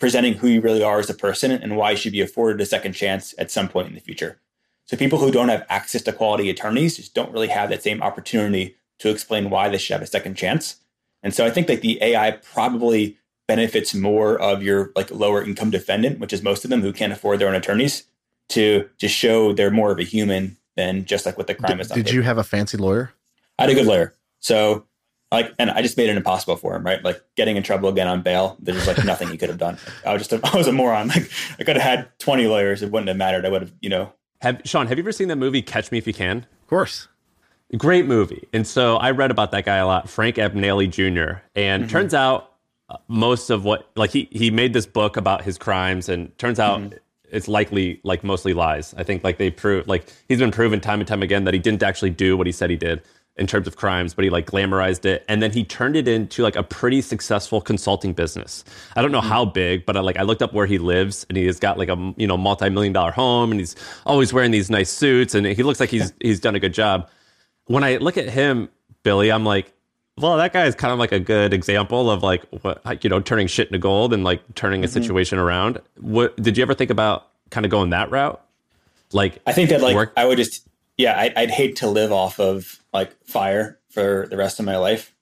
presenting 0.00 0.32
who 0.34 0.48
you 0.48 0.62
really 0.62 0.82
are 0.82 0.98
as 0.98 1.10
a 1.10 1.14
person 1.14 1.52
and 1.52 1.76
why 1.76 1.92
you 1.92 1.96
should 1.98 2.12
be 2.12 2.22
afforded 2.22 2.60
a 2.60 2.66
second 2.66 2.94
chance 2.94 3.34
at 3.38 3.50
some 3.50 3.68
point 3.68 3.86
in 3.86 3.94
the 3.94 4.00
future. 4.00 4.40
So 4.86 4.96
people 4.96 5.18
who 5.18 5.30
don't 5.30 5.50
have 5.50 5.66
access 5.68 6.02
to 6.02 6.12
quality 6.12 6.48
attorneys 6.48 6.96
just 6.96 7.14
don't 7.14 7.30
really 7.30 7.48
have 7.48 7.68
that 7.68 7.82
same 7.82 8.02
opportunity 8.02 8.76
to 9.00 9.10
explain 9.10 9.50
why 9.50 9.68
they 9.68 9.76
should 9.76 9.92
have 9.92 10.02
a 10.02 10.06
second 10.06 10.36
chance. 10.36 10.76
And 11.22 11.34
so 11.34 11.44
I 11.44 11.50
think 11.50 11.66
that 11.66 11.82
the 11.82 12.02
AI 12.02 12.30
probably 12.30 13.18
benefits 13.46 13.94
more 13.94 14.40
of 14.40 14.62
your 14.62 14.92
like 14.96 15.10
lower 15.10 15.42
income 15.42 15.70
defendant, 15.70 16.20
which 16.20 16.32
is 16.32 16.42
most 16.42 16.64
of 16.64 16.70
them 16.70 16.80
who 16.80 16.92
can't 16.92 17.12
afford 17.12 17.38
their 17.38 17.48
own 17.48 17.54
attorneys, 17.54 18.04
to 18.48 18.88
to 18.98 19.08
show 19.08 19.52
they're 19.52 19.70
more 19.70 19.90
of 19.90 19.98
a 19.98 20.04
human 20.04 20.56
than 20.76 21.04
just 21.04 21.26
like 21.26 21.36
what 21.36 21.48
the 21.48 21.54
crime 21.54 21.80
is. 21.80 21.88
Did 21.88 22.06
paper. 22.06 22.14
you 22.14 22.22
have 22.22 22.38
a 22.38 22.44
fancy 22.44 22.78
lawyer? 22.78 23.12
I 23.58 23.62
had 23.62 23.70
a 23.70 23.74
good 23.74 23.86
lawyer. 23.86 24.14
So 24.40 24.85
like, 25.32 25.52
and 25.58 25.70
I 25.70 25.82
just 25.82 25.96
made 25.96 26.08
it 26.08 26.16
impossible 26.16 26.56
for 26.56 26.76
him, 26.76 26.84
right? 26.84 27.02
Like 27.02 27.20
getting 27.34 27.56
in 27.56 27.62
trouble 27.62 27.88
again 27.88 28.06
on 28.06 28.22
bail. 28.22 28.56
There's 28.60 28.86
like 28.86 29.04
nothing 29.04 29.28
he 29.28 29.36
could 29.36 29.48
have 29.48 29.58
done. 29.58 29.78
I 30.04 30.12
was 30.12 30.26
just, 30.26 30.32
a, 30.32 30.50
I 30.52 30.56
was 30.56 30.68
a 30.68 30.72
moron. 30.72 31.08
Like 31.08 31.30
I 31.58 31.64
could 31.64 31.76
have 31.76 31.82
had 31.82 32.18
20 32.18 32.46
lawyers. 32.46 32.82
It 32.82 32.92
wouldn't 32.92 33.08
have 33.08 33.16
mattered. 33.16 33.44
I 33.44 33.48
would 33.48 33.62
have, 33.62 33.72
you 33.80 33.90
know, 33.90 34.12
Have 34.40 34.58
Shaan, 34.58 34.88
have 34.88 34.98
you 34.98 35.02
ever 35.02 35.12
seen 35.12 35.28
that 35.28 35.36
movie 35.36 35.62
Catch 35.62 35.90
Me 35.90 35.98
If 35.98 36.06
You 36.06 36.14
Can? 36.14 36.38
Of 36.38 36.68
course. 36.68 37.08
Great 37.76 38.06
movie. 38.06 38.46
And 38.52 38.64
so 38.64 38.96
I 38.96 39.10
read 39.10 39.32
about 39.32 39.50
that 39.50 39.64
guy 39.64 39.76
a 39.76 39.86
lot, 39.86 40.08
Frank 40.08 40.36
Abagnale 40.36 40.88
Jr. 40.88 41.40
And 41.56 41.90
turns 41.90 42.14
out 42.14 42.52
uh, 42.88 42.98
most 43.08 43.50
of 43.50 43.64
what 43.64 43.90
like 43.96 44.10
he 44.10 44.28
he 44.30 44.52
made 44.52 44.72
this 44.72 44.86
book 44.86 45.16
about 45.16 45.42
his 45.42 45.58
crimes 45.58 46.08
and 46.08 46.36
turns 46.38 46.60
out 46.60 46.94
it's 47.28 47.48
likely 47.48 48.00
like 48.04 48.22
mostly 48.22 48.54
lies. 48.54 48.94
I 48.96 49.02
think 49.02 49.24
like 49.24 49.38
they 49.38 49.50
prove 49.50 49.88
like 49.88 50.12
he's 50.28 50.38
been 50.38 50.52
proven 50.52 50.80
time 50.80 51.00
and 51.00 51.08
time 51.08 51.24
again 51.24 51.42
that 51.42 51.54
he 51.54 51.60
didn't 51.60 51.82
actually 51.82 52.10
do 52.10 52.36
what 52.36 52.46
he 52.46 52.52
said 52.52 52.70
he 52.70 52.76
did 52.76 53.02
in 53.36 53.46
terms 53.46 53.66
of 53.66 53.76
crimes, 53.76 54.14
but 54.14 54.24
he 54.24 54.30
like 54.30 54.46
glamorized 54.46 55.04
it 55.04 55.24
and 55.28 55.42
then 55.42 55.52
he 55.52 55.62
turned 55.62 55.96
it 55.96 56.08
into 56.08 56.42
like 56.42 56.56
a 56.56 56.62
pretty 56.62 57.02
successful 57.02 57.60
consulting 57.60 58.12
business. 58.12 58.64
I 58.96 59.02
don't 59.02 59.12
know 59.12 59.20
mm-hmm. 59.20 59.28
how 59.28 59.44
big, 59.44 59.84
but 59.84 59.96
I 59.96 60.00
like 60.00 60.16
I 60.16 60.22
looked 60.22 60.42
up 60.42 60.52
where 60.52 60.66
he 60.66 60.78
lives 60.78 61.26
and 61.28 61.36
he 61.36 61.46
has 61.46 61.58
got 61.58 61.78
like 61.78 61.88
a 61.88 62.14
you 62.16 62.26
know 62.26 62.36
multi-million 62.36 62.92
dollar 62.92 63.12
home 63.12 63.50
and 63.50 63.60
he's 63.60 63.76
always 64.06 64.32
wearing 64.32 64.50
these 64.50 64.70
nice 64.70 64.90
suits 64.90 65.34
and 65.34 65.46
he 65.46 65.62
looks 65.62 65.80
like 65.80 65.90
he's 65.90 66.12
he's 66.20 66.40
done 66.40 66.54
a 66.54 66.60
good 66.60 66.74
job 66.74 67.08
when 67.66 67.84
I 67.84 67.96
look 67.96 68.16
at 68.16 68.28
him, 68.28 68.68
Billy, 69.02 69.30
I'm 69.30 69.44
like, 69.44 69.72
well, 70.18 70.36
that 70.38 70.52
guy 70.52 70.64
is 70.64 70.74
kind 70.74 70.92
of 70.92 70.98
like 70.98 71.12
a 71.12 71.20
good 71.20 71.52
example 71.52 72.10
of 72.10 72.22
like 72.22 72.44
what 72.62 72.84
like, 72.84 73.04
you 73.04 73.10
know, 73.10 73.20
turning 73.20 73.46
shit 73.46 73.68
into 73.68 73.78
gold 73.78 74.12
and 74.12 74.24
like 74.24 74.42
turning 74.54 74.82
a 74.82 74.86
mm-hmm. 74.86 75.00
situation 75.00 75.38
around. 75.38 75.80
What 76.00 76.36
did 76.36 76.56
you 76.56 76.62
ever 76.62 76.74
think 76.74 76.90
about 76.90 77.28
kind 77.50 77.66
of 77.66 77.70
going 77.70 77.90
that 77.90 78.10
route? 78.10 78.40
Like, 79.12 79.40
I 79.46 79.52
think 79.52 79.70
that 79.70 79.82
like 79.82 79.94
work- 79.94 80.12
I 80.16 80.24
would 80.24 80.38
just 80.38 80.66
yeah 80.96 81.18
I, 81.18 81.32
I'd 81.36 81.50
hate 81.50 81.76
to 81.76 81.88
live 81.88 82.12
off 82.12 82.38
of 82.40 82.80
like 82.92 83.14
Fyre 83.24 83.78
for 83.90 84.26
the 84.30 84.36
rest 84.36 84.58
of 84.58 84.66
my 84.66 84.76
life. 84.76 85.14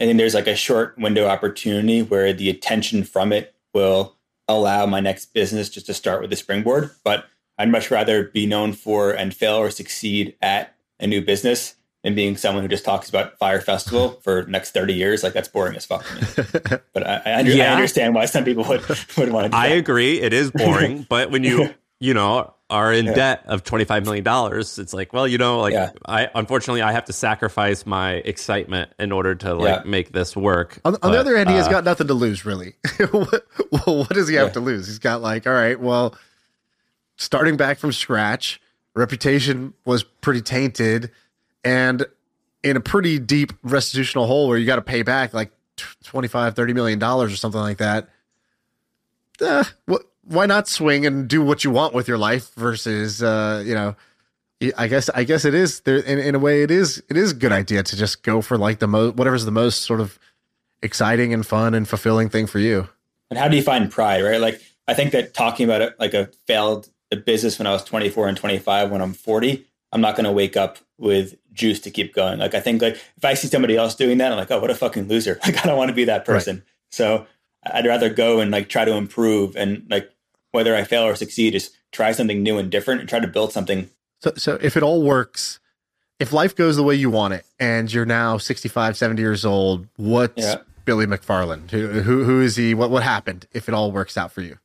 I 0.00 0.04
think 0.04 0.18
there's 0.18 0.34
like 0.34 0.46
a 0.46 0.56
short 0.56 0.96
window 0.98 1.26
opportunity 1.26 2.02
where 2.02 2.32
the 2.32 2.50
attention 2.50 3.02
from 3.04 3.32
it 3.32 3.54
will 3.72 4.16
allow 4.48 4.86
my 4.86 5.00
next 5.00 5.32
business 5.32 5.68
just 5.68 5.86
to 5.86 5.94
start 5.94 6.20
with 6.20 6.30
the 6.30 6.36
springboard. 6.36 6.90
But 7.02 7.26
I'd 7.58 7.70
much 7.70 7.90
rather 7.90 8.24
be 8.24 8.46
known 8.46 8.72
for 8.74 9.12
and 9.12 9.34
fail 9.34 9.56
or 9.56 9.70
succeed 9.70 10.34
at 10.42 10.74
a 11.00 11.06
new 11.06 11.22
business 11.22 11.74
than 12.04 12.14
being 12.14 12.36
someone 12.36 12.62
who 12.62 12.68
just 12.68 12.84
talks 12.84 13.08
about 13.08 13.38
Fyre 13.38 13.60
Festival 13.60 14.20
for 14.22 14.42
the 14.42 14.50
next 14.50 14.72
30 14.72 14.94
years. 14.94 15.22
Like 15.22 15.32
that's 15.32 15.48
boring 15.48 15.76
as 15.76 15.86
fuck 15.86 16.04
to 16.06 16.14
me. 16.14 16.78
but 16.92 17.06
I, 17.06 17.22
I, 17.24 17.40
Yeah. 17.40 17.70
I 17.70 17.74
understand 17.74 18.14
why 18.14 18.26
some 18.26 18.44
people 18.44 18.64
would, 18.64 18.86
would 19.16 19.32
want 19.32 19.46
to 19.46 19.48
do 19.50 19.56
I 19.56 19.70
that. 19.70 19.78
agree, 19.78 20.20
it 20.20 20.32
is 20.32 20.50
boring, 20.50 21.06
but 21.08 21.30
when 21.30 21.42
you 21.42 21.74
you 21.98 22.12
know 22.14 22.54
are 22.68 22.92
in 22.92 23.06
debt 23.06 23.42
of 23.46 23.62
twenty 23.62 23.84
five 23.84 24.04
million 24.04 24.24
dollars, 24.24 24.78
it's 24.78 24.92
like, 24.92 25.12
well, 25.12 25.28
you 25.28 25.38
know, 25.38 25.60
like 25.60 25.72
Yeah. 25.72 25.90
I 26.06 26.28
unfortunately 26.34 26.82
I 26.82 26.92
have 26.92 27.04
to 27.04 27.12
sacrifice 27.12 27.86
my 27.86 28.14
excitement 28.14 28.90
in 28.98 29.12
order 29.12 29.34
to 29.36 29.54
like 29.54 29.84
Yeah. 29.84 29.90
make 29.90 30.12
this 30.12 30.34
work. 30.36 30.78
On, 30.84 30.96
on 31.02 31.12
the 31.12 31.18
other 31.18 31.36
hand, 31.36 31.48
he 31.48 31.56
has 31.56 31.68
uh, 31.68 31.70
got 31.70 31.84
nothing 31.84 32.08
to 32.08 32.14
lose, 32.14 32.44
really. 32.44 32.74
what, 33.10 33.46
well, 33.70 33.98
what 33.98 34.08
does 34.10 34.26
he 34.28 34.34
have 34.34 34.48
Yeah. 34.48 34.52
to 34.54 34.60
lose? 34.60 34.86
He's 34.88 34.98
got 34.98 35.22
like, 35.22 35.46
all 35.46 35.52
right, 35.52 35.78
well, 35.78 36.16
starting 37.16 37.56
back 37.56 37.78
from 37.78 37.92
scratch, 37.92 38.60
reputation 38.94 39.72
was 39.84 40.02
pretty 40.02 40.40
tainted, 40.42 41.10
and 41.64 42.04
in 42.64 42.76
a 42.76 42.80
pretty 42.80 43.18
deep 43.20 43.52
restitutional 43.62 44.26
hole 44.26 44.48
where 44.48 44.58
you 44.58 44.66
got 44.66 44.76
to 44.76 44.82
pay 44.82 45.02
back 45.02 45.32
like 45.32 45.52
t- 45.76 45.84
25 46.02 46.56
30 46.56 46.72
million 46.72 46.98
dollars 46.98 47.32
or 47.32 47.36
something 47.36 47.60
like 47.60 47.78
that 47.78 48.08
uh, 49.40 49.62
what, 49.84 50.02
why 50.26 50.46
not 50.46 50.68
swing 50.68 51.06
and 51.06 51.28
do 51.28 51.42
what 51.42 51.64
you 51.64 51.70
want 51.70 51.94
with 51.94 52.08
your 52.08 52.18
life 52.18 52.52
versus 52.54 53.22
uh 53.22 53.62
you 53.64 53.74
know 53.74 53.94
i 54.76 54.86
guess 54.88 55.08
i 55.10 55.24
guess 55.24 55.44
it 55.44 55.54
is 55.54 55.80
there 55.80 55.98
in, 55.98 56.18
in 56.18 56.34
a 56.34 56.38
way 56.38 56.62
it 56.62 56.70
is 56.70 57.02
it 57.08 57.16
is 57.16 57.32
a 57.32 57.34
good 57.34 57.52
idea 57.52 57.82
to 57.82 57.96
just 57.96 58.22
go 58.22 58.40
for 58.40 58.56
like 58.58 58.78
the 58.78 58.86
most 58.88 59.16
whatever's 59.16 59.44
the 59.44 59.50
most 59.50 59.82
sort 59.82 60.00
of 60.00 60.18
exciting 60.82 61.32
and 61.32 61.46
fun 61.46 61.74
and 61.74 61.88
fulfilling 61.88 62.28
thing 62.28 62.46
for 62.46 62.58
you 62.58 62.88
And 63.30 63.38
how 63.38 63.48
do 63.48 63.56
you 63.56 63.62
find 63.62 63.90
pride, 63.90 64.22
right? 64.22 64.40
Like, 64.40 64.60
I 64.86 64.94
think 64.94 65.12
that 65.12 65.34
talking 65.34 65.64
about 65.64 65.82
it, 65.82 65.98
like 65.98 66.14
a 66.14 66.30
failed 66.46 66.88
business 67.24 67.58
when 67.58 67.66
I 67.66 67.72
was 67.72 67.84
24 67.84 68.28
and 68.28 68.36
25, 68.36 68.90
when 68.90 69.02
I'm 69.02 69.14
40, 69.14 69.66
I'm 69.92 70.00
not 70.00 70.16
going 70.16 70.24
to 70.24 70.32
wake 70.32 70.56
up 70.56 70.78
with 70.98 71.36
juice 71.52 71.80
to 71.80 71.90
keep 71.90 72.14
going. 72.14 72.38
Like, 72.38 72.54
I 72.54 72.60
think 72.60 72.82
like 72.82 72.94
if 72.94 73.24
I 73.24 73.34
see 73.34 73.48
somebody 73.48 73.76
else 73.76 73.94
doing 73.94 74.18
that, 74.18 74.30
I'm 74.30 74.38
like, 74.38 74.50
oh, 74.50 74.60
what 74.60 74.70
a 74.70 74.74
fucking 74.74 75.08
loser. 75.08 75.38
Like, 75.44 75.64
I 75.64 75.66
don't 75.68 75.76
want 75.76 75.88
to 75.88 75.94
be 75.94 76.04
that 76.04 76.24
person. 76.24 76.62
So 76.90 77.26
I'd 77.64 77.86
rather 77.86 78.10
go 78.10 78.40
and 78.40 78.50
like 78.50 78.68
try 78.68 78.84
to 78.84 78.92
improve 78.94 79.56
and 79.56 79.86
like 79.90 80.10
whether 80.56 80.74
I 80.74 80.82
fail 80.82 81.04
or 81.04 81.14
succeed, 81.14 81.54
is 81.54 81.70
try 81.92 82.10
something 82.12 82.42
new 82.42 82.58
and 82.58 82.68
different 82.70 83.00
and 83.00 83.08
try 83.08 83.20
to 83.20 83.28
build 83.28 83.52
something. 83.52 83.88
so 84.20 84.32
so 84.36 84.58
if 84.60 84.76
it 84.76 84.82
all 84.82 85.02
works 85.04 85.60
if 86.18 86.32
life 86.32 86.56
goes 86.56 86.76
the 86.76 86.82
way 86.82 86.94
you 86.94 87.10
want 87.10 87.34
it 87.34 87.44
and 87.60 87.92
you're 87.92 88.06
now 88.06 88.38
65 88.38 88.96
70 88.96 89.20
years 89.22 89.44
old 89.44 89.86
what's 89.96 90.42
Yeah. 90.42 90.56
billy 90.86 91.06
mcfarland 91.06 91.70
who, 91.70 91.88
who 92.00 92.24
who 92.24 92.40
is 92.40 92.56
he 92.56 92.74
what 92.74 92.90
what 92.90 93.02
happened 93.02 93.46
if 93.52 93.68
it 93.68 93.74
all 93.74 93.92
works 93.92 94.16
out 94.16 94.32
for 94.32 94.40
you 94.42 94.58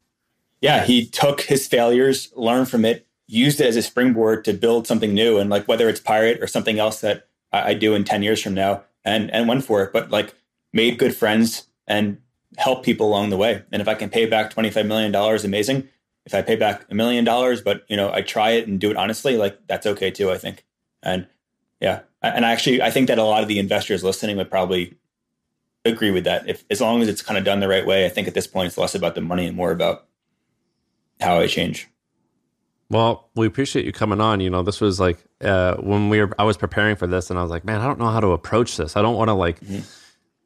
yeah, 0.61 0.83
he 0.85 1.07
took 1.07 1.41
his 1.41 1.67
failures, 1.67 2.31
learned 2.35 2.69
from 2.69 2.85
it, 2.85 3.07
used 3.27 3.59
it 3.59 3.65
as 3.65 3.75
a 3.75 3.81
springboard 3.81 4.45
to 4.45 4.53
build 4.53 4.85
something 4.85 5.11
new. 5.11 5.39
And 5.39 5.49
like 5.49 5.67
whether 5.67 5.89
it's 5.89 5.99
PYRT 5.99 6.39
or 6.39 6.45
something 6.45 6.77
else 6.77 7.01
that 7.01 7.27
I, 7.51 7.69
I 7.69 7.73
do 7.73 7.95
in 7.95 8.03
10 8.03 8.21
years 8.21 8.39
from 8.43 8.53
now 8.53 8.83
and, 9.03 9.31
and 9.31 9.47
went 9.47 9.63
for 9.65 9.81
it, 9.83 9.91
but 9.91 10.11
like 10.11 10.35
made 10.71 10.99
good 10.99 11.15
friends 11.15 11.67
and 11.87 12.19
help 12.57 12.83
people 12.83 13.07
along 13.07 13.29
the 13.29 13.37
way. 13.37 13.63
And 13.71 13.81
if 13.81 13.87
I 13.87 13.93
can 13.93 14.09
pay 14.09 14.25
back 14.25 14.53
$25 14.53 14.85
million, 14.87 15.13
amazing. 15.45 15.87
If 16.25 16.35
I 16.35 16.41
pay 16.41 16.55
back 16.55 16.85
a 16.89 16.95
million 16.95 17.23
dollars, 17.23 17.61
but 17.61 17.83
you 17.87 17.97
know, 17.97 18.11
I 18.11 18.21
try 18.21 18.51
it 18.51 18.67
and 18.67 18.79
do 18.79 18.91
it 18.91 18.97
honestly, 18.97 19.37
like 19.37 19.67
that's 19.67 19.87
okay 19.87 20.11
too, 20.11 20.29
I 20.31 20.37
think. 20.37 20.65
And 21.01 21.27
yeah. 21.79 22.01
And 22.21 22.45
I 22.45 22.51
actually, 22.51 22.81
I 22.81 22.91
think 22.91 23.07
that 23.07 23.17
a 23.17 23.23
lot 23.23 23.41
of 23.41 23.47
the 23.47 23.57
investors 23.57 24.03
listening 24.03 24.37
would 24.37 24.51
probably 24.51 24.97
agree 25.83 26.11
with 26.11 26.25
that. 26.25 26.47
If 26.47 26.63
as 26.69 26.79
long 26.79 27.01
as 27.01 27.07
it's 27.07 27.21
kind 27.21 27.37
of 27.37 27.43
done 27.43 27.59
the 27.59 27.67
right 27.67 27.85
way, 27.85 28.05
I 28.05 28.09
think 28.09 28.27
at 28.27 28.33
this 28.33 28.47
point 28.47 28.67
it's 28.67 28.77
less 28.77 28.93
about 28.93 29.15
the 29.15 29.21
money 29.21 29.47
and 29.47 29.57
more 29.57 29.71
about 29.71 30.05
how 31.19 31.39
I 31.39 31.47
change. 31.47 31.87
Well, 32.89 33.29
we 33.35 33.47
appreciate 33.47 33.85
you 33.85 33.93
coming 33.93 34.19
on. 34.19 34.41
You 34.41 34.49
know, 34.49 34.63
this 34.63 34.81
was 34.81 34.99
like 34.99 35.17
uh, 35.41 35.75
when 35.77 36.09
we 36.09 36.19
were. 36.19 36.31
I 36.37 36.43
was 36.43 36.57
preparing 36.57 36.97
for 36.97 37.07
this, 37.07 37.29
and 37.29 37.39
I 37.39 37.41
was 37.41 37.49
like, 37.49 37.63
man, 37.63 37.79
I 37.79 37.87
don't 37.87 37.99
know 37.99 38.09
how 38.09 38.19
to 38.19 38.33
approach 38.33 38.75
this. 38.75 38.97
I 38.97 39.01
don't 39.01 39.15
want 39.15 39.29
to 39.29 39.33
like 39.33 39.59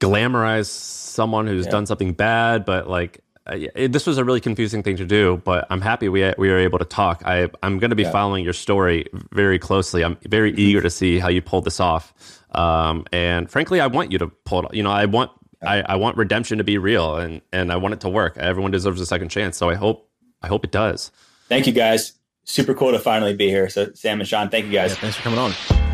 glamorize 0.08 0.68
someone 0.68 1.48
who's 1.48 1.66
Yeah. 1.66 1.72
done 1.72 1.86
something 1.86 2.14
bad, 2.14 2.66
but 2.66 2.90
like 2.90 3.22
uh, 3.48 3.58
it, 3.76 3.92
this 3.92 4.08
was 4.08 4.18
a 4.18 4.24
really 4.24 4.42
confusing 4.42 4.82
thing 4.84 4.98
to 4.98 5.06
do. 5.06 5.42
But 5.44 5.68
I'm 5.70 5.82
happy 5.82 6.10
we 6.10 6.34
we 6.38 6.50
were 6.50 6.58
able 6.58 6.80
to 6.80 6.86
talk. 6.86 7.22
I 7.26 7.50
I'm 7.64 7.80
going 7.80 7.92
to 7.92 7.96
be 7.96 8.04
Yeah. 8.04 8.12
following 8.12 8.44
your 8.44 8.54
story 8.54 9.06
very 9.32 9.60
closely. 9.60 10.04
I'm 10.04 10.18
very 10.28 10.52
eager 10.56 10.82
to 10.82 10.90
see 10.90 11.20
how 11.20 11.30
you 11.30 11.42
pull 11.42 11.62
this 11.62 11.80
off. 11.80 12.14
Um, 12.52 13.06
and 13.12 13.50
frankly, 13.50 13.80
I 13.82 13.88
want 13.88 14.12
you 14.12 14.18
to 14.20 14.28
pull 14.46 14.66
it. 14.68 14.74
You 14.74 14.84
know, 14.84 14.92
I 14.92 15.06
want. 15.06 15.32
I, 15.66 15.82
I 15.82 15.96
want 15.96 16.16
redemption 16.18 16.60
to 16.60 16.64
be 16.64 16.78
real 16.78 17.16
and, 17.16 17.42
and 17.52 17.72
I 17.72 17.78
want 17.78 17.96
it 17.96 18.02
to 18.02 18.10
work. 18.10 18.38
Everyone 18.38 18.70
deserves 18.72 19.02
a 19.02 19.06
second 19.06 19.30
chance. 19.30 19.58
So 19.58 19.68
I 19.70 19.74
hope 19.76 20.08
I 20.44 20.48
hope 20.48 20.64
it 20.64 20.72
does. 20.72 21.12
Thank 21.50 21.66
you 21.66 21.74
guys. 21.74 22.14
Super 22.44 22.76
cool 22.76 22.92
to 22.92 23.00
finally 23.00 23.34
be 23.36 23.48
here. 23.50 23.68
So 23.70 23.92
Sam 23.96 24.20
and 24.20 24.30
Shaan, 24.30 24.52
thank 24.52 24.66
you 24.68 24.72
guys. 24.74 24.92
Yeah, 24.92 24.98
thanks 25.02 25.16
for 25.16 25.24
coming 25.24 25.40
on. 25.40 25.85